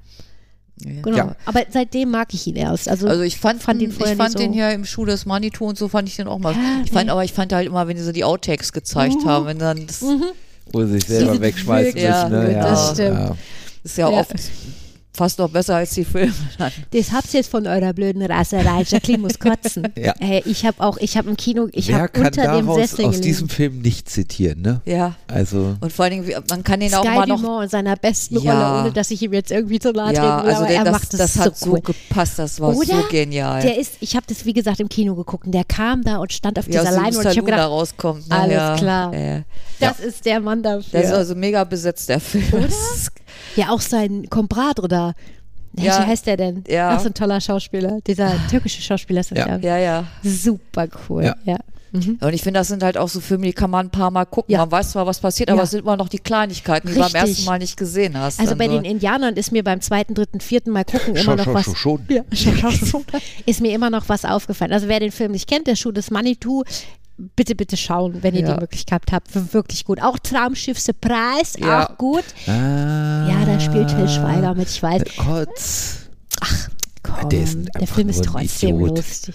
Ja. 0.85 0.91
genau. 1.03 1.17
Ja. 1.17 1.37
Aber 1.47 1.63
seitdem 1.71 2.11
mag 2.11 2.35
ich 2.35 2.47
ihn 2.47 2.57
erst. 2.57 2.89
Also, 2.89 3.09
Also 3.09 3.23
ich 3.23 3.39
fand, 3.39 3.63
fand 3.63 3.81
ihn 3.81 3.93
vorher 3.93 4.13
ich 4.13 4.19
fand 4.19 4.33
so. 4.33 4.39
den 4.39 4.53
hier 4.53 4.71
im 4.73 4.85
Schuh 4.85 5.05
des 5.07 5.25
Manitou 5.25 5.67
und 5.69 5.79
so 5.79 5.89
fand 5.89 6.09
ich 6.09 6.17
den 6.17 6.27
auch 6.29 6.39
mal. 6.39 6.53
Ja, 6.53 6.59
ich 6.85 6.91
fand 6.91 7.07
nee. 7.07 7.13
aber 7.13 7.25
ich 7.25 7.33
fand 7.33 7.53
halt 7.53 7.67
immer, 7.67 7.89
wenn 7.89 7.97
die 7.97 8.03
so 8.03 8.13
die 8.13 8.25
Outtakes 8.25 8.73
gezeigt 8.73 9.17
Mhm. 9.25 9.29
haben, 9.29 9.47
wenn 9.47 9.59
dann 9.59 9.87
das 9.87 10.03
Wo 10.73 10.85
sie 10.85 10.93
sich 10.93 11.05
selber 11.07 11.41
wegschmeißen 11.41 11.95
müssen. 11.95 12.31
Ne? 12.31 12.53
Ja, 12.53 12.61
das 12.71 12.91
stimmt. 12.93 13.19
Ja. 13.19 13.37
ist 13.85 13.97
ja, 13.99 14.11
Ja. 14.11 14.19
oft 14.21 14.33
fast 15.17 15.39
noch 15.39 15.49
besser 15.51 15.77
als 15.77 15.91
die 15.95 16.05
Filme. 16.05 16.33
Dann. 16.59 16.71
Das 16.93 17.13
habt 17.13 17.33
ihr 17.35 17.41
jetzt 17.41 17.51
von 17.51 17.67
eurer 17.67 17.93
blöden 17.93 18.23
Raserei. 18.23 18.83
Jacqueline 18.87 19.23
muss 19.23 19.39
kotzen. 19.39 19.89
Ja. 19.97 20.15
Hey, 20.21 20.43
ich 20.45 20.65
habe 20.67 20.81
auch, 20.83 20.99
ich 20.99 21.17
habe 21.17 21.29
im 21.31 21.37
Kino, 21.37 21.69
ich 21.73 21.93
habe 21.93 22.11
unter 22.19 22.31
dem 22.31 22.67
daraus 22.67 22.77
Sessel 22.77 23.07
aus 23.07 23.11
gelegen. 23.13 23.23
diesem 23.23 23.49
Film 23.49 23.81
nicht 23.81 24.09
zitieren, 24.11 24.61
ne? 24.61 24.81
Ja. 24.85 25.15
Also, 25.27 25.77
Und 25.81 25.93
vor 25.93 26.05
allen 26.05 26.23
Dingen, 26.23 26.45
man 26.51 26.63
kann 26.63 26.81
den 26.81 26.93
auch 26.95 27.03
Sky 27.03 27.15
immer 27.15 27.27
noch. 27.27 27.41
Dumont 27.41 27.65
in 27.65 27.71
seiner 27.71 27.97
besten 27.97 28.39
Ja. 28.41 28.53
Rolle, 28.75 28.81
ohne 28.83 28.93
dass 28.93 29.11
ich 29.11 29.23
ihm 29.23 29.33
jetzt 29.33 29.51
irgendwie 29.51 29.79
zu 29.79 29.93
nahe 29.93 30.09
treten 30.13 30.23
Ja, 30.23 30.43
will, 30.43 30.51
also 30.51 30.59
aber 30.63 30.69
der, 30.69 30.77
er 30.79 30.85
das, 30.85 30.93
macht 30.93 31.13
das, 31.15 31.19
das 31.19 31.39
hat 31.39 31.57
so 31.59 31.67
so 31.67 31.73
cool. 31.73 31.81
gepasst, 31.81 32.39
das 32.39 32.61
war 32.61 32.75
so 32.75 32.81
Oder? 32.81 33.03
genial. 33.11 33.63
Der 33.63 33.79
ist, 33.79 33.95
ich 34.01 34.15
habe 34.17 34.27
das 34.29 34.45
wie 34.45 34.53
gesagt 34.53 34.81
im 34.81 34.89
Kino 34.89 35.15
geguckt 35.15 35.47
und 35.47 35.53
der 35.53 35.65
kam 35.65 36.03
da 36.05 36.19
und 36.19 36.33
stand 36.33 36.59
auf 36.59 36.67
dieser 36.67 36.85
dem 36.85 36.95
Leinwand 36.95 37.17
und 37.17 37.21
ich 37.33 37.39
habe 37.39 37.51
da 37.51 37.57
gedacht, 37.57 37.71
rauskommt. 37.71 38.29
Ne? 38.29 38.37
alles 38.37 38.55
ja. 38.55 38.77
klar. 38.77 39.15
Ja. 39.15 39.43
das 39.81 40.01
ist 40.01 40.25
der 40.27 40.41
Mann 40.41 40.63
dafür. 40.63 40.85
Der 40.93 41.03
ist 41.05 41.13
also 41.13 41.35
mega 41.35 41.65
besetzt, 41.65 42.09
der 42.09 42.21
Film. 42.21 42.45
Oder? 42.53 42.69
Ja, 43.57 43.71
auch 43.71 43.81
sein 43.81 44.29
Compadre 44.31 44.89
da. 44.89 45.13
Ja. 45.79 46.03
Wie 46.03 46.07
heißt 46.07 46.27
der 46.27 46.37
denn? 46.37 46.65
Ja. 46.69 46.91
Ach, 46.97 47.01
so 47.01 47.09
ein 47.09 47.15
toller 47.15 47.41
Schauspieler. 47.41 47.99
Dieser 48.07 48.33
türkische 48.49 48.81
Schauspieler 48.81 49.21
ist 49.21 49.31
das, 49.33 49.39
Ja. 49.39 49.57
ich. 49.57 49.65
Ja, 49.65 49.77
ja. 49.79 50.05
Super 50.23 50.87
cool. 51.09 51.25
Ja. 51.25 51.35
Ja. 51.45 51.59
Mhm. 51.93 52.19
Und 52.21 52.33
ich 52.35 52.43
finde, 52.43 52.61
das 52.61 52.69
sind 52.69 52.83
halt 52.83 52.97
auch 52.99 53.09
so 53.09 53.21
Filme, 53.21 53.47
die 53.47 53.53
kann 53.53 53.71
man 53.71 53.87
ein 53.87 53.91
paar 53.91 54.11
Mal 54.11 54.25
gucken. 54.25 54.53
Ja. 54.53 54.59
Man 54.61 54.71
weiß 54.73 54.93
zwar, 54.93 55.07
was 55.07 55.21
passiert, 55.21 55.51
aber 55.51 55.59
Ja. 55.59 55.65
es 55.65 55.71
sind 55.71 55.81
immer 55.81 55.97
noch 55.97 56.09
die 56.09 56.19
Kleinigkeiten, 56.19 56.89
die 56.89 56.95
du 56.95 57.01
beim 57.01 57.13
Richtig. 57.13 57.31
ersten 57.31 57.45
Mal 57.45 57.59
nicht 57.59 57.77
gesehen 57.77 58.19
hast. 58.19 58.41
Also 58.41 58.57
bei 58.57 58.67
so. 58.67 58.73
den 58.73 58.85
Indianern 58.85 59.35
ist 59.37 59.53
mir 59.53 59.63
beim 59.63 59.81
zweiten, 59.81 60.15
dritten, 60.15 60.41
vierten 60.41 60.71
Mal 60.71 60.85
gucken 60.85 61.15
immer 61.15 61.37
noch 61.37 61.47
was. 61.55 61.65
schau, 61.67 61.75
schon. 61.75 62.07
Ja, 62.09 62.23
schau. 62.33 63.03
Ist 63.45 63.61
mir 63.61 63.73
immer 63.75 63.91
noch 63.91 64.09
was 64.09 64.25
aufgefallen. 64.25 64.73
Also 64.73 64.89
wer 64.89 64.99
den 65.01 65.13
Film 65.13 65.33
nicht 65.33 65.47
kennt, 65.49 65.67
der 65.67 65.77
Schuh 65.77 65.93
des 65.93 66.11
Manitou, 66.11 66.65
bitte, 67.37 67.55
bitte 67.55 67.77
schauen, 67.77 68.23
wenn 68.23 68.35
ihr 68.35 68.43
Ja. 68.43 68.55
die 68.55 68.61
Möglichkeit 68.61 69.03
habt. 69.13 69.29
Wirklich 69.55 69.85
gut. 69.85 70.03
Auch 70.03 70.19
Traumschiff 70.19 70.79
Surprise, 70.79 71.59
Ja. 71.59 71.87
auch 71.89 71.97
gut. 71.99 72.25
ah, 72.47 73.29
Ja, 73.29 73.45
da 73.45 73.59
spielt 73.61 73.89
Till 73.89 74.09
Schweiger 74.09 74.55
mit, 74.55 74.69
ich 74.69 74.83
weiß. 74.83 75.03
Kotz. 75.19 75.99
Komm, 77.03 77.29
der 77.29 77.43
ist 77.43 77.59
der 77.79 77.87
Film 77.87 78.09
ist 78.09 78.25
trotzdem 78.25 78.77
Idiot. 78.81 78.97
lustig. 78.99 79.35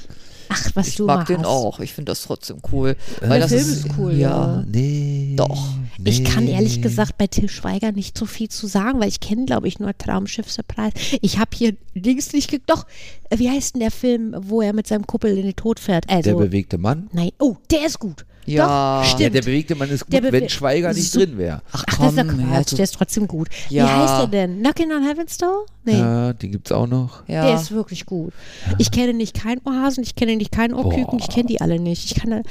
Ach, 0.54 0.72
was 0.76 0.90
ich 0.90 0.96
du 0.96 1.06
mag 1.06 1.28
den 1.28 1.46
auch. 1.46 1.80
Ich 1.80 1.94
finde 1.94 2.12
das 2.12 2.24
trotzdem 2.24 2.58
cool. 2.72 2.96
Der 3.22 3.30
Weil 3.30 3.40
das 3.40 3.52
Film 3.52 3.62
ist, 3.62 3.86
ist 3.86 3.88
cool, 3.98 4.14
ja. 4.14 4.30
ja. 4.30 4.66
Nee. 4.68 5.34
Doch. 5.38 5.70
Ich 6.04 6.24
kann 6.24 6.46
nee. 6.46 6.54
ehrlich 6.54 6.82
gesagt 6.82 7.18
bei 7.18 7.28
Till 7.28 7.50
Schweiger 7.50 7.92
nicht 7.92 8.18
so 8.18 8.26
viel 8.26 8.50
zu 8.50 8.68
sagen, 8.68 9.00
weil 9.00 9.08
ich 9.08 9.20
kenne, 9.20 9.46
glaube 9.46 9.68
ich, 9.68 9.80
nur 9.80 9.98
Traumschiff 9.98 10.52
Surprise. 10.52 10.94
Ich 11.22 11.38
habe 11.40 11.52
hier 11.54 11.76
links 11.94 12.34
nicht 12.34 12.50
ge 12.50 12.60
Doch, 12.66 12.86
äh, 13.30 13.40
wie 13.40 13.50
heißt 13.50 13.76
denn 13.76 13.82
der 13.82 13.92
Film, 13.92 14.36
wo 14.38 14.62
er 14.62 14.74
mit 14.74 14.88
seinem 14.88 15.08
Kuppel 15.08 15.38
in 15.38 15.46
den 15.46 15.56
Tod 15.56 15.80
fährt? 15.80 16.10
Der 16.10 16.18
Also, 16.18 16.38
bewegte 16.38 16.78
Mann? 16.78 17.10
nein, 17.14 17.32
oh, 17.40 17.56
der 17.70 17.86
ist 17.86 18.00
gut. 18.00 18.26
Ja. 18.46 18.64
Doch, 18.64 18.70
Ja, 18.72 19.02
Ja, 19.02 19.06
stimmt. 19.06 19.36
der 19.36 19.42
bewegte 19.42 19.76
Mann 19.76 19.90
ist 19.90 20.06
gut, 20.06 20.16
bewe- 20.16 20.32
wenn 20.32 20.50
Schweiger 20.50 20.94
nicht 20.94 21.16
drin 21.16 21.38
wäre. 21.38 21.62
Ach 21.72 21.84
Ach, 21.88 21.98
das 21.98 22.14
ist 22.14 22.28
komm, 22.28 22.50
Quatsch, 22.50 22.72
der 22.78 22.84
ist 22.84 22.96
trotzdem 22.96 23.28
gut. 23.28 23.48
Ja. 23.70 23.86
Wie 23.86 23.90
heißt 23.90 24.20
der 24.20 24.28
denn? 24.28 24.62
Knockin' 24.62 24.92
on 24.92 25.04
Heaven's 25.04 25.38
Door? 25.38 25.66
Nee. 25.86 25.98
Ja, 26.00 26.34
den 26.34 26.52
gibt's 26.52 26.72
auch 26.72 26.88
noch. 26.88 27.28
ja. 27.28 27.46
Der 27.46 27.56
ist 27.56 27.72
wirklich 27.72 28.06
gut. 28.06 28.34
Ich 28.78 28.92
kenne 28.92 29.14
nicht 29.14 29.40
keinen 29.42 29.62
Ohrhasen, 29.66 30.04
ich 30.04 30.16
kenne 30.16 30.36
nicht 30.36 30.52
keinen 30.52 30.74
Ohrküken, 30.74 31.20
ich 31.20 31.30
kenne 31.30 31.46
die 31.48 31.62
alle 31.62 31.80
nicht. 31.80 32.06
Ich 32.06 32.16
kann 32.20 32.30
da 32.32 32.38
Boah. 32.38 32.44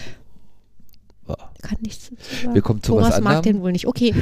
Kann 1.62 1.78
nichts 1.80 2.10
sagen. 2.42 2.54
Wir 2.54 2.62
kommen 2.62 2.82
zu 2.82 2.92
Thomas 2.92 3.12
was 3.14 3.20
mag 3.20 3.36
anderem. 3.38 3.56
den 3.56 3.62
wohl 3.62 3.72
nicht. 3.72 3.86
Okay, 3.86 4.14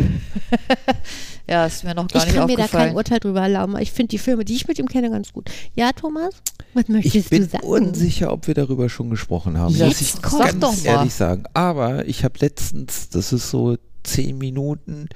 ja, 1.48 1.66
ist 1.66 1.84
mir 1.84 1.94
noch 1.94 2.08
gar 2.08 2.22
ich 2.22 2.26
nicht 2.28 2.36
kann 2.36 2.46
mir 2.46 2.56
da 2.56 2.62
aufgefallen. 2.64 2.88
kein 2.88 2.96
Urteil 2.96 3.20
drüber 3.20 3.40
erlauben. 3.42 3.76
Ich 3.78 3.92
finde 3.92 4.08
die 4.08 4.18
Filme, 4.18 4.44
die 4.44 4.54
ich 4.54 4.66
mit 4.68 4.78
ihm 4.78 4.86
kenne, 4.88 5.10
ganz 5.10 5.32
gut. 5.32 5.50
Ja, 5.74 5.92
Thomas? 5.92 6.34
Was 6.74 6.88
möchtest 6.88 7.14
Ich 7.16 7.28
bin 7.30 7.42
du 7.44 7.48
sagen? 7.48 7.66
unsicher, 7.66 8.32
ob 8.32 8.46
wir 8.46 8.54
darüber 8.54 8.88
schon 8.88 9.10
gesprochen 9.10 9.56
haben. 9.58 9.74
Jetzt 9.74 9.86
Muss 9.86 10.00
ich 10.00 10.22
ganz 10.22 10.58
doch 10.60 10.72
mal. 10.76 10.84
ehrlich 10.84 11.14
sagen. 11.14 11.44
Aber 11.54 12.06
ich 12.06 12.24
habe 12.24 12.34
letztens, 12.40 13.08
das 13.08 13.32
ist 13.32 13.50
so 13.50 13.76
zehn 14.02 14.36
Minuten, 14.38 15.08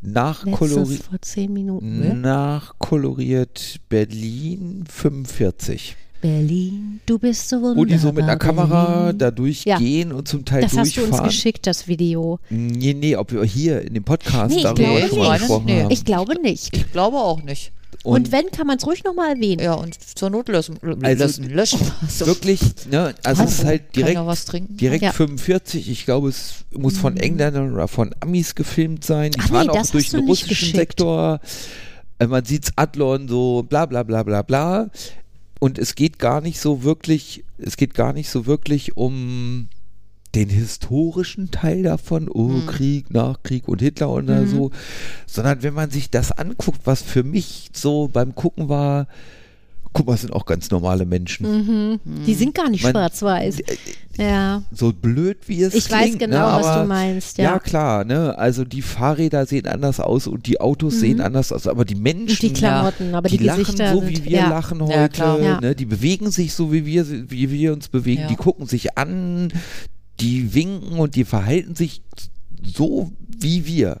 nachkoloriert, 0.00 1.02
vor 1.04 1.20
zehn 1.22 1.52
Minuten. 1.52 2.00
ne? 2.00 2.14
nachkoloriert 2.14 3.76
Berlin 3.88 4.84
45. 4.90 5.96
Berlin, 6.22 7.00
du 7.04 7.18
bist 7.18 7.48
so 7.50 7.56
wunderbar. 7.56 7.76
Wo 7.76 7.84
die 7.84 7.98
so 7.98 8.12
mit 8.12 8.22
einer 8.22 8.36
Kamera 8.38 9.00
Berlin. 9.02 9.18
da 9.18 9.30
durchgehen 9.30 10.12
und 10.12 10.26
zum 10.26 10.44
Teil 10.46 10.62
Das 10.62 10.76
hast 10.76 10.96
du 10.96 11.00
uns 11.00 11.10
durchfahren. 11.10 11.24
geschickt, 11.28 11.66
das 11.66 11.86
Video. 11.88 12.38
Nee, 12.48 12.94
nee, 12.94 13.14
ob 13.16 13.30
wir 13.32 13.44
hier 13.44 13.82
in 13.82 13.92
dem 13.94 14.04
Podcast 14.04 14.50
Nee, 14.50 14.56
ich 14.58 14.62
darüber 14.62 14.82
glaube 14.84 15.08
schon 15.08 15.18
mal 15.18 15.30
nicht. 15.32 15.38
gesprochen 15.40 15.64
Nee. 15.66 15.82
haben. 15.82 15.90
Ich 15.90 16.04
glaube 16.06 16.40
nicht. 16.40 16.74
ich 16.76 16.92
glaube 16.92 17.16
auch 17.18 17.42
nicht. 17.42 17.72
Und, 18.04 18.32
wenn, 18.32 18.50
kann 18.50 18.66
man 18.66 18.78
es 18.78 18.86
ruhig 18.86 19.04
nochmal 19.04 19.34
erwähnen. 19.36 19.62
Ja, 19.62 19.74
und 19.74 19.94
zur 20.16 20.30
Not 20.30 20.48
löschen. 20.48 20.76
Also, 21.02 21.24
löschen, 21.24 21.50
löschen. 21.50 21.78
So. 22.08 22.26
wirklich, 22.28 22.60
ne, 22.90 23.14
also 23.22 23.44
es 23.44 23.58
ist 23.58 23.64
halt 23.64 23.94
direkt 23.94 24.14
ja 24.14 24.26
was 24.26 24.44
trinken. 24.44 24.76
Direkt 24.76 25.02
Ja. 25.04 25.12
45, 25.12 25.88
ich 25.90 26.04
glaube, 26.04 26.28
es 26.30 26.64
muss 26.72 26.96
von 26.98 27.16
Engländern 27.16 27.72
oder 27.72 27.86
von 27.86 28.12
Amis 28.20 28.54
gefilmt 28.56 29.04
sein. 29.04 29.30
Die 29.32 29.38
Ach 29.40 29.50
nee, 29.50 29.54
fahren 29.56 29.70
auch 29.70 29.74
das 29.74 29.90
durch 29.92 30.08
den 30.10 30.20
russischen 30.26 30.48
geschickt. 30.48 30.76
Sektor. 30.76 31.40
Äh, 32.18 32.26
Man 32.26 32.44
sieht's 32.44 32.72
Adlon 32.76 33.28
so, 33.28 33.62
bla 33.68 33.86
bla 33.86 34.02
bla 34.02 34.22
bla 34.24 34.42
bla. 34.42 34.90
Und 35.62 35.78
es 35.78 35.94
geht 35.94 36.18
gar 36.18 36.40
nicht 36.40 36.58
so 36.58 36.82
wirklich, 36.82 37.44
es 37.56 37.76
geht 37.76 37.94
gar 37.94 38.12
nicht 38.12 38.28
so 38.30 38.46
wirklich 38.46 38.96
um 38.96 39.68
den 40.34 40.48
historischen 40.48 41.52
Teil 41.52 41.84
davon, 41.84 42.28
oh, 42.28 42.48
Hm. 42.48 42.66
Krieg, 42.66 43.10
Nachkrieg 43.12 43.68
und 43.68 43.80
Hitler 43.80 44.10
oder 44.10 44.40
Mhm. 44.40 44.46
so, 44.48 44.70
sondern 45.24 45.62
wenn 45.62 45.72
man 45.72 45.88
sich 45.88 46.10
das 46.10 46.32
anguckt, 46.32 46.80
was 46.82 47.02
für 47.02 47.22
mich 47.22 47.70
so 47.72 48.08
beim 48.12 48.34
Gucken 48.34 48.68
war, 48.68 49.06
guck 49.92 50.06
mal, 50.06 50.16
sind 50.16 50.32
auch 50.32 50.46
ganz 50.46 50.70
normale 50.70 51.04
Menschen. 51.06 51.94
Mhm. 51.94 52.00
Die 52.26 52.34
sind 52.34 52.54
gar 52.54 52.70
nicht 52.70 52.86
schwarz-weiß. 52.86 53.58
Ja. 54.18 54.62
So 54.72 54.92
blöd 54.92 55.38
wie 55.46 55.62
es 55.62 55.74
Ich 55.74 55.90
weiß 55.90 56.02
klingt, 56.02 56.18
genau, 56.18 56.50
ne, 56.50 56.60
was 56.60 56.66
aber 56.66 56.82
du 56.82 56.88
meinst, 56.88 57.38
Ja. 57.38 57.44
ja. 57.44 57.58
klar, 57.58 58.04
ne? 58.04 58.36
Also 58.38 58.64
die 58.64 58.82
Fahrräder 58.82 59.46
sehen 59.46 59.66
anders 59.66 60.00
aus 60.00 60.26
und 60.26 60.46
die 60.46 60.60
Autos 60.60 61.00
sehen 61.00 61.20
anders 61.20 61.52
aus, 61.52 61.66
aber 61.66 61.84
die 61.84 61.94
Menschen, 61.94 62.22
Mhm. 62.22 62.48
Und 62.48 62.56
die 62.56 62.60
Klamotten, 62.60 63.14
aber 63.14 63.28
die, 63.28 63.38
die 63.38 63.44
lachen 63.44 63.62
Gesichter 63.64 63.92
so, 63.92 64.00
sind, 64.00 64.08
wie 64.10 64.24
wir 64.24 64.38
ja. 64.38 64.48
lachen 64.48 64.82
heute. 64.82 65.22
Ja. 65.22 65.60
ne? 65.60 65.74
Die 65.74 65.86
bewegen 65.86 66.30
sich 66.30 66.54
so, 66.54 66.72
wie 66.72 66.84
wir, 66.86 67.30
wie 67.30 67.50
wir 67.50 67.72
uns 67.72 67.88
bewegen, 67.88 68.24
die 68.28 68.36
gucken 68.36 68.66
sich 68.66 68.98
an, 68.98 69.52
die 70.20 70.54
winken 70.54 70.98
und 70.98 71.14
die 71.14 71.24
verhalten 71.24 71.74
sich 71.74 72.02
so 72.62 73.12
wie 73.38 73.66
wir. 73.66 73.98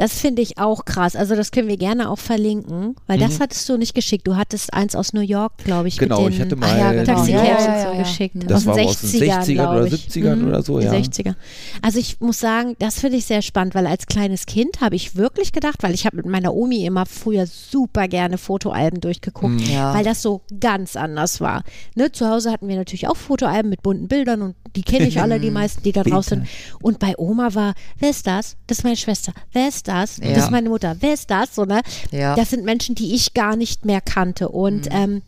Das 0.00 0.18
finde 0.18 0.40
ich 0.40 0.56
auch 0.56 0.86
krass. 0.86 1.14
Also 1.14 1.36
das 1.36 1.50
können 1.50 1.68
wir 1.68 1.76
gerne 1.76 2.08
auch 2.10 2.18
verlinken, 2.18 2.96
weil 3.06 3.18
das 3.18 3.38
Mhm. 3.38 3.42
hattest 3.42 3.68
du 3.68 3.76
nicht 3.76 3.94
geschickt. 3.94 4.26
Du 4.26 4.36
hattest 4.36 4.72
eins 4.72 4.96
aus 4.96 5.12
New 5.12 5.20
York, 5.20 5.58
glaube 5.58 5.88
ich. 5.88 5.98
Genau, 5.98 6.22
mit 6.22 6.28
den 6.28 6.32
ich 6.36 6.40
hatte 6.40 6.56
mal 6.56 6.70
Ach 6.72 6.78
ja, 6.78 6.92
genau. 6.92 7.04
Taxicabs 7.04 7.28
Ja, 7.28 7.44
ja, 7.44 7.76
ja, 7.76 7.82
so 7.86 7.92
ja. 7.92 8.02
geschickt. 8.02 8.34
Mhm. 8.36 8.46
Das 8.46 8.62
aus 8.62 8.66
war 8.66 8.74
den 8.76 8.80
aber 8.84 8.90
aus 8.92 9.00
den 9.02 9.10
60ern, 9.10 9.42
60ern 9.42 9.52
glaube 9.52 9.76
oder 9.76 9.86
ich. 9.86 9.92
70ern 10.08 10.46
oder 10.48 10.62
so, 10.62 10.78
die 10.78 10.86
ja. 10.86 10.92
60er. 10.92 11.34
Also 11.82 11.98
ich 11.98 12.18
muss 12.20 12.40
sagen, 12.40 12.76
das 12.78 12.98
finde 12.98 13.18
ich 13.18 13.26
sehr 13.26 13.42
spannend, 13.42 13.74
weil 13.74 13.86
als 13.86 14.06
kleines 14.06 14.46
Kind 14.46 14.80
habe 14.80 14.96
ich 14.96 15.16
wirklich 15.16 15.52
gedacht, 15.52 15.82
weil 15.82 15.92
ich 15.92 16.06
habe 16.06 16.16
mit 16.16 16.24
meiner 16.24 16.54
Omi 16.54 16.86
immer 16.86 17.04
früher 17.04 17.46
super 17.46 18.08
gerne 18.08 18.38
Fotoalben 18.38 19.02
durchgeguckt, 19.02 19.52
Mhm. 19.52 19.58
Ja. 19.70 19.92
weil 19.92 20.04
das 20.04 20.22
so 20.22 20.40
ganz 20.60 20.96
anders 20.96 21.42
war. 21.42 21.62
Ne, 21.94 22.10
zu 22.10 22.26
Hause 22.26 22.50
hatten 22.50 22.68
wir 22.68 22.76
natürlich 22.76 23.06
auch 23.06 23.16
Fotoalben 23.18 23.68
mit 23.68 23.82
bunten 23.82 24.08
Bildern 24.08 24.40
und 24.40 24.54
die 24.76 24.82
kenne 24.82 25.08
ich 25.08 25.20
alle, 25.20 25.38
die 25.40 25.50
meisten, 25.50 25.82
die 25.82 25.92
da 25.92 26.04
draus 26.04 26.26
sind. 26.26 26.46
Und 26.80 26.98
bei 27.00 27.12
Oma 27.18 27.54
war, 27.54 27.74
wer 27.98 28.08
ist 28.08 28.26
das? 28.26 28.56
Das 28.66 28.78
ist 28.78 28.84
meine 28.84 28.96
Schwester. 28.96 29.32
Wer 29.52 29.68
ist 29.68 29.88
das? 29.88 29.89
Ja. 30.18 30.34
Das 30.34 30.44
ist 30.44 30.50
meine 30.50 30.68
Mutter. 30.68 30.96
Wer 31.00 31.14
ist 31.14 31.30
das? 31.30 31.54
So, 31.54 31.64
ne? 31.64 31.80
Ja. 32.10 32.34
Das 32.36 32.50
sind 32.50 32.64
Menschen, 32.64 32.94
die 32.94 33.14
ich 33.14 33.34
gar 33.34 33.56
nicht 33.56 33.84
mehr 33.84 34.00
kannte. 34.00 34.48
Und 34.48 34.86
Mhm. 34.86 34.92
ähm, 34.96 35.22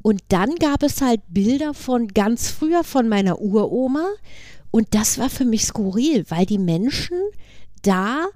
Und 0.00 0.22
dann 0.28 0.54
gab 0.54 0.82
es 0.84 1.02
halt 1.02 1.20
Bilder 1.28 1.74
von 1.74 2.06
ganz 2.08 2.50
früher 2.50 2.84
von 2.84 3.08
meiner 3.08 3.40
Uroma. 3.40 4.06
Und 4.70 4.86
das 4.94 5.18
war 5.18 5.28
für 5.28 5.44
mich 5.44 5.64
skurril, 5.66 6.24
weil 6.28 6.46
die 6.46 6.56
Menschen 6.58 7.16
da, 7.82 8.26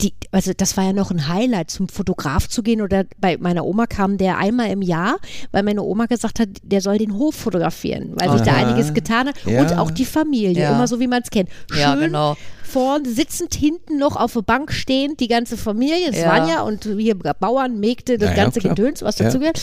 die, 0.00 0.14
also 0.32 0.52
das 0.56 0.76
war 0.76 0.84
ja 0.84 0.92
noch 0.94 1.10
ein 1.10 1.28
Highlight, 1.28 1.70
zum 1.70 1.88
Fotograf 1.88 2.48
zu 2.48 2.62
gehen. 2.62 2.80
Oder 2.80 3.04
bei 3.18 3.36
meiner 3.36 3.64
Oma 3.66 3.86
kam 3.86 4.16
der 4.16 4.38
einmal 4.38 4.70
im 4.70 4.80
Jahr, 4.82 5.18
weil 5.52 5.62
meine 5.62 5.82
Oma 5.82 6.06
gesagt 6.06 6.40
hat, 6.40 6.48
der 6.62 6.80
soll 6.80 6.98
den 6.98 7.14
Hof 7.14 7.34
fotografieren, 7.36 8.12
weil 8.16 8.32
sich 8.32 8.40
da 8.42 8.52
Aha. 8.52 8.66
einiges 8.66 8.94
getan 8.94 9.28
hat. 9.28 9.36
Ja. 9.44 9.60
Und 9.60 9.78
auch 9.78 9.90
die 9.90 10.06
Familie, 10.06 10.62
Ja. 10.62 10.74
immer 10.74 10.88
so 10.88 10.98
wie 10.98 11.06
man 11.06 11.22
es 11.22 11.30
kennt. 11.30 11.50
Schön 11.70 11.80
Ja, 11.80 11.94
genau. 11.94 12.36
Vorne 12.66 13.08
sitzend, 13.08 13.54
hinten 13.54 13.98
noch 13.98 14.16
auf 14.16 14.32
der 14.34 14.42
Bank 14.42 14.72
stehend, 14.72 15.20
die 15.20 15.28
ganze 15.28 15.56
Familie, 15.56 16.10
es 16.10 16.16
Ja. 16.18 16.26
waren 16.28 16.48
ja 16.48 16.62
und 16.62 16.84
hier 16.84 17.14
Bauern, 17.16 17.78
Mägde, 17.80 18.18
das 18.18 18.30
Ja, 18.30 18.36
ja, 18.36 18.42
ganze 18.44 18.60
klar. 18.60 18.74
Gedöns, 18.74 19.02
was 19.02 19.18
Ja. 19.18 19.26
dazu 19.26 19.38
gehört. 19.38 19.60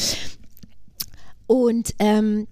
Und 1.48 1.94
ähm, 2.00 2.48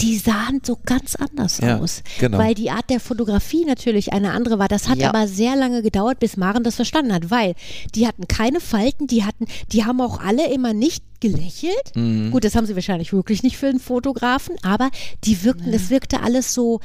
die 0.00 0.18
sahen 0.18 0.60
so 0.64 0.76
ganz 0.84 1.14
anders 1.14 1.58
Ja, 1.58 1.78
aus, 1.78 2.02
genau. 2.18 2.38
weil 2.38 2.54
die 2.54 2.70
Art 2.70 2.90
der 2.90 3.00
Fotografie 3.00 3.64
natürlich 3.64 4.12
eine 4.12 4.32
andere 4.32 4.58
war. 4.58 4.68
Das 4.68 4.88
hat 4.88 4.98
Ja. 4.98 5.08
aber 5.08 5.28
sehr 5.28 5.56
lange 5.56 5.82
gedauert, 5.82 6.18
bis 6.18 6.36
Maren 6.36 6.64
das 6.64 6.74
verstanden 6.74 7.12
hat, 7.14 7.30
weil 7.30 7.54
die 7.94 8.06
hatten 8.06 8.26
keine 8.28 8.60
Falten, 8.60 9.06
die 9.06 9.24
hatten, 9.24 9.46
die 9.72 9.84
haben 9.84 10.00
auch 10.00 10.20
alle 10.20 10.52
immer 10.52 10.74
nicht 10.74 11.04
gelächelt. 11.20 11.94
Mhm. 11.94 12.32
Gut, 12.32 12.44
das 12.44 12.54
haben 12.56 12.66
sie 12.66 12.74
wahrscheinlich 12.74 13.12
wirklich 13.12 13.42
nicht 13.42 13.56
für 13.56 13.68
einen 13.68 13.80
Fotografen, 13.80 14.56
aber 14.62 14.90
die 15.24 15.42
wirkten, 15.44 15.72
das 15.72 15.88
wirkte 15.90 16.20
alles 16.22 16.52
so 16.52 16.80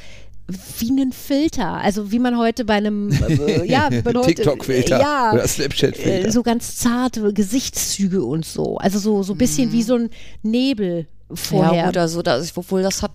wie 0.78 0.90
ein 1.00 1.12
Filter, 1.12 1.74
also 1.74 2.10
wie 2.12 2.18
man 2.18 2.36
heute 2.38 2.64
bei 2.64 2.74
einem 2.74 3.10
äh, 3.12 3.64
ja, 3.70 3.88
TikTok-Filter 3.90 5.00
ja, 5.00 5.32
oder 5.32 5.46
Snapchat-Filter. 5.46 6.28
äh, 6.28 6.30
so 6.30 6.42
ganz 6.42 6.76
zarte 6.76 7.32
Gesichtszüge 7.32 8.24
und 8.24 8.44
so, 8.44 8.76
also 8.78 8.98
so 8.98 9.22
so 9.22 9.34
ein 9.34 9.38
bisschen 9.38 9.72
wie 9.72 9.82
so 9.82 9.96
ein 9.96 10.10
Nebel 10.42 11.06
vorher. 11.32 11.72
Mhm. 11.72 11.78
Ja, 11.78 11.86
gut, 11.86 11.96
also 11.96 12.22
das, 12.22 12.56
obwohl 12.56 12.82
das 12.82 13.02
hat 13.02 13.12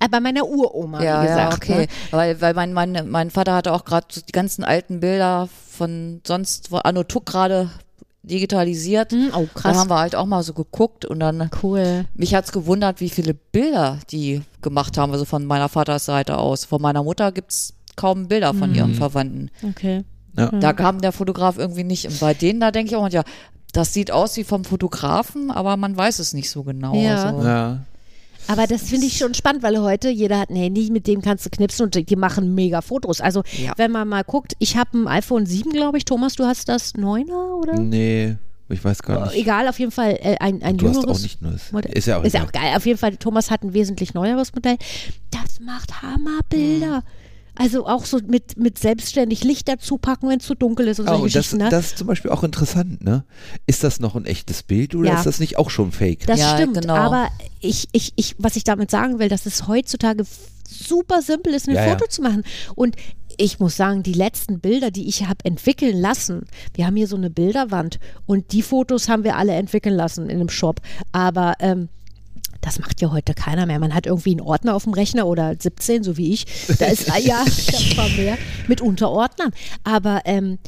Äh, 0.00 0.08
bei 0.08 0.18
meiner 0.20 0.44
Uroma, 0.46 1.02
ja, 1.02 1.22
wie 1.22 1.26
gesagt. 1.28 1.68
ja, 1.68 1.74
okay. 1.74 1.80
Ne? 1.82 1.88
Weil, 2.10 2.40
weil 2.40 2.54
mein, 2.54 2.72
mein, 2.72 3.08
mein 3.08 3.30
Vater 3.30 3.54
hatte 3.54 3.72
auch 3.72 3.84
gerade 3.84 4.06
so 4.10 4.20
die 4.20 4.32
ganzen 4.32 4.64
alten 4.64 4.98
Bilder 5.00 5.48
von 5.70 6.20
sonst, 6.26 6.72
wo 6.72 6.78
Anno 6.78 7.04
Tuck 7.04 7.26
gerade 7.26 7.70
digitalisiert. 8.28 9.12
Hm, 9.12 9.30
oh, 9.34 9.46
Da 9.54 9.60
krass. 9.60 9.76
haben 9.76 9.90
wir 9.90 9.98
halt 9.98 10.14
auch 10.14 10.26
mal 10.26 10.42
so 10.42 10.54
geguckt 10.54 11.04
und 11.04 11.20
dann, 11.20 11.50
Cool. 11.62 12.04
mich 12.14 12.34
hat's 12.34 12.52
gewundert, 12.52 13.00
wie 13.00 13.10
viele 13.10 13.34
Bilder 13.34 13.98
die 14.10 14.42
gemacht 14.62 14.96
haben, 14.98 15.12
also 15.12 15.24
von 15.24 15.44
meiner 15.44 15.68
Vatersseite 15.68 16.38
aus. 16.38 16.64
Von 16.64 16.80
meiner 16.80 17.02
Mutter 17.02 17.32
gibt's 17.32 17.74
kaum 17.96 18.28
Bilder 18.28 18.54
von 18.54 18.70
Mhm. 18.70 18.76
ihren 18.76 18.94
Verwandten. 18.94 19.50
Okay. 19.68 20.04
Ja. 20.36 20.50
Da 20.50 20.72
kam 20.72 21.00
der 21.00 21.10
Fotograf 21.12 21.58
irgendwie 21.58 21.82
nicht. 21.84 22.06
Und 22.06 22.20
bei 22.20 22.32
denen, 22.34 22.60
da 22.60 22.70
denke 22.70 22.90
ich 22.92 22.96
auch, 22.96 23.08
ja, 23.08 23.24
das 23.72 23.92
sieht 23.92 24.10
aus 24.12 24.36
wie 24.36 24.44
vom 24.44 24.64
Fotografen, 24.64 25.50
aber 25.50 25.76
man 25.76 25.96
weiß 25.96 26.20
es 26.20 26.32
nicht 26.32 26.48
so 26.50 26.62
genau. 26.62 26.94
Ja. 26.94 27.24
Also, 27.24 27.46
Ja. 27.46 27.78
Aber 28.48 28.66
das 28.66 28.82
finde 28.88 29.06
ich 29.06 29.16
schon 29.18 29.34
spannend, 29.34 29.62
weil 29.62 29.78
heute 29.78 30.08
jeder 30.08 30.38
hat 30.40 30.50
ein 30.50 30.56
Handy, 30.56 30.90
mit 30.90 31.06
dem 31.06 31.22
kannst 31.22 31.46
du 31.46 31.50
knipsen 31.50 31.84
und 31.86 32.10
die 32.10 32.16
machen 32.16 32.54
mega 32.54 32.80
Fotos. 32.80 33.20
Also 33.20 33.42
Ja. 33.62 33.72
wenn 33.76 33.92
man 33.92 34.08
mal 34.08 34.24
guckt, 34.24 34.54
ich 34.58 34.76
habe 34.76 34.98
ein 34.98 35.06
iPhone 35.08 35.46
7, 35.46 35.70
glaube 35.70 35.98
ich. 35.98 36.04
Thomas, 36.04 36.34
du 36.34 36.44
hast 36.44 36.68
das 36.68 36.94
9er 36.94 37.54
oder? 37.60 37.78
Nee, 37.78 38.36
ich 38.70 38.84
weiß 38.84 39.02
gar 39.02 39.26
nicht. 39.26 39.36
Egal, 39.36 39.68
auf 39.68 39.78
jeden 39.78 39.92
Fall 39.92 40.18
äh, 40.20 40.36
ein, 40.40 40.62
ein 40.62 40.76
Du 40.76 40.88
hast 40.88 40.96
jüngeres 40.96 41.16
auch 41.18 41.22
nicht 41.22 41.42
nur 41.42 41.52
das. 41.52 41.72
Modell. 41.72 41.92
Ist 41.92 42.06
ja 42.06 42.18
auch 42.18 42.24
ist 42.24 42.32
ja 42.34 42.42
auch 42.44 42.52
geil. 42.52 42.74
Auf 42.76 42.86
jeden 42.86 42.98
Fall, 42.98 43.16
Thomas 43.16 43.50
hat 43.50 43.62
ein 43.62 43.74
wesentlich 43.74 44.14
neueres 44.14 44.54
Modell. 44.54 44.76
Das 45.30 45.60
macht 45.60 46.02
Hammerbilder. 46.02 47.02
Also 47.58 47.86
auch 47.86 48.04
so 48.04 48.18
mit, 48.26 48.56
mit 48.56 48.78
selbstständig 48.78 49.44
Licht 49.44 49.68
dazu 49.68 49.98
packen, 49.98 50.28
wenn 50.28 50.38
es 50.38 50.46
zu 50.46 50.54
dunkel 50.54 50.86
ist 50.88 51.00
und 51.00 51.06
solche 51.08 51.22
und 51.22 51.26
das, 51.34 51.34
Geschichten. 51.34 51.58
ne? 51.58 51.68
das 51.70 51.86
ist 51.86 51.98
zum 51.98 52.06
Beispiel 52.06 52.30
auch 52.30 52.44
interessant, 52.44 53.02
ne? 53.04 53.24
Ist 53.66 53.82
das 53.84 54.00
noch 54.00 54.14
ein 54.14 54.24
echtes 54.24 54.62
Bild 54.62 54.94
oder 54.94 55.10
Ja. 55.10 55.18
ist 55.18 55.26
das 55.26 55.40
nicht 55.40 55.58
auch 55.58 55.68
schon 55.70 55.90
fake? 55.92 56.26
Das 56.26 56.38
Ja, 56.40 56.54
stimmt, 56.56 56.80
genau. 56.80 56.94
aber 56.94 57.28
ich, 57.60 57.88
ich, 57.92 58.12
ich, 58.16 58.36
was 58.38 58.56
ich 58.56 58.64
damit 58.64 58.90
sagen 58.90 59.18
will, 59.18 59.28
dass 59.28 59.44
es 59.46 59.66
heutzutage 59.66 60.24
super 60.68 61.20
simpel 61.22 61.52
ist, 61.54 61.68
ein 61.68 61.74
Ja, 61.74 61.84
ja. 61.84 61.90
Foto 61.92 62.06
zu 62.08 62.22
machen. 62.22 62.44
Und 62.74 62.96
ich 63.40 63.58
muss 63.60 63.76
sagen, 63.76 64.02
die 64.02 64.12
letzten 64.12 64.60
Bilder, 64.60 64.90
die 64.90 65.08
ich 65.08 65.26
habe 65.28 65.44
entwickeln 65.44 65.96
lassen, 65.96 66.46
wir 66.74 66.86
haben 66.86 66.96
hier 66.96 67.06
so 67.06 67.16
eine 67.16 67.30
Bilderwand 67.30 67.98
und 68.26 68.52
die 68.52 68.62
Fotos 68.62 69.08
haben 69.08 69.24
wir 69.24 69.36
alle 69.36 69.52
entwickeln 69.52 69.94
lassen 69.94 70.28
in 70.28 70.40
einem 70.40 70.48
Shop. 70.48 70.80
Aber 71.12 71.54
ähm, 71.60 71.88
das 72.60 72.78
macht 72.78 73.00
ja 73.00 73.10
heute 73.10 73.34
keiner 73.34 73.66
mehr. 73.66 73.78
Man 73.78 73.94
hat 73.94 74.06
irgendwie 74.06 74.32
einen 74.32 74.40
Ordner 74.40 74.74
auf 74.74 74.84
dem 74.84 74.92
Rechner 74.92 75.26
oder 75.26 75.54
17, 75.58 76.02
so 76.02 76.16
wie 76.16 76.32
ich. 76.32 76.46
Da 76.78 76.86
ist, 76.86 77.10
ah 77.10 77.18
ja, 77.18 77.44
ich 77.46 77.72
hab 77.72 77.80
ein 77.80 77.96
paar 77.96 78.08
mehr 78.16 78.38
mit 78.66 78.80
Unterordnern. 78.80 79.52
Aber, 79.84 80.22
ähm, 80.24 80.58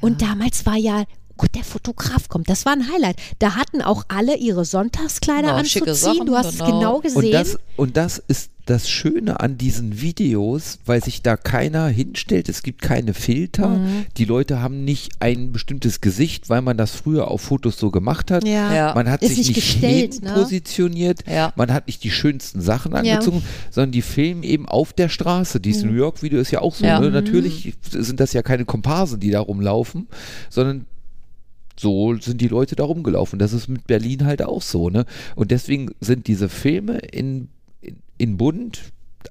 und 0.00 0.22
damals 0.22 0.66
war 0.66 0.76
ja, 0.76 1.04
Gott, 1.38 1.54
der 1.54 1.64
Fotograf 1.64 2.28
kommt. 2.28 2.50
Das 2.50 2.66
war 2.66 2.72
ein 2.72 2.92
Highlight. 2.92 3.16
Da 3.38 3.56
hatten 3.56 3.80
auch 3.80 4.04
alle 4.08 4.36
ihre 4.36 4.64
Sonntagskleider 4.64 5.48
Genau, 5.48 5.54
anzuziehen. 5.54 5.94
Sachen, 5.94 6.26
du 6.26 6.36
hast 6.36 6.52
es 6.52 6.58
genau. 6.58 6.78
genau 6.78 7.00
gesehen. 7.00 7.24
Und 7.24 7.32
das, 7.32 7.58
und 7.76 7.96
das 7.96 8.18
ist 8.18 8.50
das 8.68 8.90
Schöne 8.90 9.40
an 9.40 9.56
diesen 9.56 10.02
Videos, 10.02 10.78
weil 10.84 11.02
sich 11.02 11.22
da 11.22 11.38
keiner 11.38 11.88
hinstellt. 11.88 12.50
Es 12.50 12.62
gibt 12.62 12.82
keine 12.82 13.14
Filter. 13.14 13.68
Mhm. 13.68 14.06
Die 14.18 14.26
Leute 14.26 14.60
haben 14.60 14.84
nicht 14.84 15.12
ein 15.20 15.52
bestimmtes 15.52 16.02
Gesicht, 16.02 16.50
weil 16.50 16.60
man 16.60 16.76
das 16.76 16.90
früher 16.90 17.28
auf 17.28 17.40
Fotos 17.40 17.78
so 17.78 17.90
gemacht 17.90 18.30
hat. 18.30 18.46
Ja. 18.46 18.74
Ja. 18.74 18.94
Man 18.94 19.08
hat 19.08 19.22
Ist 19.22 19.36
sich 19.36 19.48
nicht 19.48 19.54
gestellt, 19.54 20.22
ne? 20.22 20.34
positioniert. 20.34 21.20
Ja. 21.26 21.52
Man 21.56 21.72
hat 21.72 21.86
nicht 21.86 22.04
die 22.04 22.10
schönsten 22.10 22.60
Sachen 22.60 22.94
angezogen, 22.94 23.42
sondern 23.70 23.92
die 23.92 24.02
filmen 24.02 24.42
eben 24.42 24.68
auf 24.68 24.92
der 24.92 25.08
Straße. 25.08 25.60
Dieses 25.60 25.84
New 25.84 25.94
York-Video 25.94 26.38
ist 26.38 26.50
ja 26.50 26.60
auch 26.60 26.74
so. 26.74 26.84
Ja. 26.84 27.00
Ne? 27.00 27.10
Natürlich 27.10 27.72
sind 27.90 28.20
das 28.20 28.34
ja 28.34 28.42
keine 28.42 28.66
Komparsen, 28.66 29.18
die 29.18 29.30
da 29.30 29.40
rumlaufen, 29.40 30.08
sondern 30.50 30.84
so 31.78 32.16
sind 32.16 32.40
die 32.40 32.48
Leute 32.48 32.76
da 32.76 32.84
rumgelaufen. 32.84 33.38
Das 33.38 33.52
ist 33.52 33.68
mit 33.68 33.86
Berlin 33.86 34.24
halt 34.24 34.42
auch 34.42 34.62
so, 34.62 34.90
ne? 34.90 35.04
Und 35.36 35.50
deswegen 35.50 35.90
sind 36.00 36.26
diese 36.26 36.48
Filme 36.48 36.98
in, 36.98 37.48
in, 37.80 37.98
in 38.18 38.36
Bund 38.36 38.80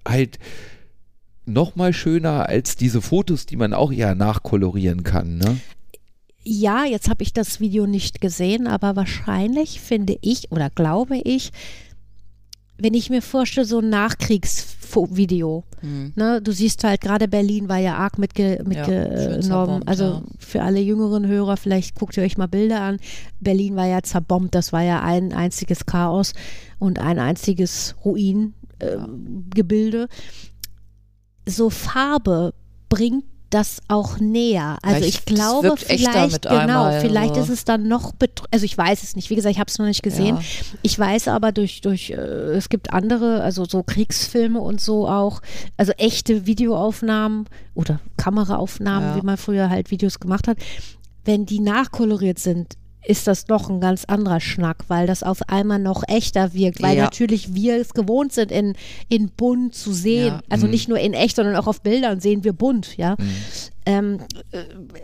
halt 0.07 0.39
noch 1.45 1.75
mal 1.75 1.93
schöner 1.93 2.47
als 2.47 2.75
diese 2.75 3.01
Fotos, 3.01 3.45
die 3.45 3.55
man 3.55 3.73
auch 3.73 3.91
ja 3.91 4.15
nachkolorieren 4.15 5.03
kann, 5.03 5.37
ne? 5.37 5.57
Ja, 6.43 6.85
jetzt 6.85 7.09
habe 7.09 7.23
ich 7.23 7.33
das 7.33 7.59
Video 7.59 7.87
nicht 7.87 8.21
gesehen, 8.21 8.67
aber 8.67 8.95
wahrscheinlich 8.95 9.81
finde 9.81 10.17
ich 10.21 10.49
oder 10.51 10.69
glaube 10.69 11.17
ich, 11.17 11.51
wenn 12.79 12.93
ich 12.93 13.09
mir 13.09 13.21
vorstelle, 13.21 13.65
so 13.65 13.79
ein 13.79 13.89
Nachkriegsvideo, 13.89 15.63
Hm. 15.81 16.13
ne, 16.15 16.41
du 16.41 16.51
siehst 16.51 16.83
halt 16.83 17.01
gerade 17.01 17.27
Berlin 17.27 17.69
war 17.69 17.77
ja 17.77 17.95
arg 17.97 18.17
mitge 18.17 18.51
Ja, 18.51 18.57
schön 18.57 18.67
mitgenommen. 18.67 19.41
zerbombt, 19.41 19.87
also 19.87 20.03
ja. 20.05 20.23
für 20.39 20.61
alle 20.63 20.79
jüngeren 20.79 21.27
Hörer, 21.27 21.57
vielleicht 21.57 21.95
guckt 21.95 22.17
ihr 22.17 22.23
euch 22.23 22.37
mal 22.37 22.47
Bilder 22.47 22.81
an. 22.81 22.97
Berlin 23.39 23.75
war 23.75 23.85
ja 23.87 24.01
zerbombt, 24.01 24.55
das 24.55 24.73
war 24.73 24.81
ja 24.83 25.01
ein 25.03 25.33
einziges 25.33 25.85
Chaos 25.85 26.33
und 26.79 26.99
ein 26.99 27.19
einziges 27.19 27.95
Ruingebilde. 28.05 30.07
so 31.47 31.69
Farbe 31.69 32.53
bringt 32.89 33.25
das 33.49 33.81
auch 33.87 34.19
näher. 34.19 34.77
Also 34.81 34.97
Vielleicht, 34.97 35.19
ich 35.19 35.25
glaube 35.25 35.75
vielleicht 35.77 36.41
genau, 36.43 36.55
einmal, 36.55 37.01
vielleicht 37.01 37.35
also. 37.35 37.41
ist 37.43 37.49
es 37.49 37.65
dann 37.65 37.87
noch 37.87 38.13
also 38.51 38.65
ich 38.65 38.77
weiß 38.77 39.03
es 39.03 39.15
nicht. 39.15 39.29
Wie 39.29 39.35
gesagt, 39.35 39.53
ich 39.53 39.59
habe 39.59 39.69
es 39.69 39.77
noch 39.79 39.85
nicht 39.85 40.03
gesehen. 40.03 40.35
Ja. 40.37 40.41
Ich 40.81 40.97
weiß 40.99 41.29
aber 41.29 41.51
durch 41.51 41.81
durch 41.81 42.09
äh, 42.09 42.15
es 42.15 42.69
gibt 42.69 42.93
andere, 42.93 43.41
also 43.41 43.65
so 43.65 43.83
Kriegsfilme 43.83 44.59
und 44.59 44.81
so 44.81 45.07
auch, 45.07 45.41
also 45.77 45.93
echte 45.93 46.45
Videoaufnahmen 46.45 47.45
oder 47.73 47.99
Kameraaufnahmen, 48.17 49.09
Ja. 49.09 49.15
wie 49.15 49.25
man 49.25 49.37
früher 49.37 49.69
halt 49.69 49.91
Videos 49.91 50.19
gemacht 50.19 50.47
hat. 50.47 50.57
Wenn 51.23 51.45
die 51.45 51.59
nachkoloriert 51.59 52.39
sind, 52.39 52.75
ist 53.07 53.25
das 53.25 53.47
noch 53.47 53.69
ein 53.69 53.79
ganz 53.79 54.03
anderer 54.05 54.39
Schnack, 54.41 54.77
weil 54.89 55.07
das 55.07 55.23
auf 55.23 55.39
einmal 55.47 55.79
noch 55.79 56.03
echter 56.07 56.53
wirkt, 56.53 56.81
weil 56.81 56.97
Ja. 56.97 57.03
natürlich 57.05 57.53
wir 57.55 57.79
es 57.79 57.93
gewohnt 57.93 58.33
sind, 58.33 58.51
in, 58.51 58.75
in 59.07 59.29
bunt 59.29 59.73
zu 59.75 59.93
sehen. 59.93 60.33
Ja. 60.35 60.41
Also 60.49 60.65
Mhm. 60.65 60.71
nicht 60.71 60.89
nur 60.89 60.99
in 60.99 61.13
echt, 61.13 61.37
sondern 61.37 61.55
auch 61.55 61.67
auf 61.67 61.81
Bildern 61.81 62.19
sehen 62.19 62.43
wir 62.43 62.53
bunt, 62.53 62.97
ja. 62.97 63.15
Ähm, 63.85 64.19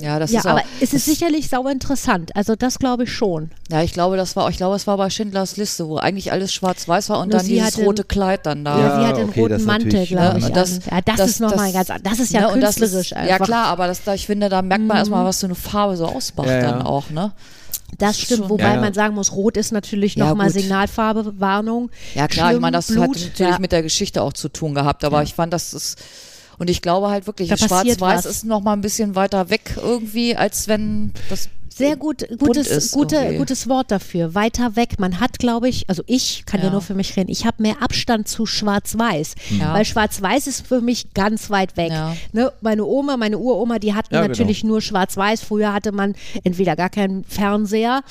Ja, 0.01 0.19
das 0.19 0.31
ja, 0.33 0.39
ist 0.41 0.45
auch, 0.45 0.51
aber 0.51 0.61
es 0.81 0.91
ist 0.91 0.93
das, 0.93 1.05
sicherlich 1.05 1.47
sauer 1.47 1.71
interessant. 1.71 2.35
Also 2.35 2.55
das 2.57 2.79
glaube 2.79 3.05
ich 3.05 3.13
schon. 3.13 3.51
Ja, 3.71 3.81
ich 3.81 3.93
glaube, 3.93 4.17
das 4.17 4.35
war, 4.35 4.49
ich 4.49 4.57
glaube, 4.57 4.75
es 4.75 4.85
war 4.87 4.97
bei 4.97 5.09
Schindlers 5.09 5.55
Liste, 5.55 5.87
wo 5.87 5.95
eigentlich 5.95 6.33
alles 6.33 6.51
schwarz-weiß 6.53 7.09
war 7.09 7.19
und 7.19 7.29
Nur 7.29 7.37
dann 7.37 7.45
sie 7.45 7.53
dieses 7.53 7.77
rote 7.79 8.03
Kleid 8.03 8.45
dann 8.45 8.65
da. 8.65 8.77
Ja, 8.77 8.83
Ja, 8.87 8.99
sie 8.99 9.07
hat 9.07 9.17
den 9.17 9.29
okay, 9.29 9.39
roten 9.41 9.63
Mantel, 9.63 10.05
glaube 10.05 10.39
ich. 10.39 10.43
Ja, 10.43 10.49
das- 10.49 10.79
ja, 10.85 10.99
das, 11.01 11.15
das- 11.15 11.29
ist 11.29 11.39
nochmal 11.39 11.71
ganz, 11.71 11.87
das 12.03 12.19
ist 12.19 12.33
ja 12.33 12.41
Ne, 12.41 12.49
und 12.49 12.59
das 12.59 12.75
künstlerisch 12.75 13.11
ist, 13.13 13.17
einfach. 13.17 13.29
Ja 13.29 13.39
klar, 13.45 13.67
aber 13.67 13.87
das, 13.87 14.03
da, 14.03 14.13
ich 14.13 14.25
finde, 14.25 14.49
da 14.49 14.61
merkt 14.61 14.83
man 14.85 14.97
Mhm. 14.97 14.99
erstmal, 14.99 15.23
was 15.23 15.39
so 15.39 15.47
eine 15.47 15.55
Farbe 15.55 15.95
so 15.95 16.05
ausmacht 16.05 16.47
Ja, 16.49 16.55
ja. 16.55 16.71
dann 16.71 16.81
auch, 16.81 17.09
ne? 17.09 17.31
Das 17.97 18.19
stimmt, 18.19 18.41
schon- 18.41 18.49
wobei 18.49 18.63
Ja, 18.63 18.75
ja. 18.75 18.81
man 18.81 18.93
sagen 18.93 19.15
muss, 19.15 19.31
Rot 19.33 19.57
ist 19.57 19.71
natürlich 19.71 20.15
Ja, 20.15 20.27
nochmal. 20.29 20.49
Signalfarbe, 20.49 21.39
Warnung. 21.39 21.89
Ja 22.15 22.27
klar, 22.27 22.47
ich 22.47 22.51
Schlimm, 22.53 22.61
meine, 22.61 22.77
das 22.77 22.87
Blut, 22.87 23.15
hat 23.17 23.21
natürlich 23.23 23.59
mit 23.59 23.71
der 23.71 23.83
Geschichte 23.83 24.21
auch 24.21 24.33
zu 24.33 24.49
tun 24.49 24.73
gehabt, 24.75 25.03
aber 25.03 25.23
ich 25.23 25.33
fand, 25.33 25.53
das 25.53 25.73
ist 25.73 25.97
und 26.59 26.69
ich 26.69 26.81
glaube 26.81 27.09
halt 27.09 27.25
wirklich, 27.25 27.49
Schwarz-Weiß 27.49 28.25
ist 28.25 28.45
noch 28.45 28.61
mal 28.61 28.73
ein 28.73 28.81
bisschen 28.81 29.15
weiter 29.15 29.49
weg 29.49 29.75
irgendwie, 29.81 30.35
als 30.35 30.67
wenn 30.67 31.11
das 31.29 31.49
Sehr 31.75 31.95
gut, 31.95 32.27
bunt 32.27 32.39
gutes, 32.39 32.67
ist 32.67 32.91
gute, 32.91 33.15
irgendwie. 33.15 33.37
gutes 33.37 33.67
Wort 33.67 33.91
dafür. 33.91 34.35
Weiter 34.35 34.75
weg. 34.75 34.99
Man 34.99 35.19
hat, 35.19 35.39
glaube 35.39 35.69
ich, 35.69 35.89
also 35.89 36.03
ich 36.05 36.45
kann 36.45 36.59
ja. 36.59 36.67
Ja. 36.67 36.71
nur 36.71 36.81
für 36.81 36.93
mich 36.93 37.15
reden, 37.17 37.29
ich 37.31 37.45
habe 37.45 37.61
mehr 37.61 37.81
Abstand 37.81 38.27
zu 38.27 38.45
Schwarz-Weiß. 38.45 39.35
Ja. 39.59 39.73
Weil 39.73 39.85
Schwarz-Weiß 39.85 40.47
ist 40.47 40.67
für 40.67 40.81
mich 40.81 41.13
ganz 41.13 41.49
weit 41.49 41.75
weg. 41.77 41.91
Ja. 41.91 42.15
Ne? 42.31 42.51
Meine 42.61 42.85
Oma, 42.85 43.17
meine 43.17 43.37
Uroma, 43.37 43.79
die 43.79 43.93
hatten 43.93 44.13
Ja, 44.13 44.21
genau. 44.21 44.29
natürlich 44.31 44.63
nur 44.63 44.81
Schwarz-Weiß. 44.81 45.41
Früher 45.43 45.73
hatte 45.73 45.91
man 45.91 46.15
entweder 46.43 46.75
gar 46.75 46.89
keinen 46.89 47.23
Fernseher 47.23 48.01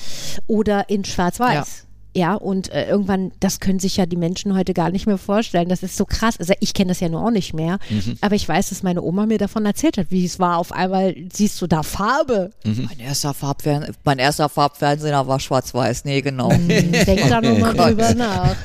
oder 0.47 0.89
in 0.89 1.05
Schwarz-Weiß. 1.05 1.85
Ja, 2.15 2.35
und 2.35 2.71
äh, 2.71 2.87
irgendwann, 2.87 3.31
das 3.39 3.59
können 3.59 3.79
sich 3.79 3.97
ja 3.97 4.05
die 4.05 4.17
Menschen 4.17 4.55
heute 4.55 4.73
gar 4.73 4.91
nicht 4.91 5.07
mehr 5.07 5.17
vorstellen. 5.17 5.67
Das 5.67 5.81
ist 5.81 5.97
so 5.97 6.05
krass. 6.05 6.35
Also 6.39 6.53
ich 6.59 6.73
kenne 6.75 6.89
das 6.89 6.99
ja 6.99 7.09
nur 7.09 7.25
auch 7.25 7.31
nicht 7.31 7.53
mehr. 7.53 7.79
Mhm. 7.89 8.17
Aber 8.21 8.35
ich 8.35 8.47
weiß, 8.47 8.69
dass 8.69 8.83
meine 8.83 9.01
Oma 9.01 9.25
mir 9.25 9.39
davon 9.39 9.65
erzählt 9.65 9.97
hat, 9.97 10.07
wie 10.09 10.23
es 10.23 10.39
war. 10.39 10.57
Auf 10.59 10.71
einmal 10.71 11.15
siehst 11.33 11.59
du 11.61 11.65
da 11.67 11.81
Farbe. 11.81 12.51
Mhm. 12.63 12.87
Mein 12.89 12.99
erster, 12.99 13.33
Farbfern 13.33 13.87
mein 14.03 14.19
erster 14.19 14.47
Farbfernseher 14.47 15.27
war 15.27 15.39
schwarz-weiß. 15.39 16.05
Nee, 16.05 16.21
genau. 16.21 16.51
Hm, 16.51 16.67
Denk 16.67 17.29
da 17.29 17.41
nochmal 17.41 17.73
Gott. 17.77 17.87
drüber 17.89 18.13
nach. 18.13 18.55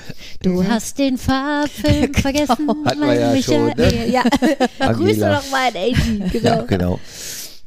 Du 0.43 0.63
hast 0.67 0.99
den 0.99 1.17
Farbfilm 1.17 2.13
vergessen. 2.15 2.69
Hatten 2.85 3.01
wir 3.01 3.07
mein 3.07 3.19
ja 3.19 3.43
schon, 3.43 3.67
ne? 3.69 3.75
Michael. 3.77 4.11
Ja. 4.11 4.23
Grüße 4.93 5.27
Angela. 5.27 5.35
doch 5.37 5.51
mal 5.51 5.69
an 5.69 5.77
AG. 5.77 6.33
Genau. 6.33 6.49
Ja, 6.49 6.63
genau. 6.63 7.01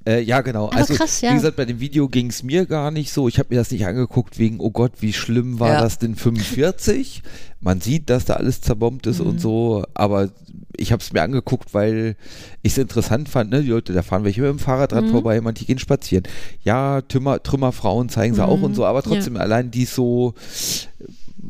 Äh, 0.06 0.22
ja, 0.22 0.42
genau. 0.42 0.66
Aber 0.68 0.78
also, 0.78 0.96
krass, 0.96 1.22
ja. 1.22 1.30
wie 1.32 1.36
gesagt, 1.36 1.56
bei 1.58 1.66
dem 1.66 1.80
Video 1.80 2.08
ging 2.08 2.28
es 2.30 2.42
mir 2.44 2.66
gar 2.66 2.90
nicht 2.92 3.12
so. 3.12 3.28
Ich 3.28 3.38
habe 3.38 3.50
mir 3.52 3.58
das 3.58 3.70
nicht 3.72 3.86
angeguckt 3.86 4.40
wegen, 4.40 4.60
oh 4.60 4.72
Gott, 4.72 4.94
wie 5.00 5.14
schlimm 5.14 5.60
war 5.60 5.74
Ja. 5.74 5.82
das 5.82 6.00
denn 6.00 6.16
45? 6.16 7.22
Man 7.60 7.82
sieht, 7.82 8.10
dass 8.10 8.26
da 8.26 8.34
alles 8.34 8.62
zerbombt 8.62 9.06
ist 9.06 9.20
Mhm. 9.20 9.28
und 9.28 9.42
so, 9.42 9.84
aber 9.94 10.30
ich 10.78 10.92
habe 10.92 11.04
es 11.04 11.14
mir 11.14 11.22
angeguckt, 11.22 11.76
weil 11.76 12.16
ich 12.64 12.72
es 12.72 12.78
interessant 12.80 13.30
fand. 13.30 13.52
Ne? 13.52 13.62
Die 13.62 13.70
Leute, 13.70 13.94
da 13.94 14.02
fahren 14.02 14.24
welche 14.24 14.42
mit 14.42 14.50
dem 14.50 14.58
Fahrrad 14.58 14.92
Mhm. 14.92 14.96
dran 14.96 15.10
vorbei, 15.10 15.40
manche 15.42 15.66
gehen 15.66 15.78
spazieren. 15.78 16.24
Ja, 16.64 17.02
Trümmer, 17.02 17.44
Trümmerfrauen 17.44 18.10
zeigen 18.10 18.34
sie 18.34 18.44
auch 18.44 18.62
und 18.64 18.74
so, 18.74 18.86
aber 18.86 19.04
trotzdem 19.04 19.38
allein 19.38 19.70
die 19.70 19.86
so 19.86 20.34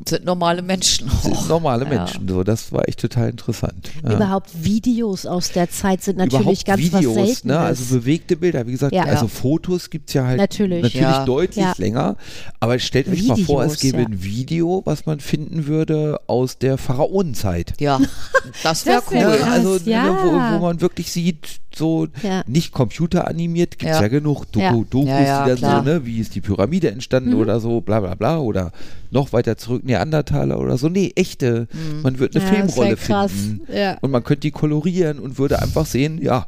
Sind 0.07 0.26
normale 0.26 0.61
Menschen 0.61 1.10
sind 1.22 1.36
auch. 1.36 1.48
normale 1.48 1.84
Ja. 1.86 1.90
Menschen. 1.90 2.28
So, 2.28 2.44
das 2.44 2.72
war 2.72 2.88
echt 2.88 2.99
total 2.99 3.30
interessant. 3.30 3.91
Ja. 4.03 4.14
Überhaupt 4.15 4.49
Videos 4.64 5.26
aus 5.26 5.52
der 5.52 5.69
Zeit 5.69 6.02
sind 6.03 6.18
natürlich 6.18 6.41
Überhaupt 6.41 6.65
ganz 6.65 6.82
was 6.94 6.99
Videos, 7.02 7.14
Seltenes. 7.15 7.44
ne? 7.45 7.60
Also 7.60 7.95
bewegte 7.95 8.36
Bilder, 8.38 8.65
wie 8.68 8.72
gesagt, 8.72 8.94
Ja. 8.94 9.03
also 9.03 9.26
Ja. 9.26 9.30
Fotos 9.32 9.90
gibt 9.90 10.10
es 10.10 10.15
ja 10.15 10.26
halt 10.26 10.38
Natürlich. 10.38 10.82
natürlich 10.84 11.02
Ja. 11.02 11.26
deutlich 11.26 11.64
Ja. 11.65 11.73
länger. 11.78 12.15
Aber 12.60 12.78
stellt 12.80 13.07
euch 13.10 13.23
mal 13.23 13.38
vor, 13.38 13.64
es 13.64 13.73
Videos, 13.73 13.82
gäbe 13.82 14.02
ja. 14.02 14.07
ein 14.07 14.23
Video, 14.23 14.82
was 14.86 15.06
man 15.06 15.19
finden 15.19 15.68
würde 15.68 16.19
aus 16.28 16.57
der 16.57 16.78
Pharaonenzeit. 16.78 17.73
Ja, 17.80 17.99
das 18.64 18.86
wäre 18.86 19.02
cool. 19.10 19.18
wär 19.18 19.30
Ne? 19.30 19.38
krass, 19.38 19.49
Also 19.49 19.78
ja. 19.86 20.03
ne, 20.03 20.18
wo, 20.23 20.32
wo 20.60 20.61
man 20.65 20.82
wirklich 20.82 21.11
sieht, 21.11 21.60
so 21.76 22.07
Ja. 22.23 22.43
nicht 22.48 22.72
computeranimiert, 22.72 23.80
gibt 23.80 23.91
es 23.91 23.98
ja. 23.98 24.03
Ja. 24.03 24.07
genug 24.07 24.52
Doku, 24.52 24.60
Ja. 24.64 24.72
Dokus, 24.89 25.07
Ja, 25.10 25.22
ja, 25.22 25.43
die 25.43 25.49
dann 25.52 25.57
klar. 25.57 25.84
so, 25.84 25.89
ne, 25.89 26.06
wie 26.06 26.19
ist 26.19 26.35
die 26.35 26.41
Pyramide 26.41 26.91
entstanden 26.91 27.34
oder 27.34 27.60
so, 27.60 27.81
bla 27.81 27.99
bla 27.99 28.15
bla, 28.15 28.39
oder 28.39 28.72
noch 29.11 29.34
weiter 29.34 29.57
zurück, 29.57 29.84
Neandertaler 29.85 30.60
oder 30.60 30.77
so. 30.77 30.89
Nee, 30.89 31.11
echte. 31.15 31.68
Man 32.03 32.19
wird 32.19 32.35
eine 32.35 32.45
Filmrolle 32.45 32.95
krass. 32.95 33.31
finden. 33.31 33.61
Ja. 33.73 33.98
Und 34.02 34.11
man 34.11 34.23
könnte 34.23 34.41
die 34.41 34.52
kolorieren 34.52 35.19
und 35.19 35.38
würde 35.38 35.61
einfach 35.61 35.85
sehen, 35.85 36.19
ja, 36.22 36.45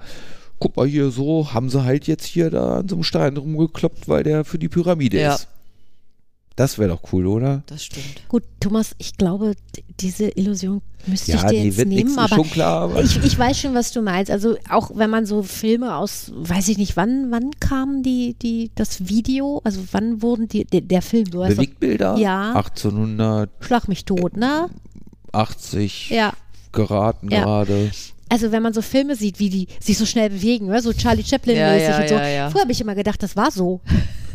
guck 0.59 0.77
mal 0.77 0.87
hier 0.87 1.09
so, 1.11 1.53
haben 1.53 1.69
sie 1.69 1.83
halt 1.83 2.07
jetzt 2.07 2.25
hier 2.25 2.49
da 2.49 2.77
an 2.79 2.87
so 2.87 2.95
einem 2.95 3.03
Stein 3.03 3.35
rumgekloppt, 3.37 4.07
weil 4.07 4.23
der 4.23 4.45
für 4.45 4.57
die 4.59 4.69
Pyramide 4.69 5.19
Ja. 5.19 5.35
ist. 5.35 5.47
Das 6.55 6.77
wäre 6.77 6.89
doch 6.89 7.01
cool, 7.11 7.25
oder? 7.25 7.63
Das 7.65 7.83
stimmt. 7.83 8.27
Gut, 8.27 8.43
Thomas, 8.59 8.93
ich 8.99 9.17
glaube, 9.17 9.53
diese 9.99 10.29
Illusion 10.37 10.81
müsste 11.07 11.31
Ja, 11.31 11.37
ich 11.37 11.43
dir 11.45 11.63
jetzt 11.63 11.77
wird 11.77 11.87
nehmen, 11.87 12.17
aber 12.17 12.35
schon 12.35 12.49
klar. 12.49 12.83
Aber 12.83 13.03
ich, 13.03 13.23
ich 13.23 13.37
weiß 13.37 13.59
schon, 13.59 13.73
was 13.73 13.91
du 13.91 14.03
meinst. 14.03 14.29
Also 14.31 14.55
auch 14.69 14.91
wenn 14.93 15.09
man 15.09 15.25
so 15.25 15.41
Filme 15.41 15.95
aus, 15.95 16.31
weiß 16.35 16.67
ich 16.69 16.77
nicht, 16.77 16.95
wann, 16.95 17.31
wann 17.31 17.49
kam 17.59 18.03
die, 18.03 18.35
die, 18.39 18.71
das 18.75 19.07
Video? 19.09 19.61
Also 19.63 19.81
wann 19.91 20.21
wurden 20.21 20.47
die, 20.47 20.63
der, 20.65 20.81
der 20.81 21.01
Film, 21.01 21.25
du 21.31 21.43
hast 21.43 21.51
doch, 21.51 21.55
Bewegtbilder? 21.57 22.17
Ja. 22.17 22.53
1880 22.53 23.49
schlag 23.67 23.87
mich 23.87 24.05
tot, 24.05 24.37
ne? 24.37 24.69
Ja. 26.09 26.33
geraten 26.71 27.29
Ja. 27.31 27.43
gerade. 27.43 27.91
Also 28.29 28.51
wenn 28.51 28.63
man 28.63 28.73
so 28.73 28.81
Filme 28.81 29.15
sieht, 29.15 29.39
wie 29.39 29.49
die 29.49 29.67
sich 29.79 29.97
so 29.97 30.05
schnell 30.05 30.29
bewegen, 30.29 30.67
ne? 30.67 30.81
so 30.81 30.93
Charlie 30.93 31.23
Chaplin-mäßig 31.23 31.87
Ja, 31.87 31.95
ja, 31.95 32.01
und 32.01 32.09
so. 32.09 32.15
ja, 32.15 32.27
ja. 32.27 32.49
Früher 32.49 32.61
habe 32.61 32.71
ich 32.71 32.81
immer 32.81 32.95
gedacht, 32.95 33.21
das 33.23 33.35
war 33.35 33.49
so. 33.51 33.81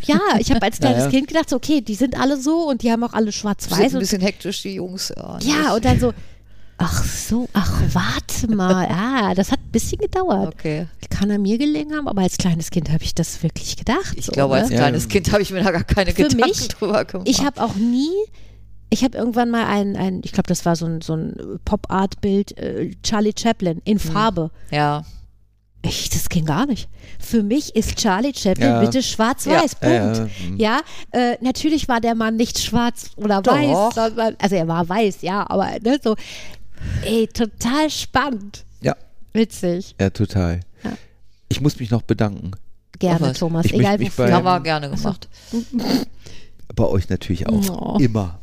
Ja, 0.05 0.19
ich 0.39 0.51
habe 0.51 0.63
als 0.63 0.79
kleines 0.81 0.99
Ja, 0.99 1.05
ja. 1.05 1.11
Kind 1.11 1.29
gedacht, 1.29 1.51
so, 1.51 1.57
okay, 1.57 1.81
die 1.81 1.95
sind 1.95 2.19
alle 2.19 2.37
so 2.41 2.69
und 2.69 2.83
die 2.83 2.91
haben 2.93 3.03
auch 3.05 3.13
alle 3.13 3.27
Sind 3.27 3.35
schwarz-weiß. 3.35 3.95
ein 3.95 3.99
bisschen 4.01 4.21
hektisch, 4.23 4.63
die 4.63 4.75
Jungs. 4.75 5.13
Ja, 5.17 5.39
Ja, 5.41 5.75
und 5.75 5.85
dann 5.85 5.99
so, 6.01 6.13
ach 6.79 7.05
so, 7.05 7.49
ach, 7.53 7.81
warte 7.93 8.55
mal. 8.55 8.87
Ah, 8.91 9.35
das 9.35 9.51
hat 9.53 9.59
ein 9.61 9.71
bisschen 9.73 9.99
gedauert. 9.99 10.55
Okay. 10.55 10.87
Kann 11.11 11.31
er 11.31 11.39
mir 11.39 11.59
gelegen 11.59 11.95
haben, 11.97 12.07
aber 12.07 12.23
als 12.23 12.37
kleines 12.37 12.71
Kind 12.71 12.91
habe 12.93 13.03
ich 13.03 13.15
das 13.15 13.43
wirklich 13.43 13.77
gedacht. 13.77 14.15
Ich 14.17 14.27
so, 14.27 14.33
glaube, 14.33 14.55
als 14.55 14.69
ne? 14.69 14.77
Ja. 14.77 14.83
kleines 14.83 15.09
Kind 15.09 15.33
habe 15.33 15.43
ich 15.43 15.51
mir 15.51 15.63
da 15.65 15.71
gar 15.73 15.83
keine 15.85 16.13
Für 16.13 16.23
Gedanken 16.25 16.47
mich, 16.47 16.69
drüber 16.69 17.05
gemacht. 17.05 17.29
Ich 17.29 17.45
habe 17.45 17.61
auch 17.63 17.75
nie, 17.75 18.11
ich 18.91 19.03
habe 19.03 19.19
irgendwann 19.19 19.51
mal 19.51 19.67
ein, 19.67 19.97
ein 19.97 20.21
ich 20.23 20.31
glaube, 20.33 20.47
das 20.47 20.65
war 20.65 20.77
so 20.77 20.87
ein, 20.87 21.01
so 21.01 21.15
ein 21.15 21.59
Pop-Art-Bild, 21.65 22.57
äh, 22.59 22.93
Charlie 23.03 23.33
Chaplin 23.37 23.81
in 23.85 23.99
Hm. 23.99 24.11
Farbe. 24.13 24.51
ja, 24.71 25.05
Ich, 25.83 26.11
das 26.11 26.29
ging 26.29 26.45
gar 26.45 26.67
nicht. 26.67 26.89
Für 27.21 27.43
mich 27.43 27.75
ist 27.77 27.97
Charlie 27.97 28.33
Chaplin 28.35 28.69
Ja. 28.69 28.81
bitte 28.81 29.03
schwarz-weiß. 29.03 29.77
Ja, 29.81 30.13
Punkt. 30.13 30.31
hm. 30.39 30.57
Ja, 30.57 30.81
äh, 31.13 31.37
natürlich 31.41 31.89
war 31.89 32.01
der 32.01 32.15
Mann 32.15 32.37
nicht 32.37 32.59
schwarz 32.59 33.11
oder 33.17 33.41
Doch. 33.43 33.53
weiß, 33.53 33.95
sondern, 33.95 34.37
also 34.41 34.57
er 34.57 34.67
war 34.69 34.89
weiß, 34.89 35.23
ja, 35.23 35.49
aber 35.49 35.71
ne, 35.83 35.99
so, 36.03 36.17
ey, 37.05 37.29
total 37.29 37.89
spannend. 37.91 38.65
Ja, 38.81 38.97
Witzig. 39.33 39.95
ja, 40.01 40.11
total. 40.11 40.61
Ja. 40.83 40.93
Ich 41.49 41.61
muss 41.61 41.79
mich 41.79 41.91
noch 41.91 42.03
bedanken. 42.03 42.51
Gerne, 42.99 43.21
was? 43.21 43.39
Thomas, 43.39 43.67
Ich 43.67 43.75
egal 43.75 43.93
möchte 43.99 43.99
mich 44.05 44.09
wofür. 44.19 44.27
bei- 44.27 44.33
haben 44.33 44.45
wir 44.45 44.61
gerne 44.61 44.91
gemacht. 44.91 45.29
Bei 46.75 46.85
euch 46.85 47.09
natürlich 47.09 47.49
auch. 47.49 47.95
Oh. 47.97 47.99
Immer. 47.99 48.41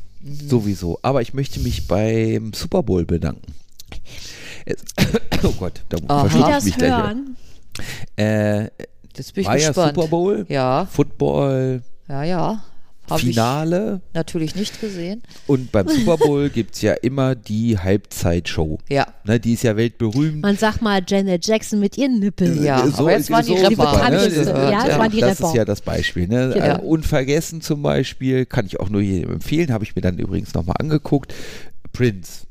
Sowieso. 0.48 0.98
Aber 1.02 1.22
ich 1.22 1.34
möchte 1.34 1.60
mich 1.60 1.88
beim 1.88 2.54
Super 2.54 2.82
Bowl 2.82 3.06
bedanken. 3.06 3.54
Es, 4.66 4.84
oh 5.44 5.52
Gott, 5.60 5.84
da 5.90 5.98
Aha. 6.08 6.26
Wie 6.26 6.30
verschluck 6.30 6.48
ich 6.50 6.56
das 6.56 6.66
mich 6.66 6.78
gleich. 6.78 6.92
hören. 6.92 7.38
Äh, 8.16 8.64
Jetzt 9.18 9.34
bin 9.34 9.42
ich 9.44 9.48
war 9.48 9.58
ja 9.58 9.68
gespannt. 9.70 9.96
Super 9.96 10.08
Bowl, 10.08 10.46
Ja, 10.50 10.86
Football, 10.92 11.82
ja, 12.10 12.24
ja. 12.24 12.64
Ich 13.08 13.22
Finale. 13.22 14.02
natürlich 14.14 14.56
nicht 14.56 14.82
gesehen. 14.82 15.22
Und 15.46 15.72
beim 15.72 15.88
Super 15.88 16.18
Bowl 16.18 16.50
gibt 16.54 16.74
es 16.76 16.82
ja 16.82 16.94
immer 16.94 17.36
die 17.36 17.78
Halbzeitshow. 17.78 18.80
Ja. 18.90 19.06
Ne, 19.26 19.40
die 19.40 19.54
ist 19.54 19.62
ja 19.62 19.76
weltberühmt. 19.78 20.42
Man 20.42 20.58
sagt 20.58 20.82
mal 20.82 21.04
Janet 21.08 21.46
Jackson 21.46 21.80
mit 21.80 22.00
ihren 22.00 22.18
Nippeln. 22.20 22.64
Ja, 22.64 22.84
aber 22.84 23.12
jetzt 23.12 23.30
waren 23.30 23.46
die 23.46 23.52
ungefähr, 23.52 23.78
Rapper, 23.78 24.10
ne? 24.10 24.72
ja, 24.72 24.88
es 24.88 24.98
waren 24.98 25.12
die 25.12 25.20
das 25.20 25.40
Rapper. 25.40 25.50
ist 25.50 25.56
ja 25.56 25.66
das 25.66 25.82
Beispiel. 25.82 26.28
Ne? 26.28 26.50
Genau. 26.56 26.66
Äh, 26.66 26.82
Unvergessen 26.82 27.62
zum 27.62 27.84
Beispiel, 27.84 28.48
kann 28.48 28.66
ich 28.66 28.80
auch 28.80 28.90
nur 28.90 29.02
jedem 29.02 29.34
empfehlen, 29.34 29.72
habe 29.72 29.84
ich 29.84 29.96
mir 29.96 30.02
dann 30.02 30.18
übrigens 30.18 30.56
nochmal 30.56 30.78
angeguckt. 30.80 31.32
Prince. 31.94 32.48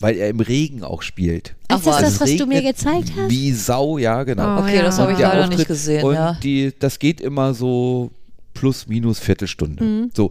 Weil 0.00 0.16
er 0.16 0.28
im 0.28 0.40
Regen 0.40 0.84
auch 0.84 1.02
spielt. 1.02 1.56
Ach, 1.68 1.74
Ach, 1.74 1.78
ist 1.78 1.86
das 1.86 2.20
was? 2.20 2.28
das, 2.30 2.36
du 2.36 2.46
mir 2.46 2.58
regnet 2.58 2.76
gezeigt 2.76 3.12
hast? 3.16 3.30
Wie 3.30 3.52
Sau, 3.52 3.98
ja, 3.98 4.22
genau. 4.22 4.58
Oh, 4.58 4.60
Okay, 4.62 4.76
ja. 4.76 4.82
das 4.82 4.98
habe 4.98 5.12
ich 5.12 5.18
leider 5.18 5.48
nicht 5.48 5.66
gesehen. 5.66 6.04
Und 6.04 6.14
ja. 6.14 6.38
die, 6.42 6.72
das 6.78 6.98
geht 6.98 7.20
immer 7.20 7.52
so 7.52 8.10
plus 8.54 8.86
minus 8.86 9.18
Viertelstunde. 9.18 9.82
Mhm. 9.82 10.10
So. 10.14 10.30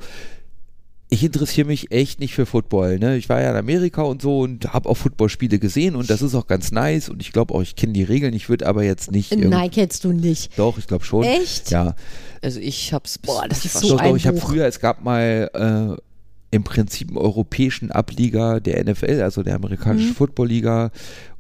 Ich 1.10 1.24
interessiere 1.24 1.68
mich 1.68 1.92
echt 1.92 2.20
nicht 2.20 2.34
für 2.34 2.46
Football. 2.46 3.00
Ne? 3.00 3.16
Ich 3.16 3.30
war 3.30 3.42
ja 3.42 3.52
in 3.52 3.56
Amerika 3.56 4.02
und 4.02 4.22
so 4.22 4.42
und 4.42 4.74
habe 4.74 4.90
auch 4.90 4.96
Footballspiele 4.96 5.58
gesehen 5.58 5.96
und 5.96 6.10
das 6.10 6.22
ist 6.22 6.36
auch 6.36 6.48
ganz 6.48 6.74
nice 6.74 7.08
und 7.08 7.22
ich 7.22 7.32
glaube 7.32 7.54
auch, 7.54 7.62
ich 7.62 7.78
kenne 7.78 7.94
die 7.94 8.04
Regeln. 8.04 8.34
Ich 8.34 8.50
würde 8.50 8.68
aber 8.68 8.84
jetzt 8.84 9.12
nicht. 9.12 9.34
Nein, 9.34 9.72
kennst 9.72 10.04
du 10.04 10.12
nicht. 10.12 10.60
Doch, 10.60 10.78
ich 10.78 10.86
glaube 10.86 11.06
schon. 11.06 11.24
Echt? 11.24 11.72
Ja. 11.72 11.96
Also 12.42 12.60
ich 12.60 12.92
habe 12.92 13.06
es 13.06 13.18
Boah, 13.20 13.48
das 13.48 13.64
ist 13.64 13.80
so 13.80 13.96
doch, 13.96 14.02
ein 14.02 14.10
doch, 14.10 14.18
ich 14.18 14.28
habe 14.28 14.38
früher, 14.38 14.66
es 14.66 14.82
gab 14.82 15.02
mal 15.02 15.50
äh, 15.98 16.02
im 16.50 16.64
Prinzip 16.64 17.10
einen 17.10 17.18
europäischen 17.18 17.92
Ableger 17.92 18.62
der 18.62 18.84
NFL, 18.84 19.22
also 19.22 19.44
der 19.44 19.56
amerikanischen 19.56 20.10
Mhm. 20.10 20.16
Footballliga. 20.16 20.92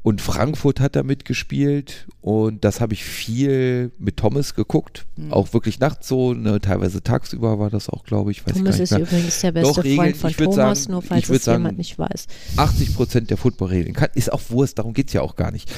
Und 0.04 0.22
Frankfurt 0.22 0.80
hat 0.80 0.96
da 0.96 1.04
mitgespielt 1.04 2.08
und 2.22 2.64
das 2.64 2.80
habe 2.80 2.94
ich 2.94 3.04
viel 3.04 3.92
mit 4.00 4.16
Thomas 4.18 4.54
geguckt. 4.56 5.06
Mhm. 5.18 5.34
Auch 5.34 5.52
wirklich 5.54 5.80
nachts 5.80 6.08
so, 6.08 6.34
ne, 6.34 6.62
teilweise 6.62 7.04
tagsüber 7.04 7.60
war 7.60 7.70
das 7.70 7.90
auch, 7.90 8.04
glaube 8.06 8.32
ich. 8.32 8.46
Weiß 8.48 8.54
Thomas 8.56 8.80
ist 8.80 8.92
mehr. 8.92 9.02
übrigens 9.02 9.42
der 9.42 9.52
beste 9.52 9.74
Doch, 9.74 9.84
Regeln, 9.84 9.98
Freund 9.98 10.18
von 10.18 10.30
ich 10.30 10.40
würd 10.40 10.54
Thomas, 10.54 10.84
sagen- 10.84 10.92
nur 10.94 11.02
falls 11.02 11.30
es 11.30 11.46
jemand 11.46 11.64
sagen- 11.66 11.76
nicht 11.78 12.00
weiß. 12.00 12.28
80 12.56 12.96
Prozent 12.96 13.30
der 13.30 13.38
Footballregeln. 13.38 13.94
Kann, 13.96 14.10
ist 14.14 14.32
auch 14.32 14.42
Wurst, 14.50 14.78
darum 14.80 14.94
geht 14.94 15.08
es 15.08 15.14
ja 15.14 15.22
auch 15.22 15.36
gar 15.36 15.52
nicht. 15.52 15.70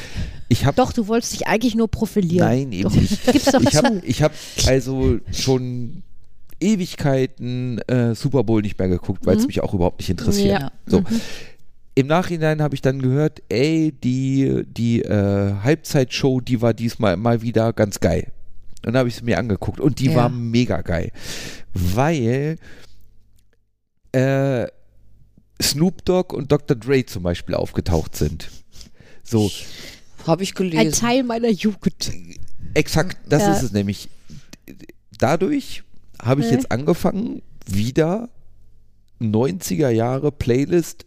Ich 0.47 0.65
habe 0.65 0.75
Doch, 0.75 0.93
du 0.93 1.07
wolltest 1.07 1.33
dich 1.33 1.47
eigentlich 1.47 1.73
nur 1.75 1.87
profilieren. 1.87 2.47
Nein, 2.47 2.71
eben 2.71 2.83
Doch. 2.89 2.95
nicht. 2.95 3.25
Gib's 3.31 3.45
doch 3.45 3.61
ich 3.61 3.75
habe 3.75 4.01
ich 4.03 4.21
hab 4.21 4.33
also 4.67 5.17
schon 5.31 6.03
Ewigkeiten 6.59 7.79
äh, 7.87 8.15
Super 8.15 8.43
Bowl 8.43 8.61
nicht 8.61 8.77
mehr 8.79 8.87
geguckt, 8.87 9.25
weil 9.25 9.35
es 9.37 9.43
Mhm. 9.43 9.47
mich 9.47 9.61
auch 9.61 9.73
überhaupt 9.73 9.99
nicht 9.99 10.09
interessiert. 10.09 10.61
Ja. 10.61 10.71
So. 10.85 11.01
Mhm. 11.01 11.05
Im 11.95 12.07
Nachhinein 12.07 12.61
habe 12.61 12.75
ich 12.75 12.81
dann 12.81 13.01
gehört, 13.01 13.41
ey, 13.49 13.91
die, 14.03 14.63
die 14.67 15.01
äh, 15.01 15.53
Halbzeitshow, 15.63 16.39
die 16.39 16.61
war 16.61 16.73
diesmal 16.73 17.17
mal 17.17 17.41
wieder 17.41 17.73
ganz 17.73 17.99
geil. 17.99 18.31
Und 18.85 18.93
dann 18.93 18.97
habe 18.97 19.09
ich 19.09 19.15
sie 19.15 19.23
mir 19.23 19.37
angeguckt 19.37 19.79
und 19.81 19.99
die 19.99 20.05
Ja. 20.07 20.15
war 20.15 20.29
mega 20.29 20.81
geil. 20.81 21.11
Weil 21.73 22.57
äh, 24.13 24.67
Snoop 25.61 26.05
Dogg 26.05 26.33
und 26.35 26.51
Dr. 26.51 26.77
Dre 26.77 27.05
zum 27.05 27.23
Beispiel 27.23 27.55
aufgetaucht 27.55 28.15
sind. 28.15 28.49
So, 29.23 29.51
Habe 30.25 30.43
ich 30.43 30.51
Ein 30.51 30.69
gelesen. 30.69 30.91
Teil 30.99 31.23
meiner 31.23 31.49
Jugend. 31.49 32.11
Exakt, 32.73 33.17
das 33.27 33.43
Ja. 33.43 33.53
ist 33.53 33.63
es 33.63 33.71
nämlich. 33.71 34.09
Dadurch 35.17 35.83
habe 36.21 36.41
ich 36.41 36.47
Nee. 36.47 36.53
jetzt 36.53 36.71
angefangen, 36.71 37.41
wieder 37.65 38.29
90er 39.21 39.89
Jahre 39.89 40.31
Playlist 40.31 41.05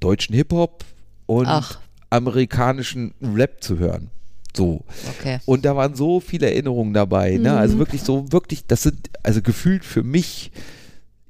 deutschen 0.00 0.34
Hip-Hop 0.34 0.84
und 1.26 1.46
Ach. 1.46 1.78
amerikanischen 2.10 3.14
Rap 3.22 3.62
zu 3.62 3.78
hören. 3.78 4.10
So. 4.56 4.84
Okay. 5.18 5.38
Und 5.44 5.64
da 5.64 5.76
waren 5.76 5.94
so 5.94 6.20
viele 6.20 6.50
Erinnerungen 6.50 6.94
dabei. 6.94 7.32
Ne? 7.32 7.50
Mhm. 7.50 7.56
Also 7.58 7.78
wirklich 7.78 8.02
so, 8.02 8.30
wirklich, 8.32 8.66
das 8.66 8.82
sind, 8.82 9.10
also 9.22 9.42
gefühlt 9.42 9.84
für 9.84 10.02
mich 10.02 10.50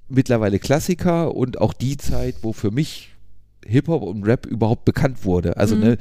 mittlerweile 0.08 0.58
Klassiker 0.60 1.34
und 1.34 1.60
auch 1.60 1.72
die 1.72 1.96
Zeit, 1.96 2.36
wo 2.42 2.52
für 2.52 2.70
mich 2.70 3.10
Hip-Hop 3.66 4.02
und 4.02 4.22
Rap 4.24 4.46
überhaupt 4.46 4.84
bekannt 4.84 5.24
wurde. 5.24 5.56
Also 5.56 5.74
ne, 5.74 5.98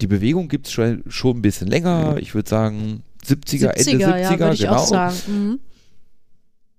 die 0.00 0.06
Bewegung 0.06 0.48
gibt 0.48 0.66
es 0.66 0.72
schon, 0.72 1.02
schon 1.08 1.38
ein 1.38 1.42
bisschen 1.42 1.66
länger. 1.66 2.16
Ich 2.20 2.34
würde 2.34 2.48
sagen 2.48 3.02
70er, 3.26 3.70
Ende 3.70 4.04
70er, 4.06 4.16
ja, 4.16 4.36
genau. 4.36 5.10
Mhm. 5.26 5.58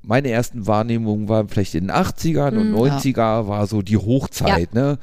Meine 0.04 0.30
ersten 0.32 0.66
Wahrnehmungen 0.68 1.30
waren 1.30 1.48
vielleicht 1.48 1.76
in 1.76 1.88
den 1.88 1.92
80ern 1.96 2.58
und 2.58 2.72
Mhm. 2.72 2.76
90er 2.78 3.48
war 3.48 3.68
so 3.68 3.82
die 3.82 3.98
Hochzeit, 3.98 4.74
ne? 4.74 4.98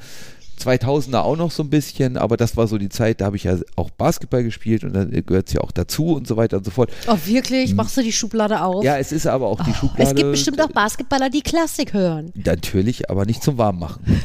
2000er 0.59 1.21
auch 1.21 1.37
noch 1.37 1.51
so 1.51 1.63
ein 1.63 1.69
bisschen, 1.69 2.17
aber 2.17 2.35
das 2.35 2.57
war 2.57 2.67
so 2.67 2.77
die 2.77 2.89
Zeit, 2.89 3.21
da 3.21 3.25
habe 3.27 3.37
ich 3.37 3.45
ja 3.45 3.55
auch 3.77 3.89
Basketball 3.91 4.43
gespielt 4.43 4.83
und 4.83 4.91
dann 4.93 5.09
gehört 5.25 5.47
es 5.47 5.53
ja 5.53 5.61
auch 5.61 5.71
dazu 5.71 6.07
und 6.15 6.27
so 6.27 6.35
weiter 6.35 6.57
und 6.57 6.65
so 6.65 6.71
fort. 6.71 6.91
Oh, 7.07 7.15
wirklich? 7.23 7.73
Machst 7.75 7.95
du 7.95 8.01
die 8.01 8.11
Schublade 8.11 8.61
auf? 8.61 8.83
Ja, 8.83 8.97
es 8.97 9.13
ist 9.13 9.25
aber 9.25 9.47
auch 9.47 9.63
die 9.63 9.71
Oh, 9.71 9.75
Schublade. 9.75 10.09
es 10.09 10.15
gibt 10.15 10.31
bestimmt 10.31 10.61
auch 10.61 10.67
Basketballer, 10.71 11.29
die 11.29 11.43
Klassik 11.43 11.93
hören. 11.93 12.33
Natürlich, 12.35 13.09
aber 13.09 13.25
nicht 13.25 13.41
zum 13.41 13.57
Warmmachen. 13.57 14.03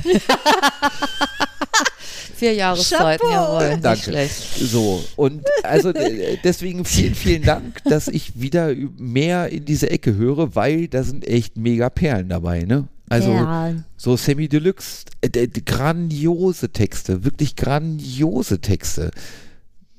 Vier 2.34 2.54
Jahreszeiten, 2.54 3.28
jawohl. 3.30 3.78
Danke. 3.80 4.02
schlecht. 4.02 4.54
So, 4.58 5.04
und 5.16 5.42
also 5.62 5.90
äh, 5.90 6.38
deswegen 6.42 6.84
vielen, 6.84 7.14
vielen 7.14 7.42
Dank, 7.42 7.82
dass 7.84 8.08
ich 8.08 8.40
wieder 8.40 8.74
mehr 8.96 9.48
in 9.50 9.64
diese 9.64 9.90
Ecke 9.90 10.14
höre, 10.14 10.54
weil 10.54 10.88
da 10.88 11.02
sind 11.02 11.26
echt 11.26 11.56
mega 11.56 11.90
Perlen 11.90 12.28
dabei, 12.28 12.62
ne? 12.62 12.88
Also 13.08 13.32
Perlen. 13.32 13.84
so 13.96 14.16
Semi 14.16 14.48
Deluxe, 14.48 15.04
äh, 15.20 15.46
grandiose 15.46 16.70
Texte, 16.70 17.24
wirklich 17.24 17.56
grandiose 17.56 18.60
Texte. 18.60 19.10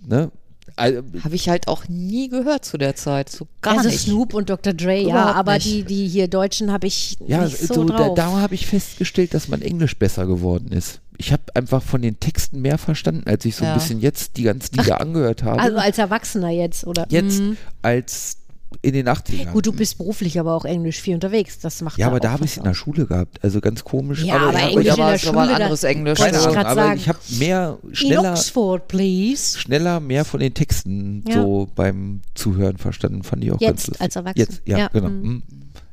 Ne? 0.05 0.31
Also, 0.77 1.01
Habe 1.23 1.35
ich 1.35 1.47
halt 1.47 1.67
auch 1.67 1.87
nie 1.87 2.27
gehört 2.27 2.65
zu 2.65 2.77
der 2.77 2.95
Zeit. 2.95 3.29
So 3.29 3.47
gar 3.61 3.77
also 3.77 3.89
nicht. 3.89 4.01
Snoop 4.01 4.33
und 4.33 4.49
Dr. 4.49 4.73
Dre, 4.73 5.07
ja, 5.07 5.31
aber 5.31 5.53
nicht. 5.53 5.65
die, 5.65 5.83
die 5.83 6.07
hier 6.07 6.27
Deutschen 6.27 6.71
habe 6.71 6.87
ich 6.87 7.17
ja, 7.25 7.45
nicht 7.45 7.57
so, 7.59 7.73
so, 7.73 7.83
da, 7.85 7.95
drauf. 7.95 8.15
da 8.15 8.31
habe 8.41 8.55
ich 8.55 8.67
festgestellt, 8.67 9.33
dass 9.33 9.47
mein 9.47 9.61
Englisch 9.61 9.97
besser 9.97 10.25
geworden 10.25 10.71
ist. 10.71 10.99
Ich 11.17 11.31
habe 11.31 11.43
einfach 11.55 11.81
von 11.81 12.01
den 12.01 12.19
Texten 12.19 12.61
mehr 12.61 12.77
verstanden, 12.77 13.23
als 13.25 13.45
ich 13.45 13.55
so 13.55 13.63
Ja. 13.65 13.73
ein 13.73 13.79
bisschen 13.79 13.99
jetzt 14.01 14.37
die 14.37 14.43
ganzen 14.43 14.75
Lieder 14.77 14.99
angehört 15.01 15.43
habe. 15.43 15.59
also 15.59 15.77
als 15.77 15.97
Erwachsener 15.97 16.49
jetzt, 16.49 16.85
oder? 16.85 17.05
jetzt 17.09 17.39
Mhm. 17.41 17.57
als 17.81 18.37
in 18.81 18.91
den 18.93 19.07
80ern. 19.07 19.51
Gut, 19.53 19.65
du 19.67 19.71
bist 19.71 19.97
beruflich 19.97 20.37
aber 20.37 20.53
auch 20.53 20.65
Englisch 20.65 20.99
viel 20.99 21.13
unterwegs. 21.13 21.59
Das 21.59 21.81
macht 21.81 21.97
Ja, 21.97 22.07
aber 22.07 22.19
da 22.19 22.31
habe 22.31 22.43
ich 22.43 22.51
es 22.51 22.57
in 22.57 22.63
der. 22.65 22.73
Schule 22.73 23.05
gehabt. 23.05 23.41
Also 23.41 23.61
ganz 23.61 23.85
komisch. 23.85 24.21
Ja, 24.23 24.35
aber, 24.35 24.47
aber 24.49 24.59
ja, 24.59 24.67
Englisch 24.67 24.75
Gut, 24.75 24.85
in 24.85 24.89
aber 24.91 24.95
der 24.97 25.05
aber 25.05 25.11
ein 25.13 25.19
Schule, 25.19 25.47
da- 25.47 25.53
anderes 25.63 25.83
Englisch. 25.85 26.19
keine 26.19 26.39
Ahnung, 26.39 26.57
aber 26.57 26.75
sagen. 26.75 26.97
ich 26.99 27.07
habe 27.07 27.19
mehr, 27.39 27.77
In 27.87 27.95
schneller, 27.95 28.31
Oxford, 28.33 28.87
please. 28.89 29.57
schneller 29.57 29.99
mehr 30.01 30.25
von 30.25 30.41
den 30.41 30.53
Texten 30.53 31.23
Ja. 31.25 31.35
so 31.35 31.69
beim 31.73 32.19
Zuhören 32.33 32.77
verstanden. 32.77 33.23
Fand 33.23 33.45
ich 33.45 33.51
auch 33.53 33.59
ganz 33.59 33.61
Jetzt 33.61 33.87
lustig. 33.87 34.01
als 34.01 34.15
Erwachsener. 34.17 34.45
Jetzt, 34.45 34.61
ja, 34.65 34.77
Ja, 34.77 34.87
genau. 34.89 35.09
mhm. 35.09 35.21
mhm. 35.21 35.43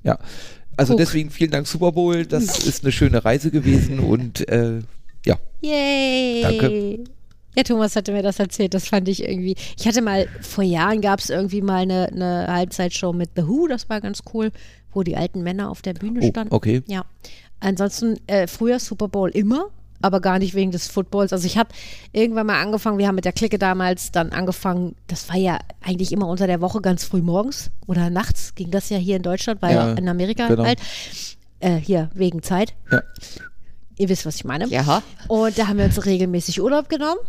Ja. 0.03 0.19
Also 0.77 0.95
Guck. 0.95 0.99
deswegen 1.03 1.31
vielen 1.31 1.51
Dank 1.53 1.69
Super 1.69 1.93
Bowl. 1.93 2.27
Das 2.27 2.59
ist 2.67 2.83
eine 2.83 2.91
schöne 2.91 3.25
Reise 3.25 3.51
gewesen 3.53 4.01
und 4.01 4.49
äh, 4.49 4.81
ja, 5.27 5.37
Yay. 5.61 6.43
Danke. 6.43 7.05
Ja, 7.57 7.63
Thomas 7.65 7.95
hatte 7.97 8.13
mir 8.13 8.23
das 8.23 8.39
erzählt, 8.39 8.73
das 8.73 8.89
fand 8.89 9.09
ich 9.09 9.23
irgendwie. 9.25 9.55
Ich 9.79 9.87
hatte 9.87 10.01
mal, 10.01 10.27
vor 10.41 10.65
Jahren 10.65 11.01
gab 11.03 11.21
es 11.21 11.29
irgendwie 11.29 11.61
mal 11.61 11.83
eine, 11.83 12.09
eine 12.09 12.47
Halbzeitshow 12.49 13.13
mit 13.13 13.31
The 13.37 13.47
Who, 13.47 13.67
das 13.69 13.89
war 13.91 14.01
ganz 14.01 14.23
cool, 14.33 14.51
wo 14.93 15.03
die 15.03 15.17
alten 15.17 15.43
Männer 15.43 15.71
auf 15.71 15.83
der 15.83 15.93
Bühne 15.93 16.21
Oh, 16.23 16.29
standen. 16.31 16.55
okay. 16.55 16.83
Ja. 16.87 17.05
Ansonsten 17.61 18.17
äh, 18.27 18.47
früher 18.47 18.79
Super 18.81 19.07
Bowl 19.09 19.29
immer, 19.31 19.67
aber 20.01 20.21
gar 20.21 20.39
nicht 20.39 20.55
wegen 20.55 20.71
des 20.73 20.89
Footballs. 20.89 21.33
Also 21.35 21.47
ich 21.47 21.59
habe 21.59 21.69
irgendwann 22.13 22.47
mal 22.47 22.61
angefangen, 22.61 22.97
wir 22.99 23.07
haben 23.07 23.15
mit 23.17 23.27
der 23.27 23.33
Clique 23.33 23.59
damals 23.59 24.11
dann 24.13 24.31
angefangen, 24.33 24.97
das 25.07 25.29
war 25.29 25.37
ja 25.37 25.59
eigentlich 25.83 26.11
immer 26.11 26.29
unter 26.29 26.47
der 26.47 26.63
Woche 26.63 26.81
ganz 26.81 27.05
früh 27.05 27.21
morgens 27.21 27.71
oder 27.87 28.09
nachts 28.09 28.55
ging 28.55 28.71
das 28.71 28.89
ja 28.89 28.97
hier 28.97 29.17
in 29.17 29.23
Deutschland, 29.23 29.61
weil 29.61 29.75
Ja, 29.77 29.93
in 29.93 30.09
Amerika 30.09 30.49
genau. 30.49 30.65
halt. 30.65 30.81
Äh, 31.61 31.77
hier, 31.77 32.11
wegen 32.15 32.43
Zeit. 32.43 32.75
Ja. 32.91 33.03
Ihr 33.97 34.09
wisst, 34.09 34.27
was 34.27 34.37
ich 34.37 34.45
meine. 34.45 34.67
Ja. 34.69 35.03
Und 35.29 35.59
da 35.59 35.69
haben 35.69 35.79
wir 35.79 35.85
uns 35.85 36.05
regelmäßig 36.05 36.61
Urlaub 36.61 36.89
genommen. 36.89 37.21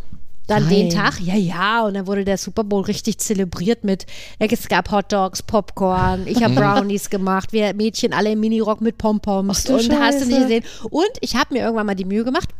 Dann 0.46 0.64
Nein. 0.64 0.74
den 0.74 0.90
Tag, 0.90 1.20
ja, 1.20 1.36
ja, 1.36 1.86
und 1.86 1.94
dann 1.94 2.06
wurde 2.06 2.24
der 2.24 2.36
Super 2.36 2.64
Bowl 2.64 2.82
richtig 2.82 3.16
zelebriert 3.16 3.82
mit, 3.82 4.04
es 4.38 4.68
gab 4.68 4.90
Hot 4.90 5.10
Dogs, 5.10 5.42
Popcorn, 5.42 6.26
ich 6.26 6.42
habe 6.42 6.54
Brownies 6.60 7.08
gemacht, 7.08 7.54
wir 7.54 7.72
Mädchen 7.72 8.12
alle 8.12 8.32
im 8.32 8.40
Minirock 8.40 8.82
mit 8.82 8.98
Pompoms 8.98 9.62
Ach 9.62 9.64
du 9.64 9.72
und 9.72 9.98
hast 9.98 10.20
du 10.20 10.26
nicht 10.26 10.36
Scheiße. 10.36 10.42
gesehen. 10.42 10.64
Und 10.90 11.10
ich 11.22 11.36
habe 11.36 11.54
mir 11.54 11.60
irgendwann 11.62 11.86
mal 11.86 11.94
die 11.94 12.04
Mühe 12.04 12.24
gemacht, 12.24 12.50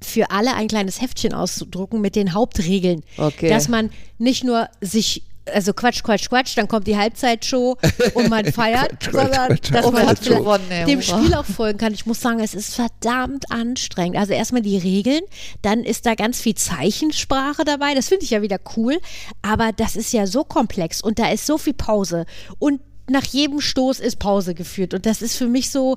für 0.00 0.30
alle 0.30 0.54
ein 0.54 0.68
kleines 0.68 1.00
Heftchen 1.02 1.34
auszudrucken 1.34 2.00
mit 2.00 2.16
den 2.16 2.32
Hauptregeln. 2.32 3.02
Okay. 3.18 3.48
Dass 3.50 3.68
man 3.68 3.90
nicht 4.18 4.42
nur 4.42 4.68
sich, 4.80 5.22
also 5.52 5.72
Quatsch, 5.72 6.02
Quatsch, 6.02 6.28
Quatsch, 6.28 6.56
dann 6.56 6.68
kommt 6.68 6.86
die 6.86 6.96
Halbzeitshow 6.96 7.76
und 8.14 8.28
man 8.30 8.44
feiert, 8.52 9.00
Quatsch, 9.00 9.10
Quatsch, 9.10 9.12
sondern 9.12 9.48
Quatsch, 9.48 9.70
dass 9.72 9.84
Oh, 9.86 9.90
man 9.90 10.14
gewonnen, 10.14 10.70
ey, 10.70 10.84
dem 10.84 11.00
hurra. 11.00 11.18
Spiel 11.18 11.34
auch 11.34 11.44
folgen 11.44 11.78
kann. 11.78 11.92
Ich 11.94 12.06
muss 12.06 12.20
sagen, 12.20 12.40
es 12.40 12.54
ist 12.54 12.74
verdammt 12.74 13.50
anstrengend. 13.50 14.16
Also 14.18 14.32
erstmal 14.32 14.62
die 14.62 14.78
Regeln, 14.78 15.22
dann 15.62 15.84
ist 15.84 16.06
da 16.06 16.14
ganz 16.14 16.40
viel 16.40 16.54
Zeichensprache 16.54 17.64
dabei. 17.64 17.94
Das 17.94 18.08
finde 18.08 18.24
ich 18.24 18.30
ja 18.30 18.42
wieder 18.42 18.58
cool. 18.76 18.98
Aber 19.42 19.72
das 19.72 19.96
ist 19.96 20.12
ja 20.12 20.26
so 20.26 20.44
komplex 20.44 21.00
und 21.00 21.18
da 21.18 21.30
ist 21.30 21.46
so 21.46 21.58
viel 21.58 21.74
Pause. 21.74 22.24
Und 22.58 22.80
nach 23.10 23.24
jedem 23.24 23.60
Stoß 23.60 23.98
ist 24.00 24.18
Pause 24.20 24.54
geführt. 24.54 24.94
Und 24.94 25.06
das 25.06 25.22
ist 25.22 25.36
für 25.36 25.48
mich 25.48 25.70
so, 25.70 25.96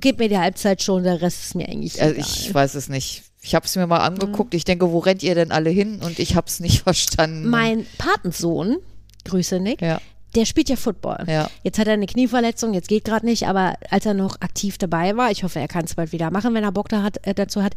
gib 0.00 0.18
mir 0.18 0.28
die 0.30 0.38
Halbzeit 0.38 0.82
schon, 0.82 1.02
der 1.04 1.20
Rest 1.20 1.44
ist 1.44 1.54
mir 1.54 1.68
eigentlich 1.68 2.00
Also 2.00 2.14
egal. 2.14 2.26
ich 2.28 2.54
weiß 2.54 2.74
es 2.74 2.88
nicht. 2.88 3.24
Ich 3.40 3.54
habe 3.54 3.66
es 3.66 3.76
mir 3.76 3.86
mal 3.86 3.98
angeguckt. 3.98 4.52
Ich 4.54 4.64
denke, 4.64 4.90
wo 4.90 4.98
rennt 4.98 5.22
ihr 5.22 5.34
denn 5.34 5.52
alle 5.52 5.70
hin? 5.70 6.00
Und 6.02 6.18
ich 6.18 6.34
habe 6.36 6.46
es 6.48 6.60
nicht 6.60 6.82
verstanden. 6.84 7.48
mein 7.48 7.86
Patensohn, 7.98 8.78
Grüße 9.24 9.60
Nick, 9.60 9.80
Ja. 9.82 10.00
der 10.34 10.44
spielt 10.44 10.68
ja 10.68 10.76
Football. 10.76 11.24
Ja. 11.28 11.48
Jetzt 11.62 11.78
hat 11.78 11.86
er 11.86 11.92
eine 11.94 12.06
Knieverletzung, 12.06 12.74
jetzt 12.74 12.88
geht 12.88 13.04
gerade 13.04 13.26
nicht, 13.26 13.46
aber 13.46 13.74
als 13.90 14.06
er 14.06 14.14
noch 14.14 14.40
aktiv 14.40 14.78
dabei 14.78 15.16
war, 15.16 15.30
ich 15.30 15.44
hoffe, 15.44 15.60
er 15.60 15.68
kann 15.68 15.84
es 15.84 15.94
bald 15.94 16.12
wieder 16.12 16.30
machen, 16.30 16.54
wenn 16.54 16.64
er 16.64 16.72
Bock 16.72 16.88
da 16.88 17.02
hat, 17.02 17.24
äh, 17.26 17.34
dazu 17.34 17.62
hat, 17.62 17.74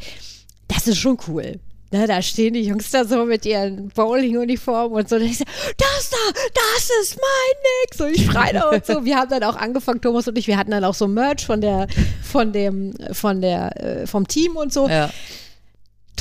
das 0.68 0.88
ist 0.88 0.98
schon 0.98 1.18
cool. 1.28 1.60
Ne, 1.94 2.08
da 2.08 2.22
stehen 2.22 2.54
die 2.54 2.62
Jungs 2.62 2.90
da 2.92 3.04
so 3.04 3.26
mit 3.26 3.46
ihren 3.46 3.90
Bowling-Uniformen 3.90 4.96
und 4.96 5.10
so. 5.10 5.20
Da 5.20 5.26
ich 5.26 5.40
so, 5.40 5.44
das 5.78 6.10
da, 6.10 6.18
das 6.54 6.90
ist 7.02 7.18
mein 7.18 7.62
Nick. 7.84 7.96
So, 7.96 8.06
ich 8.06 8.26
schreie 8.32 8.54
da 8.54 8.70
und 8.70 8.86
so. 8.86 9.04
Wir 9.06 9.18
haben 9.18 9.30
dann 9.30 9.44
auch 9.44 9.58
angefangen, 9.58 10.00
Thomas 10.00 10.26
und 10.26 10.38
ich, 10.38 10.48
wir 10.48 10.56
hatten 10.58 10.72
dann 10.72 10.86
auch 10.86 10.94
so 10.94 11.10
Merch 11.10 11.46
von 11.46 11.60
der, 11.60 11.88
von 12.24 12.54
dem, 12.54 12.94
von 13.12 13.42
der, 13.42 13.76
äh, 14.04 14.08
vom 14.08 14.26
Team 14.26 14.56
und 14.56 14.72
so. 14.72 14.88
Ja. 14.88 15.10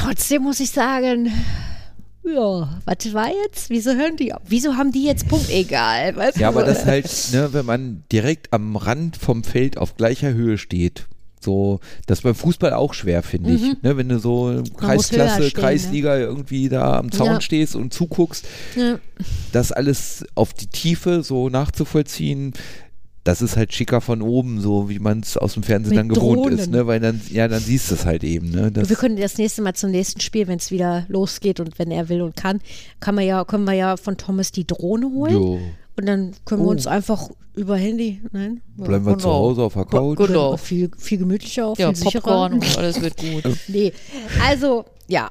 Trotzdem 0.01 0.43
muss 0.43 0.61
ich 0.61 0.71
sagen, 0.71 1.31
ja, 2.25 2.81
was 2.85 3.13
war 3.15 3.29
jetzt? 3.45 3.71
Wieso 3.71 3.93
hören 3.93 4.17
die? 4.17 4.33
Wieso 4.47 4.75
haben 4.77 4.93
die 4.93 5.05
jetzt 5.05 5.29
Punkt 5.29 5.51
egal? 5.51 6.17
Weißt 6.17 6.39
Ja, 6.39 6.51
du? 6.51 6.59
aber 6.59 6.67
das 6.67 6.85
halt, 6.87 7.09
ne, 7.33 7.53
wenn 7.53 7.67
man 7.67 8.05
direkt 8.13 8.53
am 8.53 8.77
Rand 8.77 9.17
vom 9.17 9.45
Feld 9.45 9.79
auf 9.79 9.97
gleicher 9.97 10.33
Höhe 10.33 10.59
steht, 10.59 11.07
so, 11.43 11.81
das 12.07 12.19
ist 12.19 12.23
beim 12.23 12.35
Fußball 12.35 12.75
auch 12.75 12.93
schwer, 12.93 13.23
finde 13.23 13.53
ich. 13.53 13.63
Ne, 13.83 13.97
wenn 13.97 14.09
du 14.11 14.19
so 14.19 14.47
Mhm. 14.49 14.77
Kreisklasse, 14.77 15.45
stehen, 15.51 15.61
Kreisliga 15.61 16.19
irgendwie 16.19 16.69
da 16.69 16.99
am 16.99 17.11
Zaun 17.11 17.27
Ja. 17.27 17.41
stehst 17.41 17.75
und 17.77 17.95
zuguckst, 17.95 18.47
Ja. 18.77 18.99
das 19.53 19.73
alles 19.73 20.25
auf 20.35 20.53
die 20.53 20.67
Tiefe 20.67 21.23
so 21.23 21.49
nachzuvollziehen, 21.49 22.53
das 23.25 23.43
ist 23.43 23.57
halt 23.57 23.73
schicker 23.75 24.01
von 24.01 24.23
oben, 24.23 24.61
so 24.61 24.89
wie 24.89 24.99
man 24.99 25.21
es 25.21 25.37
aus 25.37 25.55
dem 25.55 25.63
Fernsehen 25.63 25.91
Mit 25.91 25.99
dann 25.99 26.09
gewohnt 26.09 26.53
ist, 26.55 26.67
Drohnen. 26.67 26.71
ne? 26.81 26.87
Weil 26.87 27.01
dann, 27.01 27.21
ja, 27.31 27.49
dann 27.49 27.61
siehst 27.61 27.91
du 27.91 27.95
es 27.95 28.05
halt 28.07 28.25
eben, 28.25 28.51
ne? 28.51 28.73
Das, 28.73 28.89
Wir 28.89 28.97
können 28.97 29.17
das 29.17 29.37
nächste 29.39 29.61
Mal 29.63 29.75
zum 29.75 29.91
nächsten 29.91 30.21
Spiel, 30.21 30.47
wenn 30.49 30.59
es 30.59 30.71
wieder 30.71 31.05
losgeht 31.09 31.61
und 31.61 31.79
wenn 31.79 31.91
er 31.91 32.09
will 32.09 32.23
und 32.23 32.35
kann, 32.37 32.61
kann 32.99 33.15
man 33.15 33.25
ja, 33.27 33.45
können 33.45 33.65
wir 33.65 33.75
ja 33.75 33.97
von 33.99 34.17
Thomas 34.17 34.53
die 34.53 34.67
Drohne 34.67 35.07
holen. 35.11 35.33
jo, 35.35 35.61
Und 35.99 36.07
dann 36.07 36.33
können 36.47 36.63
wir 36.63 36.69
Oh. 36.69 36.71
uns 36.71 36.87
einfach 36.87 37.29
über 37.55 37.77
Handy, 37.77 38.23
nein? 38.33 38.63
bleiben 38.77 39.05
wir 39.05 39.19
zu 39.19 39.25
genau. 39.27 39.35
Hause 39.35 39.63
auf 39.65 39.75
der 39.75 39.85
Couch. 39.85 40.17
Genau. 40.17 40.57
Viel, 40.57 40.91
viel 40.97 41.19
gemütlicher, 41.19 41.67
auch 41.67 41.79
Ja, 41.79 41.89
viel 41.89 41.97
sicherer. 41.97 42.21
Popcorn 42.23 42.53
und 42.55 42.79
alles 42.79 43.01
wird 43.03 43.17
gut. 43.19 43.43
Nee, 43.69 43.93
also, 44.49 44.87
ja, 45.09 45.29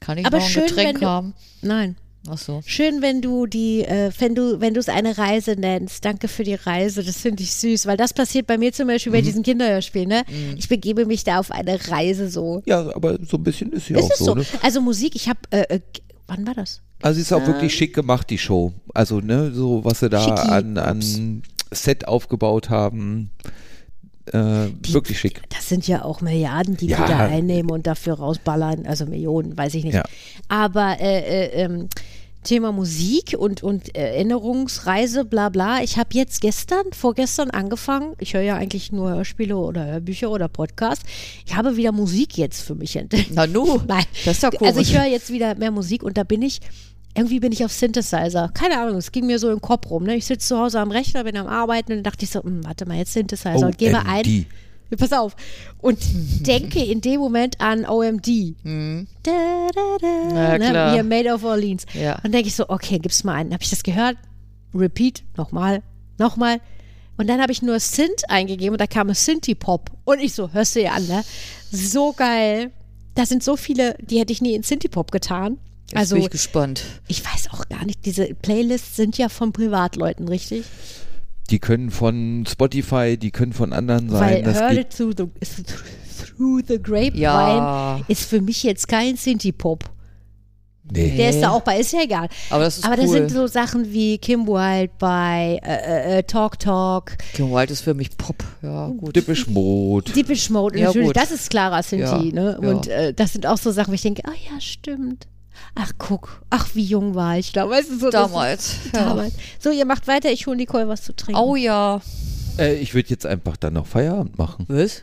Kann 0.00 0.18
ich 0.18 0.26
Aber 0.26 0.36
noch 0.36 0.44
ein 0.44 0.50
schön, 0.50 0.66
Getränk 0.66 0.94
wenn 0.96 1.00
du- 1.00 1.06
haben? 1.06 1.34
nein. 1.62 1.96
Ach 2.28 2.38
so. 2.38 2.62
Schön, 2.64 3.02
wenn 3.02 3.20
du 3.20 3.46
die, 3.46 3.82
äh, 3.82 4.10
wenn 4.18 4.34
du, 4.34 4.60
wenn 4.60 4.72
du 4.72 4.80
es 4.80 4.88
eine 4.88 5.18
Reise 5.18 5.56
nennst. 5.58 6.04
Danke 6.04 6.28
für 6.28 6.42
die 6.42 6.54
Reise. 6.54 7.04
Das 7.04 7.18
finde 7.18 7.42
ich 7.42 7.52
süß, 7.54 7.84
weil 7.86 7.96
das 7.98 8.14
passiert 8.14 8.46
bei 8.46 8.56
mir 8.56 8.72
zum 8.72 8.86
Beispiel 8.86 9.10
Mhm. 9.12 9.16
bei 9.16 9.20
diesen 9.22 9.42
Kinderhörspielen. 9.42 10.08
Ne? 10.08 10.24
Ich 10.56 10.68
begebe 10.68 11.04
mich 11.04 11.24
da 11.24 11.38
auf 11.38 11.50
eine 11.50 11.78
Reise 11.88 12.30
so. 12.30 12.62
Ja, 12.64 12.94
aber 12.94 13.18
so 13.26 13.36
ein 13.36 13.42
bisschen 13.44 13.72
ist 13.72 13.86
sie 13.86 13.94
Ist 13.94 14.04
auch 14.04 14.12
so, 14.16 14.24
so? 14.24 14.34
ne? 14.36 14.44
Also 14.62 14.80
Musik, 14.80 15.14
ich 15.16 15.28
habe, 15.28 15.40
äh, 15.50 15.62
äh, 15.76 15.80
wann 16.26 16.46
war 16.46 16.54
das? 16.54 16.80
Also 17.02 17.16
sie 17.16 17.20
ist 17.22 17.32
auch 17.34 17.46
wirklich 17.46 17.74
schick 17.74 17.94
gemacht, 17.94 18.30
die 18.30 18.38
Show. 18.38 18.72
Also, 18.94 19.20
ne, 19.20 19.52
so 19.52 19.84
was 19.84 20.00
sie 20.00 20.08
da 20.08 20.22
Schicki. 20.22 20.48
an, 20.48 20.78
an 20.78 21.42
Set 21.70 22.08
aufgebaut 22.08 22.70
haben. 22.70 23.30
Äh, 24.32 24.68
wirklich 24.92 25.18
schick. 25.20 25.42
Das 25.50 25.68
sind 25.68 25.86
ja 25.86 26.04
auch 26.04 26.20
Milliarden, 26.20 26.76
die 26.76 26.86
Ja. 26.86 27.04
die 27.04 27.12
da 27.12 27.18
einnehmen 27.18 27.70
und 27.70 27.86
dafür 27.86 28.14
rausballern. 28.14 28.86
Also 28.86 29.06
Millionen, 29.06 29.56
weiß 29.56 29.74
ich 29.74 29.84
nicht. 29.84 29.94
Ja. 29.94 30.04
Aber 30.48 30.96
äh, 31.00 31.18
äh, 31.20 31.62
ähm, 31.62 31.88
Thema 32.42 32.72
Musik 32.72 33.34
und, 33.38 33.62
und 33.62 33.94
Erinnerungsreise, 33.94 35.24
bla 35.24 35.48
bla. 35.48 35.82
Ich 35.82 35.96
habe 35.98 36.10
jetzt 36.12 36.40
gestern, 36.42 36.84
vorgestern 36.92 37.50
angefangen, 37.50 38.14
ich 38.18 38.34
höre 38.34 38.42
ja 38.42 38.56
eigentlich 38.56 38.92
nur 38.92 39.10
Hörspiele 39.10 39.56
oder 39.56 39.86
Hörbücher 39.86 40.30
oder 40.30 40.48
Podcasts. 40.48 41.04
Ich 41.46 41.56
habe 41.56 41.76
wieder 41.76 41.92
Musik 41.92 42.36
jetzt 42.36 42.60
für 42.60 42.74
mich 42.74 42.96
entdeckt. 42.96 43.30
Na 43.32 43.46
nu, 43.46 43.80
Nein. 43.88 44.04
das 44.24 44.36
ist 44.36 44.42
ja 44.42 44.50
Also 44.60 44.80
ich 44.80 44.96
höre 44.96 45.06
jetzt 45.06 45.32
wieder 45.32 45.54
mehr 45.54 45.70
Musik 45.70 46.02
und 46.02 46.18
da 46.18 46.24
bin 46.24 46.42
ich 46.42 46.60
irgendwie 47.16 47.40
bin 47.40 47.52
ich 47.52 47.64
auf 47.64 47.72
Synthesizer. 47.72 48.50
Keine 48.54 48.78
Ahnung, 48.78 48.96
es 48.96 49.12
ging 49.12 49.26
mir 49.26 49.38
so 49.38 49.50
im 49.50 49.60
Kopf 49.60 49.88
rum. 49.90 50.04
Ne? 50.04 50.16
Ich 50.16 50.26
sitze 50.26 50.48
zu 50.48 50.58
Hause 50.58 50.80
am 50.80 50.90
Rechner, 50.90 51.24
bin 51.24 51.36
am 51.36 51.46
Arbeiten 51.46 51.92
und 51.92 51.98
dann 51.98 52.04
dachte 52.04 52.24
ich 52.24 52.30
so, 52.30 52.42
hm, 52.42 52.64
warte 52.64 52.86
mal, 52.86 52.96
jetzt 52.96 53.12
Synthesizer 53.12 53.66
und 53.66 53.78
gebe 53.78 54.04
ein. 54.04 54.46
Pass 54.98 55.12
auf. 55.12 55.34
Und 55.78 55.98
denke 56.46 56.82
in 56.84 57.00
dem 57.00 57.20
Moment 57.20 57.60
an 57.60 57.86
OMD. 57.86 58.54
Da, 59.22 59.68
da, 59.74 59.96
da, 60.00 60.08
Na 60.32 60.58
ne? 60.58 60.70
klar. 60.70 60.92
Hier, 60.92 61.04
Made 61.04 61.32
of 61.32 61.44
Orleans. 61.44 61.86
Ja. 61.94 62.20
Und 62.22 62.32
denke 62.32 62.48
ich 62.48 62.54
so, 62.54 62.68
okay, 62.68 62.98
gib's 62.98 63.24
mal 63.24 63.34
einen. 63.34 63.52
Habe 63.52 63.62
ich 63.62 63.70
das 63.70 63.82
gehört? 63.82 64.16
Repeat, 64.74 65.22
nochmal, 65.36 65.82
nochmal. 66.18 66.60
Und 67.16 67.28
dann 67.28 67.40
habe 67.40 67.52
ich 67.52 67.62
nur 67.62 67.78
Synth 67.78 68.28
eingegeben 68.28 68.72
und 68.72 68.80
da 68.80 68.86
kam 68.86 69.08
es 69.08 69.24
Synthie-Pop. 69.24 69.90
Und 70.04 70.20
ich 70.20 70.32
so, 70.34 70.52
hörst 70.52 70.74
du 70.74 70.80
dir 70.80 70.92
an, 70.92 71.06
ne? 71.06 71.24
So 71.70 72.12
geil. 72.12 72.72
Da 73.14 73.24
sind 73.24 73.42
so 73.44 73.56
viele, 73.56 73.96
die 74.00 74.18
hätte 74.18 74.32
ich 74.32 74.42
nie 74.42 74.54
in 74.54 74.64
Synthie-Pop 74.64 75.12
getan. 75.12 75.58
Jetzt 75.90 75.96
Also, 75.96 76.14
bin 76.16 76.24
ich 76.24 76.30
gespannt. 76.30 76.82
ich 77.08 77.24
weiß 77.24 77.48
auch 77.52 77.68
gar 77.68 77.84
nicht, 77.84 78.04
diese 78.06 78.26
Playlists 78.34 78.96
sind 78.96 79.18
ja 79.18 79.28
von 79.28 79.52
Privatleuten, 79.52 80.28
richtig? 80.28 80.64
Die 81.50 81.58
können 81.58 81.90
von 81.90 82.44
Spotify, 82.48 83.18
die 83.18 83.30
können 83.30 83.52
von 83.52 83.72
anderen 83.72 84.08
sein. 84.08 84.20
Weil 84.20 84.42
das 84.42 84.56
Heard 84.60 84.70
geht, 84.72 84.86
It 84.86 84.96
Through 84.96 85.12
the, 85.18 85.26
through 86.24 86.60
the 86.66 86.78
Grapevine 86.82 87.20
Ja. 87.20 88.00
ist 88.08 88.24
für 88.28 88.40
mich 88.40 88.62
jetzt 88.62 88.88
kein 88.88 89.16
Synthie-Pop. 89.16 89.84
nee. 90.90 91.16
Der 91.18 91.28
ist 91.30 91.40
da 91.42 91.50
auch 91.50 91.60
bei, 91.60 91.78
ist 91.80 91.92
ja 91.92 92.00
egal. 92.02 92.28
Aber 92.48 92.64
das 92.64 92.78
ist 92.78 92.84
Aber 92.86 92.96
cool. 92.98 93.06
da 93.06 93.12
sind 93.12 93.30
so 93.30 93.46
Sachen 93.46 93.92
wie 93.92 94.16
Kim 94.16 94.46
Wilde 94.46 94.90
bei 94.98 95.60
äh, 95.62 96.18
äh, 96.18 96.22
Talk 96.22 96.58
Talk, 96.58 97.18
Kim 97.34 97.50
Wilde 97.52 97.74
ist 97.74 97.82
für 97.82 97.92
mich 97.94 98.16
Pop. 98.16 98.42
Ja, 98.62 98.88
gut. 98.88 99.14
Dippisch 99.14 99.46
Mode. 99.46 100.12
Deepish 100.12 100.48
Mode, 100.48 100.78
Ja, 100.78 100.86
natürlich, 100.86 101.08
gut. 101.08 101.16
das 101.18 101.30
ist 101.30 101.50
klarer 101.50 101.82
Sinti, 101.82 102.04
Ja, 102.04 102.22
ne? 102.22 102.58
ja. 102.62 102.68
Und 102.70 102.88
äh, 102.88 103.12
das 103.12 103.34
sind 103.34 103.46
auch 103.46 103.58
so 103.58 103.70
Sachen, 103.70 103.90
wo 103.90 103.94
ich 103.94 104.02
denke, 104.02 104.22
ah 104.26 104.32
ja, 104.50 104.58
stimmt. 104.62 105.26
Ach, 105.74 105.92
guck, 105.98 106.42
ach, 106.50 106.74
wie 106.74 106.84
jung 106.84 107.14
war 107.14 107.38
ich 107.38 107.52
da, 107.52 107.68
weißt 107.68 107.90
du, 107.90 107.98
so 107.98 108.10
das- 108.10 108.30
Damals. 108.30 108.74
Ja. 108.92 109.04
Damals. 109.08 109.34
So, 109.58 109.70
ihr 109.70 109.84
macht 109.84 110.06
weiter, 110.06 110.30
ich 110.30 110.46
hole 110.46 110.56
Nicole 110.56 110.88
was 110.88 111.02
zu 111.02 111.14
trinken. 111.14 111.40
Oh 111.40 111.56
ja. 111.56 112.00
Äh, 112.58 112.76
ich 112.76 112.94
würde 112.94 113.08
jetzt 113.10 113.26
einfach 113.26 113.56
dann 113.56 113.72
noch 113.74 113.86
Feierabend 113.86 114.38
machen. 114.38 114.66
Was? 114.68 115.02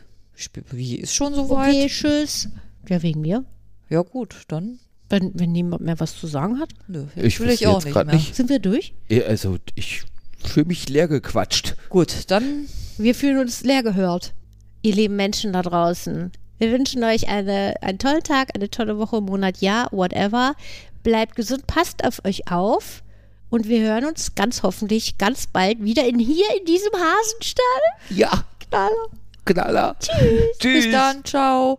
Wie 0.70 0.96
ist 0.96 1.14
schon 1.14 1.34
so 1.34 1.48
weit? 1.50 1.68
okay, 1.70 1.86
tschüss. 1.88 2.48
Ja, 2.88 3.02
wegen 3.02 3.20
mir. 3.20 3.44
Ja 3.90 4.00
gut, 4.02 4.34
dann 4.48 4.78
Wenn, 5.10 5.30
wenn 5.34 5.52
niemand 5.52 5.82
mehr 5.82 6.00
was 6.00 6.18
zu 6.18 6.26
sagen 6.26 6.58
hat, 6.58 6.70
nö, 6.88 7.04
Ich 7.16 7.38
will 7.38 7.50
ich 7.50 7.66
auch 7.66 7.84
jetzt 7.84 7.94
nicht 7.94 8.12
nicht. 8.12 8.34
sind 8.34 8.48
wir 8.48 8.58
durch. 8.58 8.94
Ja, 9.08 9.24
Also 9.24 9.58
ich 9.74 10.02
fühle 10.42 10.66
mich 10.66 10.88
leer 10.88 11.06
gequatscht. 11.08 11.76
Gut, 11.90 12.30
dann 12.30 12.66
Wir 12.96 13.14
fühlen 13.14 13.38
uns 13.38 13.62
leer 13.62 13.82
gehört. 13.82 14.32
Ihr 14.80 14.94
lieben 14.94 15.14
Menschen 15.16 15.52
da 15.52 15.60
draußen. 15.62 16.32
Wir 16.62 16.70
wünschen 16.70 17.02
euch 17.02 17.28
eine, 17.28 17.74
einen 17.80 17.98
tollen 17.98 18.22
Tag, 18.22 18.50
eine 18.54 18.70
tolle 18.70 18.96
Woche, 18.96 19.20
Monat, 19.20 19.60
Jahr, 19.62 19.88
whatever. 19.90 20.54
Bleibt 21.02 21.34
gesund, 21.34 21.66
passt 21.66 22.04
auf 22.04 22.24
euch 22.24 22.52
auf. 22.52 23.02
Und 23.50 23.66
wir 23.66 23.80
hören 23.80 24.04
uns 24.04 24.36
ganz 24.36 24.62
hoffentlich 24.62 25.18
ganz 25.18 25.48
bald 25.48 25.82
wieder 25.82 26.06
in 26.06 26.20
hier 26.20 26.46
in 26.56 26.64
diesem 26.64 26.92
Hasenstall. 26.92 27.64
Ja, 28.10 28.44
Knaller. 28.60 29.08
Knaller. 29.44 29.96
Tschüss. 29.98 30.58
Tschüss. 30.60 30.84
bis 30.84 30.92
dann, 30.92 31.24
ciao. 31.24 31.78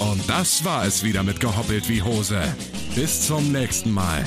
Und 0.00 0.28
das 0.28 0.62
war 0.66 0.84
es 0.84 1.02
wieder 1.02 1.22
mit 1.22 1.40
Gehoppelt 1.40 1.88
wie 1.88 2.02
Hose. 2.02 2.42
Bis 2.94 3.26
zum 3.26 3.52
nächsten 3.52 3.90
Mal. 3.90 4.22